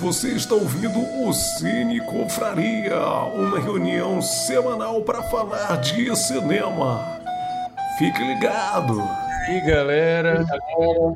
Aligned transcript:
Você 0.00 0.28
está 0.28 0.54
ouvindo 0.54 1.00
o 1.00 1.32
Cine 1.32 2.00
Confraria, 2.06 3.00
uma 3.34 3.58
reunião 3.58 4.22
semanal 4.22 5.02
para 5.02 5.24
falar 5.24 5.74
de 5.80 6.14
cinema. 6.14 7.20
Fique 7.98 8.22
ligado! 8.22 8.96
E 9.50 9.60
galera, 9.66 10.46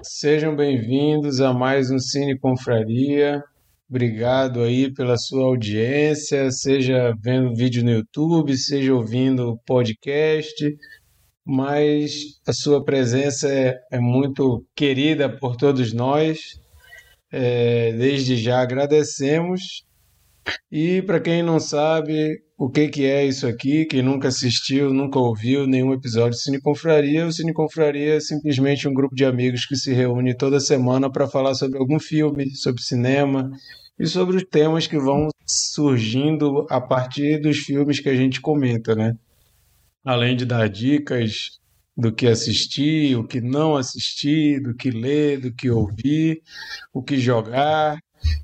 sejam 0.02 0.56
bem-vindos 0.56 1.40
a 1.40 1.52
mais 1.52 1.92
um 1.92 1.98
Cine 2.00 2.36
Confraria. 2.36 3.40
Obrigado 3.88 4.62
aí 4.62 4.92
pela 4.92 5.16
sua 5.16 5.44
audiência, 5.44 6.50
seja 6.50 7.14
vendo 7.22 7.54
vídeo 7.54 7.84
no 7.84 7.90
YouTube, 7.90 8.56
seja 8.56 8.92
ouvindo 8.92 9.60
podcast, 9.64 10.76
mas 11.46 12.40
a 12.44 12.52
sua 12.52 12.84
presença 12.84 13.48
é, 13.48 13.78
é 13.92 14.00
muito 14.00 14.64
querida 14.74 15.28
por 15.28 15.54
todos 15.54 15.92
nós. 15.92 16.60
É, 17.32 17.92
desde 17.92 18.36
já 18.36 18.60
agradecemos. 18.60 19.84
E 20.70 21.02
para 21.02 21.20
quem 21.20 21.42
não 21.42 21.58
sabe 21.58 22.42
o 22.58 22.68
que, 22.68 22.88
que 22.88 23.06
é 23.06 23.24
isso 23.24 23.46
aqui, 23.46 23.84
quem 23.86 24.02
nunca 24.02 24.28
assistiu, 24.28 24.92
nunca 24.92 25.18
ouviu 25.18 25.66
nenhum 25.66 25.92
episódio 25.92 26.32
de 26.32 26.42
Cine 26.42 26.60
Confraria, 26.60 27.26
o 27.26 27.32
Cine 27.32 27.52
Confraria 27.52 28.14
é 28.14 28.20
simplesmente 28.20 28.88
um 28.88 28.94
grupo 28.94 29.14
de 29.14 29.24
amigos 29.24 29.66
que 29.66 29.76
se 29.76 29.92
reúne 29.92 30.36
toda 30.36 30.60
semana 30.60 31.10
para 31.10 31.28
falar 31.28 31.54
sobre 31.54 31.78
algum 31.78 31.98
filme, 31.98 32.54
sobre 32.54 32.82
cinema 32.82 33.50
e 33.98 34.06
sobre 34.06 34.36
os 34.36 34.44
temas 34.44 34.86
que 34.86 34.98
vão 34.98 35.28
surgindo 35.46 36.66
a 36.70 36.80
partir 36.80 37.40
dos 37.40 37.58
filmes 37.58 38.00
que 38.00 38.08
a 38.08 38.14
gente 38.14 38.40
comenta, 38.40 38.94
né? 38.94 39.14
Além 40.04 40.36
de 40.36 40.44
dar 40.44 40.68
dicas 40.68 41.61
do 41.96 42.12
que 42.12 42.26
assistir, 42.26 43.16
o 43.16 43.26
que 43.26 43.40
não 43.40 43.76
assistir, 43.76 44.60
do 44.60 44.74
que 44.74 44.90
ler, 44.90 45.40
do 45.40 45.52
que 45.52 45.70
ouvir, 45.70 46.42
o 46.92 47.02
que 47.02 47.18
jogar 47.18 47.98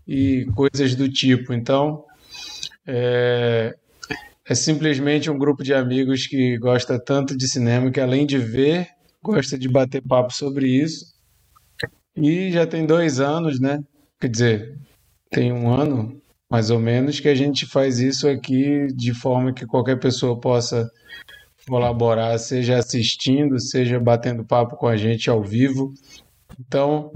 e 0.07 0.47
coisas 0.55 0.95
do 0.95 1.11
tipo. 1.11 1.53
Então, 1.53 2.05
é, 2.87 3.75
é 4.47 4.55
simplesmente 4.55 5.31
um 5.31 5.39
grupo 5.39 5.63
de 5.63 5.73
amigos 5.73 6.27
que 6.27 6.59
gosta 6.59 6.99
tanto 6.99 7.37
de 7.37 7.49
cinema 7.49 7.91
que, 7.91 8.01
além 8.01 8.27
de 8.27 8.39
ver, 8.39 8.89
gosta 9.23 9.59
de 9.59 9.69
bater 9.69 10.03
papo 10.03 10.33
sobre 10.33 10.69
isso. 10.69 11.07
E 12.17 12.51
já 12.51 12.67
tem 12.67 12.85
dois 12.85 13.21
anos, 13.21 13.61
né? 13.61 13.83
Quer 14.21 14.29
dizer, 14.29 14.79
tem 15.31 15.53
um 15.53 15.71
ano 15.73 16.21
mais 16.51 16.71
ou 16.71 16.79
menos 16.79 17.21
que 17.21 17.29
a 17.29 17.35
gente 17.35 17.67
faz 17.67 18.01
isso 18.01 18.27
aqui 18.27 18.89
de 18.95 19.13
forma 19.13 19.53
que 19.53 19.67
qualquer 19.67 20.01
pessoa 20.01 20.41
possa 20.41 20.91
colaborar, 21.69 22.37
seja 22.39 22.79
assistindo, 22.79 23.61
seja 23.61 24.01
batendo 24.01 24.45
papo 24.45 24.77
com 24.77 24.87
a 24.87 24.97
gente 24.97 25.31
ao 25.31 25.43
vivo. 25.43 25.93
Então, 26.59 27.13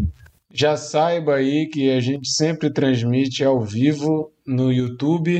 já 0.52 0.76
saiba 0.76 1.36
aí 1.36 1.66
que 1.66 1.90
a 1.90 2.00
gente 2.00 2.28
sempre 2.28 2.70
transmite 2.70 3.42
ao 3.42 3.60
vivo 3.60 4.30
no 4.46 4.70
YouTube, 4.70 5.38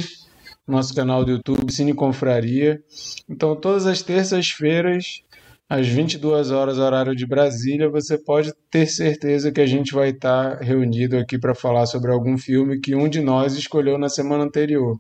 nosso 0.67 0.95
canal 0.95 1.25
do 1.25 1.33
YouTube 1.33 1.73
Cine 1.73 1.93
Confraria. 1.93 2.83
Então, 3.29 3.55
todas 3.55 3.87
as 3.87 4.03
terças-feiras, 4.03 5.23
às 5.69 5.87
22 5.87 6.51
horas 6.51 6.79
horário 6.79 7.15
de 7.15 7.27
Brasília, 7.27 7.91
você 7.91 8.17
pode 8.17 8.53
ter 8.71 8.87
certeza 8.87 9.53
que 9.53 9.61
a 9.61 9.67
gente 9.67 9.93
vai 9.93 10.11
estar 10.11 10.59
reunido 10.63 11.19
aqui 11.19 11.39
para 11.39 11.55
falar 11.55 11.87
sobre 11.87 12.11
algum 12.11 12.39
filme 12.39 12.81
que 12.81 12.95
um 12.95 13.09
de 13.09 13.21
nós 13.21 13.55
escolheu 13.55 13.99
na 13.99 14.09
semana 14.09 14.45
anterior. 14.45 14.99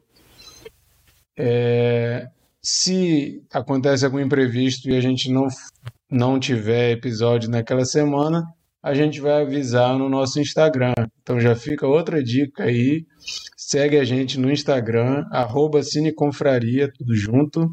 É, 1.37 2.29
se 2.63 3.43
acontece 3.53 4.05
algum 4.05 4.21
imprevisto 4.21 4.89
e 4.89 4.97
a 4.97 5.01
gente 5.01 5.31
não, 5.31 5.47
não 6.11 6.39
tiver 6.39 6.93
episódio 6.93 7.51
naquela 7.51 7.85
semana, 7.85 8.45
a 8.83 8.95
gente 8.95 9.21
vai 9.21 9.43
avisar 9.43 9.99
no 9.99 10.09
nosso 10.09 10.41
Instagram. 10.41 10.93
Então 11.23 11.41
já 11.41 11.55
fica 11.55 11.87
outra 11.87 12.23
dica 12.23 12.65
aí. 12.65 13.05
Segue 13.57 13.97
a 13.97 14.05
gente 14.05 14.39
no 14.39 14.51
Instagram, 14.51 15.25
arroba 15.31 15.83
Cineconfraria, 15.83 16.91
tudo 16.93 17.15
junto. 17.15 17.69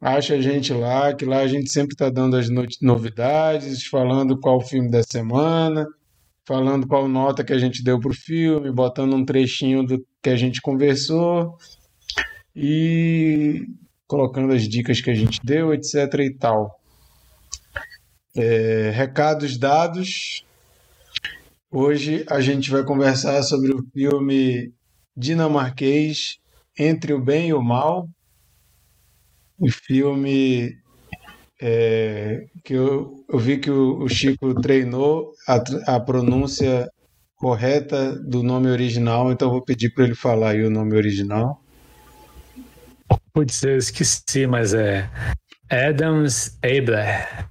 Acha 0.00 0.34
a 0.34 0.40
gente 0.40 0.72
lá, 0.72 1.12
que 1.12 1.24
lá 1.24 1.38
a 1.38 1.46
gente 1.48 1.72
sempre 1.72 1.94
está 1.94 2.08
dando 2.08 2.36
as 2.36 2.48
novidades, 2.80 3.84
falando 3.86 4.38
qual 4.38 4.60
filme 4.60 4.90
da 4.90 5.02
semana, 5.02 5.84
falando 6.46 6.86
qual 6.86 7.08
nota 7.08 7.42
que 7.42 7.52
a 7.52 7.58
gente 7.58 7.82
deu 7.82 7.98
para 7.98 8.10
o 8.10 8.14
filme, 8.14 8.70
botando 8.70 9.14
um 9.14 9.24
trechinho 9.24 9.84
do 9.84 10.04
que 10.22 10.30
a 10.30 10.36
gente 10.36 10.60
conversou. 10.60 11.56
E 12.54 13.66
colocando 14.08 14.54
as 14.54 14.66
dicas 14.66 15.02
que 15.02 15.10
a 15.10 15.14
gente 15.14 15.38
deu, 15.44 15.72
etc. 15.74 15.94
e 16.20 16.34
tal. 16.34 16.80
É, 18.34 18.90
recados 18.94 19.58
dados. 19.58 20.44
Hoje 21.70 22.24
a 22.30 22.40
gente 22.40 22.70
vai 22.70 22.82
conversar 22.82 23.42
sobre 23.42 23.70
o 23.72 23.84
filme 23.92 24.72
dinamarquês 25.14 26.38
Entre 26.78 27.12
o 27.12 27.20
Bem 27.20 27.48
e 27.48 27.54
o 27.54 27.62
Mal. 27.62 28.08
O 29.58 29.70
filme 29.70 30.74
é, 31.60 32.46
que 32.64 32.72
eu, 32.72 33.24
eu, 33.28 33.38
vi 33.38 33.58
que 33.58 33.70
o, 33.70 33.98
o 33.98 34.08
Chico 34.08 34.54
treinou 34.60 35.32
a, 35.46 35.96
a, 35.96 36.00
pronúncia 36.00 36.88
correta 37.34 38.14
do 38.14 38.42
nome 38.42 38.68
original, 38.68 39.32
então 39.32 39.50
vou 39.50 39.62
pedir 39.62 39.92
para 39.92 40.04
ele 40.04 40.14
falar 40.14 40.50
aí 40.50 40.64
o 40.64 40.70
nome 40.70 40.96
original. 40.96 41.60
Putz, 43.32 43.62
eu 43.62 43.76
esqueci, 43.76 44.46
mas 44.46 44.74
é 44.74 45.08
Adams 45.70 46.58
Abler. 46.62 47.48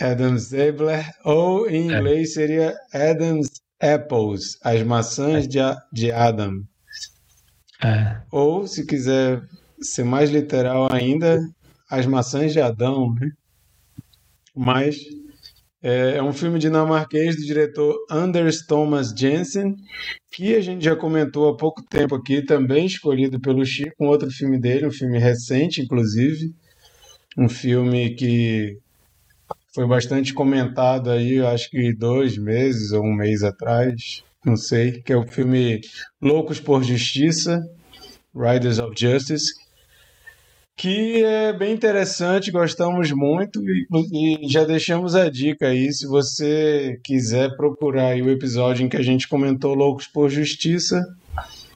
Adams 0.00 0.52
Abler, 0.52 1.04
ou 1.24 1.68
em 1.68 1.90
é. 1.92 1.98
inglês 1.98 2.34
seria 2.34 2.76
Adams 2.92 3.50
Apples, 3.80 4.58
as 4.62 4.82
maçãs 4.82 5.46
de, 5.46 5.58
de 5.92 6.10
Adam. 6.12 6.62
É. 7.84 8.20
Ou, 8.30 8.66
se 8.66 8.84
quiser 8.84 9.42
ser 9.80 10.04
mais 10.04 10.30
literal 10.30 10.88
ainda, 10.92 11.40
as 11.90 12.06
maçãs 12.06 12.52
de 12.52 12.60
Adão, 12.60 13.14
né? 13.14 13.30
Mas 14.54 14.98
é, 15.82 16.16
é 16.16 16.22
um 16.22 16.32
filme 16.32 16.58
dinamarquês 16.58 17.36
do 17.36 17.42
diretor 17.42 17.96
Anders 18.10 18.66
Thomas 18.66 19.10
Jensen, 19.10 19.76
que 20.30 20.54
a 20.54 20.60
gente 20.60 20.84
já 20.84 20.96
comentou 20.96 21.48
há 21.48 21.56
pouco 21.56 21.82
tempo 21.82 22.14
aqui, 22.14 22.42
também 22.42 22.86
escolhido 22.86 23.40
pelo 23.40 23.64
Chico, 23.64 23.94
um 24.00 24.08
outro 24.08 24.30
filme 24.30 24.58
dele, 24.58 24.86
um 24.86 24.90
filme 24.90 25.18
recente, 25.18 25.80
inclusive. 25.80 26.52
Um 27.36 27.48
filme 27.48 28.10
que 28.16 28.78
foi 29.72 29.86
bastante 29.86 30.34
comentado 30.34 31.10
aí, 31.10 31.40
acho 31.40 31.70
que 31.70 31.94
dois 31.94 32.36
meses 32.36 32.90
ou 32.90 33.04
um 33.04 33.14
mês 33.14 33.44
atrás, 33.44 34.24
não 34.44 34.56
sei, 34.56 35.00
que 35.02 35.12
é 35.12 35.16
o 35.16 35.26
filme 35.26 35.80
Loucos 36.20 36.58
por 36.58 36.82
Justiça, 36.82 37.62
Riders 38.34 38.78
of 38.80 38.92
Justice, 38.98 39.52
que 40.78 41.24
é 41.24 41.52
bem 41.52 41.74
interessante, 41.74 42.52
gostamos 42.52 43.10
muito 43.10 43.60
e, 43.68 44.46
e, 44.46 44.48
já 44.48 44.64
deixamos 44.64 45.16
a 45.16 45.28
dica 45.28 45.66
aí, 45.66 45.92
se 45.92 46.06
você 46.06 47.00
quiser 47.02 47.56
procurar 47.56 48.16
o 48.16 48.30
episódio 48.30 48.86
em 48.86 48.88
que 48.88 48.96
a 48.96 49.02
gente 49.02 49.26
comentou 49.26 49.74
Loucos 49.74 50.06
por 50.06 50.30
Justiça, 50.30 51.04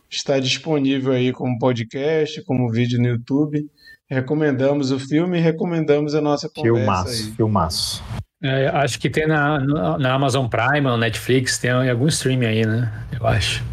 está 0.09 0.39
disponível 0.39 1.13
aí 1.13 1.33
como 1.33 1.59
podcast, 1.59 2.43
como 2.45 2.71
vídeo 2.71 3.01
no 3.01 3.09
YouTube. 3.09 3.67
Recomendamos 4.09 4.93
o 4.93 5.01
filme 5.01 5.39
e 5.39 5.41
recomendamos 5.41 6.15
a 6.15 6.21
nossa 6.21 6.49
conversa 6.49 6.79
filmaço, 6.79 7.09
aí. 7.09 7.33
Filmaço, 7.33 8.05
é, 8.41 8.69
acho 8.69 9.01
que 9.01 9.11
tem 9.11 9.27
na, 9.27 9.99
na 9.99 10.15
Amazon 10.15 10.47
Prime, 10.47 10.83
no 10.83 10.97
Netflix, 10.97 11.59
tem 11.59 11.71
algum 11.71 12.07
streaming 12.07 12.47
aí, 12.47 12.65
né? 12.65 12.93
Eu 13.19 13.27
acho. 13.27 13.65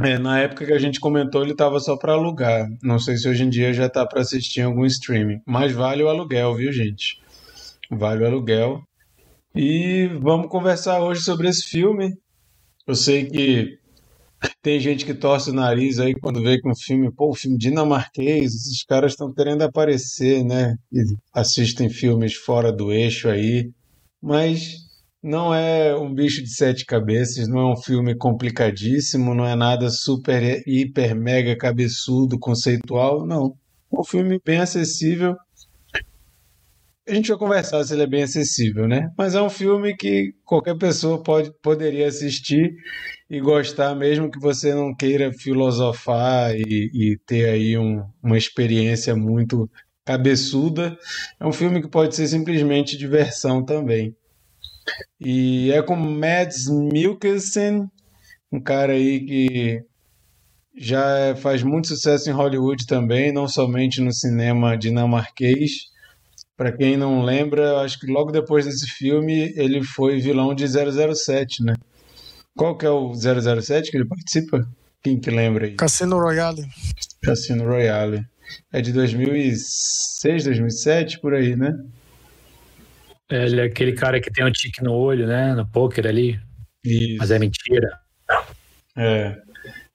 É, 0.00 0.18
na 0.18 0.40
época 0.40 0.66
que 0.66 0.72
a 0.72 0.78
gente 0.78 1.00
comentou, 1.00 1.42
ele 1.42 1.52
estava 1.52 1.80
só 1.80 1.96
para 1.96 2.12
alugar. 2.12 2.68
Não 2.82 2.98
sei 2.98 3.16
se 3.16 3.28
hoje 3.28 3.44
em 3.44 3.48
dia 3.48 3.72
já 3.72 3.86
está 3.86 4.06
para 4.06 4.20
assistir 4.20 4.60
em 4.60 4.64
algum 4.64 4.84
streaming. 4.84 5.40
Mas 5.46 5.72
vale 5.72 6.02
o 6.02 6.08
aluguel, 6.08 6.54
viu, 6.54 6.70
gente? 6.70 7.18
Vale 7.90 8.22
o 8.22 8.26
aluguel. 8.26 8.82
E 9.54 10.08
vamos 10.20 10.48
conversar 10.48 11.00
hoje 11.00 11.22
sobre 11.22 11.48
esse 11.48 11.66
filme. 11.66 12.14
Eu 12.86 12.94
sei 12.94 13.24
que 13.24 13.78
tem 14.62 14.78
gente 14.78 15.06
que 15.06 15.14
torce 15.14 15.50
o 15.50 15.54
nariz 15.54 15.98
aí 15.98 16.14
quando 16.14 16.42
vê 16.42 16.60
que 16.60 16.68
um 16.68 16.76
filme, 16.76 17.10
pô, 17.10 17.30
um 17.30 17.34
filme 17.34 17.56
dinamarquês, 17.56 18.54
esses 18.54 18.84
caras 18.84 19.12
estão 19.12 19.32
querendo 19.32 19.62
aparecer, 19.62 20.44
né? 20.44 20.76
E 20.92 21.02
assistem 21.32 21.88
filmes 21.88 22.34
fora 22.34 22.70
do 22.70 22.92
eixo 22.92 23.28
aí. 23.28 23.70
Mas 24.20 24.85
não 25.26 25.52
é 25.52 25.92
um 25.96 26.14
bicho 26.14 26.40
de 26.40 26.54
sete 26.54 26.86
cabeças, 26.86 27.48
não 27.48 27.58
é 27.58 27.72
um 27.72 27.76
filme 27.76 28.14
complicadíssimo, 28.14 29.34
não 29.34 29.44
é 29.44 29.56
nada 29.56 29.90
super, 29.90 30.62
hiper, 30.64 31.16
mega 31.16 31.56
cabeçudo, 31.56 32.38
conceitual, 32.38 33.26
não. 33.26 33.56
É 33.92 33.98
um 33.98 34.04
filme 34.04 34.40
bem 34.44 34.60
acessível. 34.60 35.34
A 37.08 37.12
gente 37.12 37.28
vai 37.28 37.38
conversar 37.38 37.82
se 37.82 37.92
ele 37.92 38.04
é 38.04 38.06
bem 38.06 38.22
acessível, 38.22 38.86
né? 38.86 39.10
Mas 39.18 39.34
é 39.34 39.42
um 39.42 39.50
filme 39.50 39.96
que 39.96 40.32
qualquer 40.44 40.78
pessoa 40.78 41.20
pode, 41.20 41.52
poderia 41.60 42.06
assistir 42.06 42.72
e 43.28 43.40
gostar, 43.40 43.96
mesmo 43.96 44.30
que 44.30 44.38
você 44.38 44.72
não 44.74 44.94
queira 44.94 45.32
filosofar 45.32 46.54
e, 46.54 46.90
e 46.94 47.18
ter 47.26 47.48
aí 47.48 47.76
um, 47.76 48.00
uma 48.22 48.38
experiência 48.38 49.16
muito 49.16 49.68
cabeçuda. 50.04 50.96
É 51.40 51.44
um 51.44 51.52
filme 51.52 51.82
que 51.82 51.88
pode 51.88 52.14
ser 52.14 52.28
simplesmente 52.28 52.96
diversão 52.96 53.64
também. 53.64 54.14
E 55.20 55.72
é 55.72 55.82
com 55.82 55.96
Mads 55.96 56.68
Mikkelsen 56.68 57.88
um 58.52 58.60
cara 58.60 58.92
aí 58.92 59.20
que 59.20 59.82
já 60.76 61.34
faz 61.36 61.62
muito 61.62 61.88
sucesso 61.88 62.28
em 62.28 62.32
Hollywood 62.32 62.86
também, 62.86 63.32
não 63.32 63.48
somente 63.48 64.00
no 64.00 64.12
cinema 64.12 64.76
dinamarquês. 64.76 65.70
Para 66.56 66.72
quem 66.72 66.96
não 66.96 67.22
lembra, 67.22 67.80
acho 67.80 67.98
que 67.98 68.06
logo 68.06 68.30
depois 68.30 68.64
desse 68.64 68.86
filme 68.86 69.52
ele 69.56 69.82
foi 69.82 70.20
vilão 70.20 70.54
de 70.54 70.66
007, 70.66 71.62
né? 71.64 71.74
Qual 72.56 72.76
que 72.76 72.86
é 72.86 72.90
o 72.90 73.12
007 73.14 73.90
que 73.90 73.96
ele 73.96 74.06
participa? 74.06 74.66
Quem 75.02 75.20
que 75.20 75.30
lembra 75.30 75.66
aí? 75.66 75.74
Cassino 75.74 76.18
Royale. 76.18 76.64
Cassino 77.22 77.64
Royale. 77.64 78.24
É 78.72 78.80
de 78.80 78.92
2006, 78.92 80.44
2007, 80.44 81.20
por 81.20 81.34
aí, 81.34 81.56
né? 81.56 81.74
Ele 83.30 83.60
é 83.60 83.64
aquele 83.64 83.92
cara 83.92 84.20
que 84.20 84.30
tem 84.30 84.44
um 84.44 84.52
tique 84.52 84.82
no 84.82 84.92
olho, 84.92 85.26
né? 85.26 85.54
No 85.54 85.66
poker 85.66 86.06
ali. 86.06 86.38
Isso. 86.84 87.16
Mas 87.18 87.30
é 87.30 87.38
mentira. 87.38 88.00
É. 88.96 89.36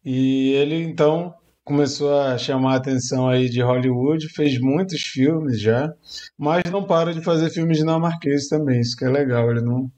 E 0.03 0.51
ele 0.53 0.75
então 0.75 1.33
começou 1.63 2.19
a 2.19 2.37
chamar 2.37 2.73
a 2.73 2.77
atenção 2.77 3.29
aí 3.29 3.47
de 3.47 3.61
Hollywood, 3.61 4.27
fez 4.29 4.59
muitos 4.59 5.01
filmes 5.01 5.61
já, 5.61 5.93
mas 6.37 6.63
não 6.71 6.83
para 6.83 7.13
de 7.13 7.21
fazer 7.21 7.49
filmes 7.49 7.77
dinamarqueses 7.77 8.49
também, 8.49 8.81
isso 8.81 8.97
que 8.97 9.05
é 9.05 9.09
legal, 9.09 9.49
ele 9.49 9.61
não, 9.61 9.89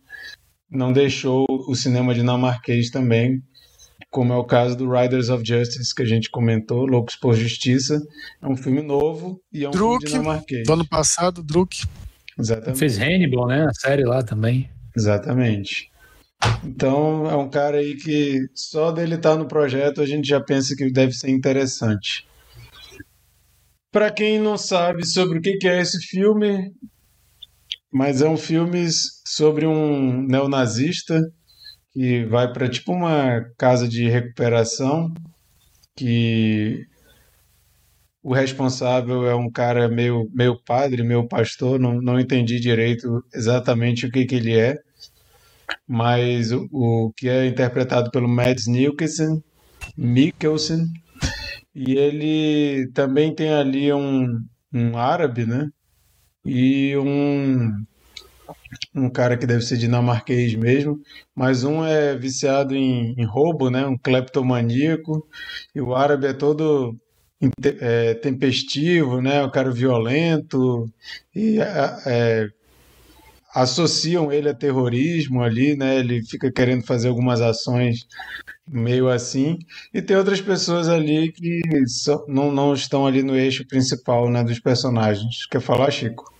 não 0.69 0.91
deixou 0.91 1.45
o 1.50 1.74
cinema 1.74 2.13
dinamarquês 2.13 2.89
também, 2.89 3.41
como 4.12 4.33
é 4.33 4.35
o 4.35 4.44
caso 4.44 4.75
do 4.77 4.91
Riders 4.91 5.30
of 5.30 5.44
Justice, 5.44 5.95
que 5.95 6.03
a 6.03 6.06
gente 6.06 6.30
comentou, 6.30 6.85
Loucos 6.85 7.15
por 7.15 7.33
Justiça, 7.33 8.00
é 8.41 8.47
um 8.47 8.57
filme 8.57 8.81
novo 8.81 9.41
e 9.51 9.63
é 9.63 9.68
um 9.68 9.71
Druk, 9.71 10.06
filme 10.06 10.21
dinamarquês. 10.21 10.63
Do 10.68 10.74
ano 10.74 10.88
passado, 10.88 11.41
Druk. 11.41 11.85
Exatamente. 12.38 12.80
Fez 12.80 12.97
Hannibal, 12.97 13.47
né? 13.47 13.65
A 13.65 13.74
série 13.74 14.03
lá 14.03 14.24
também. 14.24 14.69
Exatamente. 14.95 15.91
Então 16.63 17.30
é 17.30 17.35
um 17.35 17.50
cara 17.50 17.77
aí 17.77 17.95
que 17.95 18.39
só 18.53 18.91
dele 18.91 19.15
estar 19.15 19.35
no 19.35 19.47
projeto 19.47 20.01
a 20.01 20.06
gente 20.06 20.27
já 20.27 20.41
pensa 20.41 20.75
que 20.75 20.91
deve 20.91 21.13
ser 21.13 21.30
interessante. 21.30 22.27
Para 23.91 24.12
quem 24.12 24.39
não 24.39 24.57
sabe 24.57 25.06
sobre 25.06 25.38
o 25.38 25.41
que 25.41 25.68
é 25.68 25.80
esse 25.80 26.00
filme, 26.07 26.71
mas 27.91 28.21
é 28.21 28.27
um 28.27 28.38
filme 28.38 28.88
sobre 29.25 29.68
um 29.68 30.24
neonazista 30.24 31.21
que 31.91 32.25
vai 32.25 32.51
para 32.51 32.68
tipo 32.68 32.91
uma 32.91 33.41
casa 33.56 33.88
de 33.88 34.09
recuperação 34.09 35.13
que 35.95 36.88
o 38.24 38.34
responsável 38.34 39.28
é 39.28 39.36
um 39.36 39.52
cara 39.52 39.90
meio, 39.90 40.30
meio 40.34 40.58
padre, 40.64 41.04
meio 41.04 41.28
pastor, 41.28 41.80
não, 41.80 42.02
não 42.02 42.20
entendi 42.20 42.60
direito 42.60 43.24
exatamente 43.34 44.06
o 44.06 44.12
que, 44.12 44.25
que 44.25 44.36
ele 44.36 44.58
é 44.58 44.78
mas 45.88 46.52
o, 46.52 46.68
o 46.72 47.14
que 47.16 47.30
é 47.30 47.46
interpretado 47.48 48.12
pelo 48.12 48.28
Mads 48.28 48.68
Mikkelsen, 48.68 49.44
Mikkelsen 49.98 50.86
e 51.75 51.98
ele 51.98 52.88
também 52.94 53.34
tem 53.34 53.52
ali 53.54 53.92
um, 53.94 54.40
um 54.74 54.98
árabe, 54.98 55.46
né? 55.46 55.69
E 56.46 56.96
um 56.98 57.72
um 58.96 59.10
cara 59.10 59.38
que 59.38 59.46
deve 59.46 59.62
ser 59.62 59.78
dinamarquês 59.78 60.54
mesmo, 60.56 61.00
mas 61.36 61.64
um 61.64 61.86
é 61.86 62.16
viciado 62.18 62.76
em, 62.76 63.14
em 63.18 63.26
roubo, 63.26 63.69
né? 63.69 63.86
Um 63.86 63.98
cleptomaníaco, 63.98 65.28
e 65.76 65.81
o 65.81 65.96
árabe 65.96 66.28
é 66.28 66.34
todo 66.34 66.96
é, 67.81 68.13
tempestivo, 68.16 69.22
né? 69.22 69.44
O 69.44 69.51
cara 69.51 69.72
violento 69.72 70.90
e 71.36 71.60
é, 71.60 72.48
associam 73.54 74.31
ele 74.31 74.50
a 74.50 74.54
terrorismo 74.54 75.42
ali, 75.42 75.75
né? 75.75 76.00
Ele 76.00 76.24
fica 76.24 76.51
querendo 76.51 76.86
fazer 76.86 77.10
algumas 77.10 77.42
ações 77.42 78.07
meio 78.68 79.10
assim. 79.10 79.60
E 79.94 80.01
tem 80.01 80.18
outras 80.18 80.42
pessoas 80.42 80.88
ali 80.88 81.31
que 81.31 81.62
só, 81.88 82.25
não, 82.28 82.51
não 82.51 82.74
estão 82.74 83.06
ali 83.06 83.22
no 83.22 83.36
eixo 83.36 83.66
principal, 83.68 84.30
né, 84.30 84.44
dos 84.44 84.60
personagens. 84.60 85.45
Quer 85.45 85.62
falar, 85.62 85.92
Chico? 85.92 86.31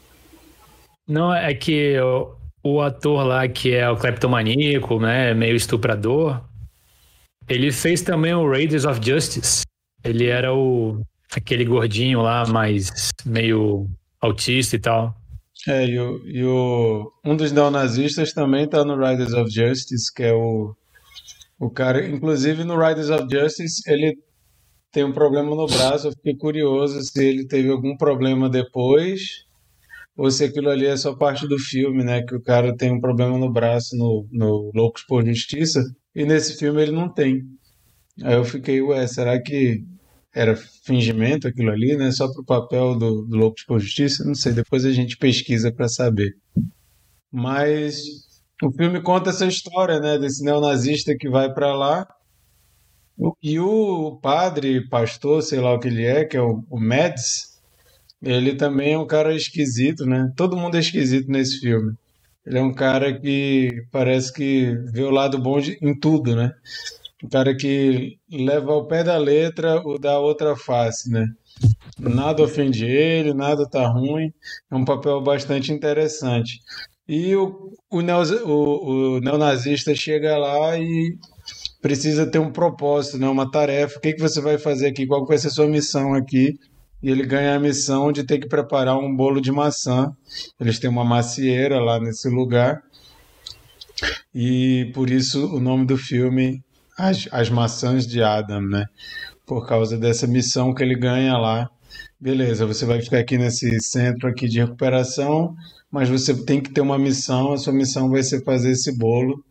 Não, 1.07 1.33
é 1.33 1.53
que 1.53 2.00
o, 2.00 2.35
o 2.63 2.81
ator 2.81 3.25
lá 3.25 3.47
que 3.47 3.73
é 3.73 3.89
o 3.89 3.97
cleptomaníaco, 3.97 5.00
né, 5.00 5.33
meio 5.33 5.55
estuprador, 5.55 6.41
ele 7.47 7.71
fez 7.71 8.01
também 8.01 8.33
o 8.33 8.50
Raiders 8.50 8.85
of 8.85 9.00
Justice. 9.03 9.63
Ele 10.03 10.27
era 10.27 10.53
o 10.53 11.01
aquele 11.35 11.65
gordinho 11.65 12.21
lá, 12.21 12.45
mais 12.47 13.09
meio 13.25 13.89
autista 14.21 14.75
e 14.75 14.79
tal. 14.79 15.15
É, 15.67 15.85
e, 15.85 16.00
o, 16.00 16.27
e 16.27 16.44
o, 16.44 17.11
um 17.25 17.35
dos 17.35 17.51
neonazistas 17.51 18.33
também 18.33 18.67
tá 18.67 18.83
no 18.83 18.97
Riders 18.97 19.33
of 19.33 19.50
Justice, 19.50 20.13
que 20.13 20.23
é 20.23 20.33
o, 20.33 20.75
o 21.59 21.69
cara. 21.69 22.05
Inclusive 22.05 22.63
no 22.63 22.77
Riders 22.77 23.09
of 23.09 23.27
Justice 23.31 23.81
ele 23.88 24.17
tem 24.91 25.03
um 25.03 25.13
problema 25.13 25.55
no 25.55 25.65
braço. 25.65 26.07
Eu 26.07 26.11
fiquei 26.11 26.35
curioso 26.35 27.01
se 27.01 27.23
ele 27.23 27.47
teve 27.47 27.69
algum 27.69 27.95
problema 27.95 28.50
depois 28.50 29.45
ou 30.15 30.29
se 30.29 30.44
aquilo 30.44 30.69
ali 30.69 30.85
é 30.85 30.95
só 30.95 31.15
parte 31.15 31.47
do 31.47 31.57
filme, 31.57 32.03
né? 32.03 32.21
Que 32.21 32.35
o 32.35 32.41
cara 32.41 32.75
tem 32.75 32.91
um 32.91 33.01
problema 33.01 33.38
no 33.38 33.51
braço 33.51 33.97
no, 33.97 34.27
no 34.31 34.71
Loucos 34.75 35.03
por 35.03 35.25
Justiça 35.25 35.81
e 36.15 36.25
nesse 36.25 36.57
filme 36.57 36.81
ele 36.81 36.91
não 36.91 37.11
tem. 37.11 37.41
Aí 38.23 38.35
eu 38.35 38.45
fiquei, 38.45 38.81
ué, 38.81 39.07
será 39.07 39.41
que 39.41 39.83
era 40.33 40.56
fingimento 40.56 41.47
aquilo 41.47 41.71
ali, 41.71 41.95
né? 41.95 42.12
Só 42.12 42.31
para 42.31 42.41
o 42.41 42.45
papel 42.45 42.95
do, 42.97 43.24
do 43.24 43.38
Loucos 43.38 43.63
por 43.63 43.80
Justiça, 43.80 44.24
não 44.24 44.35
sei, 44.35 44.53
depois 44.53 44.85
a 44.85 44.91
gente 44.91 45.18
pesquisa 45.18 45.71
para 45.71 45.88
saber. 45.88 46.35
Mas 47.31 48.01
o 48.62 48.71
filme 48.71 49.01
conta 49.01 49.30
essa 49.30 49.45
história, 49.45 50.00
né? 50.00 50.18
Desse 50.18 50.44
neonazista 50.44 51.15
que 51.18 51.30
vai 51.30 51.53
para 51.53 51.75
lá 51.75 52.07
e 53.41 53.59
o 53.59 54.19
padre, 54.21 54.88
pastor, 54.89 55.41
sei 55.44 55.59
lá 55.59 55.74
o 55.74 55.80
que 55.80 55.88
ele 55.88 56.06
é, 56.06 56.25
que 56.25 56.36
é 56.36 56.41
o, 56.41 56.63
o 56.69 56.79
Mads, 56.79 57.59
ele 58.21 58.56
também 58.56 58.94
é 58.94 58.97
um 58.97 59.06
cara 59.06 59.36
esquisito, 59.36 60.06
né? 60.06 60.31
Todo 60.36 60.57
mundo 60.57 60.75
é 60.75 60.79
esquisito 60.79 61.29
nesse 61.29 61.59
filme. 61.59 61.94
Ele 62.45 62.57
é 62.57 62.62
um 62.62 62.74
cara 62.74 63.18
que 63.18 63.69
parece 63.91 64.33
que 64.33 64.75
vê 64.91 65.03
o 65.03 65.12
lado 65.12 65.39
bom 65.39 65.59
de, 65.59 65.77
em 65.81 65.97
tudo, 65.97 66.36
né? 66.36 66.51
O 67.23 67.29
cara 67.29 67.55
que 67.55 68.17
leva 68.29 68.73
ao 68.73 68.85
pé 68.85 69.01
da 69.03 69.17
letra 69.17 69.81
o 69.85 69.97
da 69.97 70.19
outra 70.19 70.57
face, 70.57 71.09
né? 71.09 71.25
Nada 71.97 72.43
ofende 72.43 72.85
ele, 72.85 73.33
nada 73.33 73.67
tá 73.67 73.87
ruim. 73.87 74.33
É 74.69 74.75
um 74.75 74.83
papel 74.83 75.21
bastante 75.21 75.71
interessante. 75.71 76.59
E 77.07 77.33
o, 77.35 77.71
o, 77.89 78.01
neo, 78.01 78.21
o, 78.45 79.15
o 79.15 79.19
neonazista 79.21 79.95
chega 79.95 80.37
lá 80.37 80.77
e 80.77 81.17
precisa 81.81 82.25
ter 82.25 82.39
um 82.39 82.51
propósito, 82.51 83.17
né? 83.17 83.27
uma 83.27 83.49
tarefa. 83.49 83.97
O 83.97 84.01
que, 84.01 84.13
que 84.13 84.21
você 84.21 84.41
vai 84.41 84.57
fazer 84.57 84.88
aqui? 84.88 85.07
Qual 85.07 85.25
vai 85.25 85.38
ser 85.38 85.48
a 85.48 85.51
sua 85.51 85.67
missão 85.67 86.13
aqui? 86.13 86.53
E 87.01 87.09
ele 87.09 87.25
ganha 87.25 87.55
a 87.55 87.59
missão 87.59 88.12
de 88.12 88.24
ter 88.24 88.39
que 88.39 88.48
preparar 88.48 88.98
um 88.98 89.15
bolo 89.15 89.39
de 89.39 89.51
maçã. 89.51 90.12
Eles 90.59 90.79
têm 90.79 90.89
uma 90.89 91.05
macieira 91.05 91.79
lá 91.79 92.00
nesse 92.00 92.29
lugar. 92.29 92.81
E 94.33 94.91
por 94.93 95.09
isso 95.09 95.55
o 95.55 95.59
nome 95.59 95.86
do 95.86 95.98
filme 95.98 96.62
as, 96.97 97.27
as 97.31 97.50
maçãs 97.50 98.05
de 98.05 98.21
Adam, 98.21 98.62
né? 98.62 98.85
Por 99.45 99.67
causa 99.67 99.97
dessa 99.97 100.27
missão 100.27 100.73
que 100.73 100.83
ele 100.83 100.95
ganha 100.95 101.38
lá. 101.38 101.69
Beleza, 102.19 102.65
você 102.65 102.85
vai 102.85 103.01
ficar 103.01 103.19
aqui 103.19 103.38
nesse 103.38 103.79
centro 103.81 104.29
aqui 104.29 104.47
de 104.47 104.59
recuperação, 104.59 105.55
mas 105.91 106.09
você 106.09 106.33
tem 106.45 106.62
que 106.62 106.71
ter 106.71 106.81
uma 106.81 106.97
missão, 106.97 107.53
a 107.53 107.57
sua 107.57 107.73
missão 107.73 108.09
vai 108.09 108.23
ser 108.23 108.43
fazer 108.43 108.71
esse 108.71 108.97
bolo. 108.97 109.43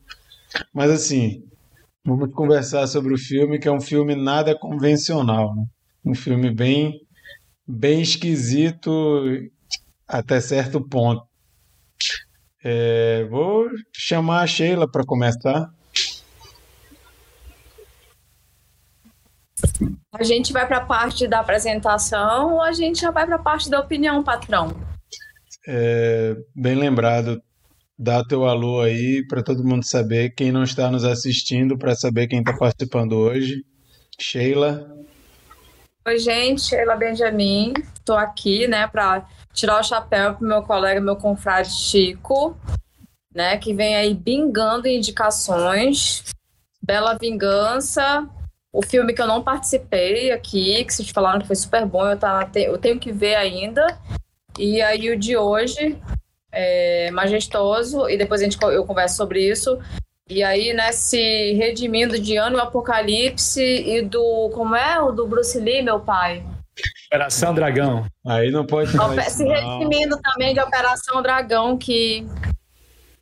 Mas 0.72 0.90
assim, 0.90 1.42
vamos 2.04 2.32
conversar 2.34 2.86
sobre 2.86 3.14
o 3.14 3.18
filme, 3.18 3.58
que 3.58 3.68
é 3.68 3.72
um 3.72 3.80
filme 3.80 4.14
nada 4.14 4.58
convencional, 4.58 5.54
né? 5.54 5.64
Um 6.04 6.14
filme 6.14 6.50
bem 6.50 7.00
bem 7.66 8.02
esquisito 8.02 8.90
até 10.06 10.40
certo 10.40 10.80
ponto. 10.80 11.22
É, 12.64 13.24
vou 13.24 13.68
chamar 13.92 14.42
a 14.42 14.46
Sheila 14.46 14.90
para 14.90 15.04
começar. 15.04 15.68
A 20.14 20.22
gente 20.22 20.52
vai 20.52 20.66
para 20.66 20.78
a 20.78 20.84
parte 20.84 21.26
da 21.26 21.40
apresentação 21.40 22.54
ou 22.54 22.62
a 22.62 22.72
gente 22.72 23.00
já 23.00 23.10
vai 23.10 23.26
para 23.26 23.36
a 23.36 23.42
parte 23.42 23.70
da 23.70 23.80
opinião, 23.80 24.22
patrão? 24.22 24.76
É, 25.66 26.36
bem 26.54 26.74
lembrado. 26.74 27.42
Dá 27.98 28.24
teu 28.24 28.44
alô 28.44 28.80
aí 28.80 29.24
para 29.28 29.42
todo 29.42 29.64
mundo 29.64 29.84
saber 29.84 30.34
quem 30.34 30.50
não 30.50 30.64
está 30.64 30.90
nos 30.90 31.04
assistindo, 31.04 31.78
para 31.78 31.94
saber 31.94 32.26
quem 32.26 32.40
está 32.40 32.52
participando 32.52 33.12
hoje. 33.12 33.64
Sheila. 34.18 34.90
Oi, 36.06 36.18
gente, 36.18 36.62
Sheila 36.62 36.96
Benjamin. 36.96 37.74
Estou 37.94 38.16
aqui, 38.16 38.66
né, 38.66 38.88
para 38.88 39.26
tirar 39.52 39.80
o 39.80 39.84
chapéu 39.84 40.34
pro 40.34 40.46
meu 40.46 40.62
colega, 40.62 41.00
meu 41.00 41.14
confrade 41.14 41.70
Chico, 41.70 42.56
né, 43.32 43.56
que 43.56 43.72
vem 43.72 43.94
aí 43.94 44.12
bingando 44.14 44.88
indicações. 44.88 46.24
Bela 46.82 47.16
Vingança, 47.16 48.28
o 48.72 48.82
filme 48.82 49.12
que 49.12 49.20
eu 49.20 49.26
não 49.26 49.42
participei 49.42 50.32
aqui, 50.32 50.84
que 50.84 50.94
vocês 50.94 51.10
falaram 51.10 51.40
que 51.40 51.46
foi 51.46 51.56
super 51.56 51.84
bom, 51.84 52.08
eu, 52.08 52.18
tá, 52.18 52.48
eu 52.54 52.78
tenho 52.78 52.98
que 52.98 53.12
ver 53.12 53.34
ainda. 53.34 53.98
E 54.58 54.80
aí 54.80 55.10
o 55.10 55.18
de 55.18 55.36
hoje 55.36 55.98
é 56.50 57.10
majestoso, 57.10 58.08
e 58.08 58.16
depois 58.16 58.40
a 58.40 58.44
gente, 58.44 58.58
eu 58.62 58.84
converso 58.84 59.16
sobre 59.16 59.46
isso. 59.46 59.78
E 60.28 60.42
aí, 60.42 60.72
né, 60.72 60.92
se 60.92 61.52
redimindo 61.54 62.18
de 62.18 62.36
Ano 62.36 62.58
Apocalipse 62.58 63.60
e 63.62 64.00
do. 64.00 64.50
Como 64.54 64.74
é? 64.74 65.00
O 65.00 65.12
do 65.12 65.26
Bruce 65.26 65.58
Lee, 65.58 65.82
meu 65.82 66.00
pai? 66.00 66.42
Operação 67.08 67.52
Dragão. 67.52 68.06
Aí 68.26 68.50
não 68.50 68.64
pode 68.64 68.92
falar 68.92 69.12
Ope- 69.12 69.20
isso, 69.20 69.38
se 69.38 69.44
não. 69.44 69.50
redimindo 69.78 70.18
também 70.22 70.54
de 70.54 70.60
Operação 70.60 71.20
Dragão, 71.22 71.76
que. 71.76 72.26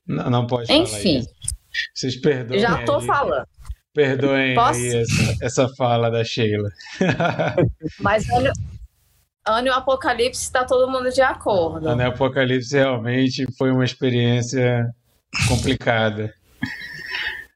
Não, 0.07 0.31
não 0.31 0.47
pode 0.47 0.69
falar 0.69 0.79
Enfim. 0.81 1.25
Vocês 1.95 2.17
perdoem 2.17 2.61
já 2.61 2.85
tô 2.85 2.99
aí, 2.99 3.07
falando. 3.07 3.47
Perdoem 3.93 4.55
essa, 4.57 5.37
essa 5.45 5.69
fala 5.77 6.11
da 6.11 6.23
Sheila. 6.23 6.69
Mas 7.99 8.29
ano, 8.31 8.51
ano 9.47 9.67
e 9.67 9.71
Apocalipse 9.71 10.43
está 10.43 10.65
todo 10.65 10.91
mundo 10.91 11.11
de 11.11 11.21
acordo. 11.21 11.89
A 11.89 11.97
Neo 11.97 12.11
Apocalipse 12.11 12.77
realmente 12.77 13.47
foi 13.59 13.71
uma 13.73 13.85
experiência 13.85 14.89
complicada. 15.49 16.33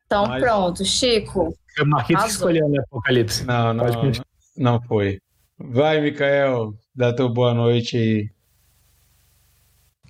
Então, 0.06 0.26
Mas- 0.26 0.42
pronto, 0.42 0.84
Chico. 0.84 1.54
O 1.80 1.86
Marquinhos 1.86 2.06
que 2.06 2.14
Arrasou. 2.14 2.50
escolheu, 2.50 2.68
né? 2.68 2.80
Apocalipse. 2.86 3.44
Não, 3.44 3.74
não, 3.74 3.84
continuar. 3.86 4.26
não 4.56 4.82
foi. 4.82 5.18
Vai, 5.58 6.00
Mikael, 6.00 6.72
dá 6.94 7.12
tua 7.14 7.28
boa 7.32 7.54
noite 7.54 7.96
aí. 7.96 8.30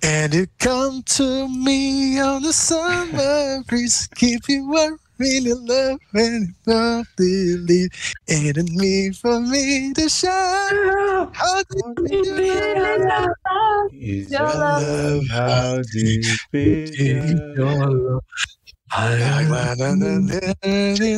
And 0.03 0.33
you 0.35 0.47
come 0.61 1.01
to 1.03 1.47
me 1.49 2.21
on 2.21 2.41
the 2.41 2.51
summer 2.51 3.63
breeze, 3.65 4.07
keep 4.15 4.41
you 4.49 4.67
warm 4.69 4.97
in 5.19 5.43
your 5.45 5.59
love 5.65 5.99
and 6.13 6.47
you 6.47 6.53
don't 6.65 7.07
believe. 7.17 7.89
It 8.27 8.57
me 8.71 9.13
for 9.13 9.39
me 9.39 9.93
to 9.93 10.09
shine. 10.09 11.29
How 11.33 11.61
deep 11.69 12.11
is 12.11 12.27
your 12.37 12.99
love? 12.99 13.29
Is 13.93 14.31
Your 14.31 14.41
love. 14.43 15.23
how 15.29 15.81
deep 15.93 16.25
is 16.53 16.91
your 16.99 17.21
love? 17.57 18.21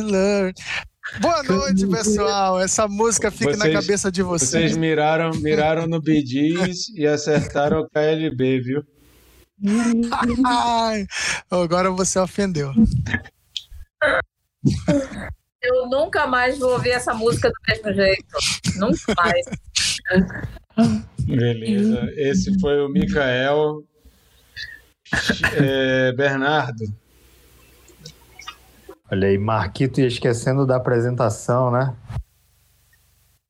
Lord. 0.02 0.54
Boa 1.20 1.42
noite, 1.42 1.86
pessoal. 1.86 2.60
Essa 2.60 2.86
música 2.86 3.30
fica 3.30 3.52
na 3.56 3.64
Vocês- 3.64 3.74
cabeça 3.74 4.12
de 4.12 4.22
Vocês 4.22 4.50
vocês. 4.50 4.76
miraram, 4.76 5.30
miraram 5.40 5.86
no 5.86 6.00
Bee 6.02 6.24
Gees 6.26 6.88
e 6.94 7.06
acertaram 7.06 7.80
o 7.80 7.88
KLB, 7.88 8.60
viu? 8.60 8.82
Ai, 10.46 11.06
agora 11.50 11.90
você 11.90 12.18
ofendeu. 12.18 12.72
Eu 15.62 15.88
nunca 15.88 16.26
mais 16.26 16.58
vou 16.58 16.72
ouvir 16.72 16.90
essa 16.90 17.12
música 17.14 17.48
do 17.48 17.56
mesmo 17.68 17.92
jeito. 17.94 18.36
Nunca 18.76 19.14
mais. 19.16 19.46
Beleza. 21.24 22.12
Esse 22.16 22.58
foi 22.60 22.80
o 22.80 22.88
Mikael. 22.88 23.82
É, 25.56 26.12
Bernardo, 26.12 26.84
Olha 29.10 29.28
aí, 29.28 29.38
Marquito 29.38 30.02
ia 30.02 30.06
esquecendo 30.06 30.66
da 30.66 30.76
apresentação, 30.76 31.70
né? 31.70 31.96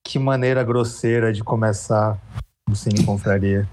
Que 0.07 0.17
maneira 0.17 0.63
grosseira 0.63 1.33
de 1.33 1.43
começar 1.43 2.17
o 2.71 2.77
Cine 2.77 3.05
Confraria. 3.05 3.69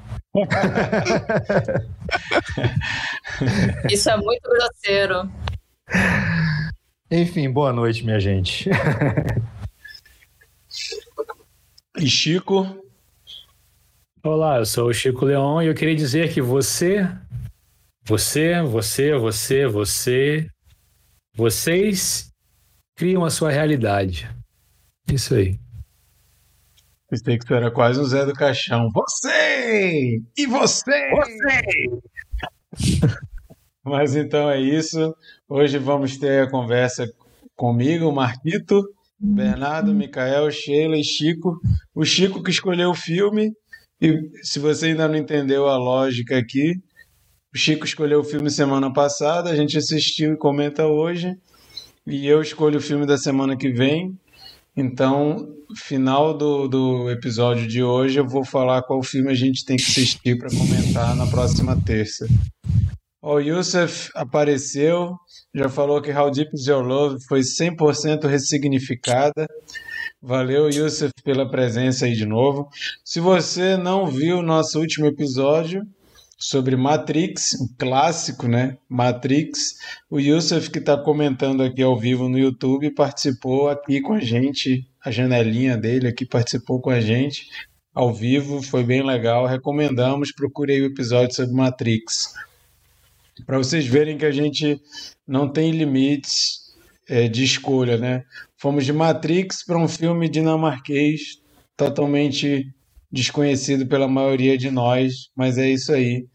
Isso 3.91 4.09
é 4.09 4.17
muito 4.17 4.49
grosseiro. 4.49 5.29
Enfim, 7.09 7.51
boa 7.51 7.71
noite, 7.71 8.03
minha 8.03 8.19
gente. 8.19 8.69
e 11.97 12.07
Chico. 12.07 12.83
Olá, 14.23 14.57
eu 14.57 14.65
sou 14.65 14.89
o 14.89 14.93
Chico 14.93 15.23
Leon 15.23 15.61
e 15.61 15.67
eu 15.67 15.75
queria 15.75 15.95
dizer 15.95 16.33
que 16.33 16.41
você, 16.41 17.07
você, 18.03 18.59
você, 18.63 19.15
você, 19.15 19.67
você, 19.67 20.49
vocês 21.35 22.31
criam 22.97 23.23
a 23.23 23.29
sua 23.29 23.51
realidade. 23.51 24.27
Isso 25.07 25.35
aí. 25.35 25.59
Pensei 27.07 27.37
que 27.37 27.45
tu 27.45 27.53
era 27.53 27.69
quase 27.69 27.99
um 27.99 28.05
Zé 28.05 28.25
do 28.25 28.33
Caixão. 28.33 28.89
Você! 28.91 30.23
E 30.35 30.47
você! 30.47 31.11
Mas 33.85 34.15
então 34.15 34.49
é 34.49 34.59
isso. 34.59 35.15
Hoje 35.47 35.77
vamos 35.77 36.17
ter 36.17 36.41
a 36.41 36.49
conversa 36.49 37.07
comigo, 37.55 38.11
Marquito, 38.11 38.81
Bernardo, 39.19 39.93
Micael, 39.93 40.49
Sheila 40.49 40.97
e 40.97 41.03
Chico. 41.03 41.59
O 41.93 42.03
Chico 42.03 42.41
que 42.41 42.49
escolheu 42.49 42.89
o 42.89 42.95
filme. 42.95 43.51
E 44.01 44.11
se 44.41 44.57
você 44.57 44.87
ainda 44.87 45.07
não 45.07 45.15
entendeu 45.15 45.67
a 45.67 45.77
lógica 45.77 46.35
aqui, 46.35 46.73
o 47.53 47.57
Chico 47.57 47.85
escolheu 47.85 48.21
o 48.21 48.23
filme 48.23 48.49
semana 48.49 48.91
passada, 48.91 49.51
a 49.51 49.55
gente 49.55 49.77
assistiu 49.77 50.33
e 50.33 50.37
comenta 50.37 50.87
hoje. 50.87 51.37
E 52.07 52.25
eu 52.25 52.41
escolho 52.41 52.79
o 52.79 52.81
filme 52.81 53.05
da 53.05 53.17
semana 53.17 53.55
que 53.55 53.69
vem. 53.69 54.17
Então, 54.75 55.47
final 55.75 56.35
do, 56.35 56.67
do 56.67 57.11
episódio 57.11 57.67
de 57.67 57.83
hoje, 57.83 58.19
eu 58.19 58.27
vou 58.27 58.43
falar 58.43 58.81
qual 58.81 59.03
filme 59.03 59.29
a 59.29 59.35
gente 59.35 59.63
tem 59.63 59.77
que 59.77 59.83
assistir 59.83 60.39
para 60.39 60.49
comentar 60.49 61.15
na 61.15 61.27
próxima 61.27 61.79
terça. 61.85 62.27
O 63.27 63.39
Youssef 63.39 64.11
apareceu, 64.13 65.15
já 65.51 65.67
falou 65.67 65.99
que 65.99 66.11
How 66.11 66.29
Deep 66.29 66.51
Is 66.53 66.67
Your 66.67 66.83
Love 66.83 67.17
foi 67.27 67.39
100% 67.39 68.27
ressignificada. 68.27 69.47
Valeu, 70.21 70.69
Youssef, 70.69 71.11
pela 71.23 71.49
presença 71.49 72.05
aí 72.05 72.13
de 72.13 72.23
novo. 72.23 72.69
Se 73.03 73.19
você 73.19 73.77
não 73.77 74.05
viu 74.05 74.37
o 74.37 74.43
nosso 74.43 74.79
último 74.79 75.07
episódio 75.07 75.81
sobre 76.37 76.75
Matrix, 76.75 77.59
um 77.59 77.67
clássico, 77.79 78.47
né? 78.47 78.77
Matrix, 78.87 79.73
o 80.07 80.19
Youssef, 80.19 80.69
que 80.69 80.77
está 80.77 80.95
comentando 80.95 81.63
aqui 81.63 81.81
ao 81.81 81.97
vivo 81.97 82.29
no 82.29 82.37
YouTube, 82.37 82.93
participou 82.93 83.69
aqui 83.69 84.01
com 84.01 84.13
a 84.13 84.19
gente, 84.19 84.87
a 85.03 85.09
janelinha 85.09 85.75
dele 85.75 86.09
aqui 86.09 86.27
participou 86.27 86.79
com 86.79 86.91
a 86.91 87.01
gente 87.01 87.47
ao 87.91 88.13
vivo, 88.13 88.61
foi 88.61 88.83
bem 88.83 89.03
legal. 89.03 89.47
Recomendamos, 89.47 90.31
procurei 90.31 90.79
o 90.83 90.85
episódio 90.85 91.33
sobre 91.33 91.55
Matrix. 91.55 92.35
Para 93.45 93.57
vocês 93.57 93.85
verem 93.85 94.17
que 94.17 94.25
a 94.25 94.31
gente 94.31 94.79
não 95.27 95.49
tem 95.49 95.71
limites 95.71 96.65
é, 97.07 97.27
de 97.27 97.43
escolha, 97.43 97.97
né? 97.97 98.23
Fomos 98.57 98.85
de 98.85 98.93
Matrix 98.93 99.65
para 99.65 99.77
um 99.77 99.87
filme 99.87 100.29
dinamarquês 100.29 101.39
totalmente 101.75 102.71
desconhecido 103.11 103.87
pela 103.87 104.07
maioria 104.07 104.57
de 104.57 104.69
nós, 104.69 105.29
mas 105.35 105.57
é 105.57 105.69
isso 105.69 105.91
aí. 105.93 106.25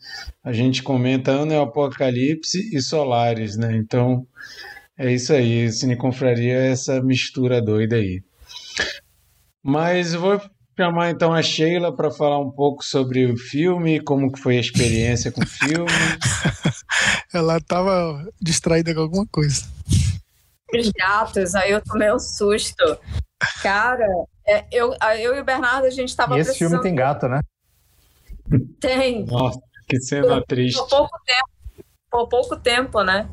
A 0.42 0.52
gente 0.52 0.82
comenta 0.82 1.30
Ano 1.30 1.52
e 1.52 1.56
Apocalipse 1.56 2.74
e 2.74 2.80
Solares, 2.80 3.56
né? 3.56 3.76
Então 3.76 4.26
é 4.96 5.12
isso 5.12 5.32
aí. 5.32 5.70
Cine 5.72 5.96
Confraria 5.96 6.54
é 6.54 6.70
essa 6.72 7.02
mistura 7.02 7.60
doida 7.60 7.96
aí. 7.96 8.22
Mas 9.62 10.14
vou 10.14 10.40
chamar 10.80 11.10
então 11.10 11.34
a 11.34 11.42
Sheila 11.42 11.94
para 11.94 12.10
falar 12.10 12.38
um 12.38 12.50
pouco 12.50 12.82
sobre 12.82 13.26
o 13.26 13.36
filme, 13.36 14.00
como 14.00 14.32
que 14.32 14.40
foi 14.40 14.56
a 14.56 14.60
experiência 14.60 15.30
com 15.30 15.42
o 15.42 15.46
filme. 15.46 15.90
Ela 17.34 17.60
tava 17.60 18.26
distraída 18.40 18.94
com 18.94 19.02
alguma 19.02 19.26
coisa. 19.26 19.62
Os 20.74 20.90
gatos, 20.90 21.54
aí 21.54 21.72
eu 21.72 21.82
tomei 21.82 22.10
um 22.10 22.18
susto. 22.18 22.98
Cara, 23.62 24.06
é, 24.46 24.64
eu, 24.72 24.94
eu 25.18 25.36
e 25.36 25.40
o 25.40 25.44
Bernardo, 25.44 25.86
a 25.86 25.90
gente 25.90 26.16
tava 26.16 26.38
E 26.38 26.40
esse 26.40 26.56
filme 26.56 26.80
tem 26.80 26.94
gato, 26.94 27.28
né? 27.28 27.42
Tem. 28.80 29.26
Nossa, 29.26 29.60
que 29.86 30.00
cena 30.00 30.42
triste. 30.48 30.78
Por 30.78 30.88
pouco 30.88 31.18
tempo. 31.26 31.50
Por 32.10 32.28
pouco 32.28 32.56
tempo, 32.56 33.02
né? 33.02 33.28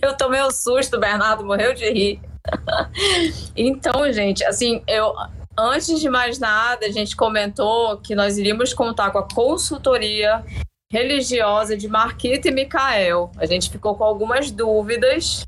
Eu 0.00 0.16
tomei 0.16 0.42
um 0.42 0.50
susto, 0.50 0.96
o 0.96 1.00
Bernardo 1.00 1.44
morreu 1.44 1.74
de 1.74 1.90
rir. 1.90 2.20
Então, 3.56 4.12
gente, 4.12 4.44
assim, 4.44 4.82
eu 4.86 5.12
antes 5.58 6.00
de 6.00 6.08
mais 6.08 6.38
nada, 6.38 6.86
a 6.86 6.90
gente 6.90 7.16
comentou 7.16 7.98
que 7.98 8.14
nós 8.14 8.38
iríamos 8.38 8.74
contar 8.74 9.10
com 9.10 9.18
a 9.18 9.28
consultoria 9.28 10.44
religiosa 10.90 11.76
de 11.76 11.88
Marquita 11.88 12.48
e 12.48 12.52
Micael. 12.52 13.30
A 13.36 13.46
gente 13.46 13.70
ficou 13.70 13.96
com 13.96 14.04
algumas 14.04 14.50
dúvidas. 14.50 15.44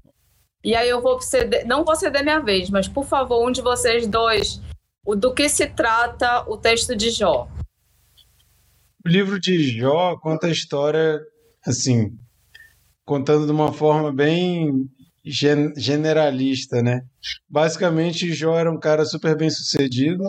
E 0.65 0.75
aí 0.75 0.89
eu 0.89 1.01
vou 1.01 1.21
ceder, 1.21 1.67
não 1.67 1.85
vou 1.85 1.95
ceder 1.95 2.23
minha 2.23 2.41
vez, 2.41 2.69
mas 2.69 2.89
por 2.89 3.05
favor, 3.05 3.47
um 3.47 3.53
de 3.53 3.63
vocês 3.63 4.07
dois, 4.07 4.61
o 5.07 5.15
do 5.15 5.33
que 5.33 5.49
se 5.49 5.67
trata 5.67 6.43
o 6.51 6.57
texto 6.57 6.97
de 6.97 7.11
Jó? 7.11 7.49
O 9.05 9.09
livro 9.09 9.39
de 9.39 9.63
Jó 9.79 10.17
conta 10.17 10.49
a 10.49 10.51
história, 10.51 11.21
assim, 11.65 12.19
contando 13.05 13.47
de 13.47 13.53
uma 13.53 13.73
forma 13.73 14.13
bem 14.13 14.91
gen- 15.25 15.73
generalista, 15.77 16.83
né? 16.83 17.01
Basicamente, 17.49 18.33
Jó 18.33 18.57
era 18.59 18.71
um 18.71 18.79
cara 18.79 19.05
super 19.05 19.37
bem 19.37 19.51
sucedido 19.51 20.25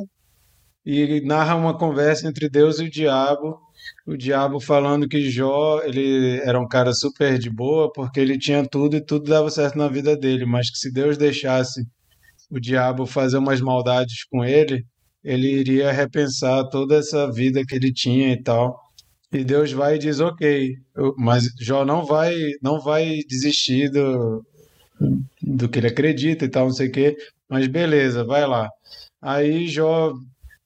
e 0.86 1.22
narra 1.25 1.55
uma 1.55 1.77
conversa 1.77 2.27
entre 2.27 2.50
Deus 2.50 2.79
e 2.79 2.86
o 2.86 2.89
diabo. 2.89 3.58
O 4.05 4.17
diabo 4.17 4.60
falando 4.60 5.08
que 5.08 5.29
Jó 5.29 5.81
ele 5.84 6.39
era 6.43 6.60
um 6.60 6.67
cara 6.67 6.93
super 6.93 7.38
de 7.39 7.50
boa 7.50 7.91
porque 7.91 8.19
ele 8.19 8.38
tinha 8.38 8.65
tudo 8.67 8.98
e 8.98 9.01
tudo 9.05 9.29
dava 9.29 9.50
certo 9.50 9.77
na 9.77 9.88
vida 9.88 10.15
dele, 10.17 10.46
mas 10.46 10.69
que 10.69 10.77
se 10.77 10.91
Deus 10.91 11.17
deixasse 11.17 11.81
o 12.50 12.60
diabo 12.60 13.05
fazer 13.05 13.38
umas 13.38 13.62
maldades 13.62 14.24
com 14.31 14.43
ele, 14.43 14.86
ele 15.24 15.48
iria 15.50 15.91
repensar 15.91 16.67
toda 16.69 16.96
essa 16.98 17.31
vida 17.31 17.63
que 17.65 17.75
ele 17.75 17.93
tinha 17.93 18.31
e 18.34 18.41
tal. 18.41 18.79
E 19.31 19.43
Deus 19.43 19.72
vai 19.72 19.96
e 19.96 20.00
diz, 20.00 20.19
ok, 20.19 20.74
mas 21.17 21.46
Jó 21.60 21.86
não 21.86 22.03
vai, 22.05 22.34
não 22.63 22.79
vai 22.81 23.19
desistir 23.27 23.89
do, 23.91 24.43
do 25.41 25.70
que 25.70 25.79
ele 25.79 25.88
acredita 25.88 26.46
e 26.46 26.50
tal, 26.50 26.65
não 26.65 26.74
sei 26.74 26.88
o 26.88 26.91
quê. 26.91 27.15
Mas 27.48 27.68
beleza, 27.68 28.24
vai 28.24 28.46
lá. 28.46 28.70
Aí 29.22 29.68
Jó 29.68 30.13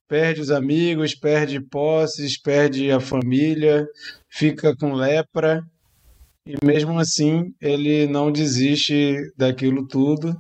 perde 0.08 0.42
os 0.42 0.52
amigos, 0.52 1.16
perde 1.16 1.60
posses, 1.60 2.40
perde 2.40 2.92
a 2.92 3.00
família, 3.00 3.88
fica 4.30 4.76
com 4.76 4.94
lepra 4.94 5.64
e 6.46 6.56
mesmo 6.64 7.00
assim 7.00 7.54
ele 7.62 8.06
não 8.08 8.32
desiste 8.32 9.18
daquilo 9.38 9.88
tudo. 9.88 10.36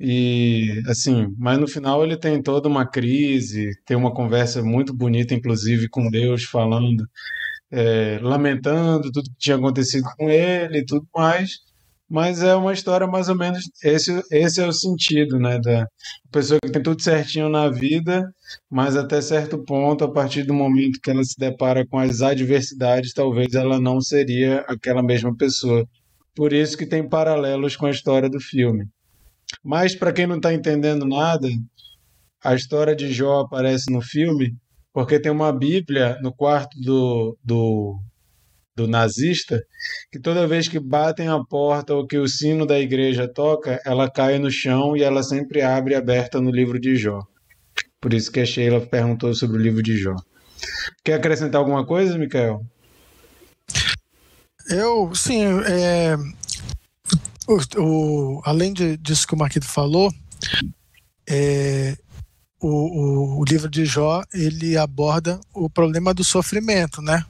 E 0.00 0.80
assim, 0.86 1.34
mas 1.36 1.58
no 1.58 1.66
final 1.66 2.04
ele 2.04 2.16
tem 2.16 2.40
toda 2.40 2.68
uma 2.68 2.86
crise, 2.86 3.70
tem 3.84 3.96
uma 3.96 4.14
conversa 4.14 4.62
muito 4.62 4.94
bonita, 4.94 5.34
inclusive 5.34 5.88
com 5.88 6.08
Deus, 6.08 6.44
falando, 6.44 7.04
é, 7.70 8.18
lamentando 8.22 9.10
tudo 9.12 9.30
que 9.30 9.38
tinha 9.38 9.56
acontecido 9.56 10.04
com 10.16 10.30
ele 10.30 10.78
e 10.78 10.84
tudo 10.86 11.06
mais. 11.14 11.58
Mas 12.08 12.42
é 12.42 12.54
uma 12.54 12.72
história 12.72 13.06
mais 13.06 13.28
ou 13.28 13.36
menos. 13.36 13.64
Esse, 13.82 14.22
esse 14.30 14.60
é 14.60 14.66
o 14.66 14.72
sentido, 14.72 15.38
né? 15.38 15.58
Da 15.60 15.86
pessoa 16.32 16.58
que 16.62 16.72
tem 16.72 16.82
tudo 16.82 17.02
certinho 17.02 17.48
na 17.48 17.68
vida, 17.68 18.32
mas 18.70 18.96
até 18.96 19.20
certo 19.20 19.62
ponto, 19.64 20.04
a 20.04 20.10
partir 20.10 20.44
do 20.44 20.54
momento 20.54 21.00
que 21.02 21.10
ela 21.10 21.22
se 21.22 21.34
depara 21.38 21.86
com 21.86 21.98
as 21.98 22.22
adversidades, 22.22 23.12
talvez 23.12 23.54
ela 23.54 23.78
não 23.78 24.00
seria 24.00 24.60
aquela 24.60 25.02
mesma 25.02 25.36
pessoa. 25.36 25.86
Por 26.34 26.52
isso 26.52 26.78
que 26.78 26.86
tem 26.86 27.06
paralelos 27.06 27.76
com 27.76 27.86
a 27.86 27.90
história 27.90 28.30
do 28.30 28.40
filme. 28.40 28.86
Mas 29.62 29.94
para 29.94 30.12
quem 30.12 30.26
não 30.26 30.36
está 30.36 30.52
entendendo 30.54 31.04
nada, 31.04 31.48
a 32.42 32.54
história 32.54 32.94
de 32.94 33.12
Jó 33.12 33.40
aparece 33.40 33.90
no 33.90 34.00
filme 34.00 34.56
porque 34.92 35.20
tem 35.20 35.30
uma 35.30 35.52
Bíblia 35.52 36.18
no 36.22 36.32
quarto 36.32 36.76
do, 36.80 37.38
do 37.44 38.00
do 38.78 38.86
nazista, 38.86 39.60
que 40.10 40.20
toda 40.20 40.46
vez 40.46 40.68
que 40.68 40.78
batem 40.78 41.28
a 41.28 41.38
porta 41.42 41.94
ou 41.94 42.06
que 42.06 42.16
o 42.16 42.28
sino 42.28 42.64
da 42.64 42.78
igreja 42.78 43.26
toca, 43.26 43.80
ela 43.84 44.08
cai 44.08 44.38
no 44.38 44.50
chão 44.50 44.96
e 44.96 45.02
ela 45.02 45.22
sempre 45.22 45.60
abre 45.60 45.94
aberta 45.94 46.40
no 46.40 46.50
livro 46.50 46.80
de 46.80 46.96
Jó. 46.96 47.20
Por 48.00 48.14
isso 48.14 48.30
que 48.30 48.40
a 48.40 48.46
Sheila 48.46 48.80
perguntou 48.80 49.34
sobre 49.34 49.58
o 49.58 49.60
livro 49.60 49.82
de 49.82 49.96
Jó. 49.96 50.14
Quer 51.04 51.14
acrescentar 51.14 51.60
alguma 51.60 51.84
coisa, 51.84 52.16
Mikael? 52.16 52.60
Eu, 54.70 55.12
sim, 55.14 55.44
é, 55.66 56.16
o, 57.48 57.82
o, 57.82 58.42
além 58.44 58.72
de, 58.72 58.96
disso 58.98 59.26
que 59.26 59.34
o 59.34 59.38
Marquito 59.38 59.66
falou, 59.66 60.12
é, 61.28 61.96
o, 62.60 62.68
o, 62.68 63.40
o, 63.40 63.44
livro 63.44 63.68
de 63.68 63.84
Jó 63.84 64.22
ele 64.32 64.76
aborda 64.76 65.40
o 65.54 65.68
problema 65.70 66.12
do 66.12 66.22
sofrimento, 66.22 67.00
né? 67.00 67.24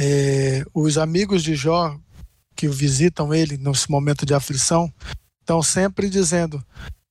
É, 0.00 0.64
os 0.72 0.96
amigos 0.96 1.42
de 1.42 1.56
Jó 1.56 1.98
que 2.54 2.68
visitam 2.68 3.34
ele 3.34 3.56
nesse 3.56 3.90
momento 3.90 4.24
de 4.24 4.32
aflição 4.32 4.92
estão 5.40 5.60
sempre 5.60 6.08
dizendo: 6.08 6.64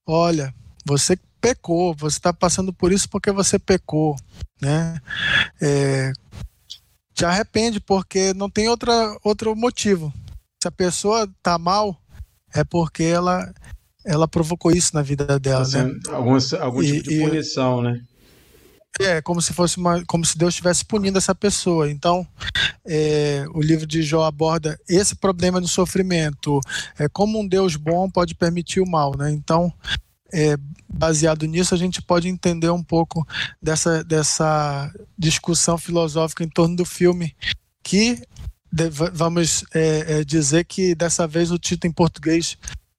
Olha, 0.05 0.53
você 0.85 1.17
pecou, 1.41 1.93
você 1.93 2.17
está 2.17 2.31
passando 2.31 2.71
por 2.71 2.93
isso 2.93 3.09
porque 3.09 3.29
você 3.29 3.59
pecou, 3.59 4.15
né? 4.61 5.01
É, 5.61 6.13
te 7.13 7.25
arrepende 7.25 7.81
porque 7.81 8.33
não 8.33 8.49
tem 8.49 8.69
outra, 8.69 9.17
outro 9.21 9.53
motivo. 9.53 10.13
Se 10.63 10.69
a 10.69 10.71
pessoa 10.71 11.23
está 11.23 11.57
mal, 11.57 11.99
é 12.55 12.63
porque 12.63 13.03
ela 13.03 13.53
ela 14.05 14.29
provocou 14.29 14.71
isso 14.71 14.95
na 14.95 15.01
vida 15.01 15.37
dela, 15.37 15.63
assim, 15.63 15.83
né? 15.83 15.99
Algum, 16.07 16.37
algum 16.61 16.81
e, 16.81 17.01
tipo 17.01 17.09
de 17.09 17.19
punição, 17.19 17.81
e, 17.81 17.83
né? 17.83 18.01
É, 18.99 19.21
como 19.21 19.41
se 19.41 19.53
fosse 19.53 19.77
uma, 19.77 20.03
como 20.05 20.25
se 20.25 20.37
Deus 20.37 20.53
estivesse 20.53 20.83
punindo 20.83 21.17
essa 21.17 21.35
pessoa. 21.35 21.89
Então, 21.89 22.27
é, 22.85 23.45
o 23.53 23.61
livro 23.61 23.85
de 23.85 24.01
Jó 24.01 24.23
aborda 24.23 24.79
esse 24.89 25.15
problema 25.15 25.61
do 25.61 25.67
sofrimento. 25.67 26.59
É 26.97 27.07
como 27.07 27.39
um 27.39 27.47
Deus 27.47 27.75
bom 27.75 28.09
pode 28.09 28.33
permitir 28.33 28.81
o 28.81 28.89
mal, 28.89 29.15
né? 29.15 29.31
Então, 29.31 29.71
é, 30.33 30.57
baseado 30.89 31.45
nisso, 31.45 31.75
a 31.75 31.77
gente 31.77 32.01
pode 32.01 32.27
entender 32.27 32.69
um 32.69 32.83
pouco 32.83 33.25
dessa, 33.61 34.03
dessa 34.03 34.91
discussão 35.17 35.77
filosófica 35.77 36.43
em 36.43 36.49
torno 36.49 36.75
do 36.75 36.85
filme, 36.85 37.35
que 37.83 38.21
vamos 39.13 39.63
é, 39.73 40.19
é, 40.19 40.23
dizer 40.23 40.65
que 40.65 40.93
dessa 40.93 41.25
vez 41.25 41.51
o 41.51 41.57
título 41.57 41.89
em 41.89 41.93
português 41.93 42.57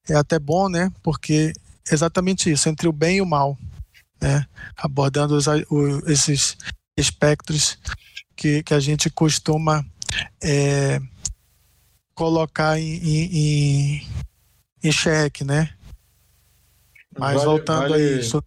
é 0.09 0.15
até 0.15 0.39
bom, 0.39 0.69
né? 0.69 0.91
Porque 1.03 1.53
é 1.89 1.95
exatamente 1.95 2.51
isso, 2.51 2.69
entre 2.69 2.89
o 2.89 2.93
bem 2.93 3.19
e 3.19 3.23
o 3.23 3.27
mal 3.27 3.59
né? 4.21 4.47
abordando 4.77 5.37
os, 5.37 5.47
esses 6.07 6.57
espectros 6.97 7.79
que, 8.37 8.63
que 8.63 8.75
a 8.75 8.81
gente 8.81 9.11
costuma 9.11 9.85
é, 10.43 11.01
colocar 12.15 12.79
em, 12.79 12.99
em, 13.05 14.07
em 14.83 14.93
xeque, 14.93 15.45
né? 15.45 15.71
Mas 17.19 17.35
vale, 17.35 17.47
voltando 17.47 17.89
vale, 17.91 17.95
a 17.95 18.21
isso. 18.21 18.43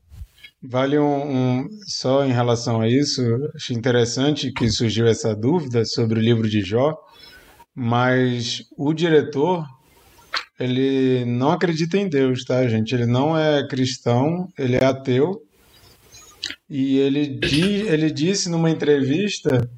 Vale 0.64 1.00
um, 1.00 1.62
um, 1.62 1.70
só 1.88 2.26
em 2.26 2.32
relação 2.32 2.82
a 2.82 2.88
isso, 2.88 3.22
acho 3.56 3.74
interessante 3.74 4.52
que 4.52 4.70
surgiu 4.70 5.08
essa 5.08 5.36
dúvida 5.36 5.84
sobre 5.86 6.20
o 6.20 6.22
livro 6.22 6.48
de 6.48 6.62
Jó, 6.62 6.96
mas 7.74 8.64
o 8.78 8.94
diretor 8.94 9.66
ele 10.60 11.26
não 11.26 11.52
acredita 11.52 11.98
em 11.98 12.08
Deus, 12.08 12.44
tá, 12.44 12.68
gente? 12.68 12.94
Ele 12.94 13.08
não 13.08 13.36
é 13.38 13.68
cristão, 13.68 14.48
ele 14.58 14.76
é 14.76 14.86
ateu 14.86 15.42
e 16.70 16.98
ele, 16.98 17.28
di, 17.28 17.82
ele 17.88 18.12
disse 18.12 18.50
numa 18.50 18.70
entrevista 18.70 19.70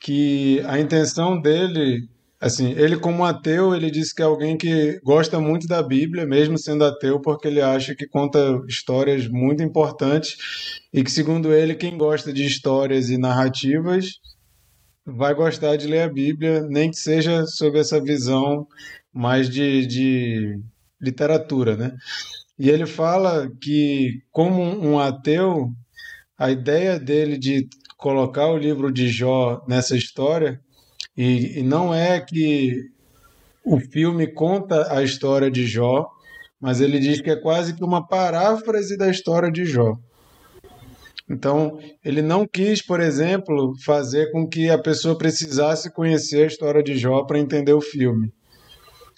que 0.00 0.60
a 0.66 0.78
intenção 0.78 1.40
dele, 1.40 2.08
assim, 2.40 2.72
ele 2.72 2.96
como 2.96 3.24
ateu, 3.24 3.74
ele 3.74 3.90
disse 3.90 4.14
que 4.14 4.22
é 4.22 4.24
alguém 4.24 4.56
que 4.56 5.00
gosta 5.04 5.40
muito 5.40 5.66
da 5.66 5.82
Bíblia, 5.82 6.26
mesmo 6.26 6.56
sendo 6.58 6.84
ateu, 6.84 7.20
porque 7.20 7.48
ele 7.48 7.60
acha 7.60 7.94
que 7.94 8.06
conta 8.06 8.60
histórias 8.68 9.28
muito 9.28 9.62
importantes 9.62 10.36
e 10.92 11.02
que, 11.02 11.10
segundo 11.10 11.52
ele, 11.52 11.74
quem 11.74 11.98
gosta 11.98 12.32
de 12.32 12.44
histórias 12.44 13.10
e 13.10 13.18
narrativas 13.18 14.20
vai 15.04 15.34
gostar 15.34 15.76
de 15.76 15.86
ler 15.86 16.02
a 16.02 16.12
Bíblia, 16.12 16.62
nem 16.68 16.90
que 16.90 16.96
seja 16.96 17.46
sob 17.46 17.78
essa 17.78 18.00
visão 18.00 18.66
mais 19.12 19.48
de, 19.48 19.86
de 19.86 20.60
literatura, 21.00 21.76
né? 21.76 21.92
E 22.58 22.68
ele 22.68 22.86
fala 22.86 23.48
que, 23.60 24.20
como 24.30 24.62
um 24.62 24.98
ateu, 24.98 25.72
a 26.38 26.50
ideia 26.50 26.98
dele 26.98 27.36
de 27.36 27.68
colocar 27.96 28.46
o 28.46 28.56
livro 28.56 28.92
de 28.92 29.08
Jó 29.08 29.64
nessa 29.66 29.96
história, 29.96 30.60
e, 31.16 31.58
e 31.58 31.62
não 31.62 31.92
é 31.92 32.20
que 32.20 32.84
o 33.64 33.80
filme 33.80 34.26
conta 34.32 34.96
a 34.96 35.02
história 35.02 35.50
de 35.50 35.66
Jó, 35.66 36.08
mas 36.60 36.80
ele 36.80 36.98
diz 37.00 37.20
que 37.20 37.30
é 37.30 37.36
quase 37.36 37.74
que 37.74 37.84
uma 37.84 38.06
paráfrase 38.06 38.96
da 38.96 39.10
história 39.10 39.50
de 39.50 39.64
Jó. 39.64 39.96
Então, 41.28 41.78
ele 42.04 42.22
não 42.22 42.46
quis, 42.46 42.80
por 42.80 43.00
exemplo, 43.00 43.74
fazer 43.84 44.30
com 44.30 44.48
que 44.48 44.70
a 44.70 44.78
pessoa 44.78 45.18
precisasse 45.18 45.92
conhecer 45.92 46.44
a 46.44 46.46
história 46.46 46.82
de 46.82 46.96
Jó 46.96 47.24
para 47.24 47.38
entender 47.38 47.74
o 47.74 47.80
filme. 47.80 48.32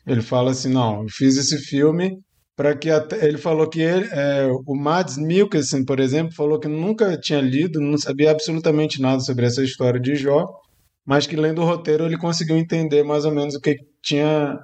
Ele 0.06 0.22
fala 0.22 0.50
assim: 0.50 0.72
não, 0.72 1.02
eu 1.02 1.08
fiz 1.08 1.36
esse 1.36 1.58
filme 1.58 2.18
para 2.60 2.76
que 2.76 2.90
até, 2.90 3.26
ele 3.26 3.38
falou 3.38 3.66
que 3.70 3.80
ele, 3.80 4.06
é, 4.12 4.46
o 4.66 4.74
Mads 4.74 5.16
Mikkelsen, 5.16 5.82
por 5.82 5.98
exemplo, 5.98 6.34
falou 6.34 6.60
que 6.60 6.68
nunca 6.68 7.16
tinha 7.16 7.40
lido, 7.40 7.80
não 7.80 7.96
sabia 7.96 8.30
absolutamente 8.30 9.00
nada 9.00 9.18
sobre 9.20 9.46
essa 9.46 9.64
história 9.64 9.98
de 9.98 10.14
Jó, 10.14 10.60
mas 11.02 11.26
que 11.26 11.36
lendo 11.36 11.62
o 11.62 11.64
roteiro 11.64 12.04
ele 12.04 12.18
conseguiu 12.18 12.58
entender 12.58 13.02
mais 13.02 13.24
ou 13.24 13.32
menos 13.32 13.54
o 13.54 13.60
que 13.62 13.78
tinha, 14.02 14.58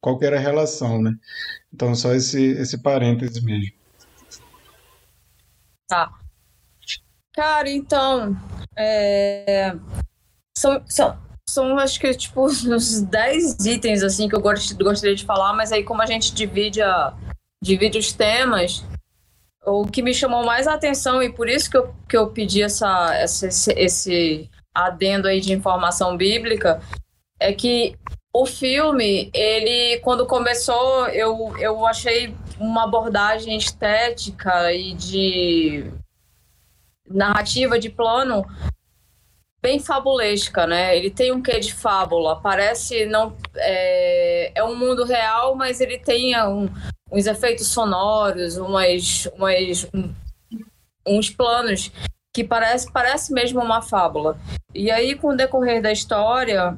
qual 0.00 0.22
era 0.22 0.36
a 0.36 0.40
relação, 0.40 1.02
né? 1.02 1.12
Então 1.72 1.96
só 1.96 2.14
esse 2.14 2.40
esse 2.40 2.80
parêntese 2.80 3.44
mesmo. 3.44 3.72
Tá. 5.88 6.12
Cara, 7.32 7.68
então, 7.68 8.36
é... 8.78 9.74
são, 10.56 10.80
são, 10.86 11.18
são 11.48 11.78
acho 11.78 12.00
que 12.00 12.12
tipo 12.14 12.46
uns 12.46 13.00
10 13.00 13.66
itens 13.66 14.02
assim 14.02 14.28
que 14.28 14.34
eu 14.34 14.40
gostaria 14.40 15.14
de 15.14 15.24
falar, 15.24 15.52
mas 15.52 15.72
aí 15.72 15.84
como 15.84 16.02
a 16.02 16.06
gente 16.06 16.34
divide 16.34 16.82
a 16.82 17.14
divide 17.62 17.96
os 17.98 18.12
temas, 18.12 18.84
o 19.64 19.86
que 19.86 20.02
me 20.02 20.12
chamou 20.12 20.44
mais 20.44 20.66
a 20.66 20.74
atenção 20.74 21.22
e 21.22 21.32
por 21.32 21.48
isso 21.48 21.70
que 21.70 21.76
eu, 21.76 21.94
que 22.08 22.16
eu 22.16 22.30
pedi 22.30 22.62
essa, 22.62 23.14
essa 23.14 23.46
esse, 23.46 23.72
esse 23.72 24.50
adendo 24.74 25.28
aí 25.28 25.40
de 25.40 25.52
informação 25.52 26.16
bíblica 26.16 26.82
é 27.40 27.52
que 27.52 27.96
o 28.32 28.44
filme, 28.46 29.30
ele 29.32 30.00
quando 30.00 30.26
começou, 30.26 31.06
eu, 31.08 31.56
eu 31.58 31.86
achei 31.86 32.34
uma 32.58 32.84
abordagem 32.84 33.56
estética 33.56 34.72
e 34.72 34.92
de 34.94 35.90
narrativa 37.08 37.78
de 37.78 37.88
plano 37.88 38.44
bem 39.64 39.78
fabulesca, 39.78 40.66
né? 40.66 40.94
Ele 40.94 41.10
tem 41.10 41.32
um 41.32 41.40
quê 41.40 41.58
de 41.58 41.72
fábula. 41.72 42.38
Parece 42.38 43.06
não 43.06 43.34
é, 43.56 44.52
é 44.54 44.62
um 44.62 44.76
mundo 44.76 45.04
real, 45.04 45.54
mas 45.54 45.80
ele 45.80 45.98
tem 45.98 46.38
um, 46.42 46.68
uns 47.10 47.26
efeitos 47.26 47.68
sonoros, 47.68 48.58
umas, 48.58 49.26
umas 49.34 49.88
um, 49.94 50.14
uns 51.06 51.30
planos 51.30 51.90
que 52.30 52.44
parece 52.44 52.92
parece 52.92 53.32
mesmo 53.32 53.58
uma 53.62 53.80
fábula. 53.80 54.38
E 54.74 54.90
aí, 54.90 55.14
com 55.14 55.28
o 55.28 55.36
decorrer 55.36 55.80
da 55.80 55.90
história, 55.90 56.76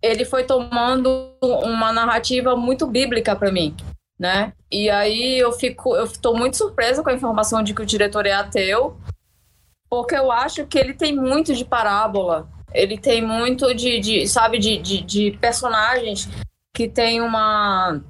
ele 0.00 0.24
foi 0.24 0.44
tomando 0.44 1.32
uma 1.42 1.92
narrativa 1.92 2.54
muito 2.54 2.86
bíblica 2.86 3.34
para 3.34 3.50
mim, 3.50 3.74
né? 4.16 4.52
E 4.70 4.88
aí 4.88 5.40
eu 5.40 5.50
fico, 5.50 5.96
eu 5.96 6.04
estou 6.04 6.38
muito 6.38 6.56
surpresa 6.56 7.02
com 7.02 7.10
a 7.10 7.14
informação 7.14 7.64
de 7.64 7.74
que 7.74 7.82
o 7.82 7.86
diretor 7.86 8.26
é 8.26 8.32
ateu, 8.32 8.96
porque 9.90 10.14
eu 10.14 10.30
acho 10.30 10.66
que 10.66 10.78
ele 10.78 10.94
tem 10.94 11.14
muito 11.14 11.54
de 11.54 11.64
parábola, 11.64 12.48
ele 12.72 12.98
tem 12.98 13.22
muito 13.22 13.74
de, 13.74 14.00
de 14.00 14.28
sabe, 14.28 14.58
de, 14.58 14.78
de, 14.78 15.02
de 15.02 15.38
personagens 15.38 16.28
que 16.74 16.88
tem 16.88 17.20
uma 17.20 18.00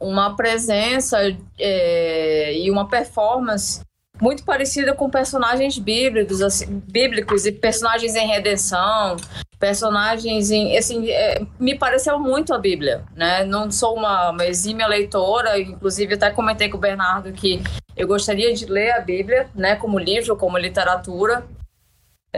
uma 0.00 0.36
presença 0.36 1.18
é, 1.58 2.58
e 2.58 2.70
uma 2.70 2.86
performance 2.86 3.80
muito 4.20 4.44
parecida 4.44 4.94
com 4.94 5.10
personagens 5.10 5.78
bíblicos, 5.78 6.40
assim, 6.42 6.82
bíblicos 6.86 7.46
e 7.46 7.52
personagens 7.52 8.14
em 8.14 8.26
redenção, 8.26 9.16
personagens 9.58 10.50
em, 10.50 10.76
assim, 10.76 11.10
é, 11.10 11.42
me 11.58 11.78
pareceu 11.78 12.18
muito 12.18 12.54
a 12.54 12.58
Bíblia, 12.58 13.04
né? 13.14 13.44
Não 13.44 13.70
sou 13.70 13.94
uma, 13.94 14.30
uma 14.30 14.46
exímia 14.46 14.86
leitora, 14.86 15.58
inclusive 15.58 16.14
até 16.14 16.30
comentei 16.30 16.68
com 16.68 16.76
o 16.76 16.80
Bernardo 16.80 17.32
que 17.32 17.62
eu 17.96 18.06
gostaria 18.06 18.52
de 18.52 18.66
ler 18.66 18.92
a 18.92 19.00
Bíblia, 19.00 19.48
né, 19.54 19.76
como 19.76 19.98
livro, 19.98 20.36
como 20.36 20.58
literatura. 20.58 21.44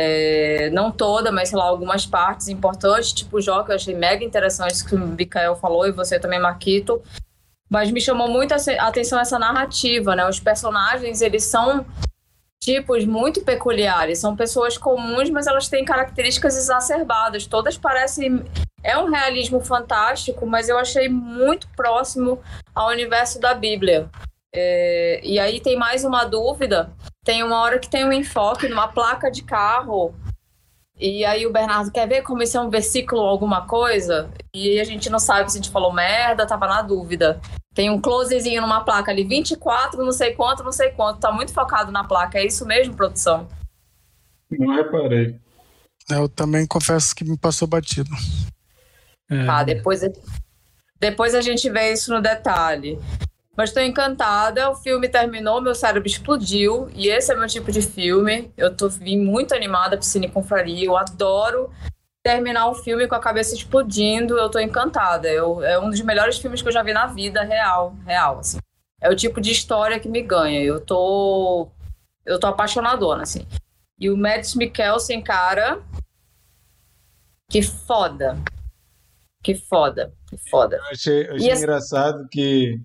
É, 0.01 0.71
não 0.71 0.93
toda, 0.93 1.33
mas 1.33 1.49
sei 1.49 1.59
lá, 1.59 1.65
algumas 1.65 2.07
partes 2.07 2.47
importantes, 2.47 3.13
tipo 3.13 3.39
o 3.39 3.41
Jó, 3.41 3.65
que 3.65 3.73
eu 3.73 3.75
achei 3.75 3.97
mega 3.97 4.25
interessante 4.25 4.85
que 4.85 4.95
o 4.95 4.99
Mikael 4.99 5.57
falou, 5.57 5.89
e 5.89 5.91
você 5.91 6.21
também, 6.21 6.39
Marquito. 6.39 7.03
Mas 7.69 7.91
me 7.91 8.01
chamou 8.01 8.29
muito 8.29 8.53
a 8.53 8.57
atenção 8.87 9.19
essa 9.19 9.39
narrativa, 9.39 10.17
né? 10.17 10.27
Os 10.29 10.41
personagens, 10.41 11.21
eles 11.21 11.45
são 11.45 11.85
tipos 12.61 13.05
muito 13.05 13.43
peculiares. 13.43 14.19
São 14.19 14.35
pessoas 14.35 14.79
comuns, 14.79 15.31
mas 15.31 15.47
elas 15.47 15.69
têm 15.69 15.85
características 15.85 16.57
exacerbadas. 16.57 17.47
Todas 17.47 17.77
parecem. 17.77 18.45
É 18.83 18.97
um 18.97 19.11
realismo 19.11 19.61
fantástico, 19.61 20.47
mas 20.47 20.69
eu 20.69 20.79
achei 20.79 21.09
muito 21.09 21.69
próximo 21.77 22.41
ao 22.75 22.89
universo 22.89 23.41
da 23.41 23.53
Bíblia. 23.53 24.09
É... 24.55 25.21
E 25.23 25.39
aí 25.39 25.61
tem 25.61 25.77
mais 25.77 26.05
uma 26.05 26.25
dúvida. 26.25 26.91
Tem 27.25 27.43
uma 27.43 27.61
hora 27.61 27.79
que 27.79 27.91
tem 27.91 28.05
um 28.05 28.13
enfoque 28.13 28.69
numa 28.69 28.89
placa 28.89 29.31
de 29.31 29.43
carro 29.43 30.15
e 31.01 31.25
aí 31.25 31.47
o 31.47 31.53
Bernardo 31.53 31.93
quer 31.93 32.09
ver 32.09 32.23
como 32.23 32.43
isso 32.43 32.57
é 32.57 32.61
um 32.61 32.71
versículo 32.71 33.21
ou 33.21 33.29
alguma 33.29 33.67
coisa? 33.67 34.31
E 34.55 34.81
a 34.81 34.85
gente 34.85 35.09
não 35.09 35.19
sabe 35.19 35.51
se 35.51 35.59
a 35.59 35.63
gente 35.63 35.73
falou 35.73 35.93
merda, 35.93 36.47
tava 36.47 36.67
na 36.67 36.83
dúvida. 36.83 37.41
Tem 37.75 37.89
um 37.89 38.01
closezinho 38.01 38.61
numa 38.61 38.83
placa 38.83 39.13
ali, 39.13 39.23
24, 39.23 40.05
não 40.05 40.11
sei 40.11 40.33
quanto, 40.33 40.65
não 40.65 40.73
sei 40.73 40.91
quanto. 40.91 41.21
Tá 41.21 41.31
muito 41.31 41.53
focado 41.53 41.93
na 41.93 42.03
placa. 42.03 42.39
É 42.39 42.45
isso 42.45 42.67
mesmo, 42.67 42.95
produção? 42.95 43.47
Não 44.51 44.75
reparei. 44.75 45.39
Eu 46.11 46.29
também 46.29 46.67
confesso 46.67 47.15
que 47.15 47.25
me 47.25 47.39
passou 47.39 47.69
batido. 47.69 48.11
É. 49.31 49.45
Tá, 49.45 49.63
depois, 49.63 50.01
depois 50.99 51.35
a 51.35 51.41
gente 51.41 51.71
vê 51.71 51.93
isso 51.93 52.13
no 52.13 52.21
detalhe. 52.21 52.99
Mas 53.59 53.71
estou 53.71 53.83
encantada. 53.83 54.71
O 54.71 54.77
filme 54.77 55.09
terminou, 55.09 55.61
meu 55.61 55.75
cérebro 55.75 56.07
explodiu. 56.07 56.89
E 56.95 57.09
esse 57.09 57.33
é 57.33 57.35
meu 57.35 57.49
tipo 57.49 57.73
de 57.73 57.83
filme. 57.83 58.53
Eu 58.57 58.77
tô 58.77 58.89
vim 58.89 59.19
muito 59.19 59.53
animada 59.53 59.97
pro 59.97 60.07
Cine 60.07 60.31
Confraria. 60.31 60.87
Eu 60.87 60.97
adoro 60.97 61.69
terminar 62.23 62.69
o 62.69 62.75
filme 62.77 63.09
com 63.09 63.17
a 63.17 63.21
cabeça 63.21 63.57
explodindo. 63.57 64.39
Eu 64.39 64.49
tô 64.49 64.61
encantada. 64.61 65.29
Eu, 65.29 65.61
é 65.65 65.77
um 65.77 65.91
dos 65.91 66.01
melhores 66.03 66.39
filmes 66.39 66.63
que 66.63 66.69
eu 66.69 66.73
já 66.73 66.85
vi 66.85 66.93
na 66.93 67.07
vida, 67.07 67.43
real, 67.43 67.97
real, 68.07 68.39
assim. 68.39 68.59
É 69.01 69.11
o 69.11 69.17
tipo 69.17 69.41
de 69.41 69.51
história 69.51 69.99
que 69.99 70.09
me 70.09 70.23
ganha. 70.23 70.63
Eu 70.63 70.81
tô 70.81 71.69
eu 72.25 72.39
tô 72.39 72.47
apaixonadona, 72.47 73.25
assim. 73.25 73.45
E 73.99 74.09
o 74.09 74.17
Mads 74.17 74.55
Mikkelsen, 74.55 75.21
cara, 75.21 75.83
que 77.51 77.61
foda. 77.61 78.39
Que 79.43 79.57
foda, 79.57 80.15
que 80.29 80.37
foda. 80.49 80.77
Eu 80.77 80.91
achei, 80.93 81.27
eu 81.27 81.35
achei 81.35 81.53
engraçado 81.53 82.29
que 82.31 82.81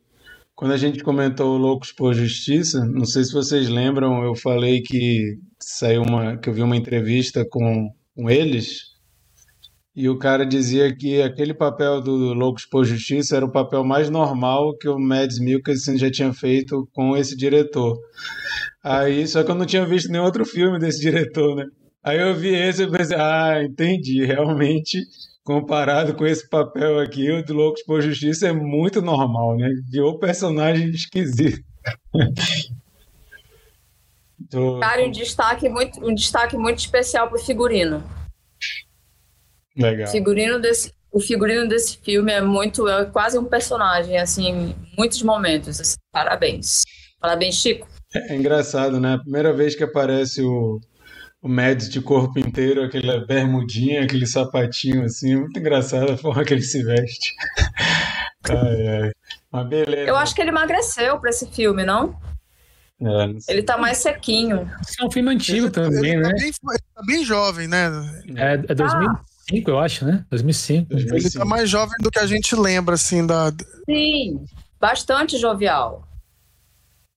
quando 0.56 0.72
a 0.72 0.78
gente 0.78 1.04
comentou 1.04 1.58
Loucos 1.58 1.92
por 1.92 2.14
Justiça, 2.14 2.86
não 2.86 3.06
sei 3.06 3.24
se 3.24 3.34
vocês 3.34 3.70
lembram, 3.70 4.24
eu 4.24 4.36
falei 4.36 4.82
que 4.82 5.38
saiu 5.60 6.04
uma, 6.04 6.38
que 6.38 6.50
eu 6.50 6.54
vi 6.54 6.62
uma 6.62 6.76
entrevista 6.76 7.46
com, 7.50 7.90
com 8.16 8.30
eles 8.30 8.94
e 9.96 10.10
o 10.10 10.18
cara 10.18 10.44
dizia 10.44 10.96
que 10.96 11.22
aquele 11.22 11.54
papel 11.54 12.02
do 12.02 12.34
Loucos 12.34 12.66
por 12.66 12.84
Justiça 12.84 13.36
era 13.36 13.46
o 13.46 13.52
papel 13.52 13.84
mais 13.84 14.10
normal 14.10 14.76
que 14.78 14.90
o 14.90 14.98
Mads 14.98 15.40
Mikkelsen 15.40 16.00
já 16.00 16.10
tinha 16.10 16.34
feito 16.34 16.90
com 16.94 17.16
esse 17.16 17.38
diretor. 17.38 17.96
Aí, 18.84 19.28
só 19.28 19.44
que 19.44 19.52
eu 19.52 19.56
não 19.56 19.68
tinha 19.68 19.86
visto 19.86 20.12
nenhum 20.12 20.24
outro 20.24 20.46
filme 20.46 20.80
desse 20.80 21.00
diretor, 21.00 21.56
né? 21.56 21.66
Aí 22.04 22.20
eu 22.20 22.36
vi 22.36 22.56
esse 22.56 22.84
e 22.84 22.90
pensei, 22.90 23.16
ah, 23.18 23.64
entendi, 23.64 24.26
realmente 24.26 24.98
comparado 25.44 26.16
com 26.16 26.26
esse 26.26 26.48
papel 26.48 27.00
aqui, 27.00 27.30
o 27.32 27.44
do 27.44 27.54
Loucos 27.54 27.84
por 27.84 28.02
Justiça 28.02 28.48
é 28.48 28.54
muito 28.54 29.02
normal, 29.02 29.58
né? 29.58 29.70
Viu 29.90 30.18
personagem 30.18 30.90
esquisito. 30.90 31.62
Tô... 34.50 34.80
Cara, 34.80 35.04
um 35.06 35.12
destaque 35.12 35.68
muito, 35.70 36.06
um 36.06 36.14
destaque 36.14 36.58
muito 36.58 36.80
especial 36.80 37.30
pro 37.30 37.40
figurino. 37.40 38.04
Legal. 39.76 40.08
Figurino 40.08 40.60
desse, 40.60 40.94
o 41.12 41.20
figurino 41.20 41.68
desse 41.68 41.98
filme 41.98 42.32
é 42.32 42.42
muito, 42.42 42.88
é 42.88 43.06
quase 43.06 43.38
um 43.38 43.46
personagem, 43.46 44.18
assim, 44.18 44.76
muitos 44.98 45.22
momentos. 45.24 45.80
Assim, 45.80 45.96
parabéns. 46.12 46.84
Parabéns, 47.20 47.56
Chico. 47.56 47.88
É, 48.14 48.34
é 48.34 48.36
engraçado, 48.36 49.00
né? 49.00 49.16
A 49.16 49.20
primeira 49.20 49.54
vez 49.54 49.76
que 49.76 49.84
aparece 49.84 50.42
o, 50.44 50.80
o 51.44 51.50
Mads 51.50 51.90
de 51.90 52.00
corpo 52.00 52.40
inteiro, 52.40 52.82
aquela 52.82 53.20
bermudinha, 53.26 54.02
aquele 54.02 54.26
sapatinho 54.26 55.04
assim, 55.04 55.36
muito 55.36 55.60
engraçado 55.60 56.14
a 56.14 56.18
forma 56.18 56.46
que 56.46 56.54
ele 56.54 56.62
se 56.62 56.82
veste. 56.82 57.36
ai, 58.50 58.88
ai. 58.88 59.12
Mas 59.52 59.68
beleza. 59.68 60.10
Eu 60.10 60.16
acho 60.16 60.34
que 60.34 60.42
ele 60.42 60.52
emagreceu 60.52 61.20
para 61.20 61.30
esse 61.30 61.46
filme, 61.48 61.84
não? 61.84 62.18
É, 63.02 63.28
não 63.28 63.38
ele 63.50 63.62
tá 63.62 63.78
mais 63.78 63.98
sequinho. 63.98 64.72
Esse 64.82 65.04
é 65.04 65.06
um 65.06 65.12
filme 65.12 65.32
antigo 65.32 65.66
ele, 65.66 65.72
também, 65.72 66.12
ele 66.14 66.22
né? 66.22 66.30
Tá 66.30 66.36
bem, 66.38 66.48
ele 66.48 66.84
tá 66.96 67.02
bem 67.06 67.26
jovem, 67.26 67.68
né? 67.68 67.90
É, 68.38 68.54
é 68.54 68.74
2005, 68.74 69.20
ah. 69.70 69.74
eu 69.74 69.80
acho, 69.80 70.06
né? 70.06 70.26
2005, 70.30 70.90
2005. 70.92 71.28
Ele 71.28 71.44
tá 71.44 71.46
mais 71.46 71.70
jovem 71.70 71.98
do 72.00 72.10
que 72.10 72.20
a 72.20 72.26
gente 72.26 72.56
lembra, 72.56 72.96
assim, 72.96 73.28
da... 73.28 73.52
Sim, 73.86 74.46
bastante 74.80 75.38
jovial. 75.38 76.08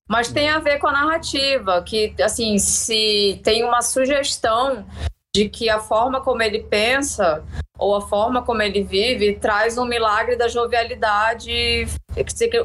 Mas 0.09 0.29
tem 0.29 0.49
a 0.49 0.59
ver 0.59 0.79
com 0.79 0.87
a 0.87 0.93
narrativa, 0.93 1.83
que, 1.83 2.15
assim, 2.23 2.59
se 2.59 3.41
tem 3.43 3.65
uma 3.65 3.83
sugestão 3.83 4.87
de 5.35 5.49
que 5.49 5.69
a 5.69 5.79
forma 5.79 6.21
como 6.21 6.43
ele 6.43 6.61
pensa 6.61 7.45
ou 7.79 7.95
a 7.95 8.01
forma 8.01 8.43
como 8.43 8.63
ele 8.63 8.83
vive 8.83 9.35
traz 9.35 9.77
um 9.77 9.85
milagre 9.85 10.37
da 10.37 10.49
jovialidade. 10.49 11.87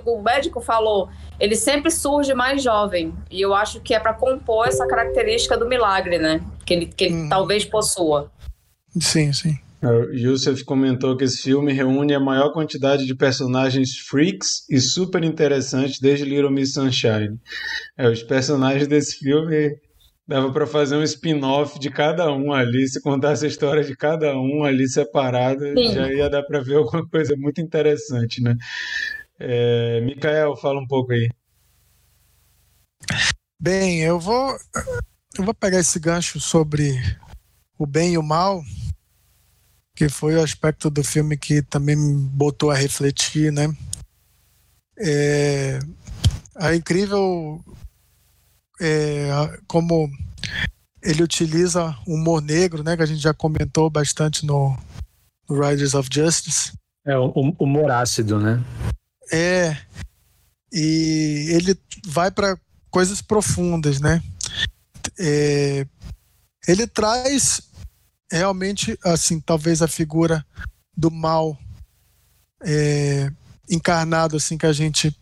O 0.06 0.22
médico 0.22 0.62
falou, 0.62 1.10
ele 1.38 1.56
sempre 1.56 1.92
surge 1.92 2.34
mais 2.34 2.64
jovem. 2.64 3.14
E 3.30 3.42
eu 3.42 3.54
acho 3.54 3.82
que 3.82 3.94
é 3.94 4.00
para 4.00 4.14
compor 4.14 4.68
essa 4.68 4.88
característica 4.88 5.58
do 5.58 5.68
milagre, 5.68 6.18
né? 6.18 6.42
Que 6.66 6.74
ele, 6.74 6.86
que 6.86 7.06
ele 7.06 7.16
hum. 7.16 7.30
talvez 7.30 7.66
possua. 7.66 8.32
Sim, 9.00 9.34
sim. 9.34 9.60
O 9.82 10.14
Yusuf 10.14 10.64
comentou 10.64 11.18
que 11.18 11.24
esse 11.24 11.42
filme 11.42 11.74
reúne 11.74 12.14
a 12.14 12.20
maior 12.20 12.54
quantidade 12.54 13.06
de 13.06 13.16
personagens 13.16 13.98
freaks 13.98 14.64
e 14.70 14.80
super 14.80 15.24
interessantes 15.24 16.00
desde 16.00 16.24
Little 16.24 16.52
Miss 16.52 16.74
Sunshine. 16.74 17.40
É, 17.98 18.08
os 18.08 18.22
personagens 18.22 18.88
desse 18.88 19.18
filme 19.18 19.76
dava 20.28 20.52
para 20.54 20.68
fazer 20.68 20.96
um 20.96 21.04
spin-off 21.04 21.80
de 21.80 21.90
cada 21.90 22.32
um 22.32 22.54
ali, 22.54 22.88
se 22.88 23.02
contasse 23.02 23.44
a 23.44 23.48
história 23.48 23.84
de 23.84 23.96
cada 23.96 24.38
um 24.38 24.64
ali 24.64 24.88
separado, 24.88 25.66
Sim. 25.76 25.94
já 25.94 26.14
ia 26.14 26.30
dar 26.30 26.44
para 26.44 26.62
ver 26.62 26.76
alguma 26.78 27.08
coisa 27.10 27.36
muito 27.36 27.60
interessante, 27.60 28.42
né? 28.42 28.56
É, 29.40 30.00
Mikael, 30.02 30.56
fala 30.56 30.80
um 30.80 30.88
pouco 30.88 31.12
aí. 31.12 31.28
Bem, 33.60 34.02
eu 34.02 34.20
vou 34.20 34.56
eu 35.38 35.44
vou 35.44 35.54
pegar 35.54 35.80
esse 35.80 36.00
gancho 36.00 36.40
sobre 36.40 37.02
o 37.80 37.88
bem 37.88 38.14
e 38.14 38.18
o 38.18 38.24
mal 38.24 38.62
que 39.96 40.10
foi 40.10 40.36
o 40.36 40.44
aspecto 40.44 40.90
do 40.90 41.04
filme 41.04 41.38
que 41.38 41.62
também 41.62 41.96
me 41.96 42.14
botou 42.30 42.72
a 42.72 42.76
refletir, 42.76 43.52
né? 43.52 43.74
É, 44.98 45.80
a 46.56 46.76
incrível 46.76 47.64
é, 48.80 49.30
como 49.68 50.10
ele 51.04 51.24
utiliza 51.24 51.96
o 52.06 52.14
humor 52.14 52.42
negro, 52.42 52.84
né? 52.84 52.96
Que 52.96 53.04
a 53.04 53.06
gente 53.06 53.22
já 53.22 53.34
comentou 53.34 53.90
bastante 53.90 54.46
no, 54.46 54.78
no 55.50 55.60
Riders 55.60 55.94
of 55.94 56.10
Justice. 56.12 56.74
É, 57.06 57.18
o 57.18 57.56
humor 57.60 57.90
ácido, 57.90 58.40
né? 58.40 58.64
É. 59.32 59.76
E 60.72 61.48
ele 61.50 61.78
vai 62.06 62.30
para 62.32 62.58
coisas 62.90 63.22
profundas, 63.22 64.00
né? 64.00 64.22
É, 65.20 65.86
ele 66.68 66.86
traz 66.86 67.62
realmente, 68.38 68.98
assim, 69.04 69.40
talvez 69.40 69.82
a 69.82 69.88
figura 69.88 70.46
do 70.96 71.12
mal 71.12 71.58
é, 72.64 73.32
encarnado, 73.70 74.38
assim, 74.38 74.58
que 74.58 74.66
a 74.66 74.74
gente. 74.74 75.16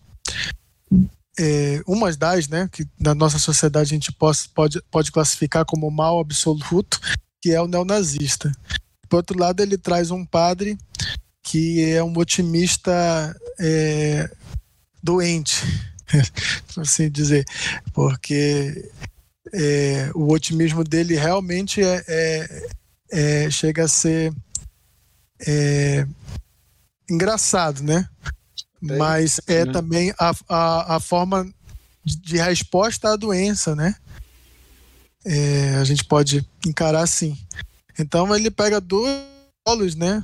É, 1.37 1.81
umas 1.87 2.17
das, 2.17 2.49
né, 2.49 2.69
que 2.69 2.85
na 2.99 3.15
nossa 3.15 3.39
sociedade 3.39 3.91
a 3.91 3.95
gente 3.95 4.11
pode, 4.11 4.49
pode, 4.49 4.81
pode 4.91 5.11
classificar 5.11 5.63
como 5.65 5.89
mal 5.89 6.19
absoluto, 6.19 6.99
que 7.41 7.51
é 7.51 7.61
o 7.61 7.67
neonazista. 7.67 8.51
por 9.07 9.17
outro 9.17 9.39
lado, 9.39 9.61
ele 9.61 9.77
traz 9.77 10.11
um 10.11 10.25
padre 10.25 10.77
que 11.41 11.83
é 11.91 12.03
um 12.03 12.15
otimista 12.17 13.35
é, 13.57 14.29
doente, 15.01 15.55
assim 16.77 17.09
dizer, 17.09 17.45
porque 17.93 18.91
é, 19.53 20.11
o 20.13 20.31
otimismo 20.31 20.83
dele 20.83 21.15
realmente 21.15 21.81
é, 21.81 22.03
é, 22.07 22.69
é 23.11 23.49
chega 23.49 23.85
a 23.85 23.87
ser 23.87 24.33
é, 25.47 26.05
engraçado, 27.09 27.81
né? 27.83 28.07
Mas 28.81 29.41
é 29.47 29.65
né? 29.65 29.71
também 29.71 30.13
a, 30.17 30.33
a, 30.47 30.95
a 30.95 30.99
forma 30.99 31.47
de 32.03 32.37
resposta 32.37 33.09
à 33.09 33.15
doença, 33.15 33.75
né? 33.75 33.95
É, 35.25 35.75
a 35.75 35.83
gente 35.83 36.05
pode 36.05 36.47
encarar 36.65 37.03
assim. 37.03 37.37
Então 37.97 38.33
ele 38.33 38.49
pega 38.49 38.79
dois 38.79 39.21
polos, 39.65 39.95
né? 39.95 40.23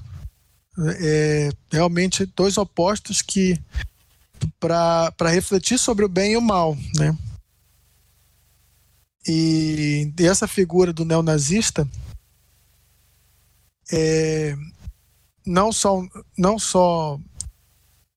É, 1.00 1.50
realmente 1.72 2.26
dois 2.26 2.58
opostos 2.58 3.22
que 3.22 3.60
para 4.60 5.30
refletir 5.30 5.78
sobre 5.78 6.06
o 6.06 6.10
bem 6.10 6.34
e 6.34 6.38
o 6.38 6.42
mal, 6.42 6.78
né? 6.98 7.18
E, 9.28 10.14
e 10.18 10.26
essa 10.26 10.48
figura 10.48 10.94
do 10.94 11.04
neonazista 11.04 11.88
é, 13.92 14.56
não 15.46 15.72
só 15.72 16.02
não 16.38 16.58
só 16.58 17.20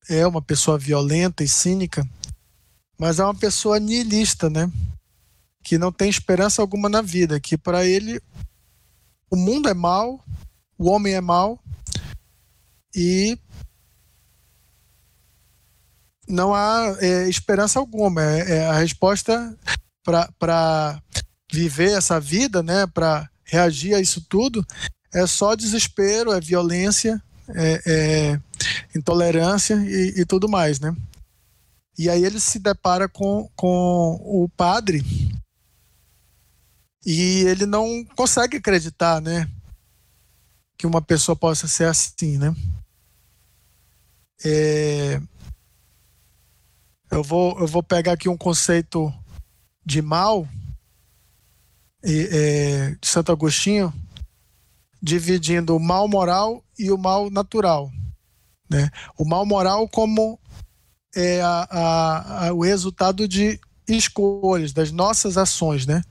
é 0.09 0.25
uma 0.25 0.41
pessoa 0.41 0.77
violenta 0.77 1.43
e 1.43 1.47
cínica, 1.47 2.07
mas 2.97 3.19
é 3.19 3.23
uma 3.23 3.35
pessoa 3.35 3.79
nihilista, 3.79 4.49
né? 4.49 4.71
Que 5.63 5.77
não 5.77 5.91
tem 5.91 6.09
esperança 6.09 6.61
alguma 6.61 6.89
na 6.89 7.01
vida, 7.01 7.39
que 7.39 7.57
para 7.57 7.85
ele 7.85 8.21
o 9.29 9.35
mundo 9.35 9.69
é 9.69 9.73
mal, 9.73 10.23
o 10.77 10.89
homem 10.89 11.13
é 11.13 11.21
mal 11.21 11.59
e 12.95 13.37
não 16.27 16.53
há 16.53 16.95
é, 16.99 17.29
esperança 17.29 17.77
alguma. 17.77 18.23
É, 18.23 18.57
é 18.57 18.65
a 18.65 18.79
resposta 18.79 19.55
para 20.03 21.01
viver 21.51 21.91
essa 21.91 22.19
vida, 22.19 22.63
né? 22.63 22.87
Para 22.87 23.29
reagir 23.43 23.93
a 23.93 23.99
isso 23.99 24.21
tudo 24.27 24.65
é 25.13 25.25
só 25.25 25.55
desespero, 25.55 26.31
é 26.31 26.39
violência, 26.39 27.21
é, 27.49 27.81
é 27.85 28.41
intolerância 28.95 29.75
e, 29.75 30.21
e, 30.21 30.25
tudo 30.25 30.47
mais, 30.47 30.79
né? 30.79 30.95
E 31.97 32.09
aí 32.09 32.23
ele 32.23 32.39
se 32.39 32.59
depara 32.59 33.09
com, 33.09 33.49
com 33.55 34.19
o 34.23 34.47
padre 34.55 35.03
e 37.05 37.41
ele 37.47 37.65
não 37.65 38.05
consegue 38.15 38.57
acreditar, 38.57 39.21
né? 39.21 39.49
Que 40.77 40.87
uma 40.87 41.01
pessoa 41.01 41.35
possa 41.35 41.67
ser 41.67 41.85
assim, 41.85 42.37
né? 42.37 42.55
É... 44.45 45.21
Eu, 47.11 47.23
vou, 47.23 47.59
eu 47.59 47.67
vou 47.67 47.81
pegar 47.81 48.13
aqui 48.13 48.29
um 48.29 48.37
conceito 48.37 49.11
de 49.83 50.01
mal 50.01 50.47
é, 52.03 52.91
de 53.01 53.07
Santo 53.07 53.31
Agostinho, 53.31 53.93
dividindo 55.01 55.75
o 55.75 55.79
mal 55.79 56.07
moral 56.07 56.63
e 56.77 56.91
o 56.91 56.97
mal 56.97 57.29
natural. 57.29 57.91
Né? 58.69 58.89
O 59.17 59.25
mal 59.25 59.45
moral 59.45 59.87
como 59.87 60.39
é 61.15 61.41
a, 61.41 61.67
a, 61.69 62.47
a, 62.47 62.53
o 62.53 62.61
resultado 62.61 63.27
de 63.27 63.59
escolhas, 63.87 64.73
das 64.73 64.91
nossas 64.91 65.37
ações. 65.37 65.85
Né? 65.85 66.03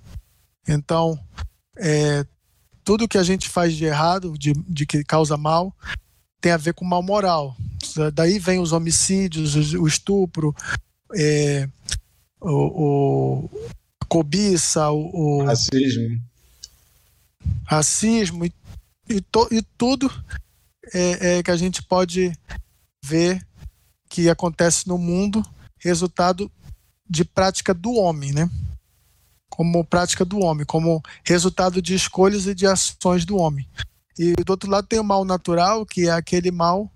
Então, 0.66 1.18
é, 1.76 2.24
tudo 2.84 3.08
que 3.08 3.18
a 3.18 3.22
gente 3.22 3.48
faz 3.48 3.76
de 3.76 3.84
errado, 3.84 4.36
de, 4.38 4.52
de 4.52 4.86
que 4.86 5.04
causa 5.04 5.36
mal, 5.36 5.74
tem 6.40 6.52
a 6.52 6.56
ver 6.56 6.74
com 6.74 6.84
mal 6.84 7.02
moral. 7.02 7.56
Daí 8.14 8.38
vem 8.38 8.60
os 8.60 8.72
homicídios, 8.72 9.74
o 9.74 9.86
estupro, 9.86 10.54
é, 11.16 11.68
o, 12.40 13.44
o 13.44 13.50
cobiça, 14.08 14.90
o, 14.90 15.40
o 15.40 15.44
racismo, 15.44 16.20
racismo 17.64 18.44
e 18.44 18.52
e, 19.08 19.20
to, 19.20 19.48
e 19.50 19.62
tudo 19.76 20.10
é, 20.92 21.38
é, 21.38 21.42
que 21.42 21.50
a 21.50 21.56
gente 21.56 21.82
pode 21.82 22.32
ver 23.04 23.46
que 24.08 24.28
acontece 24.28 24.88
no 24.88 24.98
mundo 24.98 25.42
resultado 25.78 26.50
de 27.08 27.24
prática 27.24 27.72
do 27.72 27.92
homem, 27.92 28.32
né? 28.32 28.50
Como 29.50 29.84
prática 29.84 30.24
do 30.24 30.40
homem, 30.40 30.64
como 30.64 31.02
resultado 31.24 31.80
de 31.80 31.94
escolhas 31.94 32.46
e 32.46 32.54
de 32.54 32.66
ações 32.66 33.24
do 33.24 33.36
homem. 33.36 33.68
E 34.18 34.32
do 34.32 34.50
outro 34.50 34.70
lado 34.70 34.86
tem 34.86 34.98
o 34.98 35.04
mal 35.04 35.24
natural, 35.24 35.86
que 35.86 36.08
é 36.08 36.10
aquele 36.10 36.50
mal 36.50 36.90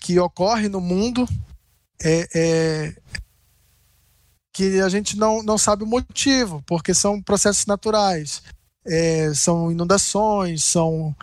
que 0.00 0.18
ocorre 0.18 0.68
no 0.68 0.80
mundo, 0.80 1.26
é, 2.02 2.28
é, 2.34 2.96
que 4.52 4.80
a 4.80 4.88
gente 4.88 5.16
não, 5.16 5.42
não 5.42 5.58
sabe 5.58 5.82
o 5.82 5.86
motivo, 5.86 6.62
porque 6.66 6.94
são 6.94 7.20
processos 7.20 7.66
naturais 7.66 8.42
é, 8.86 9.32
são 9.34 9.70
inundações, 9.70 10.62
são 10.62 11.14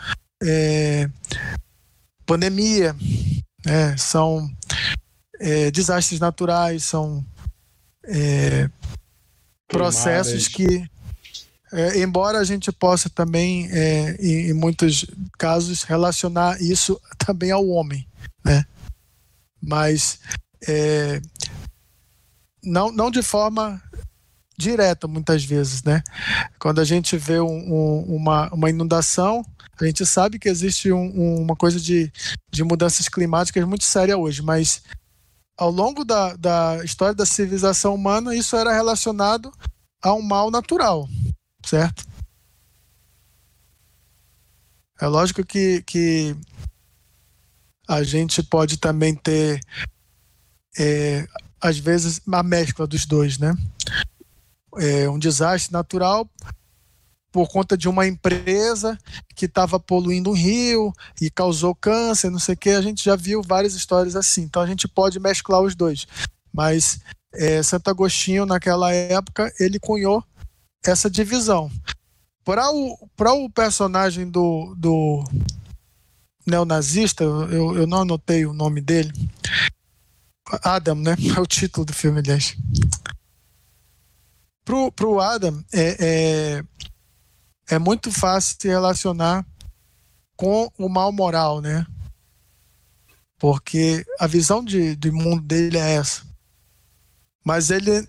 é, 0.42 1.10
pandemia, 2.26 2.96
é, 3.66 3.96
são 3.98 4.50
é, 5.40 5.70
desastres 5.70 6.20
naturais, 6.20 6.84
são 6.84 7.26
é, 8.06 8.70
processos 9.68 10.48
que, 10.48 10.90
é, 11.72 12.00
embora 12.00 12.40
a 12.40 12.44
gente 12.44 12.72
possa 12.72 13.10
também, 13.10 13.70
em, 14.20 14.50
em, 14.50 14.54
muitos 14.54 15.06
casos, 15.38 15.84
relacionar 15.84 16.62
isso 16.62 17.00
também 17.18 17.52
ao 17.52 17.68
homem, 17.68 18.08
né? 18.44 18.66
mas 19.62 20.20
não, 22.64 22.92
não 22.92 23.10
de 23.10 23.22
forma 23.22 23.82
direta 24.62 25.08
muitas 25.08 25.44
vezes, 25.44 25.84
né? 25.84 26.04
Quando 26.60 26.80
a 26.80 26.84
gente 26.86 27.18
vê 27.18 27.40
um, 27.40 27.48
um, 27.48 28.16
uma, 28.16 28.50
uma 28.54 28.70
inundação, 28.70 29.44
a 29.80 29.86
gente 29.86 30.06
sabe 30.06 30.38
que 30.38 30.48
existe 30.48 30.92
um, 30.92 31.42
uma 31.42 31.56
coisa 31.56 31.80
de, 31.80 32.12
de 32.52 32.64
mudanças 32.64 33.10
climáticas 33.10 33.66
muito 33.66 33.84
séria 33.84 34.18
hoje, 34.18 34.42
mas 34.42 34.84
ao 35.58 35.72
longo 35.72 36.06
da, 36.06 36.36
da 36.36 36.84
história 36.84 37.14
da 37.14 37.26
civilização 37.26 37.96
humana, 37.96 38.36
isso 38.36 38.56
era 38.56 38.74
relacionado 38.74 39.52
a 40.02 40.14
um 40.14 40.22
mal 40.22 40.50
natural, 40.50 41.08
certo? 41.66 42.04
É 45.00 45.08
lógico 45.08 45.44
que, 45.44 45.82
que 45.84 46.36
a 47.88 48.04
gente 48.04 48.42
pode 48.44 48.78
também 48.78 49.16
ter, 49.16 49.60
é, 50.78 51.28
às 51.60 51.78
vezes, 51.78 52.22
uma 52.26 52.44
mescla 52.44 52.86
dos 52.86 53.06
dois, 53.06 53.38
né? 53.38 53.56
É, 54.78 55.10
um 55.10 55.20
desastre 55.20 55.74
natural 55.74 56.30
por 57.32 57.48
conta 57.48 57.78
de 57.78 57.88
uma 57.88 58.06
empresa 58.06 58.98
que 59.36 59.46
estava 59.46 59.80
poluindo 59.80 60.32
um 60.32 60.36
rio 60.36 60.94
e 61.20 61.30
causou 61.30 61.74
câncer, 61.74 62.30
não 62.30 62.40
sei 62.40 62.56
o 62.56 62.58
que. 62.58 62.70
A 62.72 62.82
gente 62.82 63.04
já 63.04 63.16
viu 63.16 63.42
várias 63.42 63.74
histórias 63.74 64.16
assim. 64.16 64.42
Então 64.42 64.62
a 64.62 64.68
gente 64.68 64.88
pode 64.88 65.20
mesclar 65.20 65.62
os 65.62 65.74
dois. 65.74 66.06
Mas 66.54 67.00
é, 67.34 67.64
Santo 67.64 67.90
Agostinho, 67.90 68.46
naquela 68.46 68.94
época, 68.94 69.52
ele 69.60 69.80
cunhou 69.80 70.24
essa 70.86 71.10
divisão. 71.10 71.72
Para 72.44 72.70
o, 72.72 72.98
o 73.18 73.50
personagem 73.50 74.30
do, 74.30 74.76
do 74.78 75.24
neonazista, 76.46 77.24
eu, 77.24 77.78
eu 77.78 77.88
não 77.88 78.02
anotei 78.02 78.46
o 78.46 78.54
nome 78.54 78.82
dele. 78.82 79.12
Adam, 80.64 80.96
né? 80.96 81.16
É 81.38 81.40
o 81.40 81.46
título 81.46 81.86
do 81.86 81.94
filme, 81.94 82.20
aliás. 82.20 82.58
Pro, 84.72 84.90
pro 84.90 85.20
Adam, 85.20 85.62
é, 85.74 85.98
é, 86.00 86.64
é 87.76 87.78
muito 87.78 88.10
fácil 88.10 88.56
se 88.58 88.70
relacionar 88.70 89.46
com 90.38 90.72
o 90.78 90.88
mal 90.88 91.12
moral, 91.12 91.60
né? 91.60 91.86
Porque 93.38 94.06
a 94.18 94.26
visão 94.28 94.64
de, 94.64 94.96
de 94.96 95.12
mundo 95.12 95.42
dele 95.42 95.78
é 95.78 95.96
essa. 95.96 96.24
Mas 97.44 97.70
ele, 97.70 98.08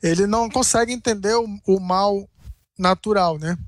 ele 0.00 0.28
não 0.28 0.48
consegue 0.48 0.92
entender 0.92 1.34
o, 1.34 1.48
o 1.66 1.80
mal 1.80 2.30
natural, 2.78 3.36
né? 3.36 3.58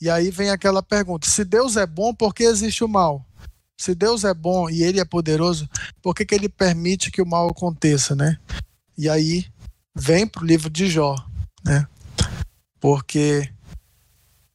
E 0.00 0.08
aí 0.08 0.30
vem 0.30 0.48
aquela 0.48 0.80
pergunta: 0.80 1.28
se 1.28 1.44
Deus 1.44 1.76
é 1.76 1.84
bom, 1.84 2.14
por 2.14 2.32
que 2.32 2.44
existe 2.44 2.84
o 2.84 2.88
mal? 2.88 3.26
Se 3.76 3.96
Deus 3.96 4.22
é 4.22 4.32
bom 4.32 4.70
e 4.70 4.84
ele 4.84 5.00
é 5.00 5.04
poderoso, 5.04 5.68
por 6.00 6.14
que, 6.14 6.24
que 6.24 6.36
ele 6.36 6.48
permite 6.48 7.10
que 7.10 7.20
o 7.20 7.26
mal 7.26 7.48
aconteça, 7.50 8.14
né? 8.14 8.38
E 8.96 9.08
aí 9.08 9.44
vem 9.92 10.24
para 10.24 10.44
o 10.44 10.46
livro 10.46 10.70
de 10.70 10.86
Jó, 10.86 11.16
né? 11.64 11.86
Porque 12.80 13.52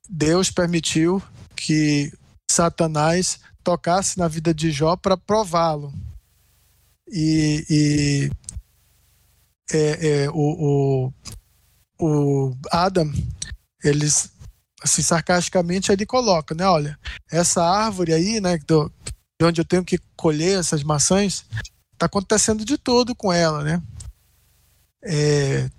Deus 0.09 0.51
permitiu 0.51 1.21
que 1.55 2.11
Satanás 2.49 3.39
tocasse 3.63 4.17
na 4.17 4.27
vida 4.27 4.53
de 4.53 4.71
Jó 4.71 4.95
para 4.95 5.17
prová-lo. 5.17 5.93
E, 7.09 7.65
e 7.69 8.31
é, 9.71 10.23
é, 10.23 10.29
o, 10.29 11.11
o, 11.99 12.05
o 12.49 12.57
Adam, 12.71 13.11
eles 13.83 14.31
assim, 14.81 15.01
sarcasticamente, 15.01 15.91
ele 15.91 16.05
coloca, 16.05 16.53
né? 16.53 16.65
Olha, 16.67 16.97
essa 17.31 17.63
árvore 17.63 18.13
aí, 18.13 18.39
né, 18.39 18.57
do, 18.59 18.91
de 19.39 19.45
onde 19.45 19.61
eu 19.61 19.65
tenho 19.65 19.83
que 19.83 19.99
colher 20.15 20.59
essas 20.59 20.83
maçãs, 20.83 21.45
tá 21.97 22.05
acontecendo 22.05 22.63
de 22.63 22.77
tudo 22.77 23.15
com 23.15 23.31
ela, 23.33 23.63
né? 23.63 23.81
É, 25.03 25.69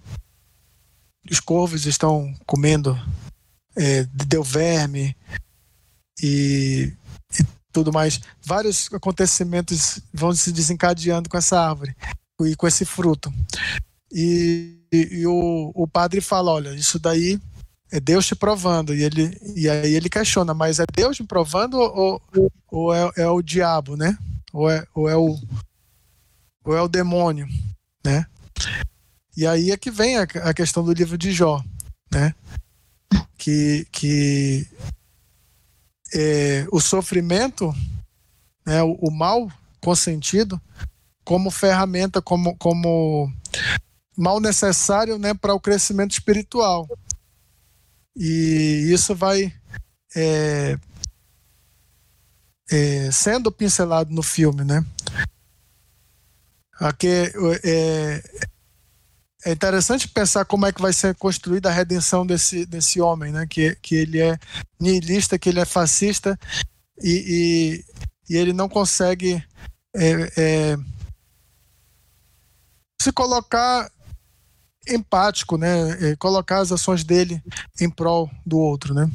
os 1.30 1.40
corvos 1.40 1.86
estão 1.86 2.34
comendo, 2.46 2.98
é, 3.76 4.04
deu 4.26 4.42
verme 4.42 5.16
e, 6.22 6.92
e 7.38 7.46
tudo 7.72 7.92
mais. 7.92 8.20
Vários 8.44 8.88
acontecimentos 8.92 10.00
vão 10.12 10.34
se 10.34 10.52
desencadeando 10.52 11.28
com 11.28 11.36
essa 11.36 11.60
árvore 11.60 11.94
e 12.40 12.56
com 12.56 12.66
esse 12.66 12.84
fruto. 12.84 13.32
E, 14.12 14.78
e, 14.92 15.20
e 15.20 15.26
o, 15.26 15.72
o 15.74 15.86
padre 15.86 16.20
fala: 16.20 16.50
olha, 16.50 16.74
isso 16.74 16.98
daí 16.98 17.40
é 17.90 18.00
Deus 18.00 18.26
te 18.26 18.34
provando. 18.34 18.94
E, 18.94 19.02
ele, 19.02 19.38
e 19.54 19.68
aí 19.68 19.94
ele 19.94 20.08
questiona: 20.08 20.54
mas 20.54 20.78
é 20.78 20.84
Deus 20.94 21.18
me 21.18 21.26
provando 21.26 21.78
ou, 21.78 22.22
ou 22.70 22.94
é, 22.94 23.10
é 23.16 23.28
o 23.28 23.42
diabo, 23.42 23.96
né? 23.96 24.16
Ou 24.52 24.70
é, 24.70 24.84
ou, 24.94 25.08
é 25.08 25.16
o, 25.16 25.38
ou 26.64 26.76
é 26.76 26.82
o 26.82 26.88
demônio, 26.88 27.46
né? 28.04 28.26
E 29.38 29.46
aí 29.46 29.70
é 29.70 29.77
que 29.77 29.88
vem 29.88 30.16
a, 30.18 30.22
a 30.22 30.53
questão 30.53 30.83
do 30.83 30.92
livro 30.92 31.16
de 31.16 31.31
Jó, 31.31 31.62
né? 32.12 32.35
Que, 33.38 33.87
que 33.92 34.66
é, 36.12 36.66
o 36.72 36.81
sofrimento, 36.81 37.72
né, 38.66 38.83
o, 38.83 38.94
o 38.94 39.12
mal 39.12 39.48
consentido, 39.81 40.61
como 41.22 41.53
ferramenta, 41.53 42.20
como, 42.20 42.57
como 42.57 43.33
mal 44.16 44.40
necessário 44.40 45.20
né, 45.20 45.33
para 45.35 45.55
o 45.55 45.61
crescimento 45.61 46.11
espiritual. 46.11 46.88
E 48.16 48.90
isso 48.92 49.14
vai 49.14 49.55
é, 50.16 50.77
é, 52.72 53.11
sendo 53.12 53.53
pincelado 53.53 54.12
no 54.12 54.24
filme, 54.24 54.64
né? 54.64 54.85
Aqui 56.81 57.33
é, 57.62 58.48
é 59.48 59.52
interessante 59.52 60.06
pensar 60.06 60.44
como 60.44 60.66
é 60.66 60.72
que 60.72 60.82
vai 60.82 60.92
ser 60.92 61.14
construída 61.14 61.70
a 61.70 61.72
redenção 61.72 62.26
desse, 62.26 62.66
desse 62.66 63.00
homem, 63.00 63.32
né? 63.32 63.46
Que, 63.46 63.74
que 63.76 63.94
ele 63.94 64.20
é 64.20 64.38
nihilista, 64.78 65.38
que 65.38 65.48
ele 65.48 65.58
é 65.58 65.64
fascista 65.64 66.38
e, 67.00 67.82
e, 68.28 68.34
e 68.34 68.37
ele 68.37 68.52
não 68.52 68.68
consegue 68.68 69.42
é, 69.96 70.32
é, 70.37 70.76
se 73.00 73.11
colocar 73.11 73.90
empático, 74.87 75.56
né? 75.56 76.11
É, 76.11 76.16
colocar 76.16 76.58
as 76.58 76.70
ações 76.70 77.02
dele 77.02 77.42
em 77.80 77.88
prol 77.88 78.30
do 78.44 78.58
outro, 78.58 78.92
né? 78.92 79.11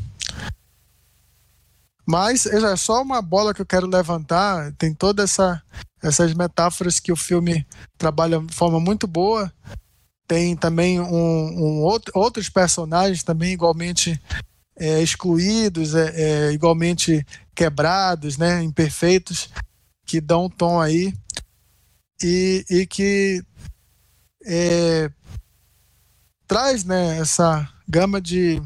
Mas 2.07 2.47
é 2.47 2.75
só 2.75 3.03
uma 3.03 3.21
bola 3.21 3.53
que 3.53 3.61
eu 3.61 3.67
quero 3.67 3.85
levantar. 3.85 4.71
Tem 4.79 4.95
todas 4.95 5.29
essa, 5.29 5.61
essas 6.01 6.33
metáforas 6.33 6.99
que 6.99 7.11
o 7.11 7.15
filme 7.15 7.63
trabalha 7.99 8.39
de 8.39 8.53
forma 8.55 8.79
muito 8.79 9.05
boa. 9.05 9.53
Tem 10.27 10.55
também 10.55 10.99
um, 10.99 11.05
um 11.05 11.81
outro, 11.81 12.11
outros 12.15 12.49
personagens 12.49 13.23
também 13.23 13.53
igualmente 13.53 14.19
é, 14.75 15.01
excluídos, 15.01 15.93
é, 15.95 16.13
é, 16.15 16.51
igualmente 16.51 17.25
quebrados, 17.53 18.37
né, 18.37 18.63
imperfeitos, 18.63 19.49
que 20.05 20.19
dão 20.19 20.45
um 20.45 20.49
tom 20.49 20.81
aí 20.81 21.13
e, 22.21 22.65
e 22.69 22.85
que 22.85 23.43
é, 24.45 25.11
traz 26.47 26.83
né, 26.83 27.17
essa 27.19 27.69
gama 27.87 28.21
de, 28.21 28.61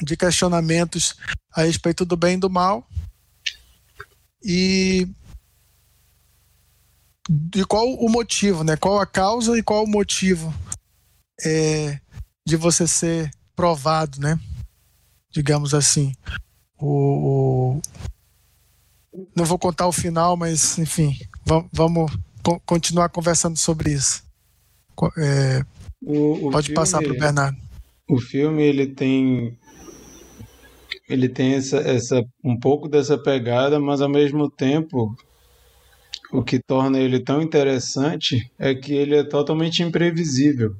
de 0.00 0.16
questionamentos 0.16 1.16
a 1.54 1.62
respeito 1.62 2.04
do 2.04 2.16
bem 2.16 2.34
e 2.34 2.40
do 2.40 2.50
mal. 2.50 2.86
E 4.44 5.08
de 7.28 7.64
qual 7.64 7.88
o 7.88 8.08
motivo, 8.08 8.64
né? 8.64 8.76
Qual 8.76 8.98
a 8.98 9.06
causa 9.06 9.56
e 9.56 9.62
qual 9.62 9.84
o 9.84 9.90
motivo 9.90 10.52
é, 11.44 11.98
de 12.46 12.56
você 12.56 12.86
ser 12.86 13.30
provado, 13.54 14.20
né? 14.20 14.38
Digamos 15.30 15.74
assim. 15.74 16.12
O, 16.78 17.80
o, 19.12 19.22
não 19.36 19.44
vou 19.44 19.58
contar 19.58 19.86
o 19.86 19.92
final, 19.92 20.36
mas 20.36 20.78
enfim, 20.78 21.16
vamos, 21.44 21.68
vamos 21.72 22.12
continuar 22.66 23.08
conversando 23.08 23.56
sobre 23.56 23.92
isso. 23.92 24.22
É, 25.16 25.64
o, 26.02 26.48
o 26.48 26.50
pode 26.50 26.66
filme, 26.66 26.76
passar 26.76 27.02
para 27.02 27.12
o 27.12 27.18
Bernardo. 27.18 27.56
O 28.08 28.20
filme 28.20 28.62
ele 28.62 28.86
tem 28.88 29.56
ele 31.08 31.28
tem 31.28 31.54
essa, 31.54 31.78
essa 31.78 32.22
um 32.44 32.58
pouco 32.58 32.88
dessa 32.88 33.18
pegada, 33.18 33.78
mas 33.78 34.00
ao 34.00 34.08
mesmo 34.08 34.50
tempo 34.50 35.14
o 36.32 36.42
que 36.42 36.58
torna 36.58 36.98
ele 36.98 37.20
tão 37.20 37.42
interessante 37.42 38.50
é 38.58 38.74
que 38.74 38.94
ele 38.94 39.14
é 39.14 39.22
totalmente 39.22 39.82
imprevisível. 39.82 40.74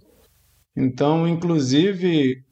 Então, 0.75 1.29
inclusive, 1.29 2.43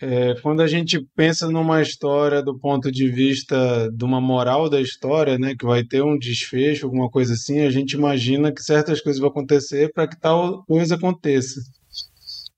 é, 0.00 0.34
quando 0.42 0.60
a 0.60 0.66
gente 0.66 1.00
pensa 1.14 1.48
numa 1.48 1.80
história 1.80 2.42
do 2.42 2.58
ponto 2.58 2.90
de 2.90 3.08
vista 3.08 3.88
de 3.96 4.04
uma 4.04 4.20
moral 4.20 4.68
da 4.68 4.80
história, 4.80 5.38
né, 5.38 5.54
que 5.56 5.64
vai 5.64 5.84
ter 5.84 6.02
um 6.02 6.18
desfecho, 6.18 6.86
alguma 6.86 7.08
coisa 7.08 7.34
assim, 7.34 7.60
a 7.60 7.70
gente 7.70 7.92
imagina 7.92 8.52
que 8.52 8.62
certas 8.62 9.00
coisas 9.00 9.20
vão 9.20 9.30
acontecer 9.30 9.92
para 9.92 10.08
que 10.08 10.20
tal 10.20 10.64
coisa 10.64 10.96
aconteça. 10.96 11.60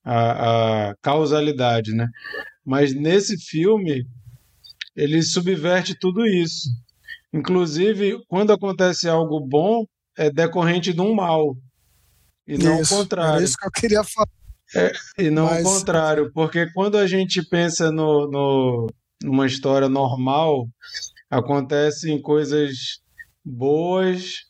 A, 0.03 0.91
a 0.91 0.95
causalidade, 1.03 1.93
né? 1.93 2.07
Mas 2.65 2.95
nesse 2.95 3.37
filme, 3.37 4.07
ele 4.97 5.21
subverte 5.21 5.97
tudo 5.99 6.25
isso. 6.25 6.69
Inclusive, 7.33 8.19
quando 8.29 8.53
acontece 8.53 9.09
algo 9.09 9.41
bom, 9.41 9.85
é 10.17 10.31
decorrente 10.31 10.93
de 10.93 11.01
um 11.01 11.15
mal. 11.15 11.57
E 12.47 12.57
não 12.57 12.81
o 12.81 12.89
contrário. 12.89 13.41
É 13.41 13.45
isso 13.45 13.57
que 13.57 13.67
eu 13.67 13.73
queria 13.73 14.05
falar. 14.05 14.29
É, 14.75 14.93
e 15.19 15.31
não 15.31 15.47
Mas... 15.47 15.65
o 15.65 15.79
contrário, 15.79 16.33
porque 16.33 16.71
quando 16.73 16.99
a 16.99 17.07
gente 17.07 17.43
pensa 17.49 17.91
no, 17.93 18.29
no, 18.29 18.87
numa 19.23 19.47
história 19.47 19.89
normal, 19.89 20.69
acontecem 21.31 22.21
coisas 22.21 23.01
boas 23.45 24.41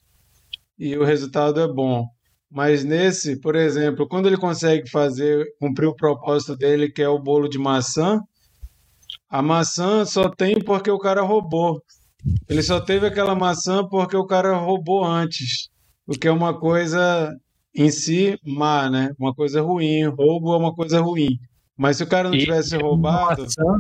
e 0.79 0.97
o 0.97 1.05
resultado 1.05 1.61
é 1.61 1.69
bom. 1.69 2.07
Mas 2.51 2.85
nesse, 2.85 3.39
por 3.41 3.57
exemplo, 3.57 4.09
quando 4.09 4.27
ele 4.27 4.37
consegue 4.37 4.89
fazer, 4.89 5.45
cumprir 5.61 5.87
o 5.87 5.97
propósito 5.97 6.57
dele, 6.57 6.91
que 6.91 7.03
é 7.03 7.09
o 7.09 7.19
bolo 7.19 7.49
de 7.49 7.59
maçã, 7.59 8.21
a 9.29 9.43
maçã 9.43 10.05
só 10.05 10.31
tem 10.31 10.63
porque 10.65 10.91
o 10.91 10.99
cara 10.99 11.23
roubou. 11.23 11.83
Ele 12.49 12.63
só 12.63 12.81
teve 12.81 13.07
aquela 13.07 13.35
maçã 13.35 13.87
porque 13.87 14.17
o 14.17 14.27
cara 14.27 14.57
roubou 14.57 15.05
antes. 15.05 15.69
O 16.07 16.13
que 16.13 16.29
é 16.29 16.33
uma 16.33 16.59
coisa 16.59 17.35
em 17.75 17.91
si 17.91 18.39
má, 18.45 18.89
né? 18.89 19.13
Uma 19.19 19.35
coisa 19.35 19.61
ruim. 19.61 20.05
Roubo 20.07 20.55
é 20.55 20.59
uma 20.59 20.75
coisa 20.75 21.01
ruim. 21.01 21.39
Mas 21.77 21.99
se 21.99 22.05
o 22.05 22.07
cara 22.07 22.29
não 22.29 22.37
e 22.37 22.41
tivesse 22.41 22.77
roubado. 22.77 23.43
Maçã, 23.43 23.79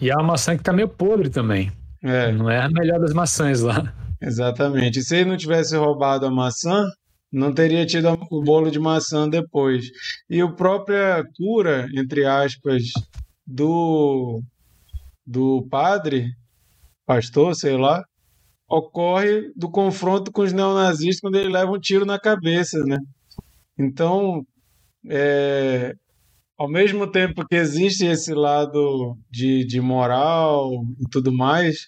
e 0.00 0.10
é 0.10 0.14
uma 0.14 0.24
maçã 0.24 0.56
que 0.56 0.62
tá 0.62 0.72
meio 0.72 0.88
podre 0.88 1.30
também. 1.30 1.70
É. 2.02 2.32
Não 2.32 2.50
é 2.50 2.60
a 2.60 2.68
melhor 2.68 2.98
das 2.98 3.12
maçãs 3.12 3.60
lá. 3.60 3.94
Exatamente. 4.20 4.98
E 4.98 5.02
se 5.02 5.16
ele 5.16 5.30
não 5.30 5.36
tivesse 5.36 5.76
roubado 5.76 6.26
a 6.26 6.30
maçã, 6.30 6.84
não 7.30 7.52
teria 7.52 7.86
tido 7.86 8.08
o 8.30 8.42
bolo 8.42 8.70
de 8.70 8.78
maçã 8.78 9.28
depois. 9.28 9.86
E 10.28 10.40
a 10.40 10.48
própria 10.48 11.24
cura, 11.36 11.88
entre 11.94 12.24
aspas, 12.24 12.82
do, 13.46 14.42
do 15.26 15.66
padre, 15.70 16.26
pastor, 17.12 17.54
sei 17.54 17.76
lá, 17.76 18.02
ocorre 18.68 19.52
do 19.54 19.70
confronto 19.70 20.32
com 20.32 20.42
os 20.42 20.52
neonazistas 20.52 21.20
quando 21.20 21.36
ele 21.36 21.50
leva 21.50 21.70
um 21.70 21.78
tiro 21.78 22.06
na 22.06 22.18
cabeça, 22.18 22.78
né? 22.86 22.98
Então, 23.78 24.46
é, 25.10 25.94
ao 26.56 26.70
mesmo 26.70 27.06
tempo 27.06 27.46
que 27.46 27.54
existe 27.54 28.06
esse 28.06 28.32
lado 28.32 29.18
de, 29.30 29.66
de 29.66 29.78
moral 29.80 30.70
e 31.00 31.08
tudo 31.10 31.30
mais, 31.30 31.80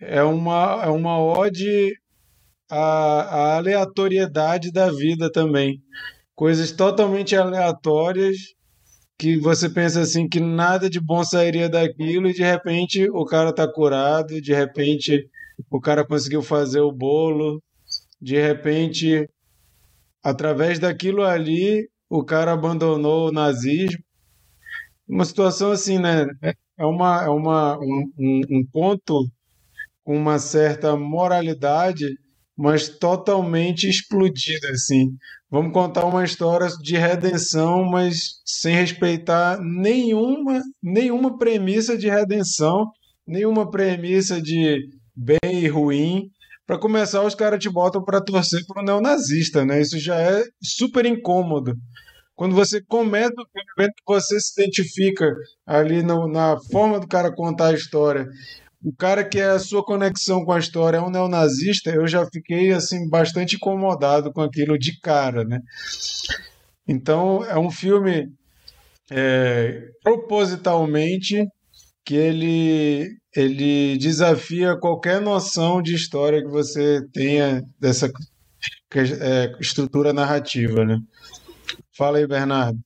é 0.00 0.22
uma, 0.22 0.82
é 0.82 0.88
uma 0.88 1.22
ode 1.22 1.94
à, 2.68 2.76
à 2.76 3.56
aleatoriedade 3.58 4.72
da 4.72 4.90
vida 4.90 5.30
também. 5.30 5.80
Coisas 6.34 6.72
totalmente 6.72 7.36
aleatórias 7.36 8.36
que 9.20 9.36
você 9.36 9.68
pensa 9.68 10.00
assim 10.00 10.26
que 10.26 10.40
nada 10.40 10.88
de 10.88 10.98
bom 10.98 11.22
sairia 11.22 11.68
daquilo 11.68 12.30
e 12.30 12.32
de 12.32 12.42
repente 12.42 13.06
o 13.10 13.22
cara 13.26 13.52
tá 13.52 13.70
curado, 13.70 14.40
de 14.40 14.54
repente 14.54 15.28
o 15.70 15.78
cara 15.78 16.06
conseguiu 16.06 16.40
fazer 16.40 16.80
o 16.80 16.90
bolo, 16.90 17.62
de 18.18 18.40
repente 18.40 19.28
através 20.22 20.78
daquilo 20.78 21.22
ali 21.22 21.86
o 22.08 22.24
cara 22.24 22.52
abandonou 22.52 23.28
o 23.28 23.32
nazismo. 23.32 24.02
Uma 25.06 25.26
situação 25.26 25.70
assim, 25.70 25.98
né? 25.98 26.26
É 26.78 26.86
uma 26.86 27.22
é 27.22 27.28
uma 27.28 27.78
um, 27.78 28.10
um 28.18 28.66
ponto 28.72 29.28
com 30.02 30.16
uma 30.16 30.38
certa 30.38 30.96
moralidade, 30.96 32.06
mas 32.60 32.90
totalmente 32.90 33.88
explodida, 33.88 34.68
assim. 34.68 35.16
Vamos 35.50 35.72
contar 35.72 36.04
uma 36.04 36.22
história 36.22 36.68
de 36.82 36.94
redenção, 36.94 37.86
mas 37.86 38.42
sem 38.44 38.74
respeitar 38.74 39.58
nenhuma, 39.62 40.60
nenhuma 40.82 41.38
premissa 41.38 41.96
de 41.96 42.10
redenção, 42.10 42.84
nenhuma 43.26 43.70
premissa 43.70 44.42
de 44.42 44.86
bem 45.16 45.64
e 45.64 45.68
ruim. 45.68 46.28
Para 46.66 46.78
começar, 46.78 47.22
os 47.22 47.34
caras 47.34 47.58
te 47.58 47.70
botam 47.70 48.04
para 48.04 48.20
torcer 48.22 48.60
para 48.66 48.82
o 48.82 48.84
neonazista, 48.84 49.64
né? 49.64 49.80
Isso 49.80 49.98
já 49.98 50.20
é 50.20 50.44
super 50.62 51.06
incômodo. 51.06 51.74
Quando 52.36 52.54
você 52.54 52.82
começa 52.86 53.32
o 53.32 53.46
filme, 53.76 53.90
você 54.06 54.38
se 54.38 54.60
identifica 54.60 55.34
ali 55.66 56.02
no, 56.02 56.28
na 56.28 56.58
forma 56.70 57.00
do 57.00 57.08
cara 57.08 57.34
contar 57.34 57.68
a 57.68 57.74
história 57.74 58.28
o 58.82 58.94
cara 58.94 59.22
que 59.22 59.38
é 59.38 59.50
a 59.50 59.58
sua 59.58 59.84
conexão 59.84 60.44
com 60.44 60.52
a 60.52 60.58
história 60.58 60.98
é 60.98 61.02
um 61.02 61.10
neonazista, 61.10 61.90
eu 61.90 62.06
já 62.06 62.26
fiquei 62.26 62.72
assim 62.72 63.08
bastante 63.08 63.56
incomodado 63.56 64.32
com 64.32 64.40
aquilo 64.40 64.78
de 64.78 64.98
cara, 65.00 65.44
né? 65.44 65.60
Então 66.88 67.44
é 67.44 67.58
um 67.58 67.70
filme 67.70 68.32
é, 69.10 69.90
propositalmente 70.02 71.46
que 72.04 72.14
ele 72.14 73.16
ele 73.36 73.96
desafia 73.98 74.76
qualquer 74.76 75.20
noção 75.20 75.80
de 75.80 75.94
história 75.94 76.42
que 76.42 76.48
você 76.48 77.00
tenha 77.12 77.62
dessa 77.78 78.10
é, 79.20 79.52
estrutura 79.60 80.12
narrativa, 80.12 80.84
né? 80.84 80.98
Fala 81.96 82.18
aí, 82.18 82.26
Bernardo. 82.26 82.78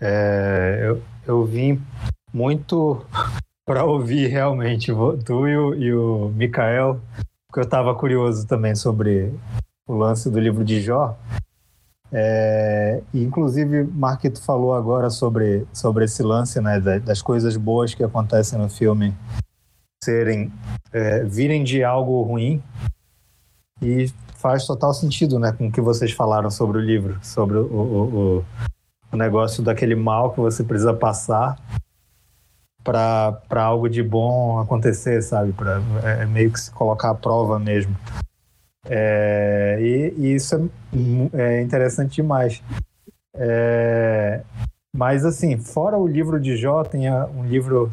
É, 0.00 0.80
eu, 0.84 1.02
eu 1.26 1.44
vim 1.44 1.80
muito 2.32 3.04
para 3.64 3.84
ouvir 3.84 4.28
realmente 4.28 4.92
tu 5.24 5.48
e 5.48 5.56
o, 5.56 5.74
e 5.74 5.94
o 5.94 6.28
Mikael, 6.30 7.00
porque 7.48 7.60
eu 7.60 7.64
estava 7.64 7.94
curioso 7.94 8.46
também 8.46 8.74
sobre 8.74 9.32
o 9.86 9.94
lance 9.94 10.30
do 10.30 10.40
livro 10.40 10.64
de 10.64 10.80
Jó. 10.80 11.16
É, 12.14 13.02
e 13.14 13.22
inclusive, 13.22 13.84
Marquito 13.84 14.42
falou 14.42 14.74
agora 14.74 15.08
sobre, 15.08 15.66
sobre 15.72 16.04
esse 16.04 16.22
lance 16.22 16.60
né, 16.60 16.78
das 17.00 17.22
coisas 17.22 17.56
boas 17.56 17.94
que 17.94 18.04
acontecem 18.04 18.58
no 18.58 18.68
filme 18.68 19.14
serem 20.04 20.52
é, 20.92 21.22
virem 21.24 21.62
de 21.62 21.84
algo 21.84 22.22
ruim 22.22 22.62
e 23.80 24.10
faz 24.36 24.66
total 24.66 24.92
sentido 24.92 25.38
né, 25.38 25.52
com 25.52 25.68
o 25.68 25.72
que 25.72 25.80
vocês 25.80 26.10
falaram 26.12 26.50
sobre 26.50 26.78
o 26.78 26.80
livro, 26.80 27.18
sobre 27.22 27.56
o, 27.56 27.66
o, 27.66 28.38
o, 28.38 28.44
o 29.12 29.16
negócio 29.16 29.62
daquele 29.62 29.94
mal 29.94 30.32
que 30.32 30.40
você 30.40 30.64
precisa 30.64 30.92
passar 30.92 31.56
para 32.82 33.40
algo 33.54 33.88
de 33.88 34.02
bom 34.02 34.58
acontecer, 34.58 35.22
sabe? 35.22 35.52
Pra, 35.52 35.80
é, 36.02 36.22
é 36.22 36.26
meio 36.26 36.52
que 36.52 36.60
se 36.60 36.70
colocar 36.70 37.10
à 37.10 37.14
prova 37.14 37.58
mesmo. 37.58 37.96
É, 38.84 39.78
e, 39.80 40.14
e, 40.18 40.34
isso 40.34 40.70
é, 41.34 41.58
é 41.58 41.62
interessante 41.62 42.16
demais. 42.16 42.62
É, 43.34 44.42
mas, 44.94 45.24
assim, 45.24 45.56
fora 45.56 45.96
o 45.96 46.06
livro 46.06 46.38
de 46.40 46.56
Jó, 46.56 46.82
tem 46.84 47.10
um 47.10 47.44
livro 47.44 47.90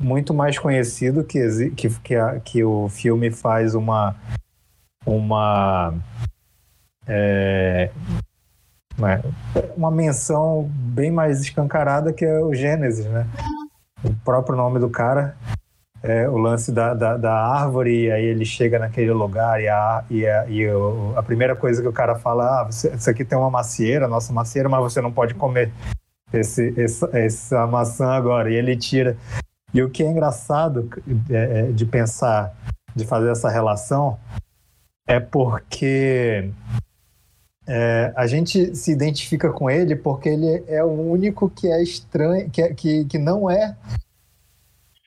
muito 0.00 0.32
mais 0.32 0.58
conhecido 0.58 1.24
que, 1.24 1.70
que, 1.76 1.90
que, 2.00 2.14
a, 2.14 2.40
que 2.40 2.64
o 2.64 2.88
filme 2.88 3.30
faz 3.30 3.74
uma. 3.74 4.16
uma 5.06 5.94
é, 7.06 7.90
uma 9.76 9.90
menção 9.90 10.68
bem 10.72 11.10
mais 11.10 11.40
escancarada 11.40 12.12
que 12.12 12.24
é 12.24 12.40
o 12.40 12.52
Gênesis, 12.52 13.06
né? 13.06 13.26
O 14.04 14.14
próprio 14.24 14.56
nome 14.56 14.78
do 14.78 14.88
cara, 14.88 15.36
é, 16.02 16.28
o 16.28 16.36
lance 16.36 16.70
da, 16.70 16.94
da, 16.94 17.16
da, 17.16 17.34
árvore, 17.34 18.04
e 18.04 18.10
aí 18.10 18.24
ele 18.24 18.44
chega 18.44 18.78
naquele 18.78 19.12
lugar 19.12 19.60
e, 19.60 19.68
a, 19.68 20.04
e, 20.08 20.26
a, 20.26 20.46
e 20.48 20.64
a 21.16 21.22
primeira 21.22 21.56
coisa 21.56 21.82
que 21.82 21.88
o 21.88 21.92
cara 21.92 22.14
fala, 22.14 22.60
ah, 22.60 22.64
você, 22.64 22.94
isso 22.94 23.10
aqui 23.10 23.24
tem 23.24 23.36
uma 23.36 23.50
macieira, 23.50 24.06
nossa 24.06 24.32
macieira, 24.32 24.68
mas 24.68 24.80
você 24.80 25.00
não 25.00 25.12
pode 25.12 25.34
comer 25.34 25.72
esse, 26.32 26.72
essa, 26.80 27.10
essa 27.12 27.66
maçã 27.66 28.10
agora. 28.10 28.50
E 28.50 28.54
ele 28.54 28.76
tira. 28.76 29.16
E 29.72 29.82
o 29.82 29.90
que 29.90 30.02
é 30.02 30.06
engraçado 30.06 30.88
é, 31.30 31.60
é, 31.60 31.72
de 31.72 31.84
pensar, 31.84 32.54
de 32.94 33.04
fazer 33.04 33.30
essa 33.30 33.50
relação, 33.50 34.18
é 35.06 35.20
porque 35.20 36.50
é, 37.68 38.14
a 38.16 38.26
gente 38.26 38.74
se 38.74 38.90
identifica 38.90 39.52
com 39.52 39.68
ele 39.68 39.94
porque 39.94 40.30
ele 40.30 40.64
é 40.66 40.82
o 40.82 40.88
único 40.88 41.50
que 41.50 41.68
é 41.68 41.82
estranho, 41.82 42.48
que, 42.48 42.62
é, 42.62 42.72
que, 42.72 43.04
que 43.04 43.18
não 43.18 43.50
é, 43.50 43.76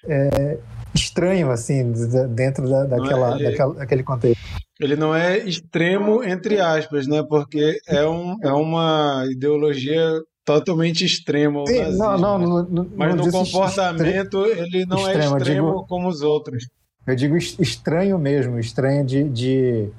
é, 0.06 0.60
estranho, 0.94 1.50
assim, 1.50 1.92
dentro 2.30 2.70
da, 2.70 2.86
daquela, 2.86 3.32
é, 3.32 3.36
ele, 3.36 3.44
daquela, 3.46 3.74
daquele 3.74 4.04
contexto. 4.04 4.44
Ele 4.80 4.96
não 4.96 5.16
é 5.16 5.40
extremo, 5.40 6.24
entre 6.24 6.60
aspas, 6.60 7.08
né? 7.08 7.24
Porque 7.24 7.80
é, 7.88 8.08
um, 8.08 8.38
é 8.44 8.52
uma 8.52 9.26
ideologia 9.32 10.22
totalmente 10.46 11.04
extrema. 11.04 11.66
Sim, 11.66 11.80
nazismo, 11.80 12.04
não, 12.04 12.18
não, 12.18 12.40
não, 12.40 12.64
não, 12.64 12.92
Mas 12.96 13.16
no 13.16 13.32
comportamento 13.32 14.46
ele 14.46 14.86
não 14.86 15.00
é 15.08 15.14
extremo, 15.14 15.36
é 15.36 15.38
extremo 15.40 15.68
digo, 15.68 15.88
como 15.88 16.08
os 16.08 16.22
outros. 16.22 16.68
Eu 17.08 17.16
digo 17.16 17.36
estranho 17.38 18.20
mesmo, 18.20 18.60
estranho 18.60 19.04
de, 19.04 19.24
de, 19.30 19.90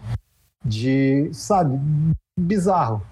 de 0.65 1.31
sabe, 1.33 1.77
bizarro. 2.39 3.03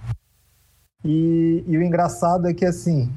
E, 1.04 1.64
e, 1.66 1.76
o 1.76 1.82
engraçado 1.82 2.46
é 2.46 2.54
que, 2.54 2.64
assim, 2.64 3.12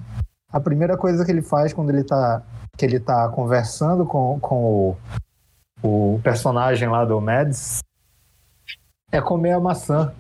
a 0.52 0.60
primeira 0.60 0.98
coisa 0.98 1.26
que 1.26 1.32
ele 1.32 1.42
faz 1.42 1.74
quando 1.74 1.90
ele 1.90 2.04
tá, 2.04 2.42
que 2.78 2.86
ele 2.86 3.00
tá 3.00 3.28
conversando 3.30 4.06
com, 4.06 4.40
com 4.40 4.96
o, 5.84 6.16
o 6.16 6.22
personagem 6.24 6.88
lá 6.88 7.04
do 7.04 7.20
Mads 7.20 7.80
é 9.12 9.22
comer 9.22 9.52
a 9.52 9.60
maçã. 9.60 10.14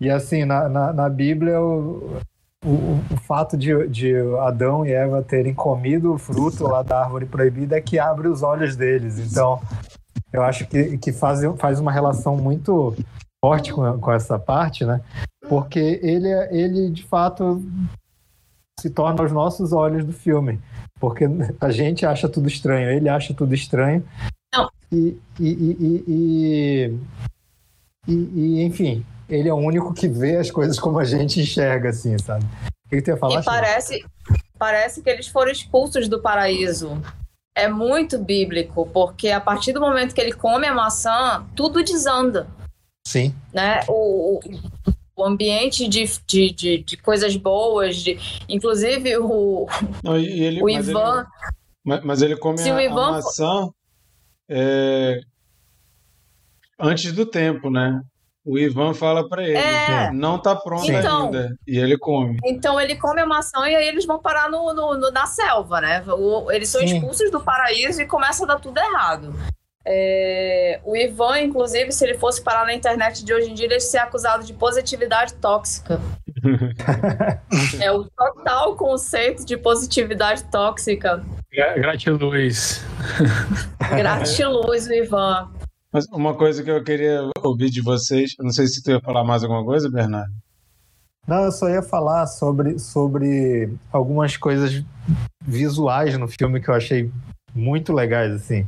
E, 0.00 0.10
assim, 0.10 0.44
na, 0.44 0.68
na, 0.68 0.92
na 0.92 1.08
Bíblia, 1.08 1.60
o, 1.60 2.18
o, 2.64 3.00
o, 3.10 3.16
fato 3.24 3.56
de, 3.56 3.88
de 3.88 4.14
Adão 4.40 4.84
e 4.84 4.92
Eva 4.92 5.22
terem 5.22 5.54
comido 5.54 6.12
o 6.12 6.18
fruto 6.18 6.64
lá 6.64 6.82
da 6.82 7.04
árvore 7.04 7.26
proibida 7.26 7.76
é 7.76 7.80
que 7.80 7.98
abre 7.98 8.26
os 8.26 8.42
olhos 8.42 8.74
deles. 8.74 9.18
Então, 9.18 9.60
eu 10.32 10.42
acho 10.42 10.66
que, 10.66 10.98
que 10.98 11.12
faz, 11.12 11.40
faz 11.58 11.78
uma 11.78 11.92
relação 11.92 12.36
muito 12.36 12.96
forte 13.42 13.72
com, 13.72 13.98
com 13.98 14.12
essa 14.12 14.38
parte, 14.38 14.84
né? 14.84 15.00
Porque 15.48 15.98
ele, 16.02 16.28
ele, 16.50 16.90
de 16.90 17.02
fato, 17.02 17.60
se 18.78 18.88
torna 18.88 19.22
os 19.22 19.32
nossos 19.32 19.72
olhos 19.72 20.04
do 20.04 20.12
filme. 20.12 20.60
Porque 21.00 21.24
a 21.60 21.70
gente 21.70 22.06
acha 22.06 22.28
tudo 22.28 22.46
estranho, 22.46 22.88
ele 22.90 23.08
acha 23.08 23.34
tudo 23.34 23.52
estranho. 23.52 24.06
Não. 24.54 24.70
E, 24.92 25.18
e, 25.40 25.48
e, 26.06 26.94
e, 28.06 28.12
e, 28.12 28.62
enfim, 28.62 29.04
ele 29.28 29.48
é 29.48 29.52
o 29.52 29.56
único 29.56 29.92
que 29.92 30.06
vê 30.06 30.36
as 30.36 30.50
coisas 30.50 30.78
como 30.78 31.00
a 31.00 31.04
gente 31.04 31.40
enxerga, 31.40 31.88
assim, 31.88 32.16
sabe? 32.18 32.44
O 32.86 32.88
que, 32.88 32.96
que 32.96 33.02
tu 33.02 33.10
ia 33.10 33.16
falar? 33.16 33.40
E 33.40 33.44
parece, 33.44 34.04
parece 34.56 35.02
que 35.02 35.10
eles 35.10 35.26
foram 35.26 35.50
expulsos 35.50 36.08
do 36.08 36.20
paraíso. 36.20 37.02
É 37.56 37.66
muito 37.68 38.18
bíblico, 38.18 38.86
porque 38.86 39.30
a 39.30 39.40
partir 39.40 39.72
do 39.72 39.80
momento 39.80 40.14
que 40.14 40.20
ele 40.20 40.32
come 40.32 40.66
a 40.66 40.74
maçã, 40.74 41.44
tudo 41.56 41.82
desanda. 41.82 42.46
Sim. 43.06 43.34
Né? 43.52 43.80
O, 43.88 44.40
o 45.16 45.24
ambiente 45.24 45.86
de, 45.88 46.04
de, 46.26 46.52
de, 46.52 46.78
de, 46.78 46.96
coisas 46.96 47.36
boas, 47.36 47.96
de, 47.96 48.18
inclusive 48.48 49.16
o, 49.18 49.66
Não, 50.02 50.16
ele, 50.16 50.60
o 50.60 50.64
mas 50.64 50.88
Ivan. 50.88 51.18
Ele, 51.18 51.26
mas, 51.84 52.04
mas, 52.04 52.22
ele 52.22 52.36
come 52.36 52.60
a, 52.60 52.82
Ivan... 52.82 53.08
a 53.08 53.12
maçã 53.12 53.70
é, 54.48 55.20
antes 56.78 57.12
do 57.12 57.26
tempo, 57.26 57.70
né? 57.70 58.00
O 58.44 58.58
Ivan 58.58 58.92
fala 58.92 59.28
para 59.28 59.44
ele, 59.44 59.56
é, 59.56 60.10
não 60.10 60.36
tá 60.36 60.56
pronto 60.56 60.90
então, 60.90 61.26
ainda, 61.26 61.56
e 61.64 61.78
ele 61.78 61.96
come. 61.96 62.38
Então 62.44 62.80
ele 62.80 62.96
come 62.96 63.20
a 63.20 63.26
maçã 63.26 63.68
e 63.68 63.76
aí 63.76 63.86
eles 63.86 64.04
vão 64.04 64.20
parar 64.20 64.50
no, 64.50 64.74
no, 64.74 64.98
no 64.98 65.10
na 65.12 65.26
selva, 65.26 65.80
né? 65.80 66.02
O, 66.08 66.50
eles 66.50 66.68
são 66.68 66.80
Sim. 66.80 66.96
expulsos 66.96 67.30
do 67.30 67.40
paraíso 67.40 68.02
e 68.02 68.06
começa 68.06 68.42
a 68.42 68.48
dar 68.48 68.58
tudo 68.58 68.78
errado. 68.78 69.32
É, 69.84 70.80
o 70.84 70.96
Ivan, 70.96 71.40
inclusive, 71.40 71.90
se 71.90 72.04
ele 72.04 72.16
fosse 72.16 72.40
parar 72.42 72.64
na 72.64 72.74
internet 72.74 73.24
de 73.24 73.34
hoje 73.34 73.50
em 73.50 73.54
dia, 73.54 73.66
ele 73.66 73.74
ia 73.74 73.80
ser 73.80 73.98
acusado 73.98 74.44
de 74.44 74.52
positividade 74.52 75.34
tóxica. 75.34 76.00
é 77.80 77.90
o 77.90 78.04
total 78.04 78.76
conceito 78.76 79.44
de 79.44 79.56
positividade 79.56 80.44
tóxica. 80.44 81.24
Gratiluz. 81.50 82.84
Gratiluz, 83.96 84.86
o 84.86 84.92
Ivan. 84.92 85.50
Mas 85.92 86.06
uma 86.10 86.34
coisa 86.34 86.62
que 86.62 86.70
eu 86.70 86.82
queria 86.82 87.28
ouvir 87.42 87.68
de 87.68 87.82
vocês, 87.82 88.32
não 88.38 88.50
sei 88.50 88.66
se 88.66 88.82
tu 88.82 88.92
ia 88.92 89.00
falar 89.00 89.24
mais 89.24 89.42
alguma 89.42 89.64
coisa, 89.64 89.90
Bernardo. 89.90 90.32
Não, 91.26 91.44
eu 91.44 91.52
só 91.52 91.68
ia 91.68 91.82
falar 91.82 92.26
sobre, 92.26 92.78
sobre 92.78 93.72
algumas 93.92 94.36
coisas 94.36 94.82
visuais 95.44 96.16
no 96.16 96.26
filme 96.26 96.60
que 96.60 96.68
eu 96.68 96.74
achei 96.74 97.10
muito 97.54 97.92
legais, 97.92 98.32
assim. 98.32 98.66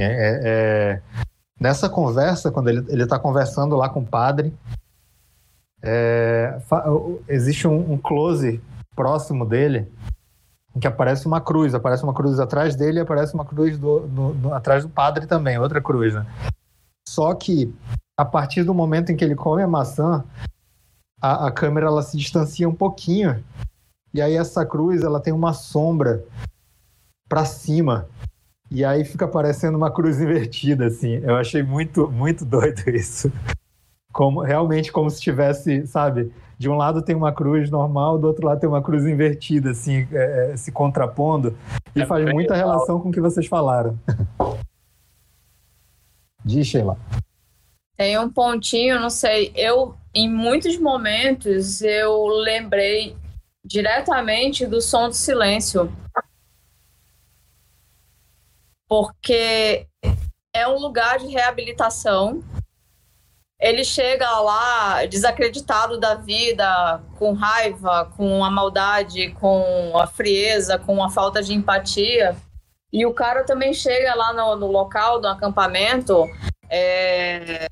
É, 0.00 0.04
é, 0.04 0.40
é, 0.44 1.02
nessa 1.60 1.88
conversa, 1.88 2.50
quando 2.50 2.68
ele 2.70 3.02
está 3.02 3.18
conversando 3.18 3.76
lá 3.76 3.88
com 3.88 4.00
o 4.00 4.06
padre, 4.06 4.54
é, 5.82 6.58
existe 7.28 7.66
um, 7.66 7.92
um, 7.92 7.98
close 7.98 8.60
próximo 8.94 9.46
dele, 9.46 9.90
em 10.74 10.80
que 10.80 10.86
aparece 10.86 11.26
uma 11.26 11.40
cruz, 11.40 11.74
aparece 11.74 12.02
uma 12.02 12.14
cruz 12.14 12.38
atrás 12.40 12.74
dele 12.74 12.98
e 12.98 13.02
aparece 13.02 13.34
uma 13.34 13.44
cruz 13.44 13.78
do, 13.78 14.00
do, 14.00 14.34
do, 14.34 14.54
atrás 14.54 14.84
do 14.84 14.90
padre 14.90 15.26
também, 15.26 15.58
outra 15.58 15.80
cruz, 15.80 16.14
né? 16.14 16.26
Só 17.08 17.34
que 17.34 17.74
a 18.16 18.24
partir 18.24 18.64
do 18.64 18.74
momento 18.74 19.10
em 19.10 19.16
que 19.16 19.24
ele 19.24 19.34
come 19.34 19.62
a 19.62 19.68
maçã, 19.68 20.24
a, 21.20 21.46
a 21.46 21.52
câmera 21.52 21.86
ela 21.86 22.02
se 22.02 22.16
distancia 22.16 22.68
um 22.68 22.74
pouquinho 22.74 23.42
e 24.12 24.20
aí 24.20 24.36
essa 24.36 24.64
cruz 24.64 25.02
ela 25.02 25.20
tem 25.20 25.32
uma 25.32 25.52
sombra 25.52 26.24
para 27.28 27.44
cima 27.44 28.08
e 28.70 28.84
aí 28.84 29.04
fica 29.04 29.26
parecendo 29.26 29.76
uma 29.76 29.90
cruz 29.90 30.20
invertida 30.22 30.86
assim. 30.86 31.20
Eu 31.22 31.36
achei 31.36 31.62
muito 31.62 32.10
muito 32.10 32.44
doido 32.44 32.88
isso. 32.90 33.32
Como 34.12 34.42
realmente 34.42 34.90
como 34.90 35.10
se 35.10 35.20
tivesse, 35.20 35.86
sabe, 35.86 36.32
de 36.58 36.68
um 36.68 36.74
lado 36.74 37.02
tem 37.02 37.14
uma 37.14 37.32
cruz 37.32 37.70
normal, 37.70 38.18
do 38.18 38.26
outro 38.26 38.46
lado 38.46 38.58
tem 38.58 38.68
uma 38.68 38.82
cruz 38.82 39.06
invertida, 39.06 39.70
assim, 39.70 40.08
é, 40.10 40.52
é 40.52 40.56
se 40.56 40.72
contrapondo. 40.72 41.56
E 41.94 42.02
é 42.02 42.06
faz 42.06 42.24
muita 42.24 42.54
legal. 42.54 42.70
relação 42.70 43.00
com 43.00 43.10
o 43.10 43.12
que 43.12 43.20
vocês 43.20 43.46
falaram. 43.46 43.96
Diz, 46.44 46.66
Sheila. 46.66 46.98
Tem 47.96 48.18
um 48.18 48.30
pontinho, 48.30 48.98
não 49.00 49.10
sei, 49.10 49.52
eu, 49.54 49.94
em 50.14 50.28
muitos 50.32 50.78
momentos, 50.78 51.82
eu 51.82 52.26
lembrei 52.26 53.16
diretamente 53.64 54.66
do 54.66 54.80
som 54.80 55.08
do 55.08 55.14
silêncio. 55.14 55.92
Porque 58.88 59.86
é 60.52 60.66
um 60.66 60.78
lugar 60.78 61.18
de 61.18 61.26
reabilitação 61.26 62.42
ele 63.60 63.84
chega 63.84 64.38
lá 64.38 65.04
desacreditado 65.06 65.98
da 65.98 66.14
vida, 66.14 67.02
com 67.18 67.32
raiva, 67.32 68.10
com 68.16 68.44
a 68.44 68.50
maldade, 68.50 69.30
com 69.32 69.98
a 69.98 70.06
frieza, 70.06 70.78
com 70.78 71.02
a 71.02 71.10
falta 71.10 71.42
de 71.42 71.52
empatia. 71.52 72.36
E 72.92 73.04
o 73.04 73.12
cara 73.12 73.44
também 73.44 73.74
chega 73.74 74.14
lá 74.14 74.32
no, 74.32 74.56
no 74.56 74.66
local 74.68 75.20
do 75.20 75.26
acampamento 75.26 76.24
é, 76.70 77.66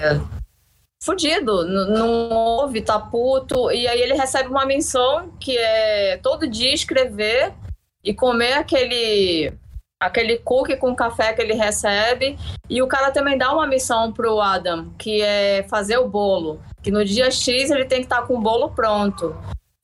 fudido, 1.00 1.64
não 1.64 2.30
ouve, 2.30 2.82
tá 2.82 2.98
puto. 2.98 3.70
E 3.70 3.86
aí 3.86 4.00
ele 4.02 4.14
recebe 4.14 4.48
uma 4.48 4.66
missão 4.66 5.30
que 5.38 5.56
é 5.56 6.16
todo 6.16 6.48
dia 6.48 6.74
escrever 6.74 7.54
e 8.02 8.12
comer 8.12 8.54
aquele 8.54 9.52
aquele 10.01 10.38
cookie 10.38 10.76
com 10.76 10.94
café 10.94 11.32
que 11.32 11.42
ele 11.42 11.55
recebe. 11.55 12.38
E 12.68 12.82
o 12.82 12.86
cara 12.86 13.11
também 13.11 13.36
dá 13.38 13.53
uma 13.53 13.66
missão 13.66 14.12
pro 14.12 14.40
Adam, 14.40 14.92
que 14.99 15.22
é 15.22 15.64
fazer 15.68 15.99
o 15.99 16.09
bolo. 16.09 16.61
Que 16.82 16.90
no 16.90 17.05
dia 17.05 17.30
X 17.30 17.70
ele 17.70 17.84
tem 17.84 17.99
que 18.01 18.07
estar 18.07 18.22
tá 18.22 18.26
com 18.26 18.34
o 18.34 18.40
bolo 18.40 18.70
pronto. 18.70 19.36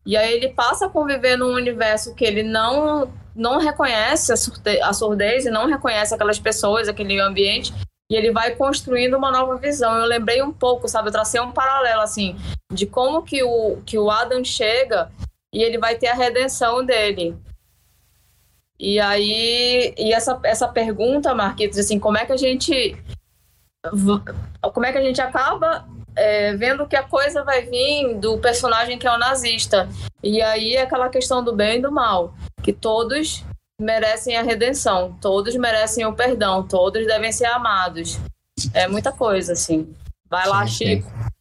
E 0.05 0.17
aí 0.17 0.33
ele 0.33 0.49
passa 0.49 0.87
a 0.87 0.89
conviver 0.89 1.37
num 1.37 1.55
universo 1.55 2.15
que 2.15 2.25
ele 2.25 2.43
não, 2.43 3.13
não 3.35 3.59
reconhece 3.59 4.33
a 4.83 4.93
surdez 4.93 5.47
e 5.47 5.51
não 5.51 5.67
reconhece 5.67 6.15
aquelas 6.15 6.39
pessoas, 6.39 6.89
aquele 6.89 7.21
ambiente. 7.21 7.73
E 8.11 8.17
ele 8.17 8.31
vai 8.31 8.55
construindo 8.55 9.17
uma 9.17 9.31
nova 9.31 9.57
visão. 9.57 9.97
Eu 9.97 10.07
lembrei 10.07 10.43
um 10.43 10.53
pouco, 10.53 10.89
sabe? 10.89 11.09
Eu 11.09 11.13
tracei 11.13 11.41
um 11.41 11.53
paralelo, 11.53 12.03
assim, 12.03 12.37
de 12.71 12.85
como 12.85 13.23
que 13.23 13.43
o, 13.43 13.81
que 13.87 13.97
o 13.97 14.11
Adam 14.11 14.45
chega 14.45 15.11
e 15.55 15.63
ele 15.63 15.79
vai 15.79 15.97
ter 15.97 16.09
a 16.09 16.15
redenção 16.15 16.85
dele. 16.85 17.37
E 18.83 18.99
aí, 18.99 19.95
e 19.97 20.13
essa, 20.13 20.41
essa 20.43 20.67
pergunta, 20.67 21.33
Marquitos, 21.33 21.79
assim, 21.79 22.01
como 22.01 22.19
é 22.19 22.27
que 22.27 22.33
a 22.33 22.37
gente 22.37 22.97
como 24.73 24.87
é 24.87 24.93
que 24.93 24.99
a 24.99 25.03
gente 25.03 25.21
acaba 25.21 25.87
é, 26.17 26.57
vendo 26.57 26.87
que 26.87 26.97
a 26.97 27.03
coisa 27.05 27.45
vai 27.45 27.63
vir 27.63 28.17
do 28.19 28.39
personagem 28.39 28.99
que 28.99 29.07
é 29.07 29.15
o 29.15 29.19
nazista. 29.19 29.89
E 30.21 30.43
aí 30.43 30.75
é 30.75 30.83
aquela 30.83 31.09
questão 31.09 31.45
do 31.45 31.55
bem 31.55 31.79
e 31.79 31.83
do 31.83 31.93
mal, 31.93 32.35
que 32.61 32.73
todos 32.73 33.45
merecem 33.81 34.37
a 34.37 34.43
redenção, 34.43 35.17
todos 35.21 35.55
merecem 35.55 36.05
o 36.05 36.13
perdão, 36.13 36.67
todos 36.67 37.07
devem 37.07 37.31
ser 37.31 37.47
amados. 37.47 38.19
É 38.75 38.89
muita 38.89 39.13
coisa, 39.13 39.53
assim. 39.53 39.95
Vai 40.29 40.49
lá, 40.49 40.67
sim, 40.67 40.75
Chico. 40.75 41.09
Sim. 41.09 41.33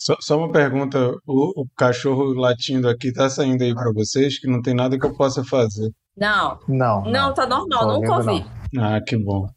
Só, 0.00 0.16
só, 0.20 0.38
uma 0.38 0.50
pergunta: 0.50 0.98
o, 1.26 1.62
o, 1.62 1.66
cachorro 1.76 2.32
latindo 2.34 2.88
aqui 2.88 3.12
tá 3.12 3.30
saindo 3.30 3.62
aí 3.62 3.72
para 3.72 3.92
vocês 3.92 4.38
que 4.38 4.48
não 4.48 4.60
tem 4.60 4.74
nada 4.74 4.98
que 4.98 5.06
eu 5.06 5.14
possa 5.14 5.44
fazer. 5.44 5.90
Não. 6.20 6.58
Não. 6.68 7.02
Não, 7.04 7.34
tá 7.34 7.46
normal, 7.46 7.80
Tô 7.80 7.92
nunca 7.94 8.16
ouvi. 8.16 8.44
Não. 8.72 8.84
Ah, 8.84 9.00
que 9.00 9.16
bom. 9.16 9.48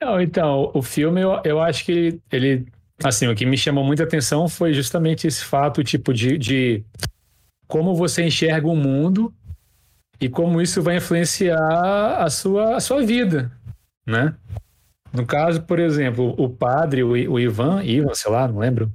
Não, 0.00 0.20
então, 0.20 0.70
o 0.72 0.82
filme, 0.82 1.20
eu, 1.20 1.40
eu 1.44 1.60
acho 1.60 1.84
que 1.84 1.92
ele, 1.92 2.22
ele, 2.30 2.66
assim, 3.02 3.26
o 3.26 3.34
que 3.34 3.44
me 3.44 3.58
chamou 3.58 3.84
muita 3.84 4.04
atenção 4.04 4.48
foi 4.48 4.72
justamente 4.72 5.26
esse 5.26 5.44
fato, 5.44 5.82
tipo, 5.82 6.14
de, 6.14 6.38
de 6.38 6.84
como 7.66 7.94
você 7.94 8.24
enxerga 8.24 8.66
o 8.66 8.76
mundo 8.76 9.32
e 10.20 10.28
como 10.28 10.60
isso 10.60 10.80
vai 10.80 10.96
influenciar 10.96 12.22
a 12.22 12.30
sua, 12.30 12.76
a 12.76 12.80
sua 12.80 13.04
vida, 13.04 13.50
né? 14.06 14.34
No 15.12 15.26
caso, 15.26 15.62
por 15.62 15.78
exemplo, 15.78 16.34
o 16.38 16.48
padre, 16.48 17.02
o, 17.02 17.10
o 17.10 17.38
Ivan, 17.38 17.82
Ivan, 17.84 18.14
sei 18.14 18.30
lá, 18.30 18.48
não 18.48 18.58
lembro, 18.58 18.90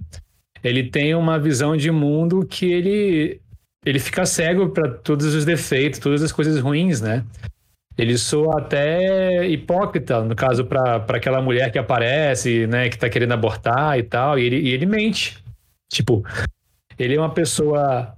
ele 0.63 0.89
tem 0.89 1.13
uma 1.13 1.37
visão 1.37 1.77
de 1.77 1.91
mundo 1.91 2.45
que 2.45 2.65
ele 2.65 3.41
ele 3.85 3.99
fica 3.99 4.25
cego 4.25 4.69
para 4.69 4.89
todos 4.89 5.33
os 5.33 5.45
defeitos, 5.45 5.99
todas 5.99 6.21
as 6.21 6.31
coisas 6.31 6.59
ruins, 6.59 7.01
né? 7.01 7.23
Ele 7.97 8.17
soa 8.17 8.59
até 8.59 9.47
hipócrita, 9.47 10.23
no 10.23 10.35
caso, 10.35 10.65
para 10.65 10.97
aquela 10.97 11.41
mulher 11.41 11.71
que 11.71 11.79
aparece, 11.79 12.67
né, 12.67 12.89
que 12.89 12.97
tá 12.97 13.09
querendo 13.09 13.33
abortar 13.33 13.97
e 13.97 14.03
tal, 14.03 14.37
e 14.37 14.45
ele, 14.45 14.59
e 14.59 14.69
ele 14.69 14.85
mente. 14.85 15.43
Tipo, 15.91 16.23
ele 16.99 17.15
é 17.15 17.19
uma 17.19 17.33
pessoa 17.33 18.15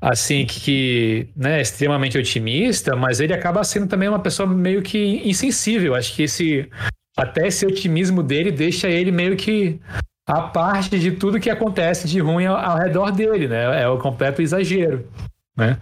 assim 0.00 0.46
que, 0.46 0.60
que 0.60 1.28
né, 1.34 1.60
extremamente 1.60 2.16
otimista, 2.16 2.94
mas 2.94 3.18
ele 3.18 3.32
acaba 3.32 3.64
sendo 3.64 3.88
também 3.88 4.08
uma 4.08 4.20
pessoa 4.20 4.48
meio 4.48 4.82
que 4.82 5.20
insensível. 5.28 5.96
Acho 5.96 6.14
que 6.14 6.22
esse 6.22 6.68
até 7.16 7.48
esse 7.48 7.66
otimismo 7.66 8.22
dele 8.22 8.52
deixa 8.52 8.88
ele 8.88 9.10
meio 9.10 9.36
que 9.36 9.80
a 10.28 10.42
parte 10.42 10.98
de 10.98 11.12
tudo 11.12 11.40
que 11.40 11.48
acontece 11.48 12.06
de 12.06 12.20
ruim 12.20 12.44
ao, 12.44 12.54
ao 12.54 12.76
redor 12.76 13.10
dele, 13.10 13.48
né? 13.48 13.82
É 13.82 13.88
o 13.88 13.96
completo 13.96 14.42
exagero, 14.42 15.08
né? 15.56 15.78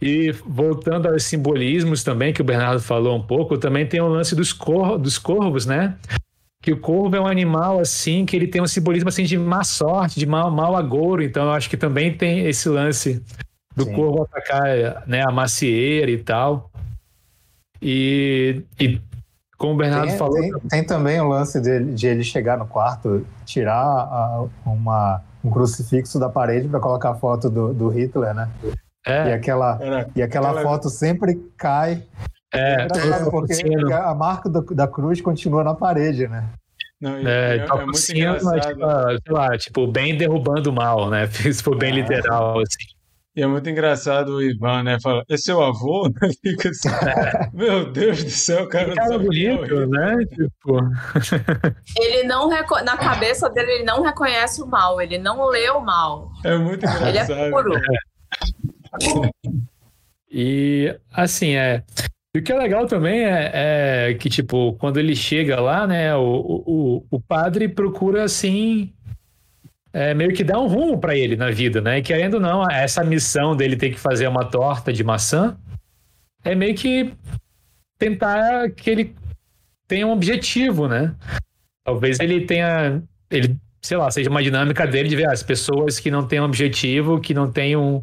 E 0.00 0.30
voltando 0.46 1.08
aos 1.08 1.24
simbolismos 1.24 2.04
também, 2.04 2.34
que 2.34 2.42
o 2.42 2.44
Bernardo 2.44 2.82
falou 2.82 3.16
um 3.16 3.22
pouco, 3.22 3.56
também 3.56 3.86
tem 3.86 3.98
o 4.00 4.08
lance 4.08 4.36
dos, 4.36 4.52
cor 4.52 4.98
dos 4.98 5.18
corvos, 5.18 5.64
né? 5.64 5.96
Que 6.62 6.70
o 6.70 6.78
corvo 6.78 7.16
é 7.16 7.20
um 7.20 7.26
animal, 7.26 7.80
assim, 7.80 8.26
que 8.26 8.36
ele 8.36 8.46
tem 8.46 8.60
um 8.60 8.66
simbolismo, 8.66 9.08
assim, 9.08 9.24
de 9.24 9.38
má 9.38 9.64
sorte, 9.64 10.20
de 10.20 10.26
mau, 10.26 10.50
mau 10.50 10.76
agouro. 10.76 11.22
Então, 11.22 11.44
eu 11.44 11.52
acho 11.52 11.70
que 11.70 11.78
também 11.78 12.14
tem 12.14 12.46
esse 12.46 12.68
lance 12.68 13.24
do 13.74 13.84
Sim. 13.84 13.94
corvo 13.94 14.22
atacar 14.22 15.04
né, 15.06 15.24
a 15.26 15.32
macieira 15.32 16.10
e 16.10 16.18
tal. 16.18 16.70
E, 17.80 18.62
e 18.78 19.00
como 19.58 19.74
o 19.74 19.76
Bernardo 19.76 20.08
tem, 20.08 20.16
falou. 20.16 20.40
Tem, 20.40 20.52
tem, 20.70 20.84
também 20.84 21.20
o 21.20 21.28
lance 21.28 21.60
de, 21.60 21.92
de, 21.92 22.06
ele 22.06 22.22
chegar 22.22 22.56
no 22.56 22.66
quarto, 22.66 23.26
tirar 23.44 23.82
a, 23.82 24.46
uma, 24.64 25.20
um 25.44 25.50
crucifixo 25.50 26.18
da 26.18 26.28
parede 26.28 26.68
para 26.68 26.78
colocar 26.78 27.10
a 27.10 27.14
foto 27.14 27.50
do, 27.50 27.74
do 27.74 27.88
Hitler, 27.88 28.32
né? 28.32 28.48
É. 29.04 29.30
E 29.30 29.32
aquela, 29.32 29.78
e 30.14 30.22
aquela, 30.22 30.50
aquela 30.50 30.62
foto 30.62 30.88
sempre 30.88 31.34
cai. 31.56 32.04
É, 32.54 32.82
é 32.82 33.24
porque 33.30 33.54
a 33.92 34.14
marca 34.14 34.48
do, 34.48 34.62
da 34.74 34.86
cruz 34.86 35.20
continua 35.20 35.64
na 35.64 35.74
parede, 35.74 36.28
né? 36.28 36.44
Não, 37.00 37.16
é, 37.16 37.56
é, 37.58 37.66
é 37.66 37.84
muito 37.84 38.12
engraçado. 38.12 38.60
Tipo, 38.60 38.86
sei 39.26 39.32
lá, 39.34 39.58
tipo, 39.58 39.86
bem 39.86 40.16
derrubando 40.16 40.70
o 40.70 40.72
mal, 40.72 41.10
né? 41.10 41.26
Se 41.30 41.62
for 41.62 41.76
bem 41.76 41.90
é. 41.90 41.94
literal, 41.96 42.60
assim. 42.60 42.97
E 43.38 43.40
é 43.40 43.46
muito 43.46 43.70
engraçado 43.70 44.30
o 44.30 44.42
Ivan, 44.42 44.82
né? 44.82 44.98
Fala, 45.00 45.22
é 45.30 45.36
seu 45.36 45.62
avô? 45.62 46.10
Fica 46.42 46.70
assim, 46.70 46.88
meu 47.54 47.92
Deus 47.92 48.24
do 48.24 48.30
céu, 48.30 48.68
cara. 48.68 48.92
Cara 48.96 49.16
bonito, 49.16 49.86
né? 49.86 50.16
Tipo... 50.26 50.80
Ele 51.96 52.24
não, 52.24 52.50
na 52.50 52.96
cabeça 52.96 53.48
dele, 53.48 53.70
ele 53.70 53.84
não 53.84 54.02
reconhece 54.02 54.60
o 54.60 54.66
mal, 54.66 55.00
ele 55.00 55.18
não 55.18 55.46
lê 55.50 55.70
o 55.70 55.80
mal. 55.80 56.32
É 56.42 56.56
muito 56.58 56.84
engraçado. 56.84 57.30
Ele 57.30 57.40
é 57.40 57.50
puro. 57.50 57.80
E, 60.28 60.98
assim, 61.12 61.54
é... 61.54 61.84
o 62.36 62.42
que 62.42 62.50
é 62.50 62.58
legal 62.58 62.88
também 62.88 63.24
é, 63.24 63.50
é, 63.54 64.14
que, 64.14 64.28
tipo, 64.28 64.72
quando 64.80 64.98
ele 64.98 65.14
chega 65.14 65.60
lá, 65.60 65.86
né, 65.86 66.12
o, 66.16 66.64
o, 66.66 67.06
o 67.08 67.20
padre 67.20 67.68
procura, 67.68 68.24
assim, 68.24 68.92
é, 69.98 70.14
meio 70.14 70.32
que 70.32 70.44
dá 70.44 70.56
um 70.60 70.68
rumo 70.68 71.00
para 71.00 71.16
ele 71.16 71.34
na 71.34 71.50
vida, 71.50 71.80
né? 71.80 71.98
E 71.98 72.02
querendo 72.02 72.34
ou 72.34 72.40
não, 72.40 72.70
essa 72.70 73.02
missão 73.02 73.56
dele 73.56 73.74
ter 73.74 73.90
que 73.90 73.98
fazer 73.98 74.28
uma 74.28 74.44
torta 74.44 74.92
de 74.92 75.02
maçã 75.02 75.58
é 76.44 76.54
meio 76.54 76.72
que 76.76 77.12
tentar 77.98 78.70
que 78.70 78.88
ele 78.88 79.16
tenha 79.88 80.06
um 80.06 80.12
objetivo, 80.12 80.86
né? 80.86 81.16
Talvez 81.84 82.20
ele 82.20 82.46
tenha, 82.46 83.02
ele, 83.28 83.56
sei 83.82 83.96
lá, 83.96 84.08
seja 84.08 84.30
uma 84.30 84.40
dinâmica 84.40 84.86
dele 84.86 85.08
de 85.08 85.16
ver 85.16 85.28
as 85.28 85.42
pessoas 85.42 85.98
que 85.98 86.12
não 86.12 86.24
têm 86.24 86.40
um 86.40 86.44
objetivo, 86.44 87.20
que 87.20 87.34
não 87.34 87.50
têm 87.50 87.74
um, 87.74 88.00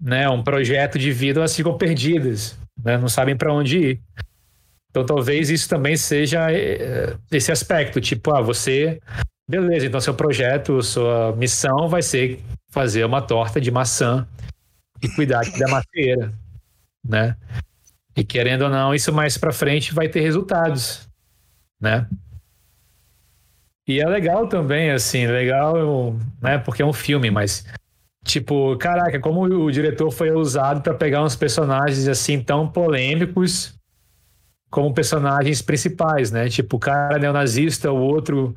né, 0.00 0.28
um 0.28 0.40
projeto 0.40 1.00
de 1.00 1.10
vida, 1.10 1.40
elas 1.40 1.56
ficam 1.56 1.76
perdidas, 1.76 2.56
né? 2.80 2.96
Não 2.96 3.08
sabem 3.08 3.36
para 3.36 3.52
onde 3.52 3.76
ir. 3.76 4.00
Então 4.88 5.04
talvez 5.04 5.50
isso 5.50 5.68
também 5.68 5.96
seja 5.96 6.52
eh, 6.52 7.16
esse 7.32 7.50
aspecto, 7.50 8.00
tipo, 8.00 8.32
ah, 8.32 8.40
você 8.40 9.00
Beleza, 9.48 9.86
então 9.86 10.00
seu 10.00 10.14
projeto, 10.14 10.82
sua 10.82 11.34
missão 11.36 11.88
vai 11.88 12.02
ser 12.02 12.40
fazer 12.70 13.04
uma 13.04 13.20
torta 13.20 13.60
de 13.60 13.70
maçã. 13.70 14.26
e 15.02 15.08
cuidar 15.08 15.42
da 15.58 15.68
macieira, 15.68 16.32
né? 17.04 17.36
E 18.16 18.24
querendo 18.24 18.62
ou 18.62 18.70
não, 18.70 18.94
isso 18.94 19.12
mais 19.12 19.36
para 19.36 19.52
frente 19.52 19.92
vai 19.92 20.08
ter 20.08 20.20
resultados, 20.20 21.08
né? 21.80 22.08
E 23.86 24.00
é 24.00 24.06
legal 24.08 24.46
também, 24.46 24.90
assim, 24.92 25.26
legal, 25.26 26.14
né? 26.40 26.56
Porque 26.58 26.82
é 26.82 26.86
um 26.86 26.92
filme, 26.92 27.30
mas 27.30 27.66
tipo, 28.24 28.76
caraca, 28.76 29.18
como 29.18 29.42
o 29.42 29.70
diretor 29.72 30.10
foi 30.12 30.30
usado 30.30 30.82
para 30.82 30.94
pegar 30.94 31.24
uns 31.24 31.34
personagens 31.34 32.06
assim 32.06 32.40
tão 32.40 32.68
polêmicos 32.68 33.74
como 34.70 34.94
personagens 34.94 35.60
principais, 35.60 36.30
né? 36.30 36.48
Tipo, 36.48 36.76
o 36.76 36.80
cara 36.80 37.18
neonazista, 37.18 37.90
o 37.90 38.00
outro 38.00 38.56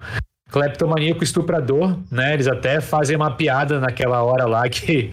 cleptomaníaco 0.51 1.23
estuprador, 1.23 1.97
né? 2.11 2.33
Eles 2.33 2.47
até 2.47 2.79
fazem 2.79 3.15
uma 3.15 3.31
piada 3.31 3.79
naquela 3.79 4.23
hora 4.23 4.45
lá 4.45 4.67
que 4.69 5.11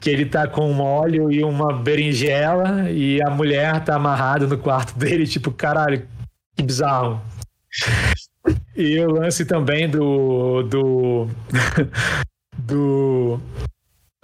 que 0.00 0.08
ele 0.10 0.26
tá 0.26 0.46
com 0.46 0.70
um 0.70 0.80
óleo 0.80 1.30
e 1.30 1.42
uma 1.42 1.72
berinjela 1.72 2.88
e 2.90 3.20
a 3.20 3.28
mulher 3.28 3.82
tá 3.84 3.96
amarrada 3.96 4.46
no 4.46 4.56
quarto 4.56 4.96
dele, 4.96 5.26
tipo, 5.26 5.50
caralho, 5.50 6.06
que 6.56 6.62
bizarro. 6.62 7.20
E 8.76 8.98
o 9.00 9.10
lance 9.10 9.44
também 9.44 9.88
do. 9.88 10.62
do. 10.62 11.28
do. 12.56 13.40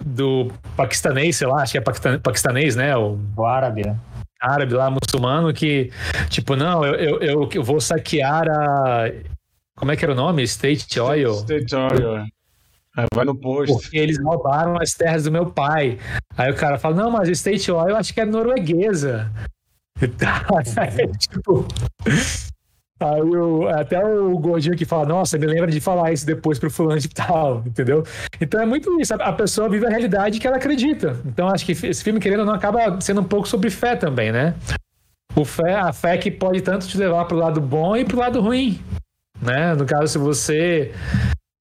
do 0.03 0.51
paquistanês, 0.77 1.35
sei 1.35 1.47
lá, 1.47 1.61
acho 1.61 1.73
que 1.73 1.77
é 1.77 2.17
paquistanês, 2.19 2.75
né? 2.75 2.95
O, 2.95 3.19
o 3.35 3.45
árabe, 3.45 3.85
né? 3.85 3.97
Árabe 4.41 4.73
lá, 4.73 4.89
muçulmano, 4.89 5.53
que, 5.53 5.91
tipo, 6.29 6.55
não, 6.55 6.85
eu, 6.85 7.19
eu, 7.19 7.49
eu 7.51 7.63
vou 7.63 7.81
saquear 7.81 8.47
a. 8.49 9.11
Como 9.77 9.91
é 9.91 9.95
que 9.95 10.05
era 10.05 10.13
o 10.13 10.15
nome? 10.15 10.43
State 10.43 10.99
Oil. 10.99 11.33
State 11.33 11.75
Oil. 11.75 12.17
É. 12.17 13.05
Vai 13.13 13.25
no 13.25 13.35
posto. 13.35 13.77
Porque 13.77 13.97
eles 13.97 14.17
roubaram 14.21 14.79
as 14.81 14.93
terras 14.93 15.25
do 15.25 15.31
meu 15.31 15.47
pai. 15.47 15.99
Aí 16.37 16.49
o 16.51 16.55
cara 16.55 16.79
fala: 16.79 16.95
Não, 16.95 17.11
mas 17.11 17.27
State 17.29 17.71
Oil 17.71 17.89
eu 17.89 17.97
acho 17.97 18.13
que 18.13 18.21
é 18.21 18.25
norueguesa. 18.25 19.31
Aí, 19.99 21.07
tipo, 21.19 21.67
Aí 22.97 23.19
eu, 23.19 23.67
até 23.67 24.03
o 24.05 24.37
gordinho 24.39 24.77
que 24.77 24.85
fala, 24.85 25.05
nossa, 25.05 25.37
me 25.37 25.45
lembra 25.45 25.69
de 25.69 25.81
falar 25.81 26.13
isso 26.13 26.25
depois 26.25 26.57
pro 26.57 26.71
fulano 26.71 26.99
de 26.99 27.09
tal, 27.09 27.61
entendeu? 27.67 28.03
Então 28.39 28.61
é 28.61 28.65
muito 28.65 28.99
isso, 29.01 29.13
a 29.13 29.33
pessoa 29.33 29.67
vive 29.67 29.85
a 29.85 29.89
realidade 29.89 30.39
que 30.39 30.47
ela 30.47 30.55
acredita. 30.55 31.19
Então 31.25 31.49
acho 31.49 31.65
que 31.65 31.73
esse 31.73 32.01
filme, 32.01 32.21
querendo 32.21 32.39
ou 32.41 32.45
não, 32.45 32.53
acaba 32.53 32.99
sendo 33.01 33.19
um 33.19 33.25
pouco 33.25 33.49
sobre 33.49 33.69
fé 33.69 33.97
também, 33.97 34.31
né? 34.31 34.55
O 35.35 35.43
fé, 35.43 35.75
a 35.75 35.91
fé 35.91 36.17
que 36.17 36.31
pode 36.31 36.61
tanto 36.61 36.87
te 36.87 36.97
levar 36.97 37.25
pro 37.25 37.35
lado 37.35 37.59
bom 37.59 37.97
e 37.97 38.05
pro 38.05 38.17
lado 38.17 38.39
ruim, 38.39 38.79
né? 39.41 39.73
No 39.75 39.85
caso, 39.85 40.07
se 40.07 40.17
você, 40.17 40.91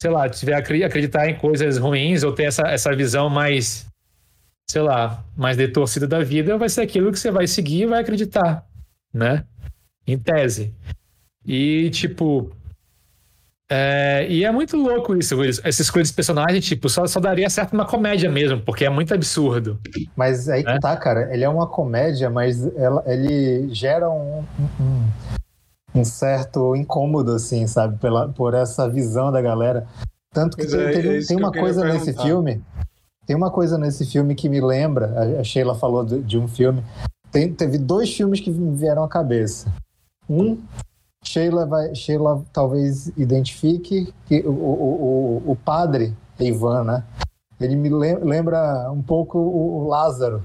sei 0.00 0.10
lá, 0.10 0.28
tiver 0.28 0.54
acreditar 0.54 1.28
em 1.28 1.36
coisas 1.36 1.78
ruins 1.78 2.22
ou 2.22 2.32
ter 2.32 2.44
essa, 2.44 2.62
essa 2.68 2.94
visão 2.94 3.28
mais, 3.28 3.86
sei 4.68 4.82
lá, 4.82 5.24
mais 5.36 5.56
detorcida 5.56 6.06
da 6.06 6.22
vida, 6.22 6.56
vai 6.58 6.68
ser 6.68 6.82
aquilo 6.82 7.12
que 7.12 7.18
você 7.18 7.30
vai 7.30 7.46
seguir 7.46 7.82
e 7.82 7.86
vai 7.86 8.00
acreditar, 8.00 8.64
né? 9.12 9.44
Em 10.06 10.18
tese. 10.18 10.74
E, 11.46 11.90
tipo. 11.90 12.50
É, 13.70 14.26
e 14.28 14.44
é 14.44 14.52
muito 14.52 14.76
louco 14.76 15.16
isso, 15.16 15.42
essa 15.42 15.80
escolha 15.80 16.04
de 16.04 16.12
personagem, 16.12 16.60
tipo, 16.60 16.86
só, 16.88 17.06
só 17.06 17.18
daria 17.18 17.48
certo 17.48 17.72
uma 17.72 17.86
comédia 17.86 18.30
mesmo, 18.30 18.60
porque 18.60 18.84
é 18.84 18.90
muito 18.90 19.14
absurdo. 19.14 19.80
Mas 20.14 20.50
aí 20.50 20.62
que 20.62 20.70
é? 20.70 20.78
tá, 20.78 20.94
cara, 20.98 21.34
ele 21.34 21.44
é 21.44 21.48
uma 21.48 21.66
comédia, 21.66 22.28
mas 22.28 22.64
ela, 22.76 23.02
ele 23.06 23.74
gera 23.74 24.08
um, 24.10 24.44
um, 24.78 25.08
um, 25.94 26.04
certo 26.04 26.74
incômodo, 26.74 27.32
assim, 27.32 27.66
sabe, 27.66 27.98
Pela, 27.98 28.28
por 28.28 28.54
essa 28.54 28.88
visão 28.88 29.30
da 29.30 29.40
galera. 29.40 29.86
Tanto 30.32 30.56
que 30.56 30.66
tem, 30.66 30.80
é, 30.80 31.20
tem 31.20 31.36
uma 31.36 31.52
coisa 31.52 31.84
nesse 31.84 32.12
filme, 32.12 32.62
tem 33.26 33.36
uma 33.36 33.50
coisa 33.50 33.78
nesse 33.78 34.04
filme 34.04 34.34
que 34.34 34.48
me 34.48 34.60
lembra, 34.60 35.38
a 35.40 35.44
Sheila 35.44 35.74
falou 35.74 36.04
de, 36.04 36.20
de 36.20 36.38
um 36.38 36.48
filme, 36.48 36.82
tem, 37.30 37.52
teve 37.52 37.78
dois 37.78 38.14
filmes 38.14 38.40
que 38.40 38.50
me 38.50 38.76
vieram 38.76 39.04
à 39.04 39.08
cabeça. 39.08 39.72
Um 40.28 40.58
Sheila, 41.24 41.66
vai, 41.66 41.94
Sheila 41.94 42.44
talvez 42.52 43.08
identifique 43.16 44.12
que 44.26 44.40
o, 44.40 44.50
o, 44.50 45.42
o, 45.46 45.52
o 45.52 45.56
padre 45.56 46.14
Ivan, 46.38 46.84
né? 46.84 47.04
Ele 47.60 47.76
me 47.76 47.88
lembra 47.88 48.90
um 48.90 49.02
pouco 49.02 49.38
o 49.38 49.86
Lázaro, 49.86 50.42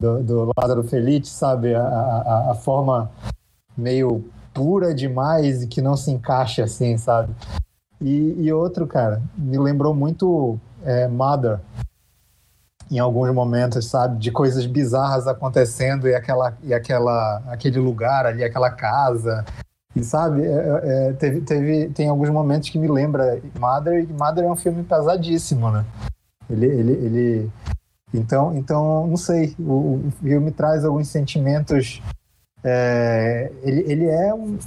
do, 0.00 0.22
do 0.22 0.52
Lázaro 0.56 0.84
Felice, 0.84 1.30
sabe? 1.30 1.74
A, 1.74 1.82
a, 1.82 2.50
a, 2.52 2.54
forma 2.54 3.10
meio 3.76 4.24
pura 4.52 4.94
demais 4.94 5.62
e 5.62 5.66
que 5.66 5.80
não 5.80 5.96
se 5.96 6.10
encaixa 6.10 6.64
assim, 6.64 6.96
sabe? 6.96 7.34
E, 8.00 8.34
e 8.38 8.52
outro, 8.52 8.86
cara, 8.86 9.22
me 9.36 9.58
lembrou 9.58 9.94
muito 9.94 10.58
é, 10.82 11.06
Mother, 11.06 11.60
em 12.90 12.98
alguns 12.98 13.32
momentos, 13.32 13.86
sabe? 13.86 14.18
De 14.18 14.30
coisas 14.30 14.66
bizarras 14.66 15.28
acontecendo 15.28 16.08
e, 16.08 16.14
aquela, 16.14 16.56
e 16.62 16.74
aquela, 16.74 17.42
aquele 17.48 17.78
lugar 17.78 18.26
ali, 18.26 18.42
aquela 18.42 18.70
casa, 18.70 19.44
e 19.94 20.04
sabe, 20.04 20.44
é, 20.44 20.48
é, 20.48 21.08
é, 21.08 21.12
teve, 21.14 21.40
teve, 21.40 21.88
tem 21.90 22.08
alguns 22.08 22.30
momentos 22.30 22.68
que 22.70 22.78
me 22.78 22.88
lembra 22.88 23.40
Mother, 23.58 24.04
e 24.08 24.12
Mother 24.12 24.44
é 24.44 24.50
um 24.50 24.56
filme 24.56 24.82
pesadíssimo, 24.84 25.70
né? 25.70 25.84
Ele, 26.48 26.66
ele, 26.66 26.92
ele... 26.92 27.50
Então, 28.12 28.56
então, 28.56 29.06
não 29.06 29.16
sei, 29.16 29.54
o, 29.58 30.06
o 30.06 30.12
filme 30.22 30.50
traz 30.50 30.84
alguns 30.84 31.08
sentimentos. 31.08 32.02
É, 32.64 33.52
ele, 33.62 33.92
ele 33.92 34.06
é 34.06 34.34
um, 34.34 34.58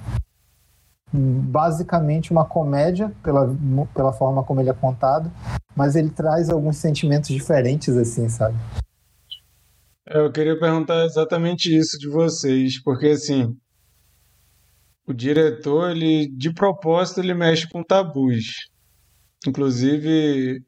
basicamente 1.13 2.31
uma 2.31 2.45
comédia 2.45 3.11
pela, 3.21 3.55
pela 3.93 4.11
forma 4.11 4.43
como 4.43 4.59
ele 4.61 4.69
é 4.69 4.73
contado, 4.73 5.31
mas 5.75 5.95
ele 5.95 6.09
traz 6.09 6.49
alguns 6.49 6.77
sentimentos 6.77 7.29
diferentes, 7.29 7.95
assim, 7.95 8.27
sabe? 8.29 8.57
Eu 10.07 10.31
queria 10.31 10.59
perguntar 10.59 11.05
exatamente 11.05 11.75
isso 11.75 11.97
de 11.97 12.09
vocês, 12.09 12.81
porque 12.81 13.07
assim, 13.07 13.55
o 15.07 15.13
diretor, 15.13 15.91
ele 15.91 16.27
de 16.29 16.53
propósito, 16.53 17.19
ele 17.19 17.33
mexe 17.33 17.69
com 17.69 17.83
tabus. 17.83 18.69
Inclusive, 19.47 20.61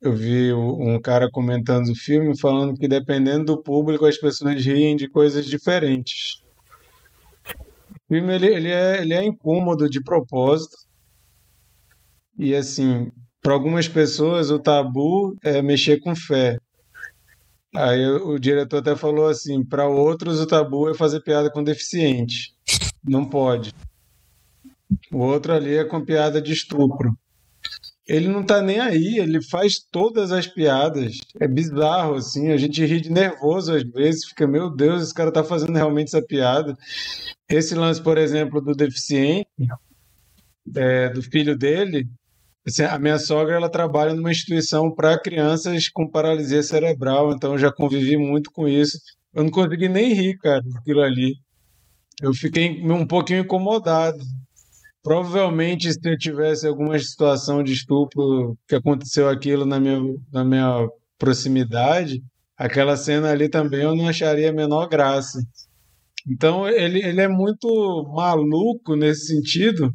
eu 0.00 0.14
vi 0.14 0.52
um 0.52 1.00
cara 1.00 1.28
comentando 1.30 1.88
o 1.88 1.96
filme 1.96 2.38
falando 2.38 2.74
que 2.74 2.86
dependendo 2.86 3.46
do 3.46 3.62
público 3.62 4.04
as 4.04 4.18
pessoas 4.18 4.64
riem 4.64 4.94
de 4.94 5.08
coisas 5.08 5.46
diferentes. 5.46 6.45
O 8.08 8.14
filme 8.14 8.34
ele, 8.34 8.46
ele, 8.46 8.70
é, 8.70 9.02
ele 9.02 9.14
é 9.14 9.24
incômodo 9.24 9.88
de 9.88 10.02
propósito. 10.02 10.76
E 12.38 12.54
assim, 12.54 13.10
para 13.42 13.52
algumas 13.52 13.88
pessoas 13.88 14.50
o 14.50 14.58
tabu 14.58 15.36
é 15.42 15.60
mexer 15.60 16.00
com 16.00 16.14
fé. 16.14 16.58
Aí 17.74 18.06
o 18.06 18.38
diretor 18.38 18.78
até 18.78 18.96
falou 18.96 19.28
assim, 19.28 19.64
para 19.64 19.88
outros 19.88 20.40
o 20.40 20.46
tabu 20.46 20.88
é 20.88 20.94
fazer 20.94 21.20
piada 21.20 21.50
com 21.50 21.62
deficiente. 21.62 22.54
Não 23.02 23.24
pode. 23.24 23.72
O 25.12 25.18
outro 25.18 25.52
ali 25.52 25.76
é 25.76 25.84
com 25.84 26.04
piada 26.04 26.40
de 26.40 26.52
estupro. 26.52 27.12
Ele 28.08 28.28
não 28.28 28.44
tá 28.44 28.62
nem 28.62 28.78
aí, 28.78 29.18
ele 29.18 29.42
faz 29.42 29.80
todas 29.90 30.30
as 30.32 30.46
piadas. 30.46 31.18
É 31.40 31.48
bizarro, 31.48 32.14
assim. 32.14 32.50
A 32.50 32.56
gente 32.56 32.84
ri 32.84 33.00
de 33.00 33.10
nervoso 33.10 33.74
às 33.74 33.82
vezes, 33.82 34.26
fica, 34.26 34.46
meu 34.46 34.70
Deus, 34.70 35.02
esse 35.02 35.14
cara 35.14 35.32
tá 35.32 35.42
fazendo 35.42 35.74
realmente 35.74 36.08
essa 36.08 36.22
piada. 36.22 36.76
Esse 37.48 37.74
lance, 37.74 38.02
por 38.02 38.18
exemplo, 38.18 38.60
do 38.60 38.74
deficiente, 38.74 39.48
é, 40.76 41.08
do 41.10 41.22
filho 41.22 41.56
dele, 41.56 42.06
assim, 42.66 42.82
a 42.82 42.98
minha 42.98 43.18
sogra 43.18 43.56
ela 43.56 43.68
trabalha 43.70 44.14
numa 44.14 44.30
instituição 44.30 44.92
para 44.94 45.20
crianças 45.20 45.88
com 45.88 46.08
paralisia 46.08 46.62
cerebral, 46.62 47.32
então 47.32 47.52
eu 47.52 47.58
já 47.58 47.72
convivi 47.72 48.16
muito 48.16 48.50
com 48.52 48.68
isso. 48.68 48.98
Eu 49.34 49.44
não 49.44 49.50
consegui 49.50 49.88
nem 49.88 50.12
rir, 50.14 50.36
cara, 50.38 50.62
daquilo 50.62 51.02
ali 51.02 51.34
eu 52.22 52.32
fiquei 52.32 52.82
um 52.82 53.06
pouquinho 53.06 53.40
incomodado. 53.40 54.18
Provavelmente, 55.06 55.92
se 55.92 56.00
eu 56.02 56.18
tivesse 56.18 56.66
alguma 56.66 56.98
situação 56.98 57.62
de 57.62 57.72
estupro 57.72 58.58
que 58.66 58.74
aconteceu 58.74 59.28
aquilo 59.28 59.64
na 59.64 59.78
minha, 59.78 60.00
na 60.32 60.44
minha 60.44 60.88
proximidade, 61.16 62.20
aquela 62.56 62.96
cena 62.96 63.30
ali 63.30 63.48
também 63.48 63.82
eu 63.82 63.94
não 63.94 64.08
acharia 64.08 64.50
a 64.50 64.52
menor 64.52 64.88
graça. 64.88 65.38
Então, 66.28 66.68
ele, 66.68 67.04
ele 67.04 67.20
é 67.20 67.28
muito 67.28 67.68
maluco 68.16 68.96
nesse 68.96 69.28
sentido, 69.28 69.94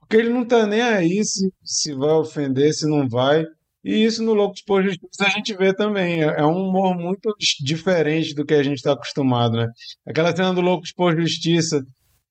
porque 0.00 0.16
ele 0.16 0.30
não 0.30 0.42
está 0.42 0.66
nem 0.66 0.80
aí 0.80 1.24
se, 1.24 1.48
se 1.62 1.94
vai 1.94 2.10
ofender, 2.10 2.74
se 2.74 2.84
não 2.84 3.08
vai. 3.08 3.44
E 3.84 4.04
isso 4.04 4.24
no 4.24 4.34
Loucos 4.34 4.60
por 4.62 4.82
Justiça 4.82 5.24
a 5.24 5.28
gente 5.28 5.56
vê 5.56 5.72
também. 5.72 6.24
É, 6.24 6.40
é 6.40 6.44
um 6.44 6.68
humor 6.68 6.96
muito 6.96 7.32
diferente 7.62 8.34
do 8.34 8.44
que 8.44 8.54
a 8.54 8.62
gente 8.64 8.78
está 8.78 8.94
acostumado, 8.94 9.56
né? 9.56 9.68
Aquela 10.04 10.34
cena 10.34 10.52
do 10.52 10.60
Loucos 10.60 10.90
por 10.92 11.16
Justiça, 11.16 11.80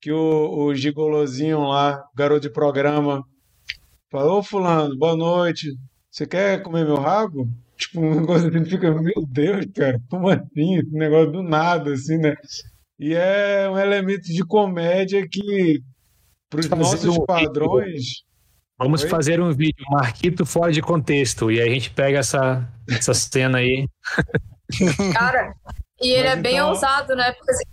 que 0.05 0.11
o, 0.11 0.65
o 0.67 0.75
gigolozinho 0.75 1.61
lá, 1.61 1.97
o 2.13 2.15
garoto 2.15 2.41
de 2.41 2.51
programa, 2.51 3.25
falou, 4.11 4.37
ô 4.37 4.43
fulano, 4.43 4.95
boa 4.95 5.15
noite, 5.15 5.75
você 6.11 6.27
quer 6.27 6.61
comer 6.61 6.85
meu 6.85 6.97
rabo? 6.97 7.49
Tipo, 7.75 8.01
um 8.01 8.19
negócio 8.19 8.47
assim, 8.47 8.65
fica, 8.65 8.93
meu 8.93 9.25
Deus, 9.27 9.65
cara, 9.75 9.99
como 10.07 10.29
assim? 10.29 10.77
Esse 10.77 10.91
negócio 10.91 11.31
do 11.31 11.41
nada, 11.41 11.91
assim, 11.91 12.17
né? 12.19 12.35
E 12.99 13.15
é 13.15 13.67
um 13.67 13.79
elemento 13.79 14.25
de 14.25 14.45
comédia 14.45 15.27
que, 15.27 15.81
para 16.51 16.59
os 16.59 16.69
nossos 16.69 17.17
padrões 17.25 18.23
Vamos 18.77 19.01
Oi? 19.01 19.09
fazer 19.09 19.41
um 19.41 19.51
vídeo, 19.51 19.83
Marquito 19.89 20.45
fora 20.45 20.71
de 20.71 20.83
contexto, 20.83 21.49
e 21.49 21.59
aí 21.59 21.67
a 21.67 21.73
gente 21.73 21.89
pega 21.89 22.19
essa, 22.19 22.69
essa 22.87 23.13
cena 23.15 23.57
aí. 23.57 23.87
Cara, 25.13 25.55
e 25.99 26.11
ele 26.11 26.29
Mas 26.29 26.37
é 26.37 26.41
bem 26.41 26.55
então- 26.57 26.69
ousado, 26.69 27.15
né? 27.15 27.31
Porque, 27.31 27.51
assim, 27.51 27.63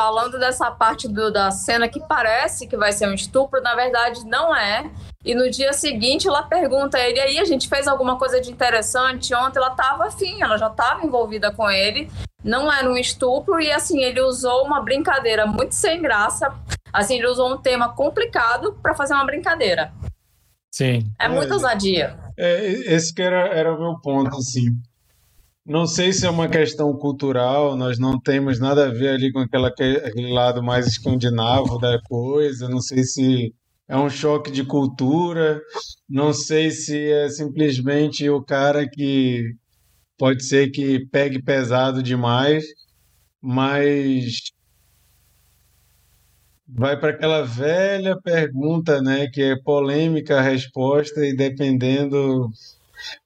falando 0.00 0.38
dessa 0.38 0.70
parte 0.70 1.06
do- 1.06 1.30
da 1.30 1.50
cena 1.50 1.86
que 1.86 2.00
parece 2.00 2.66
que 2.66 2.74
vai 2.74 2.90
ser 2.90 3.06
um 3.06 3.12
estupro, 3.12 3.60
na 3.60 3.74
verdade 3.74 4.24
não 4.24 4.56
é. 4.56 4.90
E 5.22 5.34
no 5.34 5.50
dia 5.50 5.74
seguinte 5.74 6.26
ela 6.26 6.42
pergunta 6.42 6.96
a 6.96 7.06
ele, 7.06 7.20
aí 7.20 7.38
a 7.38 7.44
gente 7.44 7.68
fez 7.68 7.86
alguma 7.86 8.16
coisa 8.18 8.40
de 8.40 8.50
interessante 8.50 9.34
ontem, 9.34 9.58
ela 9.58 9.68
tava 9.68 10.06
afim, 10.06 10.40
ela 10.42 10.56
já 10.56 10.68
estava 10.68 11.04
envolvida 11.04 11.52
com 11.52 11.70
ele, 11.70 12.10
não 12.42 12.72
era 12.72 12.88
um 12.90 12.96
estupro, 12.96 13.60
e 13.60 13.70
assim, 13.70 14.00
ele 14.02 14.22
usou 14.22 14.64
uma 14.64 14.80
brincadeira 14.80 15.44
muito 15.44 15.74
sem 15.74 16.00
graça, 16.00 16.50
assim, 16.90 17.18
ele 17.18 17.26
usou 17.26 17.52
um 17.52 17.58
tema 17.58 17.90
complicado 17.94 18.72
para 18.82 18.94
fazer 18.94 19.12
uma 19.12 19.26
brincadeira. 19.26 19.92
Sim. 20.72 21.12
É 21.18 21.28
muita 21.28 21.50
É. 21.50 21.52
ousadia. 21.52 22.18
É, 22.38 22.64
esse 22.94 23.12
que 23.14 23.20
era, 23.20 23.48
era 23.48 23.74
o 23.74 23.78
meu 23.78 24.00
ponto, 24.00 24.34
assim. 24.34 24.64
Não 25.70 25.86
sei 25.86 26.12
se 26.12 26.26
é 26.26 26.30
uma 26.30 26.48
questão 26.48 26.92
cultural, 26.96 27.76
nós 27.76 27.96
não 27.96 28.18
temos 28.20 28.58
nada 28.58 28.86
a 28.86 28.90
ver 28.90 29.10
ali 29.10 29.30
com 29.30 29.38
aquela, 29.38 29.68
aquele 29.68 30.32
lado 30.32 30.60
mais 30.60 30.84
escandinavo 30.88 31.78
da 31.78 31.96
coisa, 32.02 32.68
não 32.68 32.80
sei 32.80 33.04
se 33.04 33.54
é 33.86 33.96
um 33.96 34.10
choque 34.10 34.50
de 34.50 34.64
cultura, 34.64 35.62
não 36.08 36.32
sei 36.32 36.72
se 36.72 36.98
é 37.12 37.28
simplesmente 37.28 38.28
o 38.28 38.42
cara 38.42 38.84
que 38.88 39.44
pode 40.18 40.44
ser 40.44 40.72
que 40.72 41.06
pegue 41.06 41.40
pesado 41.40 42.02
demais, 42.02 42.64
mas 43.40 44.40
vai 46.66 46.98
para 46.98 47.10
aquela 47.10 47.42
velha 47.42 48.20
pergunta, 48.20 49.00
né, 49.00 49.28
que 49.28 49.40
é 49.40 49.56
polêmica 49.62 50.38
a 50.38 50.42
resposta 50.42 51.24
e 51.24 51.32
dependendo, 51.32 52.50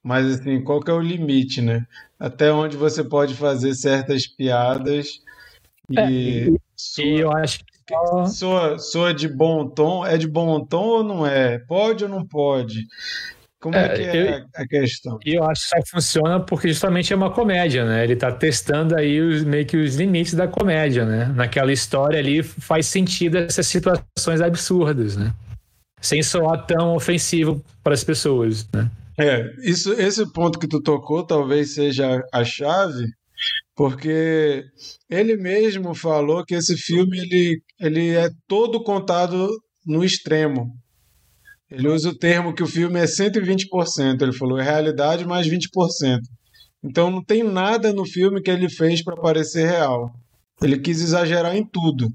mas 0.03 0.27
assim, 0.39 0.63
qual 0.63 0.79
que 0.79 0.91
é 0.91 0.93
o 0.93 1.01
limite, 1.01 1.59
né? 1.59 1.83
Até 2.19 2.51
onde 2.51 2.77
você 2.77 3.03
pode 3.03 3.33
fazer 3.35 3.73
certas 3.75 4.25
piadas 4.27 5.19
e 5.91 5.97
E 5.97 6.57
soa, 6.75 7.05
eu 7.19 7.31
acho 7.31 7.59
que 7.59 7.65
só- 7.87 8.25
soa, 8.25 8.79
soa 8.79 9.13
de 9.13 9.27
bom 9.27 9.67
tom, 9.67 10.05
é 10.05 10.17
de 10.17 10.27
bom 10.27 10.65
tom 10.65 10.83
ou 10.85 11.03
não 11.03 11.25
é? 11.25 11.59
Pode 11.59 12.03
ou 12.03 12.09
não 12.09 12.25
pode? 12.25 12.85
Como 13.59 13.75
é, 13.75 13.85
É, 13.85 13.95
que 13.95 14.01
é 14.03 14.29
eu- 14.29 14.33
a, 14.55 14.61
a 14.61 14.67
questão? 14.67 15.19
E 15.25 15.33
eu 15.35 15.43
acho 15.43 15.61
que 15.63 15.67
só 15.69 15.75
funciona 15.91 16.39
porque 16.39 16.67
justamente 16.67 17.11
é 17.11 17.15
uma 17.15 17.31
comédia, 17.31 17.83
né? 17.85 18.03
Ele 18.03 18.15
tá 18.15 18.31
testando 18.31 18.95
aí 18.95 19.19
os, 19.19 19.43
meio 19.43 19.65
que 19.65 19.75
os 19.77 19.95
limites 19.95 20.33
da 20.35 20.47
comédia, 20.47 21.05
né? 21.05 21.25
Naquela 21.35 21.71
história 21.73 22.19
ali 22.19 22.43
faz 22.43 22.85
sentido 22.87 23.37
essas 23.37 23.65
situações 23.67 24.41
absurdas, 24.41 25.15
né? 25.17 25.33
Sem 26.01 26.21
soar 26.21 26.65
tão 26.65 26.95
ofensivo 26.95 27.63
para 27.83 27.93
as 27.93 28.03
pessoas, 28.03 28.67
né? 28.71 28.89
É, 29.17 29.49
isso, 29.63 29.93
esse 29.93 30.31
ponto 30.33 30.59
que 30.59 30.67
tu 30.67 30.81
tocou 30.81 31.25
talvez 31.25 31.73
seja 31.73 32.21
a 32.33 32.43
chave, 32.43 33.05
porque 33.75 34.63
ele 35.09 35.37
mesmo 35.37 35.95
falou 35.95 36.43
que 36.45 36.55
esse 36.55 36.77
filme 36.77 37.17
ele, 37.19 37.61
ele 37.79 38.09
é 38.09 38.29
todo 38.47 38.83
contado 38.83 39.49
no 39.85 40.03
extremo. 40.03 40.71
Ele 41.69 41.87
usa 41.87 42.09
o 42.09 42.17
termo 42.17 42.53
que 42.53 42.63
o 42.63 42.67
filme 42.67 42.99
é 42.99 43.05
120%. 43.05 44.21
Ele 44.21 44.33
falou 44.33 44.59
é 44.59 44.63
realidade 44.63 45.25
mais 45.25 45.47
20%. 45.47 46.19
Então 46.83 47.09
não 47.09 47.23
tem 47.23 47.43
nada 47.43 47.91
no 47.91 48.05
filme 48.05 48.41
que 48.41 48.51
ele 48.51 48.69
fez 48.69 49.03
para 49.03 49.15
parecer 49.15 49.65
real. 49.65 50.11
Ele 50.61 50.77
quis 50.79 51.01
exagerar 51.01 51.55
em 51.55 51.65
tudo. 51.65 52.09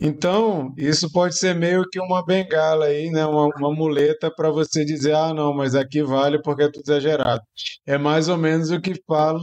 Então, 0.00 0.72
isso 0.78 1.10
pode 1.12 1.36
ser 1.36 1.54
meio 1.54 1.84
que 1.90 2.00
uma 2.00 2.24
bengala 2.24 2.86
aí, 2.86 3.10
né? 3.10 3.26
Uma, 3.26 3.48
uma 3.56 3.74
muleta 3.74 4.30
para 4.34 4.50
você 4.50 4.84
dizer, 4.84 5.14
ah, 5.14 5.34
não, 5.34 5.54
mas 5.54 5.74
aqui 5.74 6.02
vale 6.02 6.40
porque 6.42 6.62
é 6.64 6.70
tudo 6.70 6.82
exagerado. 6.84 7.42
É 7.86 7.98
mais 7.98 8.28
ou 8.28 8.38
menos 8.38 8.70
o 8.70 8.80
que 8.80 8.94
fala 9.06 9.40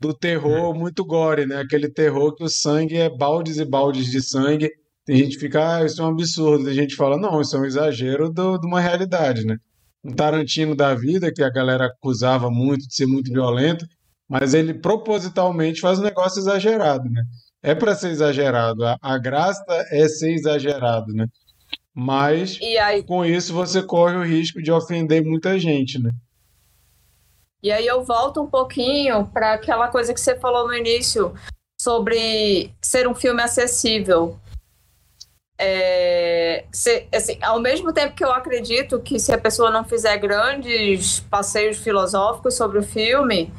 do 0.00 0.14
terror 0.14 0.74
muito 0.74 1.04
gore, 1.04 1.46
né? 1.46 1.60
Aquele 1.60 1.88
terror 1.90 2.34
que 2.34 2.44
o 2.44 2.48
sangue 2.48 2.96
é 2.96 3.08
baldes 3.10 3.58
e 3.58 3.64
baldes 3.64 4.06
de 4.10 4.20
sangue. 4.22 4.70
Tem 5.04 5.16
gente 5.18 5.34
que 5.36 5.40
fica, 5.40 5.78
ah, 5.78 5.84
isso 5.86 6.02
é 6.02 6.04
um 6.04 6.08
absurdo. 6.08 6.64
Tem 6.64 6.74
gente 6.74 6.90
que 6.90 6.96
fala, 6.96 7.16
não, 7.18 7.40
isso 7.40 7.56
é 7.56 7.60
um 7.60 7.64
exagero 7.64 8.30
do- 8.30 8.58
de 8.58 8.66
uma 8.66 8.80
realidade, 8.80 9.44
né? 9.46 9.56
Um 10.04 10.12
Tarantino 10.12 10.74
da 10.76 10.94
vida, 10.94 11.32
que 11.32 11.42
a 11.42 11.50
galera 11.50 11.86
acusava 11.86 12.50
muito 12.50 12.86
de 12.88 12.94
ser 12.94 13.06
muito 13.06 13.32
violento, 13.32 13.86
mas 14.28 14.54
ele 14.54 14.74
propositalmente 14.74 15.80
faz 15.80 15.98
um 15.98 16.02
negócio 16.02 16.40
exagerado, 16.40 17.08
né? 17.10 17.22
É 17.64 17.74
para 17.74 17.94
ser 17.94 18.10
exagerado. 18.10 18.84
A, 18.84 18.98
a 19.00 19.16
graça 19.16 19.64
é 19.90 20.06
ser 20.06 20.34
exagerado, 20.34 21.14
né? 21.14 21.26
Mas 21.94 22.58
com 23.04 23.24
isso 23.24 23.54
você 23.54 23.82
corre 23.82 24.16
o 24.16 24.22
risco 24.22 24.62
de 24.62 24.70
ofender 24.70 25.24
muita 25.24 25.58
gente, 25.58 25.98
né? 25.98 26.10
E 27.62 27.72
aí 27.72 27.86
eu 27.86 28.04
volto 28.04 28.42
um 28.42 28.46
pouquinho 28.46 29.26
para 29.32 29.54
aquela 29.54 29.88
coisa 29.88 30.12
que 30.12 30.20
você 30.20 30.38
falou 30.38 30.66
no 30.66 30.74
início 30.74 31.32
sobre 31.80 32.70
ser 32.82 33.08
um 33.08 33.14
filme 33.14 33.40
acessível. 33.42 34.38
É, 35.58 36.66
se- 36.72 37.06
assim, 37.14 37.38
ao 37.40 37.60
mesmo 37.60 37.92
tempo 37.94 38.14
que 38.14 38.24
eu 38.24 38.32
acredito 38.32 39.00
que 39.00 39.18
se 39.18 39.32
a 39.32 39.38
pessoa 39.38 39.70
não 39.70 39.84
fizer 39.84 40.18
grandes 40.18 41.20
passeios 41.20 41.78
filosóficos 41.78 42.54
sobre 42.54 42.78
o 42.78 42.82
filme, 42.82 43.50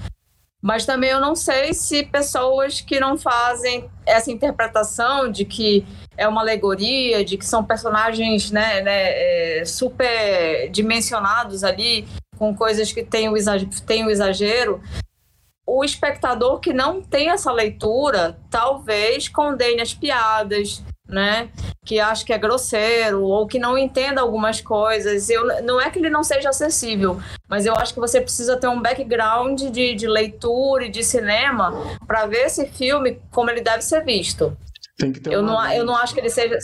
mas 0.65 0.83
também 0.83 1.11
eu 1.11 1.19
não 1.19 1.35
sei 1.35 1.75
se 1.75 2.01
pessoas 2.01 2.81
que 2.81 2.99
não 2.99 3.19
fazem 3.19 3.87
essa 4.03 4.31
interpretação 4.31 5.31
de 5.31 5.45
que 5.45 5.85
é 6.17 6.27
uma 6.27 6.41
alegoria, 6.41 7.23
de 7.23 7.37
que 7.37 7.45
são 7.45 7.63
personagens 7.63 8.49
né, 8.49 8.81
né, 8.81 9.59
é, 9.59 9.63
super 9.63 10.67
dimensionados 10.71 11.63
ali, 11.63 12.07
com 12.35 12.55
coisas 12.55 12.91
que 12.91 13.03
têm 13.03 13.29
o, 13.29 13.37
exagero, 13.37 14.81
o 15.67 15.83
espectador 15.83 16.59
que 16.59 16.73
não 16.73 16.99
tem 16.99 17.29
essa 17.29 17.51
leitura 17.51 18.39
talvez 18.49 19.27
condene 19.27 19.81
as 19.81 19.93
piadas, 19.93 20.81
né? 21.07 21.49
Que 21.85 21.99
acha 21.99 22.25
que 22.25 22.33
é 22.33 22.37
grosseiro 22.37 23.23
ou 23.23 23.47
que 23.47 23.59
não 23.59 23.77
entenda 23.77 24.21
algumas 24.21 24.61
coisas. 24.61 25.29
Eu, 25.29 25.63
não 25.63 25.79
é 25.79 25.89
que 25.89 25.99
ele 25.99 26.09
não 26.09 26.23
seja 26.23 26.49
acessível, 26.49 27.19
mas 27.47 27.65
eu 27.65 27.75
acho 27.75 27.93
que 27.93 27.99
você 27.99 28.19
precisa 28.19 28.57
ter 28.57 28.67
um 28.67 28.81
background 28.81 29.61
de, 29.61 29.93
de 29.95 30.07
leitura 30.07 30.85
e 30.85 30.89
de 30.89 31.03
cinema 31.03 31.73
para 32.07 32.25
ver 32.25 32.45
esse 32.45 32.65
filme 32.67 33.21
como 33.31 33.49
ele 33.49 33.61
deve 33.61 33.81
ser 33.81 34.03
visto. 34.03 34.57
Tem 34.97 35.11
que 35.11 35.19
ter 35.19 35.33
Eu 35.33 35.41
uma 35.41 35.51
não, 35.51 35.73
eu 35.73 35.85
não 35.85 35.95
acho 35.95 36.13
que 36.13 36.19
ele 36.19 36.29
seja. 36.29 36.57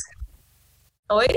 Oi? 1.11 1.27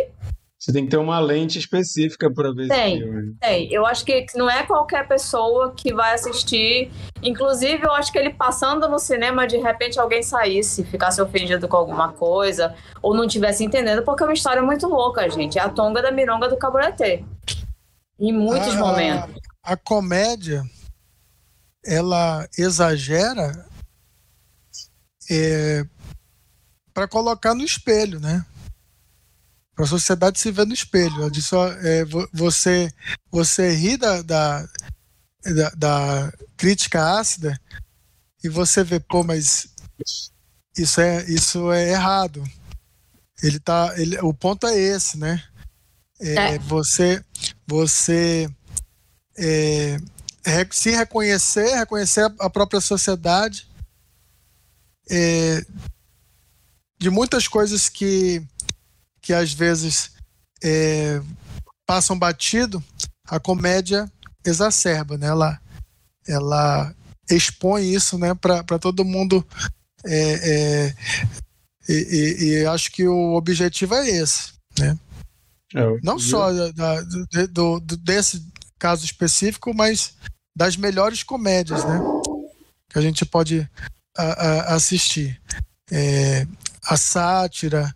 Você 0.64 0.72
tem 0.72 0.84
que 0.86 0.90
ter 0.92 0.96
uma 0.96 1.20
lente 1.20 1.58
específica 1.58 2.32
para 2.32 2.50
ver 2.50 2.68
Tem. 2.68 2.94
esse 2.96 3.04
filme. 3.04 3.36
Tem, 3.38 3.70
eu 3.70 3.84
acho 3.84 4.02
que 4.02 4.24
não 4.34 4.48
é 4.48 4.62
qualquer 4.62 5.06
pessoa 5.06 5.74
que 5.76 5.92
vai 5.92 6.14
assistir. 6.14 6.90
Inclusive, 7.22 7.84
eu 7.84 7.92
acho 7.92 8.10
que 8.10 8.16
ele 8.18 8.32
passando 8.32 8.88
no 8.88 8.98
cinema, 8.98 9.46
de 9.46 9.58
repente 9.58 10.00
alguém 10.00 10.22
saísse, 10.22 10.82
ficasse 10.82 11.20
ofendido 11.20 11.68
com 11.68 11.76
alguma 11.76 12.14
coisa, 12.14 12.74
ou 13.02 13.14
não 13.14 13.26
tivesse 13.28 13.62
entendendo, 13.62 14.02
porque 14.04 14.22
é 14.22 14.26
uma 14.26 14.32
história 14.32 14.62
muito 14.62 14.86
louca, 14.88 15.28
gente. 15.28 15.58
É 15.58 15.62
a 15.62 15.68
tonga 15.68 16.00
da 16.00 16.10
mironga 16.10 16.48
do 16.48 16.56
cabaretê. 16.56 17.22
Em 18.18 18.32
muitos 18.32 18.74
A- 18.74 18.78
momentos. 18.78 19.34
A 19.62 19.76
comédia, 19.76 20.62
ela 21.84 22.48
exagera 22.56 23.66
para 26.94 27.06
colocar 27.06 27.54
no 27.54 27.62
espelho, 27.62 28.18
né? 28.18 28.46
Para 29.74 29.84
a 29.84 29.88
sociedade 29.88 30.38
se 30.38 30.50
ver 30.50 30.66
no 30.66 30.74
espelho. 30.74 31.16
Ela 31.16 31.30
diz 31.30 31.46
só, 31.46 31.68
é, 31.72 32.04
vo- 32.04 32.28
você, 32.32 32.92
você 33.30 33.74
ri 33.74 33.96
da, 33.96 34.22
da, 34.22 34.68
da, 35.44 35.70
da 35.70 36.32
crítica 36.56 37.18
ácida 37.18 37.60
e 38.42 38.48
você 38.48 38.84
vê, 38.84 39.00
pô, 39.00 39.24
mas 39.24 39.68
isso 40.76 41.00
é, 41.00 41.24
isso 41.28 41.72
é 41.72 41.90
errado. 41.90 42.42
Ele 43.42 43.58
tá, 43.58 43.92
ele, 43.96 44.18
o 44.20 44.32
ponto 44.32 44.66
é 44.66 44.76
esse, 44.78 45.18
né? 45.18 45.42
É, 46.20 46.34
É. 46.54 46.58
Você, 46.60 47.24
você 47.66 48.48
é, 49.36 49.96
se 50.70 50.90
reconhecer, 50.90 51.74
reconhecer 51.74 52.20
a- 52.22 52.34
a 52.40 52.50
própria 52.50 52.80
sociedade 52.80 53.66
é, 55.10 55.64
de 56.98 57.10
muitas 57.10 57.48
coisas 57.48 57.88
que, 57.88 58.40
que 59.24 59.32
às 59.32 59.52
vezes 59.54 60.10
é, 60.62 61.20
passam 61.86 62.18
batido, 62.18 62.82
a 63.26 63.40
comédia 63.40 64.10
exacerba, 64.44 65.16
né? 65.16 65.28
Ela, 65.28 65.58
ela 66.28 66.94
expõe 67.30 67.92
isso, 67.92 68.18
né, 68.18 68.34
para 68.34 68.78
todo 68.78 69.04
mundo. 69.04 69.44
é, 70.06 70.34
é, 70.88 70.94
e, 71.88 71.92
e- 71.94 72.44
e 72.60 72.66
acho 72.66 72.92
que 72.92 73.08
o 73.08 73.34
objetivo 73.34 73.94
é 73.94 74.06
esse, 74.10 74.52
né? 74.78 74.98
É, 75.74 75.80
Não 76.02 76.18
só 76.18 76.52
da- 76.52 76.70
da- 76.72 77.00
do- 77.50 77.80
do- 77.80 77.96
desse 77.96 78.46
caso 78.78 79.04
específico, 79.06 79.72
mas 79.74 80.12
das 80.54 80.76
melhores 80.76 81.22
comédias, 81.22 81.82
né? 81.84 81.98
Que 82.90 82.98
a 82.98 83.02
gente 83.02 83.24
pode 83.24 83.66
a- 84.16 84.22
a- 84.22 84.74
assistir. 84.74 85.40
É, 85.90 86.46
a 86.84 86.96
sátira, 86.98 87.94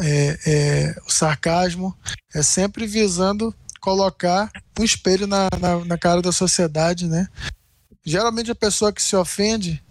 é, 0.00 0.38
é, 0.46 0.94
o 1.06 1.10
sarcasmo, 1.10 1.96
é 2.34 2.42
sempre 2.42 2.86
visando 2.86 3.54
colocar 3.80 4.50
um 4.78 4.84
espelho 4.84 5.26
na, 5.26 5.48
na, 5.60 5.84
na 5.84 5.98
cara 5.98 6.20
da 6.20 6.32
sociedade, 6.32 7.06
né? 7.06 7.28
geralmente 8.08 8.50
a 8.50 8.54
pessoa 8.54 8.92
que 8.92 9.02
se 9.02 9.14
ofende, 9.14 9.82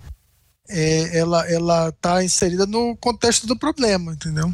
é, 0.70 1.18
ela 1.18 1.49
ela 1.49 1.89
está 1.89 2.24
inserida 2.24 2.66
no 2.66 2.97
contexto 2.97 3.45
do 3.45 3.58
problema, 3.58 4.14
entendeu? 4.14 4.51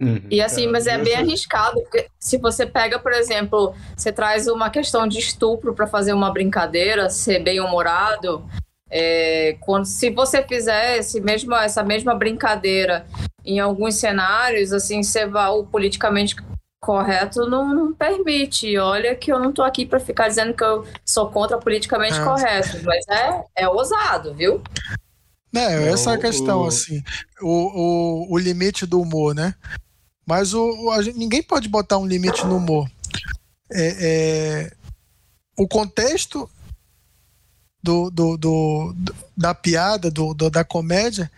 Uhum. 0.00 0.22
E 0.30 0.40
assim, 0.40 0.68
mas 0.68 0.86
é 0.86 0.96
bem 0.96 1.16
arriscado, 1.16 1.80
porque 1.82 2.06
se 2.20 2.38
você 2.38 2.64
pega, 2.64 3.00
por 3.00 3.12
exemplo, 3.12 3.74
você 3.96 4.12
traz 4.12 4.46
uma 4.46 4.70
questão 4.70 5.08
de 5.08 5.18
estupro 5.18 5.74
para 5.74 5.88
fazer 5.88 6.12
uma 6.12 6.32
brincadeira, 6.32 7.10
ser 7.10 7.42
bem 7.42 7.58
humorado, 7.58 8.48
é, 8.88 9.56
quando 9.60 9.84
se 9.84 10.08
você 10.08 10.46
fizesse 10.46 11.20
mesmo 11.20 11.52
essa 11.56 11.82
mesma 11.82 12.14
brincadeira 12.14 13.06
em 13.44 13.60
alguns 13.60 13.94
cenários, 13.96 14.72
assim, 14.72 15.02
você 15.02 15.26
vai, 15.26 15.48
o 15.50 15.64
politicamente 15.64 16.36
correto 16.80 17.48
não, 17.48 17.74
não, 17.74 17.92
permite. 17.92 18.76
Olha 18.78 19.14
que 19.14 19.32
eu 19.32 19.38
não 19.38 19.52
tô 19.52 19.62
aqui 19.62 19.84
para 19.84 20.00
ficar 20.00 20.28
dizendo 20.28 20.54
que 20.54 20.64
eu 20.64 20.86
sou 21.04 21.30
contra 21.30 21.58
politicamente 21.58 22.18
é. 22.18 22.24
correto, 22.24 22.82
mas 22.84 23.04
é, 23.08 23.44
é 23.56 23.68
ousado, 23.68 24.34
viu? 24.34 24.62
É, 25.54 25.88
essa 25.88 26.10
é 26.10 26.14
a 26.14 26.18
questão, 26.18 26.60
o... 26.60 26.66
assim, 26.66 27.02
o, 27.40 28.28
o, 28.28 28.32
o 28.34 28.38
limite 28.38 28.86
do 28.86 29.00
humor, 29.00 29.34
né? 29.34 29.54
Mas 30.26 30.52
o, 30.52 30.62
o 30.62 31.02
gente, 31.02 31.18
ninguém 31.18 31.42
pode 31.42 31.68
botar 31.68 31.96
um 31.96 32.06
limite 32.06 32.44
no 32.46 32.56
humor. 32.56 32.88
É, 33.72 33.96
é, 34.00 34.72
o 35.58 35.66
contexto 35.66 36.48
do, 37.82 38.10
do, 38.10 38.36
do, 38.36 38.94
da 39.36 39.54
piada, 39.54 40.10
do, 40.10 40.34
do, 40.34 40.50
da 40.50 40.64
comédia, 40.64 41.30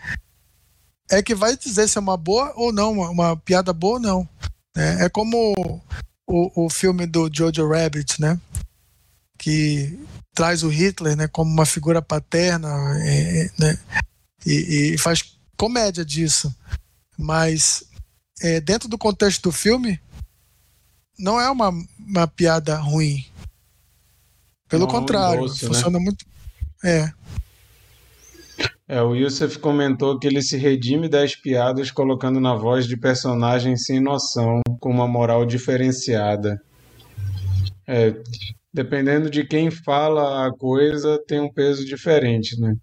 é 1.11 1.23
que 1.23 1.35
vai 1.35 1.57
dizer 1.57 1.89
se 1.89 1.99
é 1.99 2.01
uma 2.01 2.17
boa 2.17 2.53
ou 2.57 2.73
não, 2.73 2.93
uma, 2.93 3.11
uma 3.11 3.37
piada 3.37 3.73
boa 3.73 3.95
ou 3.95 4.01
não. 4.01 4.29
É, 4.77 5.05
é 5.05 5.09
como 5.09 5.83
o, 6.27 6.67
o 6.67 6.71
filme 6.71 7.07
do 7.07 7.29
Jojo 7.33 7.69
Rabbit, 7.69 8.21
né? 8.21 8.41
Que 9.39 9.99
traz 10.33 10.63
o 10.63 10.69
Hitler 10.69 11.17
né, 11.17 11.27
como 11.27 11.51
uma 11.51 11.67
figura 11.67 12.01
paterna 12.01 12.69
é, 13.03 13.47
é 13.47 13.51
né, 13.59 13.79
e, 14.47 14.93
e 14.95 14.99
faz 14.99 15.37
comédia 15.57 16.05
disso. 16.05 16.55
Mas 17.19 17.85
é, 18.41 18.61
dentro 18.61 18.89
do 18.89 18.97
contexto 18.97 19.43
do 19.43 19.53
filme, 19.53 20.01
não 21.19 21.41
é 21.41 21.51
uma, 21.51 21.71
uma 21.99 22.27
piada 22.27 22.77
ruim. 22.77 23.27
Pelo 24.69 24.87
não, 24.87 24.91
contrário, 24.91 25.43
doce, 25.43 25.65
né? 25.65 25.69
funciona 25.69 25.99
né? 25.99 26.05
muito. 26.05 26.25
É. 26.83 27.13
É, 28.91 29.01
o 29.01 29.15
Yusuf 29.15 29.57
comentou 29.61 30.19
que 30.19 30.27
ele 30.27 30.43
se 30.43 30.57
redime 30.57 31.09
das 31.09 31.37
piadas 31.37 31.93
colocando 31.93 32.41
na 32.41 32.57
voz 32.57 32.89
de 32.89 32.97
personagens 32.97 33.85
sem 33.85 34.01
noção, 34.01 34.61
com 34.81 34.91
uma 34.91 35.07
moral 35.07 35.47
diferenciada. 35.47 36.61
É, 37.87 38.13
dependendo 38.75 39.31
de 39.31 39.47
quem 39.47 39.71
fala 39.71 40.45
a 40.45 40.51
coisa, 40.53 41.23
tem 41.25 41.39
um 41.39 41.53
peso 41.53 41.85
diferente, 41.85 42.61
né? 42.61 42.75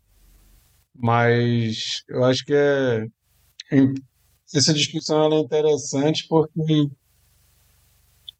Mas 0.95 2.03
eu 2.08 2.24
acho 2.24 2.45
que 2.45 2.53
é 2.53 3.03
essa 4.55 4.74
discussão 4.74 5.30
é 5.30 5.39
interessante 5.41 6.26
porque 6.30 6.88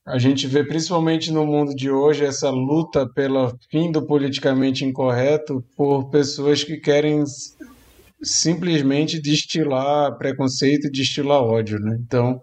a 0.07 0.17
gente 0.17 0.47
vê 0.47 0.63
principalmente 0.63 1.33
no 1.33 1.45
mundo 1.45 1.75
de 1.75 1.91
hoje 1.91 2.23
essa 2.23 2.49
luta 2.49 3.05
pelo 3.05 3.53
fim 3.69 3.91
do 3.91 4.05
politicamente 4.05 4.85
incorreto 4.85 5.61
por 5.75 6.09
pessoas 6.09 6.63
que 6.63 6.77
querem 6.77 7.25
simplesmente 8.23 9.21
destilar 9.21 10.17
preconceito, 10.17 10.89
destilar 10.89 11.41
ódio, 11.41 11.77
né? 11.77 11.97
Então, 11.99 12.41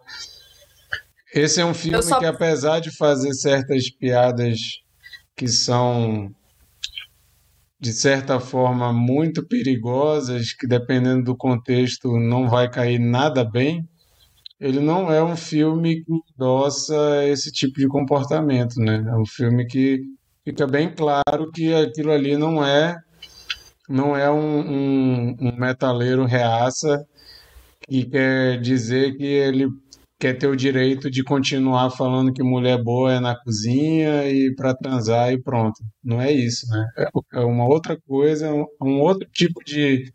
esse 1.34 1.58
é 1.58 1.64
um 1.64 1.72
filme 1.72 2.02
só... 2.02 2.18
que 2.18 2.26
apesar 2.26 2.80
de 2.80 2.94
fazer 2.94 3.32
certas 3.32 3.90
piadas 3.90 4.58
que 5.34 5.48
são 5.48 6.30
de 7.80 7.92
certa 7.92 8.40
forma, 8.40 8.92
muito 8.92 9.46
perigosas, 9.46 10.52
que 10.52 10.66
dependendo 10.66 11.24
do 11.24 11.36
contexto 11.36 12.18
não 12.18 12.48
vai 12.48 12.70
cair 12.70 12.98
nada 12.98 13.44
bem, 13.44 13.86
ele 14.64 14.80
não 14.80 15.12
é 15.12 15.22
um 15.22 15.36
filme 15.36 16.02
que 16.02 16.10
endossa 16.10 17.22
esse 17.26 17.52
tipo 17.52 17.78
de 17.78 17.86
comportamento, 17.86 18.80
né? 18.80 19.04
É 19.06 19.14
um 19.14 19.26
filme 19.26 19.66
que 19.66 20.00
fica 20.42 20.66
bem 20.66 20.90
claro 20.90 21.52
que 21.52 21.74
aquilo 21.74 22.10
ali 22.10 22.34
não 22.34 22.64
é 22.64 22.96
não 23.86 24.16
é 24.16 24.30
um, 24.30 24.60
um, 24.60 25.36
um 25.38 25.56
metaleiro 25.58 26.24
reaça 26.24 27.04
que 27.86 28.06
quer 28.06 28.58
dizer 28.58 29.14
que 29.18 29.24
ele 29.24 29.68
quer 30.18 30.32
ter 30.38 30.46
o 30.46 30.56
direito 30.56 31.10
de 31.10 31.22
continuar 31.22 31.90
falando 31.90 32.32
que 32.32 32.42
mulher 32.42 32.82
boa 32.82 33.12
é 33.12 33.20
na 33.20 33.38
cozinha 33.38 34.26
e 34.30 34.54
para 34.54 34.74
transar 34.74 35.30
e 35.30 35.42
pronto. 35.42 35.84
Não 36.02 36.22
é 36.22 36.32
isso, 36.32 36.66
né? 36.70 36.88
É, 36.96 37.08
é 37.34 37.44
uma 37.44 37.66
outra 37.66 37.98
coisa, 38.08 38.50
um 38.80 39.00
outro 39.02 39.28
tipo 39.30 39.62
de. 39.62 40.10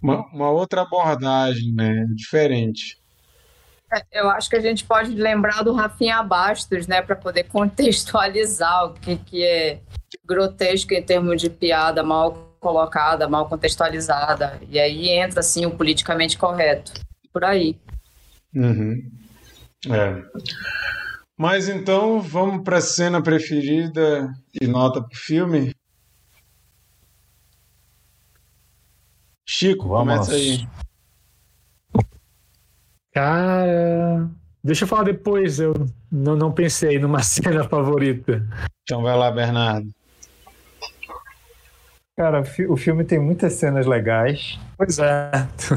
Uma, 0.00 0.24
uma 0.32 0.50
outra 0.50 0.82
abordagem, 0.82 1.72
né? 1.72 2.06
Diferente. 2.14 2.96
É, 3.92 4.20
eu 4.20 4.28
acho 4.30 4.50
que 4.50 4.56
a 4.56 4.60
gente 4.60 4.84
pode 4.84 5.14
lembrar 5.14 5.62
do 5.62 5.72
Rafinha 5.72 6.22
Bastos, 6.22 6.86
né, 6.86 7.00
para 7.00 7.16
poder 7.16 7.44
contextualizar 7.44 8.86
o 8.86 8.94
que, 8.94 9.16
que 9.16 9.44
é 9.44 9.80
grotesco 10.24 10.92
em 10.92 11.02
termos 11.02 11.40
de 11.40 11.48
piada 11.48 12.02
mal 12.02 12.56
colocada, 12.60 13.28
mal 13.28 13.48
contextualizada. 13.48 14.60
E 14.68 14.78
aí 14.78 15.08
entra, 15.08 15.40
assim, 15.40 15.64
o 15.64 15.70
politicamente 15.70 16.36
correto. 16.36 16.92
Por 17.32 17.44
aí. 17.44 17.78
Uhum. 18.54 19.10
É. 19.90 20.22
Mas 21.36 21.68
então 21.68 22.20
vamos 22.20 22.64
para 22.64 22.78
a 22.78 22.82
cena 22.82 23.22
preferida 23.22 24.28
e 24.60 24.66
nota 24.66 25.00
para 25.00 25.14
o 25.14 25.18
filme. 25.18 25.72
Chico, 29.46 29.88
vamos. 29.88 30.26
começa 30.26 30.34
aí. 30.34 30.68
Cara, 33.18 34.30
deixa 34.62 34.84
eu 34.84 34.88
falar 34.88 35.02
depois. 35.02 35.58
Eu 35.58 35.74
não, 36.10 36.36
não 36.36 36.52
pensei 36.52 37.00
numa 37.00 37.20
cena 37.24 37.68
favorita. 37.68 38.46
Então 38.82 39.02
vai 39.02 39.16
lá, 39.16 39.28
Bernardo. 39.28 39.90
Cara, 42.16 42.44
o 42.68 42.76
filme 42.76 43.04
tem 43.04 43.18
muitas 43.18 43.54
cenas 43.54 43.86
legais. 43.86 44.56
Pois 44.76 45.00
é. 45.00 45.32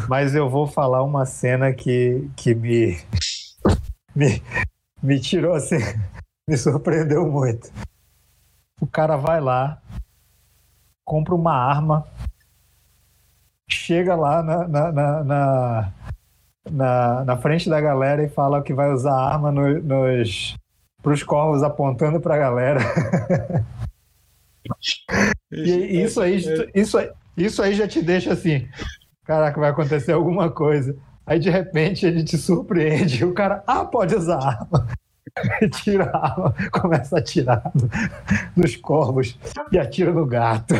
Mas 0.07 0.35
eu 0.35 0.47
vou 0.51 0.67
falar 0.67 1.01
uma 1.01 1.25
cena 1.25 1.73
que, 1.73 2.29
que 2.35 2.53
me, 2.53 3.01
me, 4.15 4.43
me 5.01 5.19
tirou 5.19 5.55
assim, 5.55 5.77
me 6.47 6.55
surpreendeu 6.55 7.25
muito. 7.25 7.71
O 8.79 8.85
cara 8.85 9.17
vai 9.17 9.41
lá, 9.41 9.81
compra 11.03 11.33
uma 11.33 11.53
arma, 11.55 12.07
chega 13.67 14.15
lá 14.15 14.43
na, 14.43 14.67
na, 14.67 14.91
na, 14.91 15.23
na, 15.23 15.93
na, 16.69 17.23
na 17.25 17.37
frente 17.37 17.69
da 17.69 17.79
galera 17.79 18.23
e 18.23 18.29
fala 18.29 18.61
que 18.61 18.73
vai 18.73 18.91
usar 18.91 19.13
arma 19.13 19.51
no, 19.51 19.81
nos, 19.81 20.55
para 21.01 21.13
os 21.13 21.23
corvos 21.23 21.63
apontando 21.63 22.19
para 22.19 22.35
a 22.35 22.39
galera. 22.39 22.79
E 25.51 26.01
isso 26.01 26.21
aí, 26.21 26.41
isso, 26.73 26.97
aí, 26.97 27.11
isso 27.35 27.61
aí 27.61 27.73
já 27.73 27.87
te 27.87 28.01
deixa 28.01 28.31
assim, 28.31 28.69
caraca, 29.25 29.59
vai 29.59 29.69
acontecer 29.69 30.13
alguma 30.13 30.49
coisa. 30.49 30.95
Aí 31.25 31.39
de 31.39 31.49
repente 31.49 32.05
ele 32.05 32.23
te 32.23 32.37
surpreende, 32.37 33.25
o 33.25 33.33
cara, 33.33 33.63
ah, 33.67 33.83
pode 33.85 34.15
usar 34.15 34.37
arma. 34.37 34.87
Tira 35.83 36.05
a 36.05 36.31
arma, 36.31 36.55
começa 36.71 37.15
a 37.15 37.19
atirar 37.19 37.71
nos 38.55 38.75
corvos 38.75 39.37
e 39.71 39.79
atira 39.79 40.11
no 40.11 40.25
gato. 40.25 40.73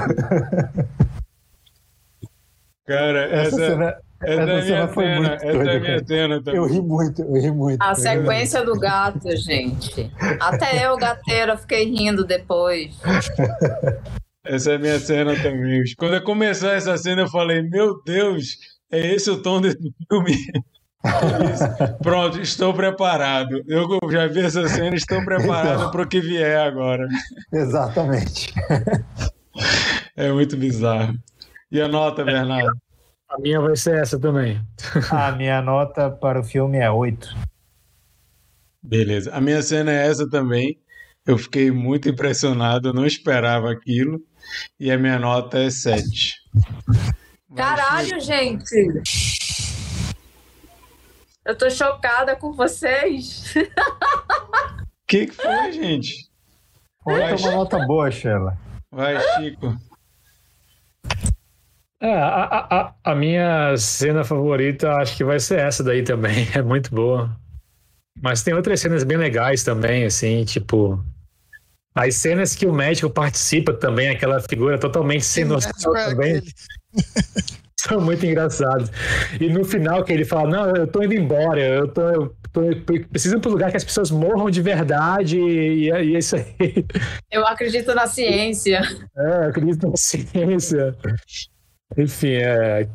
Cara, 2.85 3.25
essa, 3.25 3.55
essa 3.55 3.57
cena, 3.57 3.97
é 4.23 4.33
essa 4.33 4.61
cena 4.67 4.87
foi 4.87 5.03
cena, 5.05 5.29
muito 5.29 5.41
doida, 5.41 5.71
é 5.71 5.79
minha 5.79 6.05
cena 6.05 6.43
também. 6.43 6.59
Eu 6.59 6.67
ri 6.67 6.81
muito, 6.81 7.21
eu 7.21 7.33
ri 7.33 7.51
muito. 7.51 7.81
A 7.81 7.95
sequência 7.95 8.63
do 8.63 8.79
gato, 8.79 9.35
gente. 9.35 10.11
Até 10.39 10.85
eu, 10.85 10.97
gateira, 10.97 11.57
fiquei 11.57 11.85
rindo 11.85 12.25
depois. 12.25 12.95
Essa 14.43 14.71
é 14.71 14.75
a 14.75 14.79
minha 14.79 14.99
cena 14.99 15.35
também. 15.35 15.83
Quando 15.97 16.21
começou 16.23 16.69
essa 16.69 16.97
cena, 16.97 17.23
eu 17.23 17.29
falei, 17.29 17.61
meu 17.61 18.01
Deus, 18.03 18.57
é 18.91 19.13
esse 19.13 19.29
o 19.29 19.41
tom 19.41 19.61
desse 19.61 19.93
filme? 20.09 20.35
Pronto, 22.03 22.39
estou 22.39 22.73
preparado. 22.73 23.63
Eu 23.67 23.87
já 24.11 24.27
vi 24.27 24.41
essa 24.41 24.67
cena, 24.67 24.95
estou 24.95 25.23
preparado 25.23 25.79
então, 25.79 25.91
para 25.91 26.01
o 26.01 26.07
que 26.07 26.19
vier 26.19 26.59
agora. 26.59 27.07
Exatamente. 27.51 28.53
É 30.15 30.31
muito 30.31 30.57
bizarro. 30.57 31.15
E 31.71 31.81
a 31.81 31.87
nota, 31.87 32.23
Bernardo? 32.23 32.71
A 33.31 33.39
minha 33.39 33.61
vai 33.61 33.77
ser 33.77 33.95
essa 33.95 34.19
também. 34.19 34.61
A 35.09 35.31
minha 35.31 35.61
nota 35.61 36.11
para 36.11 36.41
o 36.41 36.43
filme 36.43 36.77
é 36.77 36.91
8. 36.91 37.33
Beleza. 38.83 39.33
A 39.33 39.39
minha 39.39 39.61
cena 39.61 39.89
é 39.89 40.05
essa 40.07 40.29
também. 40.29 40.77
Eu 41.25 41.37
fiquei 41.37 41.71
muito 41.71 42.09
impressionado, 42.09 42.93
não 42.93 43.05
esperava 43.05 43.71
aquilo. 43.71 44.19
E 44.77 44.91
a 44.91 44.97
minha 44.97 45.17
nota 45.17 45.59
é 45.59 45.69
7. 45.69 46.35
Caralho, 47.55 48.19
gente! 48.19 48.91
Eu 51.45 51.57
tô 51.57 51.69
chocada 51.69 52.35
com 52.35 52.51
vocês. 52.51 53.53
O 53.55 55.07
que, 55.07 55.27
que 55.27 55.33
foi, 55.33 55.71
gente? 55.71 56.29
Foi 57.03 57.19
uma 57.21 57.51
nota 57.51 57.79
boa, 57.85 58.11
Sheila. 58.11 58.57
Vai, 58.91 59.19
Chico. 59.35 59.77
É, 62.01 62.11
a, 62.11 62.93
a, 63.03 63.11
a 63.11 63.15
minha 63.15 63.77
cena 63.77 64.23
favorita 64.23 64.91
acho 64.93 65.15
que 65.15 65.23
vai 65.23 65.39
ser 65.39 65.59
essa 65.59 65.83
daí 65.83 66.01
também. 66.03 66.47
É 66.55 66.61
muito 66.61 66.93
boa. 66.93 67.29
Mas 68.19 68.41
tem 68.43 68.53
outras 68.53 68.79
cenas 68.79 69.03
bem 69.03 69.17
legais 69.17 69.63
também, 69.63 70.03
assim, 70.05 70.43
tipo. 70.43 71.03
As 71.93 72.15
cenas 72.15 72.55
que 72.55 72.65
o 72.65 72.73
médico 72.73 73.09
participa 73.09 73.73
também, 73.73 74.09
aquela 74.09 74.39
figura 74.39 74.79
totalmente 74.79 75.25
sem 75.25 75.45
noção 75.45 75.95
é 75.95 76.09
também. 76.09 76.37
aquele. 76.37 76.51
São 77.79 77.99
muito 77.99 78.25
engraçados. 78.25 78.91
E 79.39 79.49
no 79.49 79.65
final 79.65 80.03
que 80.03 80.13
ele 80.13 80.23
fala, 80.23 80.49
não, 80.49 80.75
eu 80.75 80.87
tô 80.87 81.01
indo 81.03 81.15
embora, 81.15 81.59
eu 81.59 81.87
tô, 81.87 82.01
eu 82.01 82.35
tô 82.53 82.61
eu 82.61 82.83
preciso 83.09 83.37
ir 83.37 83.39
pro 83.39 83.49
lugar 83.49 83.71
que 83.71 83.77
as 83.77 83.83
pessoas 83.83 84.11
morram 84.11 84.51
de 84.51 84.61
verdade 84.61 85.39
e, 85.39 85.85
e 85.85 85.91
é 85.91 86.03
isso 86.03 86.35
aí. 86.35 86.85
Eu 87.31 87.45
acredito 87.47 87.93
na 87.95 88.05
ciência. 88.05 88.81
É, 89.17 89.45
eu 89.45 89.49
acredito 89.49 89.87
na 89.87 89.95
ciência. 89.97 90.95
Enfim, 91.97 92.33
é. 92.33 92.87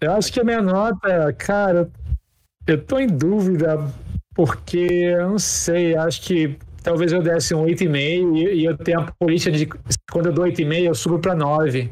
Eu 0.00 0.12
acho 0.12 0.32
que 0.32 0.40
a 0.40 0.44
minha 0.44 0.60
nota, 0.60 1.32
cara, 1.34 1.88
eu 2.66 2.82
tô 2.82 2.98
em 2.98 3.06
dúvida, 3.06 3.78
porque 4.34 4.78
eu 4.78 5.30
não 5.30 5.38
sei, 5.38 5.96
acho 5.96 6.22
que 6.22 6.58
talvez 6.82 7.12
eu 7.12 7.22
desse 7.22 7.54
um 7.54 7.64
8,5 7.64 8.36
e, 8.36 8.54
e 8.54 8.64
eu 8.64 8.76
tenho 8.76 9.00
a 9.00 9.12
política 9.12 9.56
de 9.56 9.66
quando 10.10 10.26
eu 10.26 10.32
dou 10.32 10.44
8,5 10.44 10.84
eu 10.84 10.94
subo 10.94 11.18
pra 11.18 11.34
9. 11.34 11.90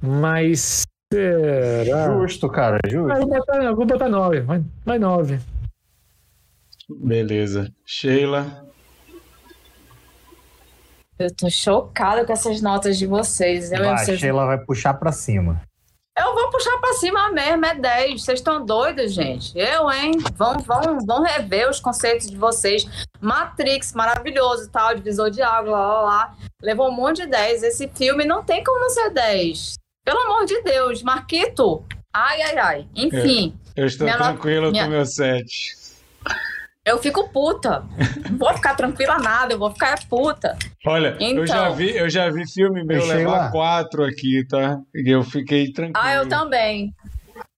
Mas 0.00 0.82
será? 1.12 2.12
Justo, 2.12 2.48
cara, 2.48 2.78
justo. 2.86 3.10
eu 3.10 3.20
vou 3.20 3.28
botar, 3.28 3.64
eu 3.64 3.76
vou 3.76 3.86
botar 3.86 4.08
9, 4.08 4.40
vai, 4.40 4.64
vai 4.84 4.98
9. 4.98 5.38
Beleza. 6.88 7.72
Sheila. 7.86 8.71
Eu 11.24 11.34
tô 11.34 11.48
chocada 11.50 12.24
com 12.24 12.32
essas 12.32 12.60
notas 12.60 12.98
de 12.98 13.06
vocês. 13.06 13.70
Eu, 13.72 13.84
Vai, 13.84 13.98
vocês- 14.04 14.18
Sheila 14.20 14.46
vai 14.46 14.58
puxar 14.58 14.94
pra 14.94 15.12
cima. 15.12 15.60
eu 16.18 16.34
vou 16.34 16.50
puxar 16.50 16.76
pra 16.78 16.92
cima 16.94 17.30
mesmo, 17.30 17.64
é 17.64 17.74
10. 17.74 18.22
Vocês 18.24 18.38
estão 18.40 18.64
doidos, 18.64 19.12
gente? 19.12 19.56
Eu, 19.58 19.90
hein? 19.90 20.12
Vão, 20.34 20.58
vão, 20.58 20.98
vão 21.06 21.22
rever 21.22 21.68
os 21.70 21.80
conceitos 21.80 22.28
de 22.28 22.36
vocês. 22.36 22.86
Matrix, 23.20 23.92
maravilhoso, 23.92 24.68
tal, 24.70 24.94
divisor 24.94 25.30
de 25.30 25.40
água, 25.42 25.70
lá, 25.70 25.86
lá, 25.86 26.02
lá. 26.02 26.34
Levou 26.62 26.88
um 26.88 26.94
monte 26.94 27.22
de 27.22 27.26
10. 27.28 27.62
Esse 27.62 27.88
filme 27.88 28.24
não 28.24 28.42
tem 28.44 28.62
como 28.62 28.78
não 28.80 28.90
ser 28.90 29.10
10. 29.10 29.74
Pelo 30.04 30.18
amor 30.20 30.44
de 30.44 30.60
Deus, 30.62 31.02
Marquito. 31.02 31.84
Ai, 32.12 32.42
ai, 32.42 32.58
ai. 32.58 32.86
Enfim, 32.94 33.54
Eu 33.74 33.86
estou 33.86 34.04
Minha 34.04 34.18
nota- 34.18 34.32
tranquilo 34.32 34.70
minha- 34.70 34.82
com 34.84 34.90
o 34.90 34.92
meu 34.92 35.06
7. 35.06 35.76
Eu 36.84 36.98
fico 36.98 37.28
puta. 37.30 37.84
Não 38.30 38.38
vou 38.38 38.52
ficar 38.54 38.74
tranquila 38.74 39.18
nada, 39.18 39.52
eu 39.54 39.58
vou 39.58 39.70
ficar 39.70 39.98
puta. 40.08 40.56
Olha, 40.86 41.16
eu, 41.20 41.28
Então. 41.44 41.46
já 41.46 41.68
vi, 41.70 41.96
eu 41.96 42.10
já 42.10 42.28
vi 42.30 42.46
filme 42.50 42.84
meu 42.84 43.00
Ei, 43.00 43.06
levar 43.06 43.16
Sheila. 43.18 43.50
4 43.50 44.04
aqui, 44.04 44.44
tá? 44.48 44.78
E 44.94 45.10
eu 45.10 45.22
fiquei 45.22 45.70
tranquilo. 45.72 46.04
Ah, 46.04 46.14
eu 46.14 46.28
também. 46.28 46.92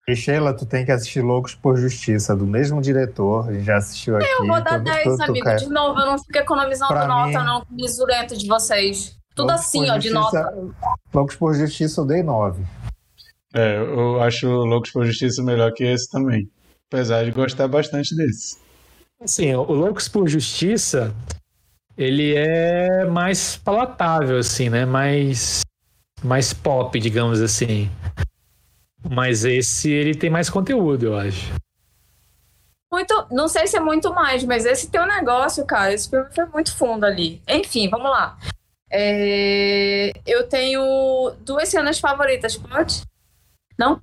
E 0.06 0.14
Sheila, 0.14 0.54
tu 0.54 0.66
tem 0.66 0.84
que 0.84 0.92
assistir 0.92 1.22
Loucos 1.22 1.54
por 1.54 1.78
Justiça, 1.78 2.36
do 2.36 2.46
mesmo 2.46 2.82
diretor. 2.82 3.48
A 3.48 3.52
gente 3.54 3.64
já 3.64 3.76
assistiu 3.78 4.16
aqui. 4.18 4.26
Eu 4.38 4.46
vou 4.46 4.62
dar 4.62 4.78
tu- 4.78 4.84
10, 4.84 5.02
tu- 5.04 5.16
tu 5.16 5.22
amigo. 5.22 5.46
quer- 5.46 5.56
De 5.56 5.68
novo, 5.70 5.98
eu 5.98 6.06
não 6.06 6.18
fico 6.18 6.38
economizando 6.38 6.92
Pra 6.92 7.06
nota, 7.06 7.38
mim- 7.38 7.44
não, 7.46 7.60
com 7.64 7.74
misurento 7.74 8.36
de 8.36 8.46
vocês. 8.46 9.16
Tudo 9.34 9.48
Loucos 9.48 9.64
assim, 9.66 9.90
ó, 9.90 9.96
de 9.96 10.10
Justiça- 10.10 10.42
nota. 10.42 10.54
Loucos 11.12 11.36
por 11.36 11.54
Justiça 11.54 12.00
eu 12.02 12.04
dei 12.06 12.22
9. 12.22 12.62
É, 13.54 13.78
eu 13.78 14.20
acho 14.20 14.46
Loucos 14.46 14.90
por 14.90 15.06
Justiça 15.06 15.42
melhor 15.42 15.72
que 15.72 15.84
esse 15.84 16.10
também. 16.10 16.50
Apesar 16.92 17.24
de 17.24 17.30
gostar 17.30 17.66
bastante 17.66 18.14
desse. 18.14 18.58
Assim, 19.24 19.54
o 19.54 19.62
Loucos 19.62 20.06
por 20.06 20.28
Justiça, 20.28 21.14
ele 21.96 22.34
é 22.36 23.06
mais 23.06 23.56
palatável, 23.56 24.36
assim, 24.36 24.68
né? 24.68 24.84
Mais, 24.84 25.62
mais 26.22 26.52
pop, 26.52 27.00
digamos 27.00 27.40
assim. 27.40 27.90
Mas 29.02 29.46
esse, 29.46 29.90
ele 29.90 30.14
tem 30.14 30.28
mais 30.28 30.50
conteúdo, 30.50 31.06
eu 31.06 31.16
acho. 31.16 31.54
Muito, 32.92 33.26
não 33.30 33.48
sei 33.48 33.66
se 33.66 33.78
é 33.78 33.80
muito 33.80 34.12
mais, 34.12 34.44
mas 34.44 34.66
esse 34.66 34.90
teu 34.90 35.06
negócio, 35.06 35.64
cara, 35.64 35.92
esse 35.92 36.10
filme 36.10 36.28
foi 36.34 36.44
muito 36.44 36.76
fundo 36.76 37.06
ali. 37.06 37.42
Enfim, 37.48 37.88
vamos 37.88 38.10
lá. 38.10 38.38
É, 38.90 40.12
eu 40.26 40.46
tenho 40.48 41.34
duas 41.40 41.70
cenas 41.70 41.98
favoritas, 41.98 42.56
pode? 42.58 43.02
Não? 43.78 44.02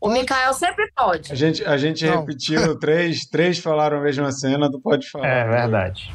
O. 0.00 0.08
Mikael 0.08 0.52
sempre 0.54 0.90
pode. 0.94 1.32
A 1.32 1.34
gente, 1.34 1.64
a 1.64 1.76
gente 1.76 2.04
Não. 2.06 2.20
repetiu 2.20 2.76
três, 2.80 3.24
três 3.26 3.58
falaram 3.58 3.98
a 3.98 4.02
mesma 4.02 4.30
cena, 4.30 4.70
tu 4.70 4.80
pode 4.80 5.08
falar. 5.10 5.26
É 5.26 5.44
verdade. 5.48 6.12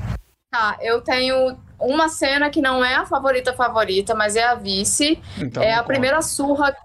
Tá, 0.51 0.77
eu 0.81 1.01
tenho 1.01 1.57
uma 1.79 2.09
cena 2.09 2.49
que 2.49 2.61
não 2.61 2.83
é 2.83 2.95
a 2.95 3.05
favorita 3.05 3.53
favorita, 3.53 4.13
mas 4.13 4.35
é 4.35 4.43
a 4.43 4.53
vice. 4.55 5.21
Então, 5.37 5.63
é 5.63 5.71
a 5.73 5.77
conta. 5.77 5.87
primeira 5.87 6.21
surra. 6.21 6.75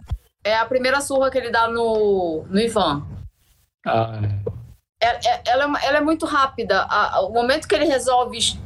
É 0.44 0.56
a 0.56 0.64
primeira 0.64 1.00
surra 1.00 1.30
que 1.30 1.36
ele 1.38 1.50
dá 1.50 1.66
no, 1.68 2.44
no 2.48 2.60
Ivan. 2.60 3.04
Ah, 3.84 4.20
É- 5.02 5.28
é- 5.28 5.42
ela, 5.48 5.64
é 5.64 5.66
uma- 5.66 5.84
ela 5.84 5.98
é 5.98 6.00
muito 6.00 6.24
rápida. 6.24 6.86
O 7.22 7.30
momento 7.30 7.66
que 7.68 7.74
ele 7.74 7.84
resolve 7.84 8.38
es- 8.38 8.56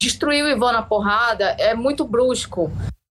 destruir 0.00 0.44
o 0.44 0.48
Ivan 0.48 0.72
na 0.72 0.82
porrada 0.82 1.56
é 1.58 1.74
muito 1.74 2.04
brusco. 2.06 2.70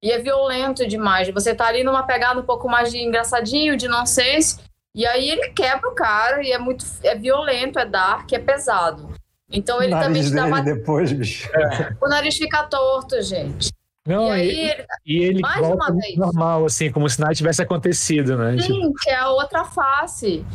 E 0.06 0.12
é 0.12 0.20
violento 0.20 0.86
demais. 0.86 1.28
Você 1.30 1.52
tá 1.52 1.66
ali 1.66 1.82
numa 1.82 2.04
pegada 2.04 2.38
um 2.38 2.44
pouco 2.44 2.68
mais 2.68 2.92
de 2.92 2.98
engraçadinho, 2.98 3.76
de 3.76 3.88
nonsense. 3.88 4.60
E 4.94 5.04
aí 5.04 5.28
ele 5.28 5.48
quebra 5.48 5.90
o 5.90 5.96
cara 5.96 6.44
e 6.44 6.52
é 6.52 6.58
muito. 6.60 6.84
É 7.02 7.16
violento, 7.16 7.76
é 7.76 7.84
dark, 7.84 8.32
é 8.32 8.38
pesado. 8.38 9.12
Então 9.50 9.82
ele 9.82 9.96
o 9.96 9.98
também 9.98 10.22
te 10.22 10.30
dá 10.30 10.44
uma. 10.44 10.62
depois, 10.62 11.12
bicho. 11.12 11.50
O 12.00 12.08
nariz 12.08 12.36
fica 12.36 12.62
torto, 12.68 13.20
gente. 13.20 13.68
Não, 14.06 14.28
e 14.28 14.30
aí 14.30 14.48
e, 14.48 14.70
ele. 14.70 14.86
e 15.06 15.24
ele 15.24 15.40
mais 15.40 15.66
volta 15.66 15.74
uma 15.74 16.00
vez. 16.00 16.16
normal, 16.16 16.64
assim, 16.66 16.88
como 16.92 17.10
se 17.10 17.20
nada 17.20 17.34
tivesse 17.34 17.60
acontecido, 17.60 18.38
né? 18.38 18.52
Tipo, 18.58 18.62
Sim, 18.62 18.92
que 19.02 19.10
é 19.10 19.16
a 19.16 19.30
outra 19.30 19.64
face. 19.64 20.46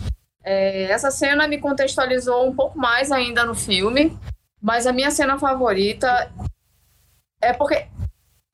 É, 0.46 0.84
essa 0.84 1.12
cena 1.12 1.46
me 1.46 1.58
contextualizou 1.58 2.48
um 2.48 2.56
pouco 2.56 2.80
mais 2.80 3.12
ainda 3.12 3.44
no 3.44 3.54
filme, 3.54 4.18
mas 4.62 4.88
a 4.88 4.94
minha 4.94 5.12
cena 5.12 5.38
favorita 5.38 6.32
é 7.42 7.52
porque 7.52 7.86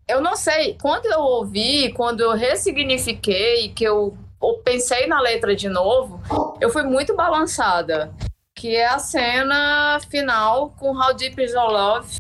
eu 0.08 0.22
não 0.22 0.36
sei, 0.36 0.78
quando 0.82 1.06
eu 1.06 1.20
ouvi, 1.20 1.92
quando 1.92 2.22
eu 2.22 2.32
ressignifiquei, 2.34 3.70
que 3.70 3.84
eu, 3.84 4.18
pensei 4.64 5.06
na 5.06 5.20
letra 5.20 5.56
de 5.56 5.68
novo, 5.68 6.22
eu 6.62 6.70
fui 6.70 6.84
muito 6.84 7.16
balançada. 7.16 8.14
Que 8.56 8.76
é 8.76 8.88
a 8.88 8.98
cena 8.98 10.00
final 10.10 10.72
com 10.80 10.98
How 10.98 11.14
Deep 11.14 11.44
Is 11.44 11.52
Your 11.54 11.70
Love, 11.70 12.18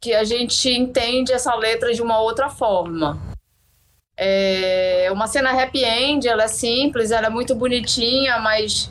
que 0.00 0.14
a 0.14 0.24
gente 0.24 0.70
entende 0.70 1.32
essa 1.32 1.54
letra 1.54 1.92
de 1.92 2.00
uma 2.00 2.20
outra 2.20 2.48
forma. 2.48 3.20
É 4.16 5.08
uma 5.12 5.26
cena 5.26 5.50
happy 5.50 5.84
end, 5.84 6.28
ela 6.28 6.44
é 6.44 6.48
simples, 6.48 7.10
ela 7.10 7.26
é 7.26 7.30
muito 7.30 7.54
bonitinha, 7.54 8.38
mas 8.38 8.90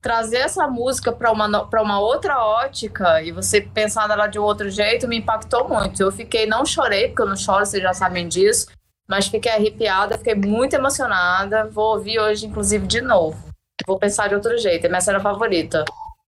trazer 0.00 0.38
essa 0.38 0.66
música 0.66 1.12
para 1.12 1.30
uma, 1.32 1.66
pra 1.66 1.82
uma 1.82 2.00
outra 2.00 2.38
ótica 2.38 3.22
e 3.22 3.32
você 3.32 3.60
pensar 3.60 4.08
nela 4.08 4.26
de 4.26 4.38
um 4.38 4.42
outro 4.42 4.70
jeito 4.70 5.08
me 5.08 5.18
impactou 5.18 5.68
muito. 5.68 6.02
Eu 6.02 6.12
fiquei, 6.12 6.46
não 6.46 6.64
chorei, 6.64 7.08
porque 7.08 7.22
eu 7.22 7.26
não 7.26 7.36
choro, 7.36 7.66
vocês 7.66 7.82
já 7.82 7.92
sabem 7.92 8.28
disso, 8.28 8.68
mas 9.08 9.26
fiquei 9.26 9.50
arrepiada, 9.50 10.18
fiquei 10.18 10.34
muito 10.34 10.74
emocionada. 10.74 11.66
Vou 11.66 11.96
ouvir 11.96 12.18
hoje, 12.20 12.46
inclusive, 12.46 12.86
de 12.86 13.00
novo. 13.00 13.48
Vou 13.86 13.98
pensar 13.98 14.28
de 14.28 14.34
outro 14.34 14.56
jeito, 14.58 14.84
é 14.86 14.88
minha 14.88 15.00
cena 15.00 15.20
favorita. 15.20 15.84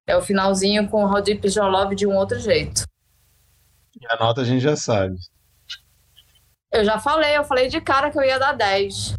É 0.07 0.17
o 0.17 0.23
finalzinho 0.23 0.89
com 0.89 1.07
Is 1.45 1.55
Your 1.55 1.69
Love 1.69 1.95
de 1.95 2.07
um 2.07 2.17
outro 2.17 2.39
jeito. 2.39 2.85
E 4.01 4.07
a 4.11 4.17
nota 4.19 4.41
a 4.41 4.45
gente 4.45 4.61
já 4.61 4.77
sabe. 4.77 5.15
Eu 6.73 6.85
já 6.85 6.99
falei, 6.99 7.37
eu 7.37 7.45
falei 7.45 7.69
de 7.69 7.81
cara 7.81 8.11
que 8.11 8.19
eu 8.19 8.23
ia 8.23 8.39
dar 8.39 8.53
10. 8.53 9.15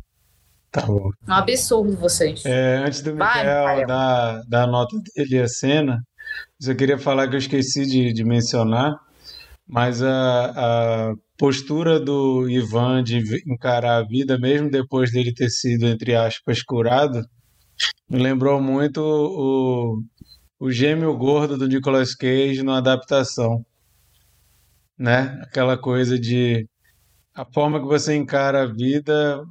Tá 0.72 0.86
bom. 0.86 1.12
Um 1.28 1.34
absurdo 1.34 1.98
vocês. 1.98 2.46
É, 2.46 2.78
antes 2.78 3.02
do 3.02 3.16
Vai, 3.16 3.40
Mikael. 3.40 3.88
dar, 3.88 4.42
dar 4.48 4.64
a 4.64 4.68
nota 4.68 4.96
dele 5.16 5.42
a 5.42 5.48
cena, 5.48 6.02
eu 6.66 6.76
queria 6.76 6.98
falar 6.98 7.28
que 7.28 7.36
eu 7.36 7.40
esqueci 7.40 7.86
de, 7.86 8.14
de 8.14 8.24
mencionar, 8.24 8.96
mas 9.68 10.02
a, 10.02 11.10
a 11.10 11.14
postura 11.38 12.00
do 12.00 12.50
Ivan 12.50 13.04
de 13.04 13.22
encarar 13.52 13.98
a 13.98 14.08
vida, 14.08 14.38
mesmo 14.38 14.70
depois 14.70 15.12
dele 15.12 15.34
ter 15.34 15.50
sido, 15.50 15.86
entre 15.88 16.16
aspas, 16.16 16.64
curado, 16.64 17.22
me 18.10 18.20
lembrou 18.20 18.62
muito 18.62 19.02
o, 19.02 20.02
o 20.60 20.72
gêmeo 20.72 21.18
gordo 21.18 21.58
do 21.58 21.68
Nicolas 21.68 22.16
Cage 22.16 22.64
na 22.64 22.78
adaptação. 22.78 23.66
Né? 24.98 25.38
Aquela 25.42 25.78
coisa 25.78 26.18
de 26.18 26.66
a 27.34 27.44
forma 27.44 27.80
que 27.80 27.88
você 27.88 28.16
encara 28.16 28.64
a 28.64 28.72
vida 28.72 29.44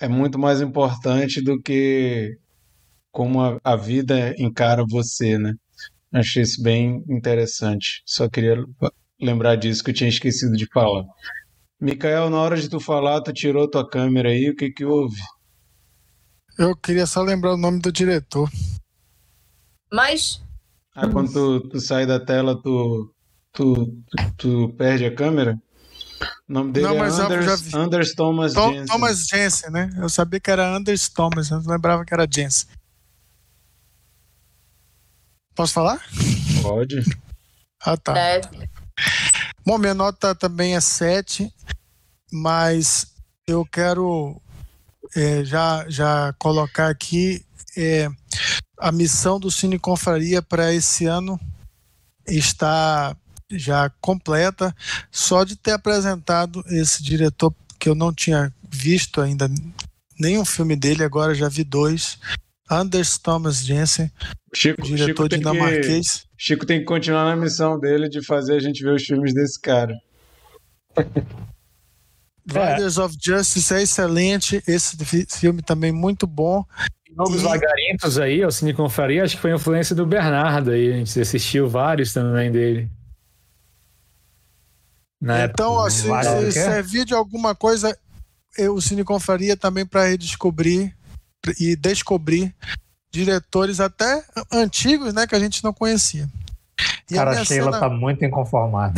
é 0.00 0.08
muito 0.08 0.38
mais 0.38 0.60
importante 0.60 1.42
do 1.42 1.60
que 1.60 2.36
como 3.12 3.40
a, 3.42 3.58
a 3.62 3.76
vida 3.76 4.34
encara 4.38 4.84
você, 4.88 5.38
né? 5.38 5.54
Achei 6.12 6.42
isso 6.42 6.62
bem 6.62 7.04
interessante. 7.08 8.02
Só 8.06 8.28
queria 8.28 8.56
lembrar 9.20 9.56
disso 9.56 9.84
que 9.84 9.90
eu 9.90 9.94
tinha 9.94 10.08
esquecido 10.08 10.52
de 10.56 10.66
falar. 10.72 11.04
Mikael, 11.80 12.30
na 12.30 12.40
hora 12.40 12.56
de 12.60 12.68
tu 12.68 12.80
falar, 12.80 13.22
tu 13.22 13.32
tirou 13.32 13.70
tua 13.70 13.88
câmera 13.88 14.30
aí, 14.30 14.50
o 14.50 14.56
que 14.56 14.70
que 14.70 14.84
houve? 14.84 15.16
Eu 16.58 16.76
queria 16.76 17.06
só 17.06 17.22
lembrar 17.22 17.54
o 17.54 17.56
nome 17.56 17.80
do 17.80 17.92
diretor. 17.92 18.50
Mas 19.92 20.42
Ah, 20.94 21.08
quando 21.08 21.32
tu, 21.32 21.68
tu 21.68 21.80
sai 21.80 22.06
da 22.06 22.18
tela, 22.18 22.60
tu 22.60 23.12
tu, 23.52 23.86
tu, 24.10 24.16
tu 24.36 24.74
perde 24.76 25.04
a 25.04 25.14
câmera. 25.14 25.56
O 26.48 26.52
nome 26.52 26.72
dele 26.72 26.86
Não, 26.86 26.96
é 27.04 27.08
Anders. 27.08 27.74
Anders 27.74 28.14
Thomas 28.14 28.52
Tom- 28.52 28.72
Jensen. 28.72 28.86
Thomas 28.86 29.26
Jensen, 29.26 29.70
né? 29.70 29.90
Eu 29.96 30.08
sabia 30.08 30.38
que 30.40 30.50
era 30.50 30.74
Anders 30.74 31.08
Thomas, 31.08 31.50
eu 31.50 31.60
não 31.62 31.70
lembrava 31.72 32.04
que 32.04 32.12
era 32.12 32.26
Jensen. 32.30 32.68
Posso 35.54 35.72
falar? 35.72 36.00
Pode. 36.62 37.00
Ah, 37.82 37.96
tá. 37.96 38.18
É, 38.18 38.40
Bom, 39.64 39.78
minha 39.78 39.94
nota 39.94 40.34
também 40.34 40.74
é 40.74 40.80
7, 40.80 41.52
mas 42.32 43.14
eu 43.46 43.64
quero 43.64 44.40
é, 45.14 45.44
já, 45.44 45.84
já 45.88 46.32
colocar 46.38 46.88
aqui 46.88 47.44
é, 47.76 48.08
a 48.78 48.90
missão 48.90 49.38
do 49.38 49.50
Cine 49.50 49.78
Confraria 49.78 50.40
para 50.42 50.72
esse 50.72 51.06
ano 51.06 51.38
está 52.26 53.16
já 53.50 53.90
completa, 54.00 54.74
só 55.10 55.44
de 55.44 55.56
ter 55.56 55.72
apresentado 55.72 56.62
esse 56.68 57.02
diretor 57.02 57.54
que 57.78 57.88
eu 57.88 57.94
não 57.94 58.12
tinha 58.12 58.52
visto 58.70 59.20
ainda 59.20 59.48
nenhum 60.18 60.44
filme 60.44 60.76
dele, 60.76 61.02
agora 61.02 61.34
já 61.34 61.48
vi 61.48 61.64
dois. 61.64 62.18
Anders 62.70 63.18
Thomas 63.18 63.64
Jensen, 63.64 64.10
Chico, 64.54 64.82
diretor 64.82 65.06
Chico, 65.06 65.28
tem 65.28 65.40
que, 65.40 65.44
dinamarquês. 65.50 66.24
Chico 66.38 66.64
tem 66.64 66.78
que 66.78 66.84
continuar 66.84 67.24
na 67.24 67.34
missão 67.34 67.78
dele 67.80 68.08
de 68.08 68.24
fazer 68.24 68.54
a 68.54 68.60
gente 68.60 68.82
ver 68.84 68.94
os 68.94 69.02
filmes 69.02 69.34
desse 69.34 69.60
cara. 69.60 69.94
Riders 72.48 72.98
of 72.98 73.16
Justice 73.20 73.72
é 73.74 73.82
excelente, 73.82 74.62
esse 74.66 74.96
fi- 75.04 75.26
filme 75.28 75.62
também 75.62 75.92
muito 75.92 76.26
bom. 76.26 76.64
Novos 77.14 77.42
E- 77.42 77.44
Lagarintos 77.44 78.18
aí, 78.18 78.44
o 78.44 78.50
Cine 78.50 78.72
Confraria, 78.72 79.22
acho 79.24 79.36
que 79.36 79.42
foi 79.42 79.52
influência 79.54 79.94
do 79.94 80.06
Bernardo 80.06 80.70
aí. 80.70 80.92
A 80.92 80.96
gente 80.96 81.20
assistiu 81.20 81.68
vários 81.68 82.12
também 82.12 82.50
dele. 82.50 82.88
Na 85.20 85.44
então, 85.44 85.86
época, 85.86 85.90
se, 85.90 86.52
servir 86.52 87.04
de 87.04 87.12
alguma 87.12 87.54
coisa, 87.54 87.96
eu, 88.56 88.74
o 88.74 88.80
Cine 88.80 89.04
Confraria 89.04 89.56
também 89.56 89.84
para 89.84 90.06
redescobrir 90.06 90.94
e 91.58 91.76
descobrir 91.76 92.54
diretores 93.10 93.80
até 93.80 94.24
antigos, 94.50 95.12
né, 95.12 95.26
que 95.26 95.34
a 95.34 95.40
gente 95.40 95.62
não 95.62 95.72
conhecia. 95.72 96.28
E 97.10 97.14
Cara, 97.14 97.32
a 97.32 97.44
Sheila 97.44 97.72
cena- 97.72 97.80
tá 97.80 97.88
muito 97.88 98.24
inconformada. 98.24 98.94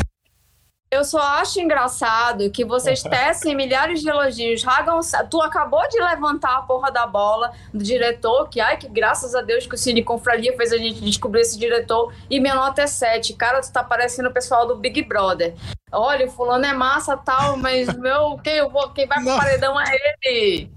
Eu 0.92 1.04
só 1.04 1.20
acho 1.20 1.58
engraçado 1.58 2.50
que 2.50 2.66
vocês 2.66 3.00
tecem 3.02 3.56
milhares 3.56 4.02
de 4.02 4.10
elogios. 4.10 4.62
Ragam, 4.62 5.00
tu 5.30 5.40
acabou 5.40 5.88
de 5.88 5.98
levantar 5.98 6.58
a 6.58 6.62
porra 6.62 6.92
da 6.92 7.06
bola 7.06 7.50
do 7.72 7.82
diretor, 7.82 8.46
que 8.50 8.60
ai, 8.60 8.76
que 8.76 8.86
graças 8.90 9.34
a 9.34 9.40
Deus 9.40 9.66
que 9.66 9.74
o 9.74 9.78
Cine 9.78 10.04
Confraria 10.04 10.54
fez 10.54 10.70
a 10.70 10.76
gente 10.76 11.00
descobrir 11.00 11.40
esse 11.40 11.58
diretor, 11.58 12.12
e 12.28 12.38
minha 12.38 12.54
nota 12.54 12.82
é 12.82 12.86
7. 12.86 13.32
Cara, 13.32 13.62
tu 13.62 13.72
tá 13.72 13.82
parecendo 13.82 14.28
o 14.28 14.32
pessoal 14.34 14.66
do 14.66 14.76
Big 14.76 15.02
Brother. 15.02 15.54
Olha, 15.90 16.26
o 16.26 16.30
fulano 16.30 16.66
é 16.66 16.74
massa 16.74 17.16
tal, 17.16 17.56
mas 17.56 17.88
meu, 17.96 18.38
quem, 18.44 18.56
eu 18.56 18.68
vou, 18.68 18.90
quem 18.90 19.06
vai 19.06 19.16
pro 19.18 19.30
Não. 19.30 19.38
paredão 19.38 19.80
é 19.80 19.96
ele. 20.22 20.70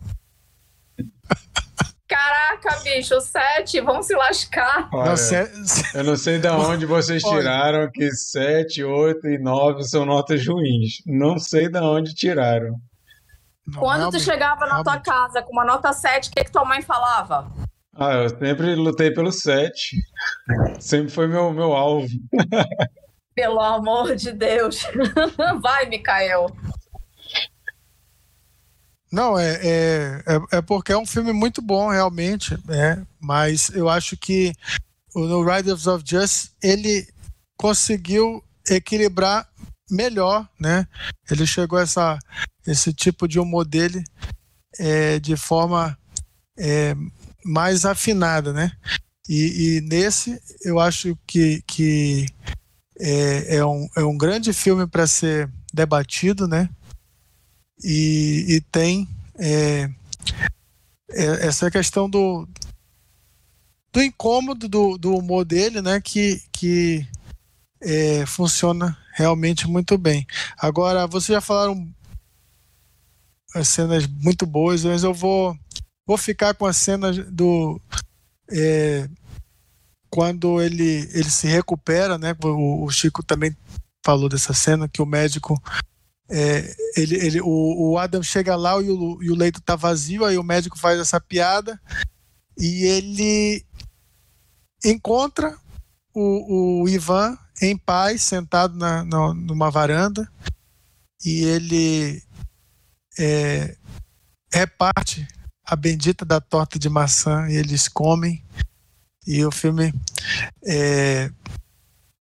Caraca, 2.07 2.77
bicho, 2.83 3.19
7, 3.19 3.81
vamos 3.81 4.05
se 4.05 4.15
lascar. 4.15 4.87
Olha, 4.93 5.09
Não, 5.09 5.17
sé- 5.17 5.51
eu 5.95 6.03
não 6.03 6.15
sei 6.15 6.37
de 6.39 6.47
onde 6.47 6.85
vocês 6.85 7.21
tiraram 7.23 7.89
que 7.91 8.11
7, 8.11 8.83
8 8.83 9.27
e 9.27 9.39
9 9.39 9.83
são 9.83 10.05
notas 10.05 10.45
ruins. 10.47 11.01
Não 11.05 11.39
sei 11.39 11.67
de 11.67 11.79
onde 11.79 12.13
tiraram. 12.13 12.75
não, 13.67 13.79
Quando 13.79 14.11
tu 14.11 14.19
chegava 14.19 14.67
na 14.67 14.83
tua 14.83 14.99
casa 14.99 15.41
com 15.41 15.51
uma 15.51 15.65
nota 15.65 15.91
7, 15.91 16.29
o 16.29 16.31
que, 16.33 16.43
que 16.43 16.51
tua 16.51 16.63
mãe 16.63 16.81
falava? 16.83 17.51
Ah, 17.97 18.13
eu 18.13 18.29
sempre 18.29 18.75
lutei 18.75 19.09
pelo 19.11 19.31
7. 19.31 19.95
Sempre 20.79 21.09
foi 21.11 21.27
meu, 21.27 21.51
meu 21.53 21.73
alvo. 21.73 22.07
Pelo 23.33 23.59
amor 23.59 24.15
de 24.15 24.31
Deus. 24.31 24.85
Vai, 25.61 25.87
Mikael. 25.87 26.45
Não, 29.15 29.39
é, 29.39 29.53
é, 29.63 30.23
é, 30.27 30.57
é 30.57 30.61
porque 30.61 30.91
é 30.91 30.97
um 30.97 31.05
filme 31.05 31.31
muito 31.31 31.61
bom, 31.61 31.89
realmente, 31.89 32.53
é, 32.67 33.01
mas 33.17 33.69
eu 33.69 33.87
acho 33.87 34.17
que 34.17 34.51
o 35.13 35.41
Riders 35.41 35.87
of 35.87 36.03
Justice 36.05 36.49
ele 36.61 37.07
conseguiu 37.55 38.43
equilibrar 38.69 39.47
melhor, 39.89 40.45
né? 40.59 40.85
Ele 41.31 41.47
chegou 41.47 41.79
a 41.79 41.83
essa, 41.83 42.19
esse 42.67 42.93
tipo 42.93 43.25
de 43.25 43.39
humor 43.39 43.63
dele 43.63 44.03
é, 44.77 45.17
de 45.17 45.37
forma 45.37 45.97
é, 46.59 46.93
mais 47.45 47.85
afinada, 47.85 48.51
né? 48.51 48.73
E, 49.29 49.77
e 49.77 49.81
nesse 49.81 50.37
eu 50.65 50.77
acho 50.77 51.17
que, 51.25 51.63
que 51.65 52.25
é, 52.99 53.55
é, 53.55 53.65
um, 53.65 53.87
é 53.95 54.03
um 54.03 54.17
grande 54.17 54.51
filme 54.51 54.85
para 54.85 55.07
ser 55.07 55.49
debatido, 55.73 56.49
né? 56.49 56.69
E, 57.83 58.45
e 58.47 58.61
tem 58.71 59.07
é, 59.37 59.89
é, 61.11 61.47
essa 61.47 61.69
questão 61.69 62.09
do, 62.09 62.47
do 63.91 64.01
incômodo 64.01 64.67
do, 64.67 64.97
do 64.97 65.15
humor 65.15 65.45
dele, 65.45 65.81
né? 65.81 66.01
Que, 66.01 66.41
que 66.51 67.07
é, 67.81 68.25
funciona 68.25 68.97
realmente 69.13 69.67
muito 69.67 69.97
bem. 69.97 70.25
Agora, 70.57 71.07
vocês 71.07 71.35
já 71.35 71.41
falaram 71.41 71.87
as 73.53 73.67
cenas 73.67 74.05
muito 74.05 74.45
boas, 74.45 74.83
mas 74.83 75.03
eu 75.03 75.13
vou, 75.13 75.57
vou 76.05 76.17
ficar 76.17 76.53
com 76.53 76.65
as 76.65 76.77
cenas 76.77 77.17
do. 77.31 77.79
é, 78.51 79.07
quando 80.09 80.61
ele, 80.61 81.09
ele 81.13 81.29
se 81.29 81.47
recupera, 81.47 82.17
né? 82.17 82.35
O, 82.43 82.85
o 82.85 82.89
Chico 82.89 83.23
também 83.23 83.55
falou 84.05 84.29
dessa 84.29 84.53
cena 84.53 84.87
que 84.87 85.01
o 85.01 85.05
médico 85.05 85.61
é, 86.29 86.75
ele, 86.97 87.15
ele, 87.15 87.41
o, 87.41 87.91
o 87.91 87.97
Adam 87.97 88.23
chega 88.23 88.55
lá 88.55 88.81
e 88.81 88.89
o, 88.89 89.21
e 89.21 89.29
o 89.29 89.35
leito 89.35 89.61
tá 89.61 89.75
vazio, 89.75 90.25
aí 90.25 90.37
o 90.37 90.43
médico 90.43 90.77
faz 90.77 90.99
essa 90.99 91.19
piada 91.21 91.79
e 92.57 92.83
ele 92.85 93.65
encontra 94.83 95.57
o, 96.13 96.81
o 96.83 96.89
Ivan 96.89 97.37
em 97.61 97.77
paz, 97.77 98.21
sentado 98.23 98.75
na, 98.77 99.03
na- 99.03 99.33
numa 99.33 99.69
varanda, 99.71 100.29
e 101.23 101.43
ele 101.43 102.21
é, 103.17 103.75
reparte 104.51 105.27
a 105.63 105.75
bendita 105.75 106.23
da 106.25 106.39
torta 106.41 106.77
de 106.77 106.89
maçã 106.89 107.47
e 107.49 107.55
eles 107.55 107.87
comem. 107.87 108.43
E 109.25 109.43
o 109.43 109.51
filme 109.51 109.93
é, 110.65 111.31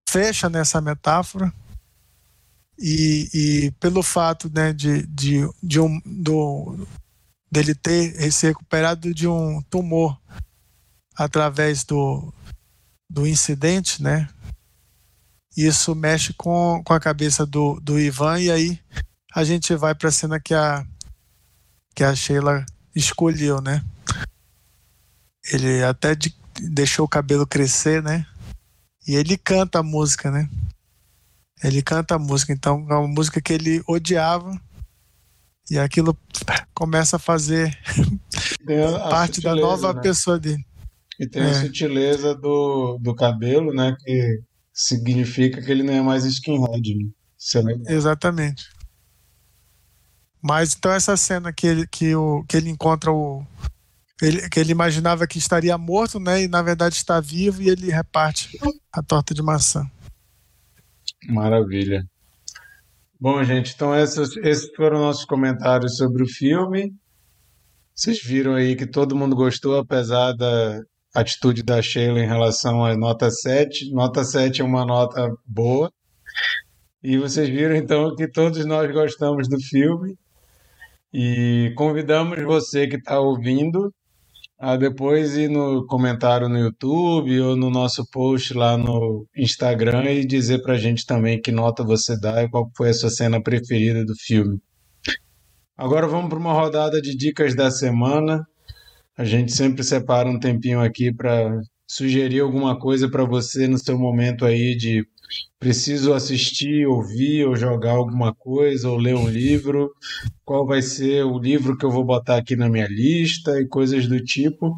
fecha 0.08 0.48
nessa 0.48 0.80
metáfora 0.80 1.52
e, 2.78 3.28
e 3.32 3.70
pelo 3.72 4.02
fato 4.02 4.50
né, 4.52 4.72
de, 4.72 5.06
de, 5.06 5.48
de 5.62 5.80
um, 5.80 6.00
do, 6.04 6.86
dele 7.50 7.74
ter 7.74 8.30
se 8.32 8.46
recuperado 8.46 9.14
de 9.14 9.28
um 9.28 9.62
tumor 9.70 10.20
através 11.16 11.84
do, 11.84 12.32
do 13.08 13.26
incidente, 13.26 14.02
né? 14.02 14.28
Isso 15.56 15.94
mexe 15.94 16.32
com, 16.34 16.82
com 16.84 16.92
a 16.92 17.00
cabeça 17.00 17.46
do, 17.46 17.78
do 17.80 17.98
Ivan 18.00 18.40
e 18.40 18.50
aí 18.50 18.80
a 19.32 19.44
gente 19.44 19.74
vai 19.76 19.94
para 19.94 20.08
a 20.08 20.12
cena 20.12 20.40
que 20.40 20.52
a, 20.52 20.84
que 21.94 22.02
a 22.02 22.14
Sheila 22.14 22.66
escolheu, 22.94 23.60
né? 23.60 23.84
Ele 25.52 25.82
até 25.84 26.14
de- 26.14 26.34
deixou 26.60 27.04
o 27.04 27.08
cabelo 27.08 27.46
crescer, 27.46 28.02
né? 28.02 28.26
E 29.06 29.14
ele 29.14 29.36
canta 29.36 29.78
a 29.78 29.82
música, 29.82 30.30
né? 30.30 30.48
Ele 31.62 31.82
canta 31.82 32.16
a 32.16 32.18
música, 32.18 32.52
então 32.52 32.86
é 32.90 32.94
uma 32.94 33.08
música 33.08 33.40
que 33.40 33.52
ele 33.52 33.82
odiava 33.88 34.58
e 35.70 35.78
aquilo 35.78 36.16
começa 36.74 37.16
a 37.16 37.18
fazer 37.18 37.76
a- 38.68 39.06
a 39.06 39.08
parte 39.08 39.40
da 39.40 39.54
nova 39.54 39.92
né? 39.94 40.00
pessoa 40.02 40.38
dele. 40.38 40.62
E 41.18 41.26
tem 41.28 41.42
a 41.42 41.46
É. 41.46 41.54
sutileza 41.62 42.34
do, 42.34 42.98
do 43.00 43.14
cabelo, 43.14 43.72
né? 43.72 43.96
Que 44.00 44.40
significa 44.72 45.62
que 45.62 45.70
ele 45.70 45.82
não 45.84 45.94
é 45.94 46.02
mais 46.02 46.24
skinhead. 46.24 46.94
Né? 46.96 47.74
Exatamente. 47.86 48.64
Mas 50.42 50.74
então 50.74 50.92
essa 50.92 51.16
cena 51.16 51.52
que 51.52 51.66
ele, 51.66 51.86
que 51.86 52.14
o, 52.14 52.44
que 52.48 52.56
ele 52.56 52.68
encontra 52.68 53.10
o. 53.12 53.46
Ele, 54.20 54.48
que 54.48 54.60
ele 54.60 54.72
imaginava 54.72 55.26
que 55.26 55.38
estaria 55.38 55.76
morto, 55.78 56.18
né? 56.20 56.42
E 56.42 56.48
na 56.48 56.62
verdade 56.62 56.96
está 56.96 57.20
vivo 57.20 57.62
e 57.62 57.68
ele 57.68 57.90
reparte 57.90 58.58
a 58.92 59.02
torta 59.02 59.32
de 59.34 59.42
maçã. 59.42 59.88
Maravilha. 61.28 62.04
Bom, 63.20 63.42
gente, 63.42 63.72
então 63.74 63.94
essas, 63.94 64.36
esses 64.38 64.70
foram 64.74 64.98
nossos 64.98 65.24
comentários 65.24 65.96
sobre 65.96 66.22
o 66.22 66.28
filme. 66.28 66.92
Vocês 67.94 68.20
viram 68.22 68.54
aí 68.54 68.74
que 68.76 68.86
todo 68.86 69.16
mundo 69.16 69.36
gostou, 69.36 69.78
apesar 69.78 70.32
da 70.32 70.80
atitude 71.14 71.62
da 71.62 71.80
Sheila 71.80 72.18
em 72.18 72.26
relação 72.26 72.84
à 72.84 72.96
nota 72.96 73.30
7. 73.30 73.92
Nota 73.92 74.24
7 74.24 74.60
é 74.60 74.64
uma 74.64 74.84
nota 74.84 75.32
boa. 75.46 75.90
E 77.02 77.16
vocês 77.16 77.48
viram 77.48 77.76
então 77.76 78.14
que 78.16 78.26
todos 78.28 78.64
nós 78.66 78.90
gostamos 78.92 79.48
do 79.48 79.60
filme. 79.60 80.16
E 81.12 81.72
convidamos 81.76 82.42
você 82.42 82.88
que 82.88 82.96
está 82.96 83.20
ouvindo 83.20 83.94
a 84.58 84.76
depois 84.76 85.36
ir 85.36 85.48
no 85.48 85.86
comentário 85.86 86.48
no 86.48 86.58
YouTube 86.58 87.40
ou 87.40 87.56
no 87.56 87.70
nosso 87.70 88.08
post 88.10 88.54
lá 88.54 88.76
no 88.76 89.26
Instagram 89.36 90.04
e 90.10 90.26
dizer 90.26 90.62
pra 90.62 90.76
gente 90.76 91.04
também 91.04 91.40
que 91.40 91.52
nota 91.52 91.82
você 91.82 92.18
dá 92.18 92.42
e 92.42 92.48
qual 92.48 92.70
foi 92.76 92.90
a 92.90 92.94
sua 92.94 93.10
cena 93.10 93.42
preferida 93.42 94.04
do 94.04 94.14
filme. 94.14 94.60
Agora 95.76 96.06
vamos 96.06 96.28
para 96.28 96.38
uma 96.38 96.52
rodada 96.52 97.00
de 97.00 97.16
dicas 97.16 97.54
da 97.54 97.70
semana. 97.70 98.46
A 99.18 99.24
gente 99.24 99.52
sempre 99.52 99.82
separa 99.82 100.28
um 100.28 100.38
tempinho 100.38 100.80
aqui 100.80 101.12
para 101.12 101.60
sugerir 101.86 102.40
alguma 102.40 102.78
coisa 102.78 103.10
para 103.10 103.24
você 103.24 103.66
no 103.66 103.78
seu 103.78 103.98
momento 103.98 104.44
aí 104.44 104.76
de 104.76 105.04
preciso 105.58 106.12
assistir, 106.12 106.86
ouvir 106.86 107.46
ou 107.46 107.56
jogar 107.56 107.92
alguma 107.92 108.34
coisa 108.34 108.88
ou 108.90 108.98
ler 108.98 109.14
um 109.14 109.28
livro, 109.28 109.90
qual 110.44 110.66
vai 110.66 110.82
ser 110.82 111.24
o 111.24 111.38
livro 111.38 111.76
que 111.76 111.84
eu 111.84 111.90
vou 111.90 112.04
botar 112.04 112.36
aqui 112.36 112.54
na 112.54 112.68
minha 112.68 112.86
lista 112.86 113.58
e 113.60 113.66
coisas 113.66 114.06
do 114.06 114.22
tipo. 114.22 114.76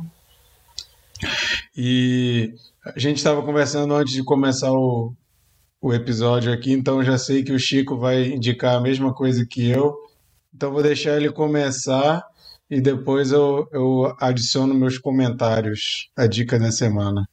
E 1.77 2.55
a 2.85 2.99
gente 2.99 3.17
estava 3.17 3.43
conversando 3.43 3.95
antes 3.95 4.15
de 4.15 4.23
começar 4.23 4.71
o, 4.73 5.13
o 5.81 5.93
episódio 5.93 6.53
aqui, 6.53 6.73
então 6.73 7.03
já 7.03 7.19
sei 7.19 7.43
que 7.43 7.53
o 7.53 7.59
Chico 7.59 7.97
vai 7.97 8.29
indicar 8.29 8.77
a 8.77 8.81
mesma 8.81 9.13
coisa 9.13 9.45
que 9.45 9.69
eu. 9.69 9.95
Então 10.55 10.73
vou 10.73 10.83
deixar 10.83 11.17
ele 11.17 11.31
começar 11.31 12.23
e 12.71 12.81
depois 12.81 13.33
eu, 13.33 13.69
eu 13.73 14.15
adiciono 14.21 14.75
meus 14.75 14.99
comentários, 14.99 16.11
a 16.17 16.27
dica 16.27 16.59
da 16.59 16.71
semana. 16.71 17.27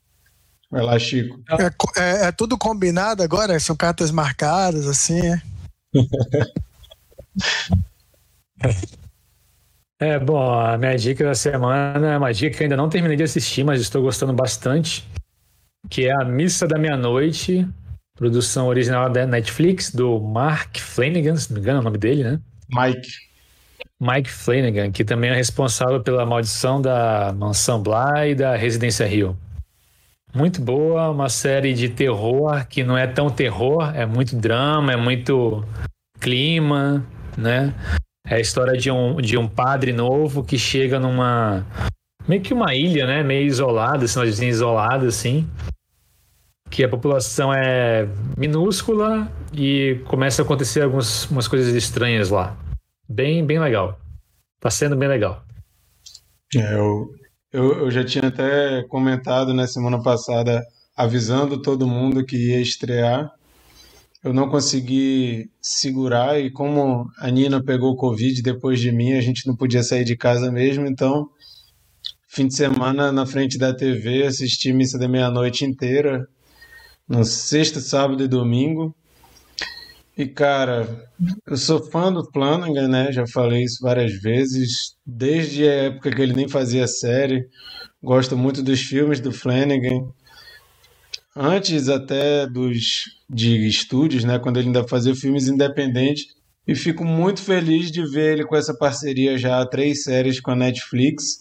Vai 0.73 0.81
lá, 0.81 0.97
Chico. 0.97 1.39
É, 1.51 2.01
é, 2.01 2.25
é 2.25 2.31
tudo 2.31 2.57
combinado 2.57 3.21
agora? 3.21 3.59
São 3.59 3.75
cartas 3.75 4.09
marcadas, 4.09 4.87
assim? 4.87 5.21
É, 9.99 10.17
bom, 10.17 10.51
a 10.51 10.75
minha 10.75 10.97
dica 10.97 11.25
da 11.25 11.35
semana 11.35 12.13
é 12.13 12.17
uma 12.17 12.33
dica 12.33 12.57
que 12.57 12.63
ainda 12.63 12.75
não 12.75 12.89
terminei 12.89 13.15
de 13.15 13.21
assistir, 13.21 13.63
mas 13.63 13.81
estou 13.81 14.01
gostando 14.01 14.33
bastante, 14.33 15.07
que 15.91 16.07
é 16.07 16.11
A 16.11 16.25
Missa 16.25 16.67
da 16.67 16.79
Meia-Noite, 16.79 17.67
produção 18.15 18.65
original 18.65 19.11
da 19.11 19.27
Netflix, 19.27 19.91
do 19.91 20.19
Mark 20.19 20.79
Flanagan, 20.79 21.35
se 21.35 21.51
não 21.51 21.57
me 21.57 21.61
engano 21.61 21.77
é 21.77 21.81
o 21.81 21.83
nome 21.83 21.99
dele, 21.99 22.23
né? 22.23 22.39
Mike. 22.67 23.11
Mike 24.01 24.31
Flanagan, 24.31 24.91
que 24.91 25.05
também 25.05 25.29
é 25.29 25.35
responsável 25.35 26.01
pela 26.01 26.25
maldição 26.25 26.81
da 26.81 27.31
Mansão 27.31 27.79
Bly 27.79 28.31
e 28.31 28.35
da 28.35 28.55
Residência 28.55 29.05
Rio. 29.05 29.37
Muito 30.35 30.59
boa, 30.61 31.11
uma 31.11 31.29
série 31.29 31.75
de 31.75 31.89
terror 31.89 32.65
que 32.67 32.83
não 32.83 32.97
é 32.97 33.05
tão 33.05 33.29
terror, 33.29 33.95
é 33.95 34.03
muito 34.03 34.35
drama, 34.35 34.91
é 34.91 34.97
muito 34.97 35.63
clima, 36.19 37.05
né? 37.37 37.71
É 38.25 38.35
a 38.35 38.39
história 38.39 38.75
de 38.75 38.89
um, 38.89 39.17
de 39.17 39.37
um 39.37 39.47
padre 39.47 39.93
novo 39.93 40.43
que 40.43 40.57
chega 40.57 40.99
numa. 40.99 41.63
meio 42.27 42.41
que 42.41 42.51
uma 42.51 42.73
ilha, 42.73 43.05
né? 43.05 43.21
Meio 43.21 43.45
isolada, 43.45 44.05
assim, 44.05 44.47
isolada, 44.47 45.05
assim. 45.05 45.47
Que 46.71 46.83
a 46.83 46.89
população 46.89 47.53
é 47.53 48.07
minúscula 48.35 49.31
e 49.53 50.01
começa 50.07 50.41
a 50.41 50.45
acontecer 50.45 50.81
algumas 50.81 51.47
coisas 51.47 51.75
estranhas 51.75 52.31
lá. 52.31 52.57
Bem, 53.07 53.45
bem 53.45 53.59
legal. 53.59 53.99
Tá 54.59 54.71
sendo 54.71 54.95
bem 54.95 55.09
legal. 55.09 55.43
É, 56.55 56.73
eu, 56.73 57.13
eu, 57.53 57.85
eu 57.85 57.91
já 57.91 58.03
tinha 58.03 58.27
até 58.27 58.81
comentado 58.89 59.53
na 59.53 59.67
semana 59.67 60.01
passada, 60.01 60.65
avisando 60.97 61.61
todo 61.61 61.87
mundo 61.87 62.25
que 62.25 62.35
ia 62.35 62.59
estrear. 62.59 63.31
Eu 64.23 64.33
não 64.33 64.49
consegui 64.49 65.51
segurar 65.61 66.39
e 66.39 66.49
como 66.49 67.05
a 67.19 67.29
Nina 67.29 67.63
pegou 67.63 67.95
Covid 67.95 68.41
depois 68.41 68.79
de 68.79 68.91
mim, 68.91 69.13
a 69.13 69.21
gente 69.21 69.45
não 69.45 69.55
podia 69.55 69.83
sair 69.83 70.03
de 70.03 70.17
casa 70.17 70.51
mesmo, 70.51 70.87
então 70.87 71.29
fim 72.27 72.47
de 72.47 72.55
semana 72.55 73.11
na 73.11 73.27
frente 73.27 73.59
da 73.59 73.75
TV, 73.75 74.23
assisti 74.23 74.73
missa 74.73 74.97
da 74.97 75.07
meia-noite 75.07 75.63
inteira, 75.63 76.27
no 77.07 77.23
sexta, 77.23 77.79
sábado 77.79 78.23
e 78.23 78.27
domingo. 78.27 78.95
E 80.15 80.27
cara, 80.27 81.09
eu 81.47 81.57
sou 81.57 81.83
fã 81.89 82.13
do 82.13 82.23
Flanagan, 82.31 82.87
né? 82.87 83.11
Já 83.11 83.25
falei 83.25 83.63
isso 83.63 83.79
várias 83.81 84.13
vezes, 84.13 84.95
desde 85.03 85.67
a 85.67 85.73
época 85.85 86.11
que 86.11 86.21
ele 86.21 86.33
nem 86.33 86.47
fazia 86.47 86.85
série. 86.85 87.47
Gosto 88.01 88.37
muito 88.37 88.61
dos 88.61 88.79
filmes 88.79 89.19
do 89.19 89.31
Flanagan. 89.31 90.07
Antes 91.35 91.89
até 91.89 92.45
dos 92.45 93.05
de 93.27 93.67
estúdios, 93.67 94.23
né? 94.23 94.37
Quando 94.37 94.57
ele 94.57 94.67
ainda 94.67 94.87
fazia 94.87 95.15
filmes 95.15 95.47
independentes. 95.47 96.25
E 96.67 96.75
fico 96.75 97.03
muito 97.03 97.41
feliz 97.41 97.91
de 97.91 98.05
ver 98.05 98.33
ele 98.33 98.45
com 98.45 98.55
essa 98.55 98.73
parceria 98.77 99.35
já 99.35 99.59
há 99.59 99.65
três 99.65 100.03
séries 100.03 100.39
com 100.39 100.51
a 100.51 100.55
Netflix. 100.55 101.39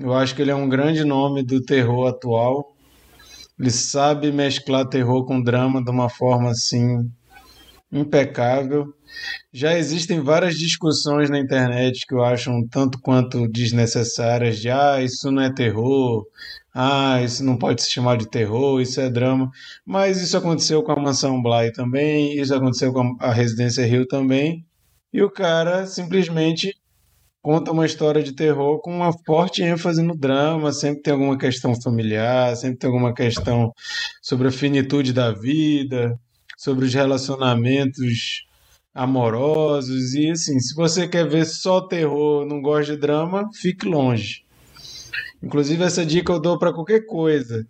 Eu 0.00 0.14
acho 0.14 0.34
que 0.34 0.40
ele 0.40 0.50
é 0.50 0.54
um 0.54 0.68
grande 0.68 1.04
nome 1.04 1.42
do 1.42 1.60
terror 1.60 2.08
atual. 2.08 2.74
Ele 3.60 3.70
sabe 3.70 4.32
mesclar 4.32 4.88
terror 4.88 5.26
com 5.26 5.42
drama 5.42 5.84
de 5.84 5.90
uma 5.90 6.08
forma 6.08 6.50
assim 6.50 7.10
impecável. 7.90 8.86
Já 9.52 9.78
existem 9.78 10.20
várias 10.20 10.56
discussões 10.56 11.30
na 11.30 11.38
internet 11.38 12.04
que 12.06 12.14
eu 12.14 12.22
acho 12.22 12.50
um 12.50 12.66
tanto 12.68 12.98
quanto 13.00 13.48
desnecessárias 13.48 14.58
de 14.58 14.70
ah, 14.70 15.02
isso 15.02 15.30
não 15.30 15.42
é 15.42 15.52
terror, 15.52 16.24
ah, 16.74 17.20
isso 17.22 17.42
não 17.42 17.56
pode 17.56 17.82
se 17.82 17.90
chamar 17.90 18.18
de 18.18 18.28
terror, 18.28 18.80
isso 18.80 19.00
é 19.00 19.10
drama. 19.10 19.50
Mas 19.84 20.20
isso 20.20 20.36
aconteceu 20.36 20.82
com 20.82 20.92
a 20.92 21.00
Mansão 21.00 21.42
Bly 21.42 21.72
também, 21.72 22.38
isso 22.38 22.54
aconteceu 22.54 22.92
com 22.92 23.16
a 23.20 23.32
Residência 23.32 23.86
Rio 23.86 24.06
também. 24.06 24.64
E 25.12 25.22
o 25.22 25.30
cara 25.30 25.86
simplesmente 25.86 26.74
conta 27.40 27.72
uma 27.72 27.86
história 27.86 28.22
de 28.22 28.34
terror 28.34 28.80
com 28.80 28.94
uma 28.94 29.10
forte 29.24 29.62
ênfase 29.62 30.02
no 30.02 30.16
drama, 30.16 30.70
sempre 30.72 31.02
tem 31.02 31.12
alguma 31.14 31.38
questão 31.38 31.72
familiar, 31.80 32.54
sempre 32.56 32.78
tem 32.78 32.88
alguma 32.88 33.14
questão 33.14 33.72
sobre 34.20 34.48
a 34.48 34.52
finitude 34.52 35.12
da 35.14 35.32
vida, 35.32 36.14
sobre 36.58 36.86
os 36.86 36.92
relacionamentos 36.92 38.44
amorosos 38.92 40.12
e 40.14 40.28
assim, 40.28 40.58
se 40.58 40.74
você 40.74 41.06
quer 41.06 41.28
ver 41.28 41.46
só 41.46 41.80
terror, 41.80 42.44
não 42.44 42.60
gosta 42.60 42.94
de 42.94 43.00
drama, 43.00 43.48
fique 43.54 43.86
longe. 43.86 44.42
Inclusive 45.40 45.84
essa 45.84 46.04
dica 46.04 46.32
eu 46.32 46.40
dou 46.40 46.58
para 46.58 46.72
qualquer 46.72 47.06
coisa. 47.06 47.64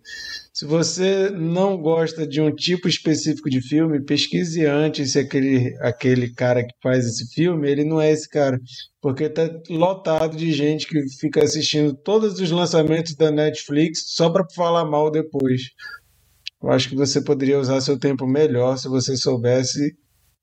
Se 0.51 0.65
você 0.65 1.29
não 1.29 1.77
gosta 1.77 2.25
de 2.25 2.41
um 2.41 2.53
tipo 2.53 2.87
específico 2.87 3.47
de 3.47 3.61
filme, 3.61 4.03
pesquise 4.03 4.65
antes 4.65 5.11
se 5.11 5.19
aquele, 5.19 5.77
aquele 5.79 6.33
cara 6.33 6.63
que 6.63 6.73
faz 6.81 7.05
esse 7.05 7.31
filme, 7.31 7.69
ele 7.69 7.83
não 7.83 8.01
é 8.01 8.11
esse 8.11 8.27
cara. 8.27 8.59
Porque 8.99 9.29
tá 9.29 9.47
lotado 9.69 10.35
de 10.35 10.51
gente 10.51 10.87
que 10.87 10.99
fica 11.19 11.43
assistindo 11.43 11.93
todos 11.93 12.39
os 12.39 12.49
lançamentos 12.49 13.15
da 13.15 13.29
Netflix 13.29 14.05
só 14.07 14.31
para 14.31 14.43
falar 14.55 14.85
mal 14.85 15.11
depois. 15.11 15.61
Eu 16.61 16.71
acho 16.71 16.89
que 16.89 16.95
você 16.95 17.21
poderia 17.21 17.59
usar 17.59 17.79
seu 17.81 17.97
tempo 17.97 18.27
melhor 18.27 18.77
se 18.77 18.87
você 18.87 19.15
soubesse 19.15 19.95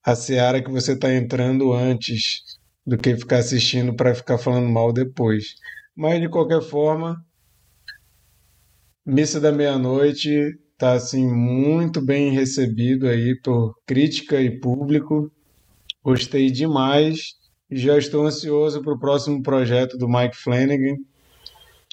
a 0.02 0.14
seara 0.14 0.62
que 0.62 0.70
você 0.70 0.92
está 0.92 1.12
entrando 1.12 1.72
antes 1.72 2.42
do 2.86 2.96
que 2.96 3.16
ficar 3.16 3.38
assistindo 3.38 3.94
para 3.94 4.14
ficar 4.14 4.38
falando 4.38 4.68
mal 4.68 4.92
depois. 4.92 5.54
Mas 5.94 6.20
de 6.20 6.28
qualquer 6.28 6.62
forma, 6.62 7.16
Missa 9.04 9.40
da 9.40 9.52
Meia-Noite 9.52 10.30
está 10.72 10.92
assim 10.92 11.26
muito 11.26 12.00
bem 12.00 12.30
recebido 12.30 13.08
aí 13.08 13.38
por 13.40 13.74
crítica 13.86 14.40
e 14.40 14.58
público. 14.58 15.30
Gostei 16.02 16.50
demais 16.50 17.34
e 17.70 17.76
já 17.76 17.98
estou 17.98 18.26
ansioso 18.26 18.80
para 18.82 18.94
o 18.94 18.98
próximo 18.98 19.42
projeto 19.42 19.98
do 19.98 20.08
Mike 20.08 20.36
Flanagan, 20.36 20.96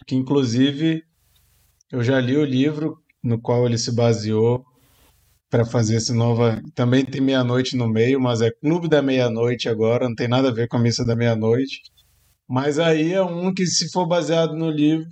que 0.06 0.16
inclusive 0.16 1.04
eu 1.92 2.04
já 2.04 2.20
li 2.20 2.38
o 2.38 2.46
livro 2.46 3.03
no 3.24 3.40
qual 3.40 3.66
ele 3.66 3.78
se 3.78 3.92
baseou 3.96 4.64
para 5.50 5.66
fazer 5.66 5.98
essa 5.98 6.14
nova. 6.14 6.62
Também 6.76 7.06
tem 7.06 7.22
meia-noite 7.22 7.78
no 7.78 7.88
meio, 7.88 8.20
mas 8.20 8.42
é 8.42 8.52
Clube 8.52 8.90
da 8.90 9.02
Meia-Noite 9.02 9.70
agora, 9.70 10.10
não 10.10 10.16
tem 10.16 10.28
nada 10.28 10.50
a 10.50 10.54
ver 10.54 10.68
com 10.68 10.78
a 10.78 10.80
Missa 10.80 11.06
da 11.06 11.16
Meia-Noite. 11.16 11.82
Mas 12.48 12.80
aí 12.80 13.14
é 13.14 13.24
um 13.24 13.54
que, 13.54 13.66
se 13.66 13.92
for 13.92 14.06
baseado 14.08 14.56
no 14.56 14.70
livro, 14.70 15.08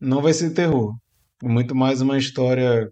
não 0.00 0.20
vai 0.22 0.32
ser 0.32 0.50
terror. 0.50 0.94
É 1.42 1.48
muito 1.48 1.74
mais 1.74 2.00
uma 2.00 2.18
história 2.18 2.90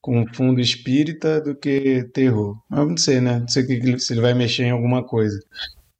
com 0.00 0.24
fundo 0.34 0.60
espírita 0.60 1.40
do 1.40 1.54
que 1.56 2.04
terror. 2.12 2.56
Mas 2.68 2.88
não 2.88 2.96
sei, 2.96 3.20
né? 3.20 3.40
Não 3.40 3.48
sei 3.48 3.64
se 3.98 4.12
ele 4.12 4.20
vai 4.20 4.34
mexer 4.34 4.64
em 4.64 4.70
alguma 4.70 5.04
coisa. 5.04 5.38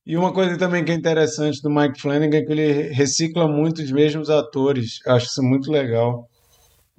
E 0.05 0.17
uma 0.17 0.33
coisa 0.33 0.59
também 0.59 0.85
que 0.85 0.91
é 0.91 0.95
interessante 0.95 1.63
do 1.63 1.71
Mike 1.71 2.01
Flanagan 2.01 2.37
é 2.37 2.43
que 2.43 2.53
ele 2.53 2.93
recicla 2.93 3.47
muito 3.47 3.83
os 3.83 3.93
mesmos 3.93 4.31
atores. 4.31 4.99
Acho 5.07 5.27
isso 5.27 5.43
muito 5.43 5.71
legal. 5.71 6.29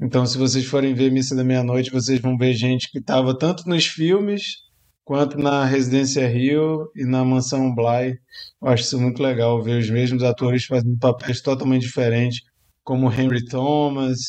Então, 0.02 0.26
se 0.26 0.38
vocês 0.38 0.66
forem 0.66 0.94
ver 0.94 1.12
Missa 1.12 1.36
da 1.36 1.44
Meia-Noite, 1.44 1.92
vocês 1.92 2.20
vão 2.20 2.38
ver 2.38 2.54
gente 2.54 2.90
que 2.92 3.00
estava 3.00 3.38
tanto 3.38 3.68
nos 3.68 3.86
filmes 3.86 4.64
quanto 5.04 5.38
na 5.38 5.66
Residência 5.66 6.28
Rio 6.28 6.90
e 6.96 7.06
na 7.06 7.24
Mansão 7.24 7.74
Bly. 7.74 8.18
Eu 8.62 8.68
acho 8.68 8.84
isso 8.84 9.00
muito 9.00 9.22
legal, 9.22 9.62
ver 9.62 9.80
os 9.80 9.90
mesmos 9.90 10.24
atores 10.24 10.66
fazendo 10.66 10.98
papéis 10.98 11.42
totalmente 11.42 11.84
diferentes, 11.84 12.42
como 12.84 13.12
Henry 13.12 13.46
Thomas, 13.46 14.20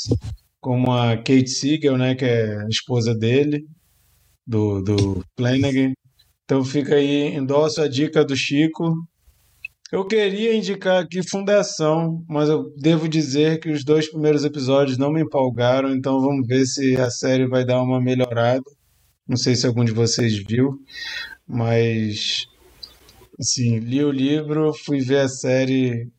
como 0.61 0.93
a 0.93 1.17
Kate 1.17 1.49
Siegel, 1.49 1.97
né, 1.97 2.15
que 2.15 2.25
é 2.25 2.59
a 2.63 2.69
esposa 2.69 3.15
dele, 3.15 3.65
do, 4.47 4.83
do 4.83 5.25
Flanagan. 5.37 5.93
Então 6.45 6.65
fica 6.65 6.97
aí, 6.97 7.35
endosso 7.35 7.81
a 7.81 7.89
dica 7.89 8.25
do 8.25 8.37
Chico. 8.37 8.95
Eu 9.95 10.05
queria 10.05 10.57
indicar 10.57 11.05
aqui 11.05 11.23
Fundação, 11.23 12.25
mas 12.29 12.49
eu 12.49 12.69
devo 12.77 13.09
dizer 13.09 13.61
que 13.61 13.71
os 13.71 13.85
dois 13.85 14.11
primeiros 14.11 14.45
episódios 14.45 14.99
não 14.99 15.13
me 15.13 15.23
empolgaram, 15.23 15.95
então 15.95 16.21
vamos 16.21 16.49
ver 16.49 16.67
se 16.67 16.97
a 16.97 17.09
série 17.09 17.47
vai 17.47 17.65
dar 17.65 17.81
uma 17.81 18.01
melhorada. 18.01 18.65
Não 19.25 19.37
sei 19.37 19.55
se 19.55 19.69
algum 19.69 19.85
de 19.85 19.93
vocês 19.93 20.37
viu, 20.37 20.73
mas 21.47 22.45
assim, 23.39 23.79
li 23.79 24.03
o 24.03 24.11
livro, 24.11 24.75
fui 24.75 24.99
ver 24.99 25.21
a 25.21 25.29
série 25.29 26.11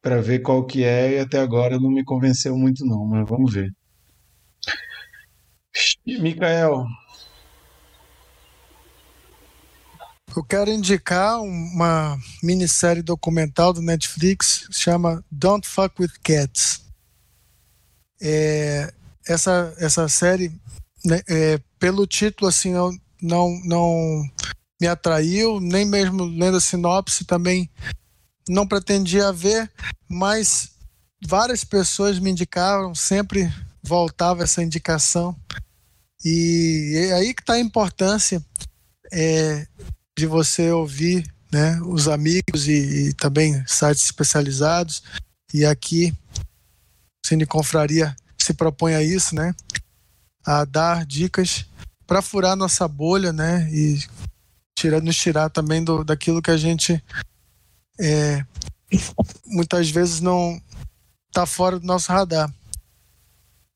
para 0.00 0.20
ver 0.20 0.38
qual 0.38 0.64
que 0.64 0.84
é 0.84 1.16
e 1.16 1.18
até 1.18 1.40
agora 1.40 1.80
não 1.80 1.90
me 1.90 2.04
convenceu 2.04 2.56
muito 2.56 2.86
não, 2.86 3.04
mas 3.06 3.28
vamos 3.28 3.54
ver. 3.54 3.72
Mikael, 6.06 6.84
Eu 10.36 10.44
quero 10.44 10.70
indicar 10.70 11.40
uma 11.40 12.18
minissérie 12.42 13.02
documental 13.02 13.72
do 13.72 13.82
Netflix 13.82 14.66
chama 14.70 15.24
Don't 15.30 15.66
Fuck 15.66 16.00
with 16.00 16.12
Cats. 16.22 16.82
É, 18.20 18.92
essa, 19.26 19.74
essa 19.78 20.08
série, 20.08 20.52
né, 21.04 21.20
é, 21.28 21.60
pelo 21.78 22.06
título, 22.06 22.48
assim, 22.48 22.72
não, 22.72 22.90
não, 23.22 23.60
não 23.64 24.22
me 24.80 24.86
atraiu, 24.86 25.60
nem 25.60 25.84
mesmo 25.84 26.24
lendo 26.24 26.56
a 26.56 26.60
sinopse 26.60 27.24
também 27.24 27.70
não 28.48 28.66
pretendia 28.66 29.32
ver, 29.32 29.70
mas 30.08 30.70
várias 31.26 31.64
pessoas 31.64 32.18
me 32.18 32.30
indicaram, 32.30 32.94
sempre 32.94 33.52
voltava 33.82 34.42
essa 34.42 34.62
indicação. 34.62 35.36
E 36.24 37.08
é 37.10 37.12
aí 37.12 37.34
que 37.34 37.42
está 37.42 37.54
a 37.54 37.60
importância 37.60 38.44
é, 39.12 39.66
de 40.18 40.26
você 40.26 40.72
ouvir 40.72 41.32
né, 41.52 41.80
os 41.82 42.08
amigos 42.08 42.66
e, 42.66 43.08
e, 43.08 43.14
também 43.14 43.64
sites 43.68 44.04
especializados. 44.04 45.04
E 45.54 45.64
aqui, 45.64 46.12
Cine 47.24 47.46
Confraria 47.46 48.16
se 48.36 48.52
propõe 48.52 48.96
a 48.96 49.02
isso, 49.02 49.36
né? 49.36 49.54
A 50.44 50.64
dar 50.64 51.06
dicas 51.06 51.66
para 52.04 52.20
furar 52.20 52.56
nossa 52.56 52.88
bolha, 52.88 53.32
né? 53.32 53.70
E 53.70 54.04
tirar, 54.76 55.00
nos 55.00 55.16
tirar 55.16 55.50
também 55.50 55.84
do, 55.84 56.02
daquilo 56.02 56.42
que 56.42 56.50
a 56.50 56.56
gente 56.56 57.02
é, 58.00 58.44
muitas 59.46 59.88
vezes 59.88 60.20
não 60.20 60.60
está 61.28 61.46
fora 61.46 61.78
do 61.78 61.86
nosso 61.86 62.10
radar. 62.10 62.52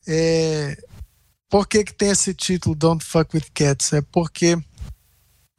É, 0.09 0.77
por 1.49 1.69
que, 1.69 1.85
que 1.85 1.95
tem 1.95 2.11
esse 2.11 2.35
título 2.35 2.75
Don't 2.75 3.05
Fuck 3.05 3.37
with 3.37 3.47
Cats? 3.55 3.93
É 3.93 4.03
porque 4.03 4.59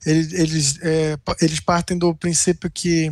eles, 0.06 0.34
eles, 0.34 0.80
é, 0.82 1.18
eles 1.42 1.60
partem 1.60 1.98
do 1.98 2.14
princípio 2.16 2.70
que 2.70 3.12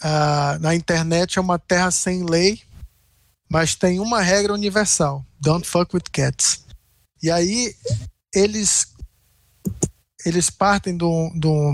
a, 0.00 0.58
na 0.60 0.74
internet 0.74 1.38
é 1.38 1.40
uma 1.40 1.58
terra 1.58 1.90
sem 1.90 2.24
lei, 2.24 2.60
mas 3.48 3.74
tem 3.74 4.00
uma 4.00 4.20
regra 4.22 4.54
universal: 4.54 5.24
Don't 5.40 5.66
fuck 5.66 5.94
with 5.94 6.04
cats. 6.12 6.64
E 7.22 7.30
aí 7.30 7.74
eles 8.34 8.94
eles 10.24 10.50
partem 10.50 10.96
do, 10.96 11.30
do, 11.34 11.72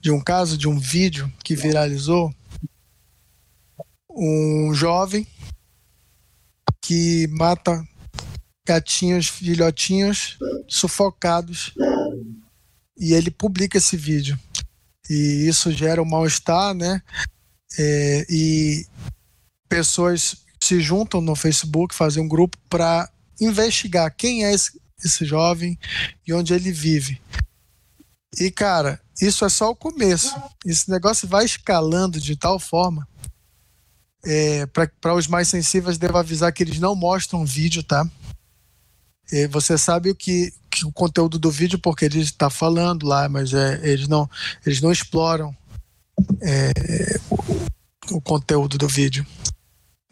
de 0.00 0.10
um 0.10 0.20
caso, 0.20 0.58
de 0.58 0.68
um 0.68 0.78
vídeo 0.78 1.32
que 1.44 1.54
viralizou. 1.54 2.34
Um 4.10 4.72
jovem 4.74 5.26
que 6.80 7.26
mata 7.28 7.86
gatinhos, 8.66 9.28
filhotinhos 9.28 10.38
sufocados 10.66 11.72
e 12.96 13.12
ele 13.12 13.30
publica 13.30 13.78
esse 13.78 13.96
vídeo. 13.96 14.38
E 15.08 15.46
isso 15.48 15.70
gera 15.72 16.02
um 16.02 16.06
mal-estar, 16.06 16.74
né? 16.74 17.00
É, 17.78 18.26
e 18.28 18.86
pessoas 19.68 20.36
se 20.62 20.80
juntam 20.80 21.20
no 21.20 21.36
Facebook, 21.36 21.94
fazem 21.94 22.22
um 22.22 22.28
grupo 22.28 22.56
para 22.68 23.08
investigar 23.40 24.14
quem 24.16 24.44
é 24.44 24.52
esse, 24.52 24.80
esse 25.04 25.24
jovem 25.24 25.78
e 26.26 26.32
onde 26.32 26.54
ele 26.54 26.72
vive. 26.72 27.20
E, 28.38 28.50
cara, 28.50 29.00
isso 29.20 29.44
é 29.44 29.48
só 29.48 29.70
o 29.70 29.76
começo. 29.76 30.34
Esse 30.64 30.90
negócio 30.90 31.26
vai 31.28 31.44
escalando 31.44 32.20
de 32.20 32.36
tal 32.36 32.58
forma. 32.58 33.06
É, 34.24 34.66
para 34.66 35.14
os 35.14 35.28
mais 35.28 35.48
sensíveis, 35.48 35.98
devo 35.98 36.18
avisar 36.18 36.52
que 36.52 36.62
eles 36.62 36.80
não 36.80 36.96
mostram 36.96 37.44
vídeo, 37.44 37.82
tá? 37.82 38.08
É, 39.32 39.46
você 39.48 39.78
sabe 39.78 40.10
o 40.10 40.14
que, 40.14 40.50
que, 40.50 40.56
o 40.84 40.92
conteúdo 40.92 41.38
do 41.38 41.50
vídeo 41.50 41.78
porque 41.78 42.04
ele 42.04 42.20
está 42.20 42.50
falando 42.50 43.06
lá, 43.06 43.28
mas 43.28 43.52
é, 43.52 43.80
eles 43.82 44.08
não 44.08 44.28
eles 44.64 44.80
não 44.80 44.92
exploram 44.92 45.56
é, 46.40 46.72
o, 47.30 48.16
o, 48.16 48.20
conteúdo 48.20 48.78
do 48.78 48.88
vídeo. 48.88 49.26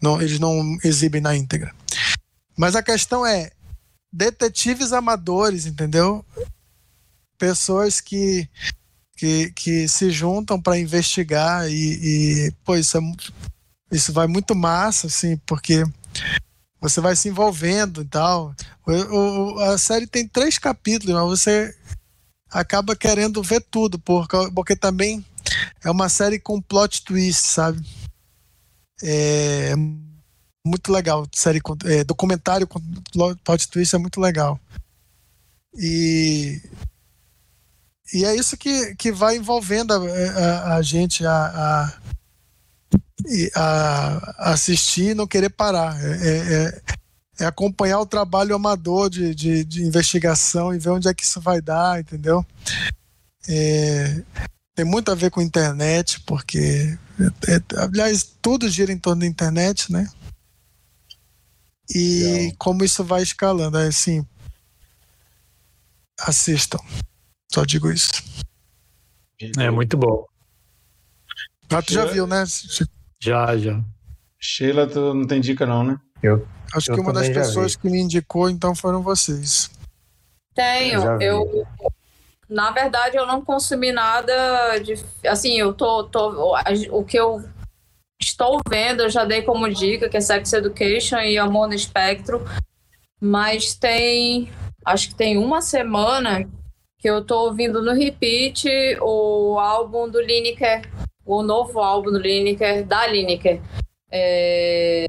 Não, 0.03 0.20
eles 0.20 0.39
não 0.39 0.77
exibem 0.85 1.20
na 1.20 1.35
íntegra. 1.36 1.74
Mas 2.57 2.77
a 2.77 2.82
questão 2.82 3.24
é 3.24 3.51
detetives 4.12 4.93
amadores, 4.93 5.66
entendeu? 5.66 6.24
Pessoas 7.39 8.01
que 8.01 8.49
que, 9.16 9.51
que 9.53 9.89
se 9.89 10.11
juntam 10.11 10.61
para 10.61 10.78
investigar 10.78 11.70
e, 11.70 12.49
e 12.49 12.53
pô, 12.65 12.77
isso, 12.77 12.99
é, 12.99 13.01
isso 13.93 14.12
vai 14.12 14.27
muito 14.27 14.55
massa, 14.55 15.07
assim, 15.07 15.36
porque 15.47 15.85
você 16.85 17.01
vai 17.01 17.16
se 17.16 17.31
envolvendo 17.31 18.02
e 18.02 18.05
tal. 18.05 18.55
O, 18.86 18.93
o, 18.93 19.61
a 19.61 19.78
série 19.78 20.06
tem 20.06 20.28
três 20.28 20.59
capítulos, 20.59 21.15
mas 21.15 21.40
você 21.40 21.74
acaba 22.51 22.94
querendo 22.94 23.43
ver 23.43 23.65
tudo, 23.70 23.98
porque, 23.98 24.36
porque 24.55 24.77
também 24.77 25.24
é 25.82 25.90
uma 25.90 26.11
série 26.11 26.39
com 26.39 26.61
plot 26.61 27.02
twist, 27.02 27.48
sabe? 27.48 27.82
É 29.02 29.74
muito 30.66 30.93
legal, 30.93 31.27
série 31.32 31.61
é, 31.86 32.05
documentário 32.05 32.66
com 32.66 32.81
plot 33.43 33.69
twist 33.69 33.94
é 33.94 33.98
muito 33.98 34.20
legal. 34.20 34.61
E 35.74 36.61
e 38.12 38.27
é 38.27 38.36
isso 38.36 38.59
que, 38.59 38.94
que 38.97 39.11
vai 39.11 39.36
envolvendo 39.36 39.94
a, 39.94 39.97
a, 39.97 40.77
a 40.77 40.82
gente 40.82 41.24
a, 41.27 41.32
a, 41.32 41.98
a, 43.55 44.53
assistir 44.53 45.11
e 45.11 45.15
não 45.15 45.27
querer 45.27 45.51
parar. 45.51 45.97
É, 46.03 46.12
é, 46.12 46.55
é, 46.55 46.83
é, 47.41 47.45
acompanhar 47.47 48.01
o 48.01 48.07
trabalho 48.07 48.55
amador 48.55 49.11
de, 49.11 49.35
de, 49.35 49.65
de, 49.65 49.83
investigação 49.83 50.75
e 50.75 50.79
ver 50.79 50.91
onde 50.91 51.09
é 51.09 51.15
que 51.15 51.25
isso 51.25 51.41
vai 51.41 51.61
dar, 51.61 52.01
entendeu? 52.01 52.47
É, 53.49 54.23
tem 54.75 54.85
muito 54.85 55.11
a 55.11 55.15
ver 55.15 55.31
com 55.31 55.41
internet, 55.41 56.21
porque, 56.21 56.97
é, 57.49 57.55
é, 57.55 57.62
aliás, 57.79 58.23
tudo 58.41 58.69
gira 58.69 58.93
em 58.93 58.99
torno 58.99 59.21
da 59.21 59.27
internet, 59.27 59.93
né? 59.93 60.09
E 61.93 62.23
Legal. 62.23 62.57
como 62.59 62.85
isso 62.85 63.05
vai 63.05 63.23
escalando, 63.23 63.79
é 63.79 63.89
assim, 63.89 64.25
assistam. 66.21 66.79
Só 67.53 67.65
digo 67.65 67.91
isso. 67.91 68.12
É 69.59 69.71
muito 69.71 69.97
bom. 69.97 70.25
Ah, 71.70 71.82
tu 71.82 71.93
já 71.93 72.05
viu, 72.05 72.27
né? 72.27 72.45
Já, 73.20 73.57
já. 73.57 73.81
Sheila, 74.39 74.86
tu 74.86 75.15
não 75.15 75.27
tem 75.27 75.41
dica 75.41 75.65
não, 75.65 75.82
né? 75.82 75.99
Eu. 76.23 76.47
Acho 76.74 76.91
eu 76.91 76.95
que 76.97 77.01
uma 77.01 77.12
das 77.12 77.28
pessoas 77.28 77.77
que 77.77 77.89
me 77.89 78.01
indicou, 78.01 78.51
então, 78.51 78.74
foram 78.74 79.03
vocês. 79.03 79.70
Tenho. 80.55 81.03
Eu, 81.20 81.20
eu, 81.20 81.66
na 82.49 82.70
verdade, 82.70 83.16
eu 83.16 83.27
não 83.27 83.45
consumi 83.45 83.93
nada 83.93 84.78
de. 84.78 84.95
Assim, 85.27 85.59
eu 85.59 85.73
tô. 85.73 86.05
tô 86.05 86.57
o 86.91 87.05
que 87.05 87.19
eu 87.19 87.43
estou 88.20 88.61
vendo, 88.69 89.03
eu 89.03 89.11
já 89.11 89.24
dei 89.24 89.43
como 89.43 89.73
dica, 89.73 90.09
que 90.09 90.16
é 90.16 90.20
Sex 90.20 90.53
Education 90.53 91.19
e 91.19 91.39
Amor 91.39 91.69
no 91.69 91.74
Espectro. 91.74 92.45
Mas 93.20 93.74
tem. 93.74 94.51
Acho 94.85 95.09
que 95.09 95.15
tem 95.15 95.39
uma 95.39 95.62
semana 95.62 96.49
que 96.99 97.09
eu 97.09 97.24
tô 97.24 97.47
ouvindo 97.47 97.82
no 97.82 97.93
repeat 97.93 98.69
o 99.01 99.59
álbum 99.59 100.09
do 100.09 100.20
Lineker, 100.20 100.82
o 101.24 101.42
novo 101.42 101.80
álbum 101.80 102.12
do 102.12 102.18
Lineker, 102.18 102.84
da 102.84 103.06
Lineker. 103.06 103.60
É... 104.10 105.06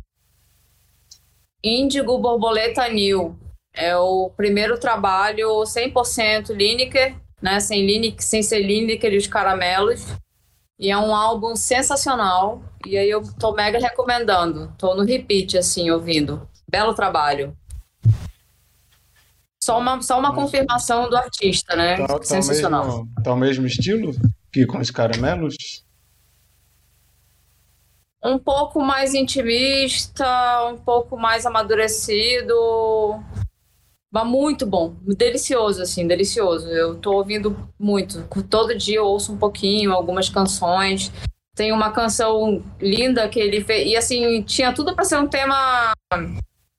Índigo 1.63 2.17
Borboleta 2.17 2.87
New. 2.87 3.37
É 3.73 3.95
o 3.97 4.29
primeiro 4.29 4.79
trabalho 4.79 5.63
100% 5.63 6.51
Lineker, 6.51 7.15
né? 7.41 7.59
Sem, 7.59 7.85
Lineker, 7.85 8.23
sem 8.23 8.41
ser 8.41 8.59
Lineker 8.59 9.13
e 9.13 9.17
os 9.17 9.27
caramelos. 9.27 10.05
E 10.79 10.91
é 10.91 10.97
um 10.97 11.13
álbum 11.13 11.55
sensacional. 11.55 12.63
E 12.85 12.97
aí 12.97 13.09
eu 13.09 13.21
tô 13.37 13.53
mega 13.53 13.79
recomendando. 13.79 14.73
Tô 14.77 14.95
no 14.95 15.03
repeat, 15.03 15.57
assim, 15.57 15.89
ouvindo. 15.89 16.47
Belo 16.69 16.93
trabalho. 16.93 17.55
Só 19.61 19.79
uma, 19.79 20.01
só 20.01 20.19
uma 20.19 20.33
confirmação 20.33 21.09
do 21.09 21.17
artista, 21.17 21.75
né? 21.75 21.97
Tá, 21.97 22.19
tá 22.19 22.23
Sensacional. 22.23 22.85
Mesmo, 22.85 23.09
tá 23.23 23.33
o 23.33 23.37
mesmo 23.37 23.65
estilo 23.65 24.13
que 24.53 24.65
com 24.65 24.77
os 24.77 24.91
caramelos? 24.91 25.84
Um 28.25 28.39
pouco 28.39 28.81
mais 28.81 29.13
intimista, 29.13 30.25
um 30.65 30.77
pouco 30.77 31.15
mais 31.15 31.45
amadurecido, 31.45 33.23
Mas 34.11 34.25
muito 34.25 34.65
bom, 34.65 34.95
delicioso, 35.15 35.83
assim, 35.83 36.07
delicioso. 36.07 36.67
Eu 36.69 36.95
tô 36.95 37.13
ouvindo 37.13 37.55
muito. 37.77 38.23
Todo 38.49 38.75
dia 38.75 38.97
eu 38.97 39.05
ouço 39.05 39.31
um 39.31 39.37
pouquinho, 39.37 39.93
algumas 39.93 40.27
canções. 40.27 41.11
Tem 41.55 41.71
uma 41.71 41.91
canção 41.91 42.63
linda 42.81 43.29
que 43.29 43.39
ele 43.39 43.63
fez. 43.63 43.91
E 43.91 43.95
assim, 43.95 44.41
tinha 44.41 44.73
tudo 44.73 44.95
para 44.95 45.05
ser 45.05 45.19
um 45.19 45.27
tema 45.27 45.93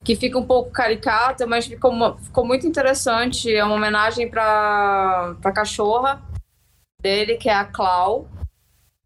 que 0.05 0.17
fica 0.17 0.37
um 0.37 0.47
pouco 0.47 0.71
caricato, 0.73 1.47
mas 1.47 1.67
ficou, 1.67 2.19
ficou 2.19 2.45
muito 2.45 2.67
interessante. 2.67 3.55
É 3.55 3.65
uma 3.65 3.77
homenagem 3.77 4.29
para 4.29 5.37
a 5.45 5.53
cachorra 5.53 6.21
dele, 7.01 7.37
que 7.37 7.49
é 7.49 7.55
a 7.55 7.65
Clau. 7.65 8.27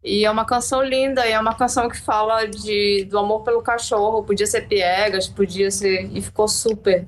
E 0.03 0.25
é 0.25 0.31
uma 0.31 0.45
canção 0.45 0.83
linda, 0.83 1.27
e 1.27 1.31
é 1.31 1.39
uma 1.39 1.53
canção 1.53 1.87
que 1.87 1.99
fala 1.99 2.45
de, 2.45 3.05
do 3.05 3.19
amor 3.19 3.43
pelo 3.43 3.61
cachorro. 3.61 4.23
Podia 4.23 4.47
ser 4.47 4.67
piegas, 4.67 5.27
podia 5.27 5.69
ser. 5.69 6.09
E 6.11 6.21
ficou 6.21 6.47
super. 6.47 7.07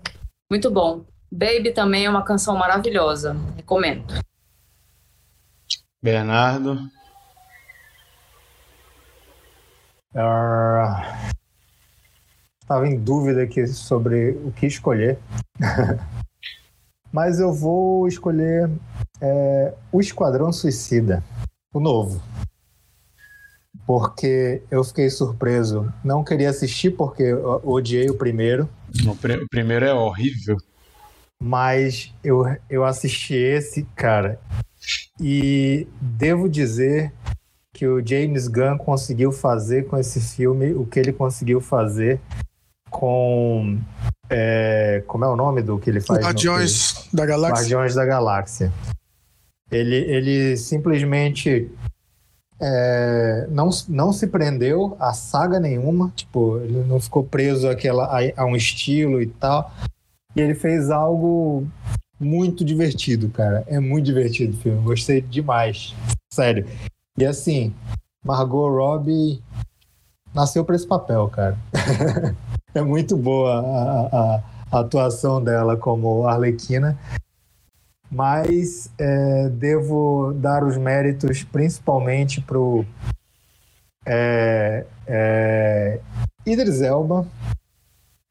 Muito 0.50 0.70
bom. 0.70 1.04
Baby 1.32 1.72
também 1.72 2.06
é 2.06 2.10
uma 2.10 2.24
canção 2.24 2.56
maravilhosa. 2.56 3.36
Recomendo. 3.56 4.14
Bernardo. 6.04 6.74
Uh, 10.14 11.34
estava 12.62 12.88
em 12.88 13.00
dúvida 13.00 13.42
aqui 13.42 13.66
sobre 13.66 14.32
o 14.46 14.52
que 14.52 14.68
escolher. 14.68 15.18
Mas 17.12 17.40
eu 17.40 17.52
vou 17.52 18.08
escolher 18.08 18.70
é, 19.20 19.74
o 19.92 20.00
Esquadrão 20.00 20.52
Suicida, 20.52 21.24
o 21.74 21.80
novo 21.80 22.22
porque 23.86 24.62
eu 24.72 24.84
fiquei 24.84 25.10
surpreso. 25.10 25.92
Não 26.04 26.24
queria 26.24 26.50
assistir 26.50 26.92
porque 26.92 27.24
eu 27.24 27.62
odiei 27.64 28.10
o 28.10 28.18
primeiro. 28.18 28.70
O, 29.06 29.16
pr 29.16 29.44
o 29.44 29.50
primeiro 29.50 29.86
é 29.86 29.94
horrível. 29.94 30.58
Mas 31.42 32.14
eu, 32.24 32.46
eu 32.70 32.86
assisti 32.86 33.34
esse, 33.36 33.84
cara, 33.96 34.40
e 35.20 35.88
devo 36.00 36.48
dizer 36.48 37.12
que 37.74 37.88
o 37.88 38.06
James 38.06 38.48
Gunn 38.48 38.78
conseguiu 38.78 39.32
fazer 39.32 39.88
com 39.88 39.98
esse 39.98 40.22
filme 40.22 40.74
o 40.74 40.86
que 40.86 41.00
ele 41.00 41.12
conseguiu 41.12 41.60
fazer 41.60 42.22
com. 42.90 43.80
É, 44.30 45.04
como 45.06 45.26
é 45.26 45.28
o 45.28 45.36
nome 45.36 45.62
do 45.62 45.78
que 45.78 45.90
ele 45.90 46.00
faz? 46.00 46.24
Guardiões 46.24 47.10
da 47.12 47.26
Galáxia. 47.26 47.56
Guardiões 47.56 47.96
da 47.96 48.06
Galáxia. 48.06 48.72
Ele, 49.72 49.96
ele 49.96 50.56
simplesmente 50.56 51.70
é, 52.60 53.48
não, 53.50 53.70
não 53.90 54.14
se 54.14 54.28
prendeu 54.28 54.96
a 55.00 55.14
saga 55.14 55.60
nenhuma, 55.60 56.12
tipo, 56.16 56.58
ele 56.60 56.84
não 56.84 57.00
ficou 57.00 57.24
preso 57.24 57.68
àquela, 57.68 58.06
a, 58.06 58.42
a, 58.42 58.46
um 58.46 58.56
estilo 58.56 59.22
e 59.22 59.28
tal. 59.28 59.72
E 60.36 60.42
ele 60.42 60.56
fez 60.56 60.90
algo 60.90 61.68
muito 62.20 62.64
divertido, 62.64 63.30
cara. 63.30 63.64
É 63.68 63.80
muito 63.80 64.06
divertido 64.06 64.58
o 64.58 64.62
filme. 64.62 64.82
Gostei 64.82 65.22
demais. 65.22 65.94
Sério. 66.32 66.66
E 67.18 67.26
assim, 67.26 67.74
Margot 68.24 68.70
Robbie 68.70 69.42
nasceu 70.34 70.66
para 70.66 70.76
esse 70.76 70.88
papel, 70.88 71.28
cara. 71.30 71.58
é 72.74 72.82
muito 72.82 73.16
boa 73.16 73.60
a, 73.60 74.18
a, 74.18 74.44
a 74.72 74.80
atuação 74.80 75.44
dela 75.44 75.78
como 75.78 76.26
Arlequina 76.26 76.98
mas 78.14 78.92
é, 79.00 79.50
devo 79.50 80.34
dar 80.36 80.64
os 80.64 80.78
méritos 80.78 81.44
principalmente 81.44 82.40
para 82.40 82.60
o 82.60 82.86
é, 84.06 84.86
é, 85.08 86.00
Idris 86.46 86.82
Elba, 86.82 87.26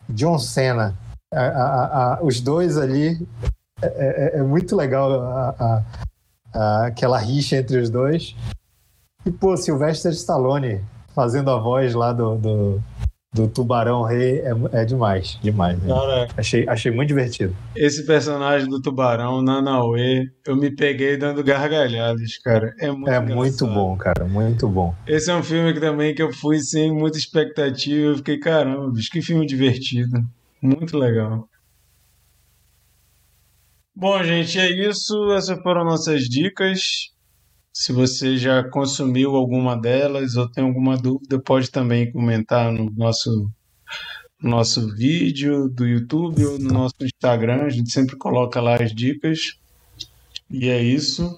John 0.08 0.38
Cena. 0.38 0.96
A, 1.32 1.40
a, 1.40 2.14
a, 2.14 2.22
os 2.22 2.40
dois 2.40 2.76
ali 2.76 3.26
é, 3.80 3.86
é, 3.86 4.38
é 4.38 4.42
muito 4.42 4.76
legal 4.76 5.10
aquela 6.84 7.18
rixa 7.18 7.56
entre 7.56 7.78
os 7.78 7.90
dois. 7.90 8.36
E, 9.24 9.30
pô, 9.30 9.56
Sylvester 9.56 10.12
Stallone 10.12 10.84
fazendo 11.14 11.50
a 11.50 11.58
voz 11.58 11.94
lá 11.94 12.12
do, 12.12 12.36
do 12.36 12.82
do 13.32 13.48
Tubarão 13.48 14.02
Rei 14.02 14.40
é, 14.40 14.52
é 14.72 14.84
demais, 14.84 15.38
demais. 15.42 15.80
Né? 15.82 15.88
Cara, 15.88 16.28
achei, 16.36 16.68
achei 16.68 16.92
muito 16.92 17.08
divertido. 17.08 17.56
Esse 17.74 18.04
personagem 18.04 18.68
do 18.68 18.80
Tubarão, 18.80 19.42
Nanauê, 19.42 20.30
eu 20.46 20.54
me 20.54 20.70
peguei 20.70 21.16
dando 21.16 21.42
gargalhadas, 21.42 22.36
cara. 22.38 22.74
É 22.78 22.90
muito 22.90 23.10
É 23.10 23.20
muito 23.20 23.66
bom, 23.66 23.96
cara, 23.96 24.26
muito 24.26 24.68
bom. 24.68 24.94
Esse 25.06 25.30
é 25.30 25.34
um 25.34 25.42
filme 25.42 25.72
que 25.72 25.80
também 25.80 26.14
que 26.14 26.22
eu 26.22 26.32
fui 26.32 26.58
sem 26.60 26.92
muita 26.92 27.16
expectativa, 27.16 28.08
eu 28.08 28.16
fiquei, 28.16 28.38
caramba, 28.38 28.90
bicho, 28.90 29.10
que 29.10 29.22
filme 29.22 29.46
divertido. 29.46 30.20
Muito 30.60 30.98
legal. 30.98 31.48
Bom, 33.94 34.22
gente, 34.22 34.58
é 34.58 34.70
isso. 34.70 35.32
Essas 35.32 35.60
foram 35.62 35.84
nossas 35.84 36.22
dicas. 36.22 37.10
Se 37.72 37.90
você 37.90 38.36
já 38.36 38.62
consumiu 38.62 39.34
alguma 39.34 39.74
delas 39.74 40.36
ou 40.36 40.46
tem 40.46 40.62
alguma 40.62 40.96
dúvida, 40.96 41.40
pode 41.40 41.70
também 41.70 42.12
comentar 42.12 42.70
no 42.70 42.90
nosso, 42.90 43.50
nosso 44.40 44.94
vídeo 44.94 45.70
do 45.70 45.86
YouTube 45.86 46.44
ou 46.44 46.58
no 46.58 46.68
nosso 46.70 46.96
Instagram. 47.02 47.62
A 47.62 47.70
gente 47.70 47.90
sempre 47.90 48.16
coloca 48.16 48.60
lá 48.60 48.76
as 48.76 48.94
dicas. 48.94 49.56
E 50.50 50.68
é 50.68 50.82
isso. 50.82 51.34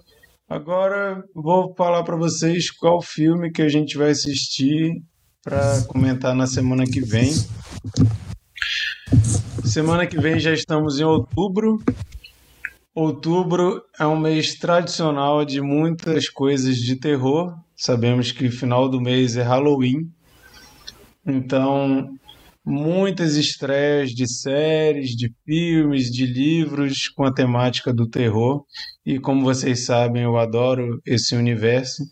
Agora 0.48 1.24
vou 1.32 1.72
falar 1.74 2.02
para 2.02 2.16
vocês 2.16 2.68
qual 2.68 3.00
filme 3.00 3.52
que 3.52 3.62
a 3.62 3.68
gente 3.68 3.96
vai 3.96 4.10
assistir 4.10 5.00
para 5.40 5.82
comentar 5.82 6.34
na 6.34 6.48
semana 6.48 6.84
que 6.84 7.00
vem. 7.00 7.32
Semana 9.64 10.04
que 10.04 10.18
vem 10.18 10.40
já 10.40 10.52
estamos 10.52 10.98
em 10.98 11.04
outubro 11.04 11.80
Outubro 12.94 13.82
é 13.98 14.06
um 14.06 14.16
mês 14.16 14.54
tradicional 14.54 15.44
de 15.44 15.60
muitas 15.60 16.28
coisas 16.28 16.76
de 16.76 16.94
terror. 16.94 17.52
Sabemos 17.74 18.30
que 18.30 18.48
final 18.52 18.88
do 18.88 19.00
mês 19.00 19.36
é 19.36 19.42
Halloween. 19.42 20.08
Então, 21.26 22.08
muitas 22.64 23.34
estreias 23.34 24.10
de 24.10 24.28
séries, 24.28 25.16
de 25.16 25.34
filmes, 25.44 26.08
de 26.08 26.24
livros 26.24 27.08
com 27.08 27.24
a 27.24 27.34
temática 27.34 27.92
do 27.92 28.08
terror. 28.08 28.64
E 29.04 29.18
como 29.18 29.42
vocês 29.42 29.84
sabem, 29.84 30.22
eu 30.22 30.36
adoro 30.36 31.02
esse 31.04 31.34
universo. 31.34 32.04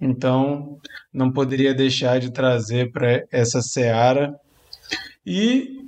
Então, 0.00 0.78
não 1.12 1.30
poderia 1.30 1.74
deixar 1.74 2.18
de 2.18 2.32
trazer 2.32 2.90
para 2.92 3.22
essa 3.30 3.60
seara. 3.60 4.34
E 5.26 5.84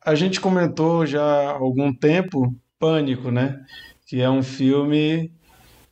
a 0.00 0.14
gente 0.14 0.40
comentou 0.40 1.04
já 1.04 1.24
há 1.24 1.50
algum 1.54 1.92
tempo 1.92 2.54
Pânico, 2.78 3.30
né? 3.30 3.60
Que 4.06 4.20
é 4.20 4.30
um 4.30 4.42
filme 4.42 5.32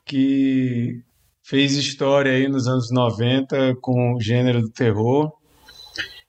que 0.05 1.03
fez 1.43 1.73
história 1.73 2.33
aí 2.33 2.49
nos 2.49 2.67
anos 2.67 2.91
90 2.91 3.77
com 3.81 4.15
o 4.15 4.21
gênero 4.21 4.63
do 4.63 4.71
terror. 4.71 5.33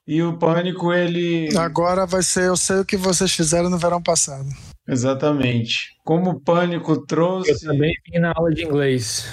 E 0.05 0.23
o 0.23 0.37
Pânico, 0.37 0.93
ele. 0.93 1.49
Agora 1.57 2.05
vai 2.05 2.23
ser 2.23 2.47
Eu 2.47 2.55
Sei 2.55 2.79
o 2.79 2.85
que 2.85 2.95
vocês 2.95 3.31
fizeram 3.31 3.69
no 3.69 3.77
verão 3.77 4.01
passado. 4.01 4.47
Exatamente. 4.87 5.97
Como 6.03 6.31
o 6.31 6.39
Pânico 6.39 7.05
trouxe. 7.05 7.51
Eu 7.51 7.59
também 7.59 7.93
vim 8.05 8.19
na 8.19 8.31
aula 8.33 8.51
de 8.51 8.63
inglês. 8.63 9.31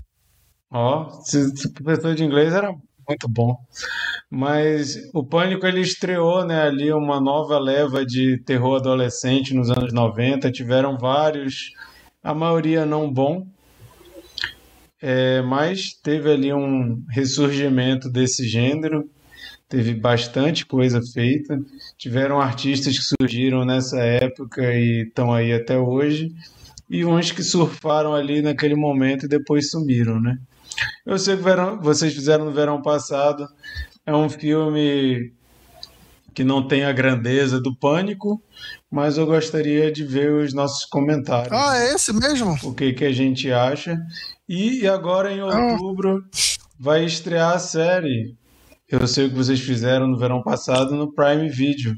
Ó, 0.71 1.09
se, 1.23 1.57
se 1.57 1.73
professor 1.73 2.15
de 2.17 2.25
inglês 2.25 2.53
era 2.53 2.75
muito 3.09 3.29
bom. 3.29 3.57
Mas 4.31 4.97
o 5.13 5.25
Pânico 5.25 5.67
ele 5.67 5.81
estreou, 5.81 6.45
né, 6.45 6.63
ali 6.63 6.93
uma 6.93 7.21
nova 7.21 7.59
leva 7.59 8.05
de 8.05 8.39
terror 8.39 8.77
adolescente 8.77 9.55
nos 9.55 9.71
anos 9.71 9.93
90, 9.93 10.51
tiveram 10.51 10.99
vários, 10.99 11.71
a 12.23 12.35
maioria 12.35 12.85
não 12.85 13.13
bom, 13.13 13.47
é, 15.01 15.43
mas 15.43 15.93
teve 16.03 16.33
ali 16.33 16.53
um 16.53 17.05
ressurgimento 17.11 18.09
desse 18.11 18.49
gênero, 18.49 19.09
teve 19.69 19.95
bastante 19.95 20.65
coisa 20.65 21.01
feita, 21.13 21.59
tiveram 21.99 22.41
artistas 22.41 22.97
que 22.97 23.05
surgiram 23.05 23.65
nessa 23.65 24.01
época 24.01 24.63
e 24.73 25.03
estão 25.07 25.33
aí 25.33 25.53
até 25.53 25.79
hoje, 25.79 26.33
e 26.89 27.05
uns 27.05 27.31
que 27.33 27.43
surfaram 27.43 28.15
ali 28.15 28.41
naquele 28.41 28.75
momento 28.75 29.27
e 29.27 29.29
depois 29.29 29.71
sumiram, 29.71 30.21
né? 30.21 30.39
Eu 31.07 31.19
sei 31.19 31.37
que 31.37 31.43
verão, 31.43 31.81
vocês 31.81 32.13
fizeram 32.13 32.45
no 32.45 32.53
verão 32.53 32.81
passado. 32.83 33.47
É 34.07 34.15
um 34.15 34.29
filme 34.29 35.33
que 36.35 36.43
não 36.43 36.67
tem 36.67 36.85
a 36.85 36.93
grandeza 36.93 37.61
do 37.61 37.75
Pânico, 37.75 38.43
mas 38.91 39.17
eu 39.17 39.25
gostaria 39.25 39.91
de 39.93 40.05
ver 40.05 40.33
os 40.33 40.53
nossos 40.53 40.85
comentários. 40.85 41.53
Ah, 41.53 41.79
é 41.79 41.95
esse 41.95 42.13
mesmo? 42.13 42.59
O 42.65 42.75
que, 42.75 42.93
que 42.93 43.05
a 43.05 43.13
gente 43.13 43.51
acha. 43.53 43.97
E 44.49 44.87
agora, 44.87 45.33
em 45.33 45.41
ah. 45.41 45.73
outubro, 45.73 46.19
ah. 46.19 46.39
vai 46.79 47.05
estrear 47.05 47.55
a 47.55 47.59
série. 47.59 48.37
Eu 48.89 49.07
sei 49.07 49.27
o 49.27 49.31
que 49.31 49.37
vocês 49.37 49.61
fizeram 49.61 50.07
no 50.07 50.19
verão 50.19 50.43
passado 50.43 50.95
no 50.97 51.13
Prime 51.13 51.49
Video. 51.49 51.97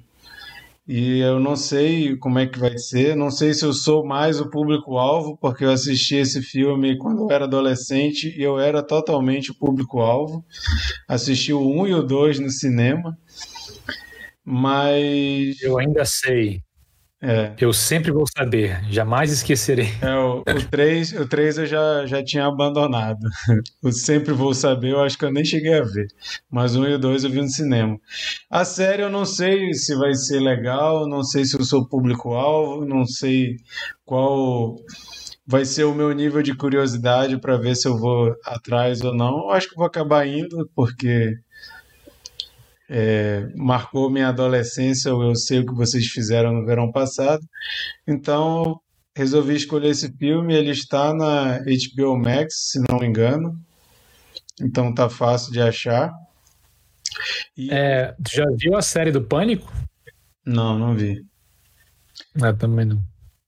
E 0.89 1.19
eu 1.19 1.41
não 1.41 1.57
sei 1.57 2.17
como 2.17 2.39
é 2.39 2.47
que 2.47 2.61
vai 2.61 2.79
ser, 2.79 3.17
não 3.17 3.29
sei 3.29 3.53
se 3.53 3.65
eu 3.65 3.73
sou 3.73 4.07
mais 4.07 4.41
o 4.41 4.49
público-alvo, 4.49 5.37
porque 5.37 5.65
eu 5.65 5.71
assisti 5.73 6.15
esse 6.15 6.41
filme 6.41 6.97
quando 6.97 7.23
eu 7.23 7.31
era 7.33 7.45
adolescente 7.45 8.33
e 8.39 8.43
eu 8.43 8.57
era 8.61 8.85
totalmente 8.85 9.51
o 9.51 9.59
público-alvo. 9.59 10.45
Assisti 11.09 11.53
o 11.53 11.61
1 11.61 11.89
e 11.89 11.95
o 11.95 12.03
2 12.03 12.39
no 12.39 12.51
cinema, 12.51 13.19
mas. 14.45 15.61
Eu 15.61 15.77
ainda 15.79 16.05
sei. 16.05 16.63
É. 17.29 17.57
Eu 17.61 17.73
sempre 17.73 18.13
vou 18.13 18.25
saber, 18.25 18.81
jamais 18.89 19.33
esquecerei. 19.33 19.89
É, 20.01 20.15
o, 20.15 20.43
o 20.43 20.71
3, 20.71 21.13
o 21.15 21.29
3 21.29 21.59
eu 21.59 21.67
já, 21.67 22.07
já 22.07 22.23
tinha 22.23 22.47
abandonado. 22.47 23.19
O 23.83 23.91
Sempre 23.91 24.33
Vou 24.33 24.55
Saber, 24.55 24.93
eu 24.93 25.01
acho 25.03 25.19
que 25.19 25.25
eu 25.25 25.33
nem 25.33 25.45
cheguei 25.45 25.75
a 25.75 25.83
ver. 25.83 26.07
Mas 26.49 26.77
o 26.77 26.83
1 26.83 26.87
e 26.87 26.95
o 26.95 26.99
2 26.99 27.25
eu 27.25 27.31
vi 27.31 27.41
no 27.41 27.49
cinema. 27.49 27.99
A 28.49 28.65
série 28.65 29.03
eu 29.03 29.11
não 29.11 29.25
sei 29.25 29.75
se 29.75 29.97
vai 29.97 30.15
ser 30.15 30.39
legal, 30.39 31.09
não 31.09 31.25
sei 31.25 31.45
se 31.45 31.59
eu 31.59 31.65
sou 31.65 31.89
público-alvo, 31.89 32.85
não 32.85 33.05
sei 33.05 33.57
qual 34.05 34.77
vai 35.45 35.65
ser 35.65 35.85
o 35.85 35.95
meu 35.95 36.13
nível 36.13 36.43
de 36.43 36.55
curiosidade 36.55 37.41
para 37.41 37.57
ver 37.57 37.75
se 37.75 37.89
eu 37.89 37.99
vou 37.99 38.35
atrás 38.45 39.01
ou 39.03 39.13
não. 39.13 39.39
Eu 39.39 39.51
acho 39.51 39.69
que 39.69 39.77
vou 39.77 39.87
acabar 39.87 40.27
indo, 40.29 40.71
porque 40.77 41.35
é, 42.89 43.49
marcou 43.57 44.11
minha 44.11 44.29
adolescência, 44.29 45.09
eu 45.09 45.35
sei 45.35 45.61
o 45.61 45.67
que 45.67 45.75
vocês 45.75 46.07
fizeram 46.07 46.53
no 46.53 46.65
verão 46.65 46.91
passado. 46.91 47.43
Então, 48.07 48.81
resolvi 49.17 49.55
escolher 49.55 49.89
esse 49.89 50.13
filme. 50.17 50.55
Ele 50.55 50.71
está 50.71 51.15
na 51.15 51.59
HBO 51.59 52.17
Max, 52.19 52.71
se 52.71 52.81
não 52.89 52.99
me 52.99 53.07
engano. 53.07 53.59
Então 54.61 54.95
tá 54.95 55.09
fácil 55.09 55.53
de 55.53 55.61
achar. 55.61 56.13
E... 57.57 57.73
É, 57.73 58.15
já 58.31 58.45
viu 58.59 58.77
a 58.77 58.83
série 58.83 59.11
do 59.11 59.23
Pânico? 59.23 59.73
Não, 60.45 60.79
não 60.79 60.95
vi. 60.95 61.25
Ah, 62.41 62.53
também 62.53 62.85
não. 62.85 63.03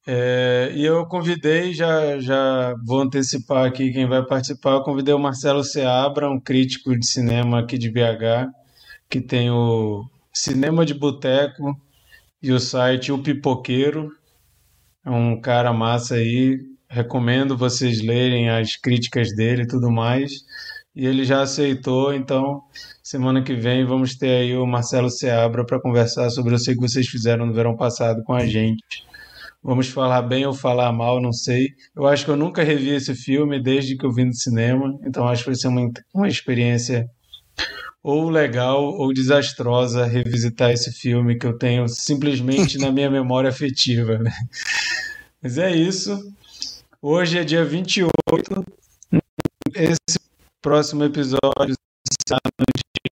É, 0.07 0.73
e 0.75 0.87
eu 0.87 1.05
convidei, 1.05 1.75
já, 1.75 2.19
já 2.19 2.75
vou 2.87 3.03
antecipar 3.03 3.67
aqui 3.67 3.93
quem 3.93 4.09
vai 4.09 4.25
participar. 4.25 4.73
Eu 4.73 4.83
convidei 4.83 5.13
o 5.13 5.19
Marcelo 5.19 5.63
Seabra, 5.63 6.31
um 6.31 6.41
crítico 6.41 6.99
de 6.99 7.07
cinema 7.07 7.61
aqui 7.61 7.77
de 7.77 7.91
BH, 7.91 8.49
que 9.09 9.21
tem 9.21 9.51
o 9.51 10.05
Cinema 10.33 10.85
de 10.85 10.95
Boteco 10.95 11.75
e 12.43 12.53
o 12.53 12.61
site 12.61 13.11
O 13.11 13.23
Pipoqueiro. 13.23 14.11
É 15.05 15.11
um 15.11 15.41
cara 15.41 15.73
massa 15.73 16.17
aí. 16.17 16.59
Recomendo 16.89 17.57
vocês 17.57 18.03
lerem 18.03 18.51
as 18.51 18.77
críticas 18.77 19.35
dele 19.35 19.63
e 19.63 19.67
tudo 19.67 19.91
mais. 19.91 20.33
E 20.95 21.07
ele 21.07 21.25
já 21.25 21.43
aceitou, 21.43 22.13
então 22.13 22.61
semana 23.03 23.43
que 23.43 23.55
vem 23.55 23.87
vamos 23.87 24.17
ter 24.17 24.31
aí 24.31 24.57
o 24.57 24.67
Marcelo 24.67 25.11
Seabra 25.11 25.65
para 25.65 25.81
conversar 25.81 26.29
sobre 26.31 26.55
o 26.55 26.59
que 26.59 26.75
vocês 26.75 27.07
fizeram 27.07 27.47
no 27.47 27.55
verão 27.55 27.77
passado 27.77 28.23
com 28.25 28.33
a 28.33 28.45
gente. 28.47 29.07
Vamos 29.63 29.89
falar 29.89 30.23
bem 30.23 30.47
ou 30.47 30.53
falar 30.53 30.93
mal, 30.93 31.21
não 31.21 31.33
sei. 31.33 31.69
Eu 31.95 32.07
acho 32.07 32.25
que 32.25 32.31
eu 32.31 32.37
nunca 32.37 32.65
revi 32.65 32.91
esse 32.91 33.15
filme 33.15 33.63
desde 33.63 33.97
que 33.97 34.05
eu 34.05 34.13
vi 34.13 34.25
no 34.25 34.35
cinema, 34.35 34.99
então 35.05 35.29
acho 35.29 35.45
que 35.45 35.51
vai 35.51 35.57
ser 35.57 35.69
uma, 35.69 35.89
uma 36.15 36.29
experiência 36.29 37.07
ou 38.03 38.31
legal 38.31 38.85
ou 38.85 39.13
desastrosa 39.13 40.07
revisitar 40.07 40.71
esse 40.71 40.93
filme 40.93 41.39
que 41.39 41.47
eu 41.47 41.59
tenho 41.59 41.89
simplesmente 41.89 42.79
na 42.79 42.91
minha 42.91 43.11
memória 43.11 43.51
afetiva. 43.51 44.19
Né? 44.19 44.33
Mas 45.43 45.59
é 45.59 45.75
isso. 45.75 46.33
Hoje 47.01 47.39
é 47.39 47.45
dia 47.45 47.65
28. 47.65 48.65
Esse 49.75 50.19
próximo 50.63 51.05
episódio 51.05 51.77
está 52.21 52.39
no 52.59 52.67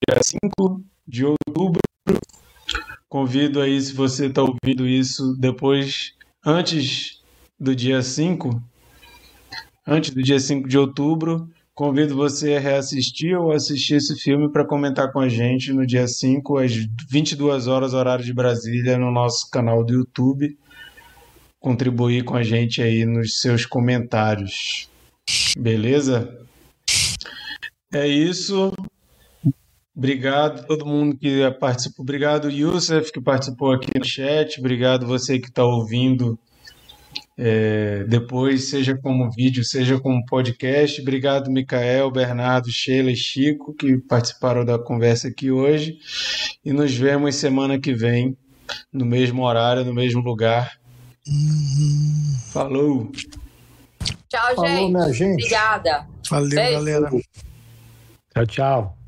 dia 0.08 0.20
5 0.22 0.84
de 1.06 1.24
outubro. 1.24 1.80
Convido 3.08 3.60
aí, 3.60 3.80
se 3.80 3.92
você 3.92 4.26
está 4.26 4.42
ouvindo 4.42 4.86
isso 4.86 5.36
depois, 5.38 6.12
antes 6.44 7.22
do 7.58 7.74
dia 7.74 8.02
5, 8.02 8.62
antes 9.86 10.10
do 10.10 10.22
dia 10.22 10.38
5 10.38 10.68
de 10.68 10.76
outubro, 10.76 11.48
Convido 11.76 12.16
você 12.16 12.54
a 12.54 12.58
reassistir 12.58 13.38
ou 13.38 13.52
assistir 13.52 13.96
esse 13.96 14.18
filme 14.18 14.50
para 14.50 14.66
comentar 14.66 15.12
com 15.12 15.20
a 15.20 15.28
gente 15.28 15.74
no 15.74 15.86
dia 15.86 16.08
5, 16.08 16.56
às 16.56 16.72
22 17.10 17.66
horas, 17.66 17.92
horário 17.92 18.24
de 18.24 18.32
Brasília, 18.32 18.96
no 18.96 19.12
nosso 19.12 19.50
canal 19.50 19.84
do 19.84 19.92
YouTube. 19.92 20.56
Contribuir 21.60 22.24
com 22.24 22.34
a 22.34 22.42
gente 22.42 22.80
aí 22.80 23.04
nos 23.04 23.40
seus 23.42 23.66
comentários. 23.66 24.88
Beleza? 25.58 26.40
É 27.92 28.08
isso. 28.08 28.72
Obrigado 29.94 30.60
a 30.60 30.62
todo 30.62 30.86
mundo 30.86 31.14
que 31.18 31.42
participou. 31.60 32.04
Obrigado, 32.04 32.50
Youssef, 32.50 33.12
que 33.12 33.20
participou 33.20 33.72
aqui 33.72 33.90
no 33.94 34.02
chat. 34.02 34.58
Obrigado 34.58 35.06
você 35.06 35.38
que 35.38 35.48
está 35.48 35.62
ouvindo 35.62 36.38
é, 37.38 38.04
depois, 38.04 38.70
seja 38.70 38.96
como 38.96 39.30
vídeo, 39.30 39.62
seja 39.62 40.00
como 40.00 40.24
podcast. 40.24 41.00
Obrigado, 41.02 41.50
Micael, 41.50 42.10
Bernardo, 42.10 42.70
Sheila 42.70 43.10
e 43.10 43.16
Chico, 43.16 43.74
que 43.74 43.98
participaram 43.98 44.64
da 44.64 44.78
conversa 44.78 45.28
aqui 45.28 45.50
hoje. 45.50 45.98
E 46.64 46.72
nos 46.72 46.94
vemos 46.94 47.34
semana 47.36 47.78
que 47.78 47.92
vem, 47.92 48.36
no 48.92 49.04
mesmo 49.04 49.42
horário, 49.42 49.84
no 49.84 49.92
mesmo 49.92 50.20
lugar. 50.22 50.78
Falou! 52.52 53.12
Tchau, 54.28 54.54
Falou, 54.54 54.68
gente. 54.68 54.92
Minha 54.92 55.12
gente. 55.12 55.44
Obrigada. 55.44 56.06
Valeu, 56.30 56.50
Beijo. 56.50 56.72
galera. 56.72 57.10
Tchau, 58.32 58.46
tchau. 58.46 59.05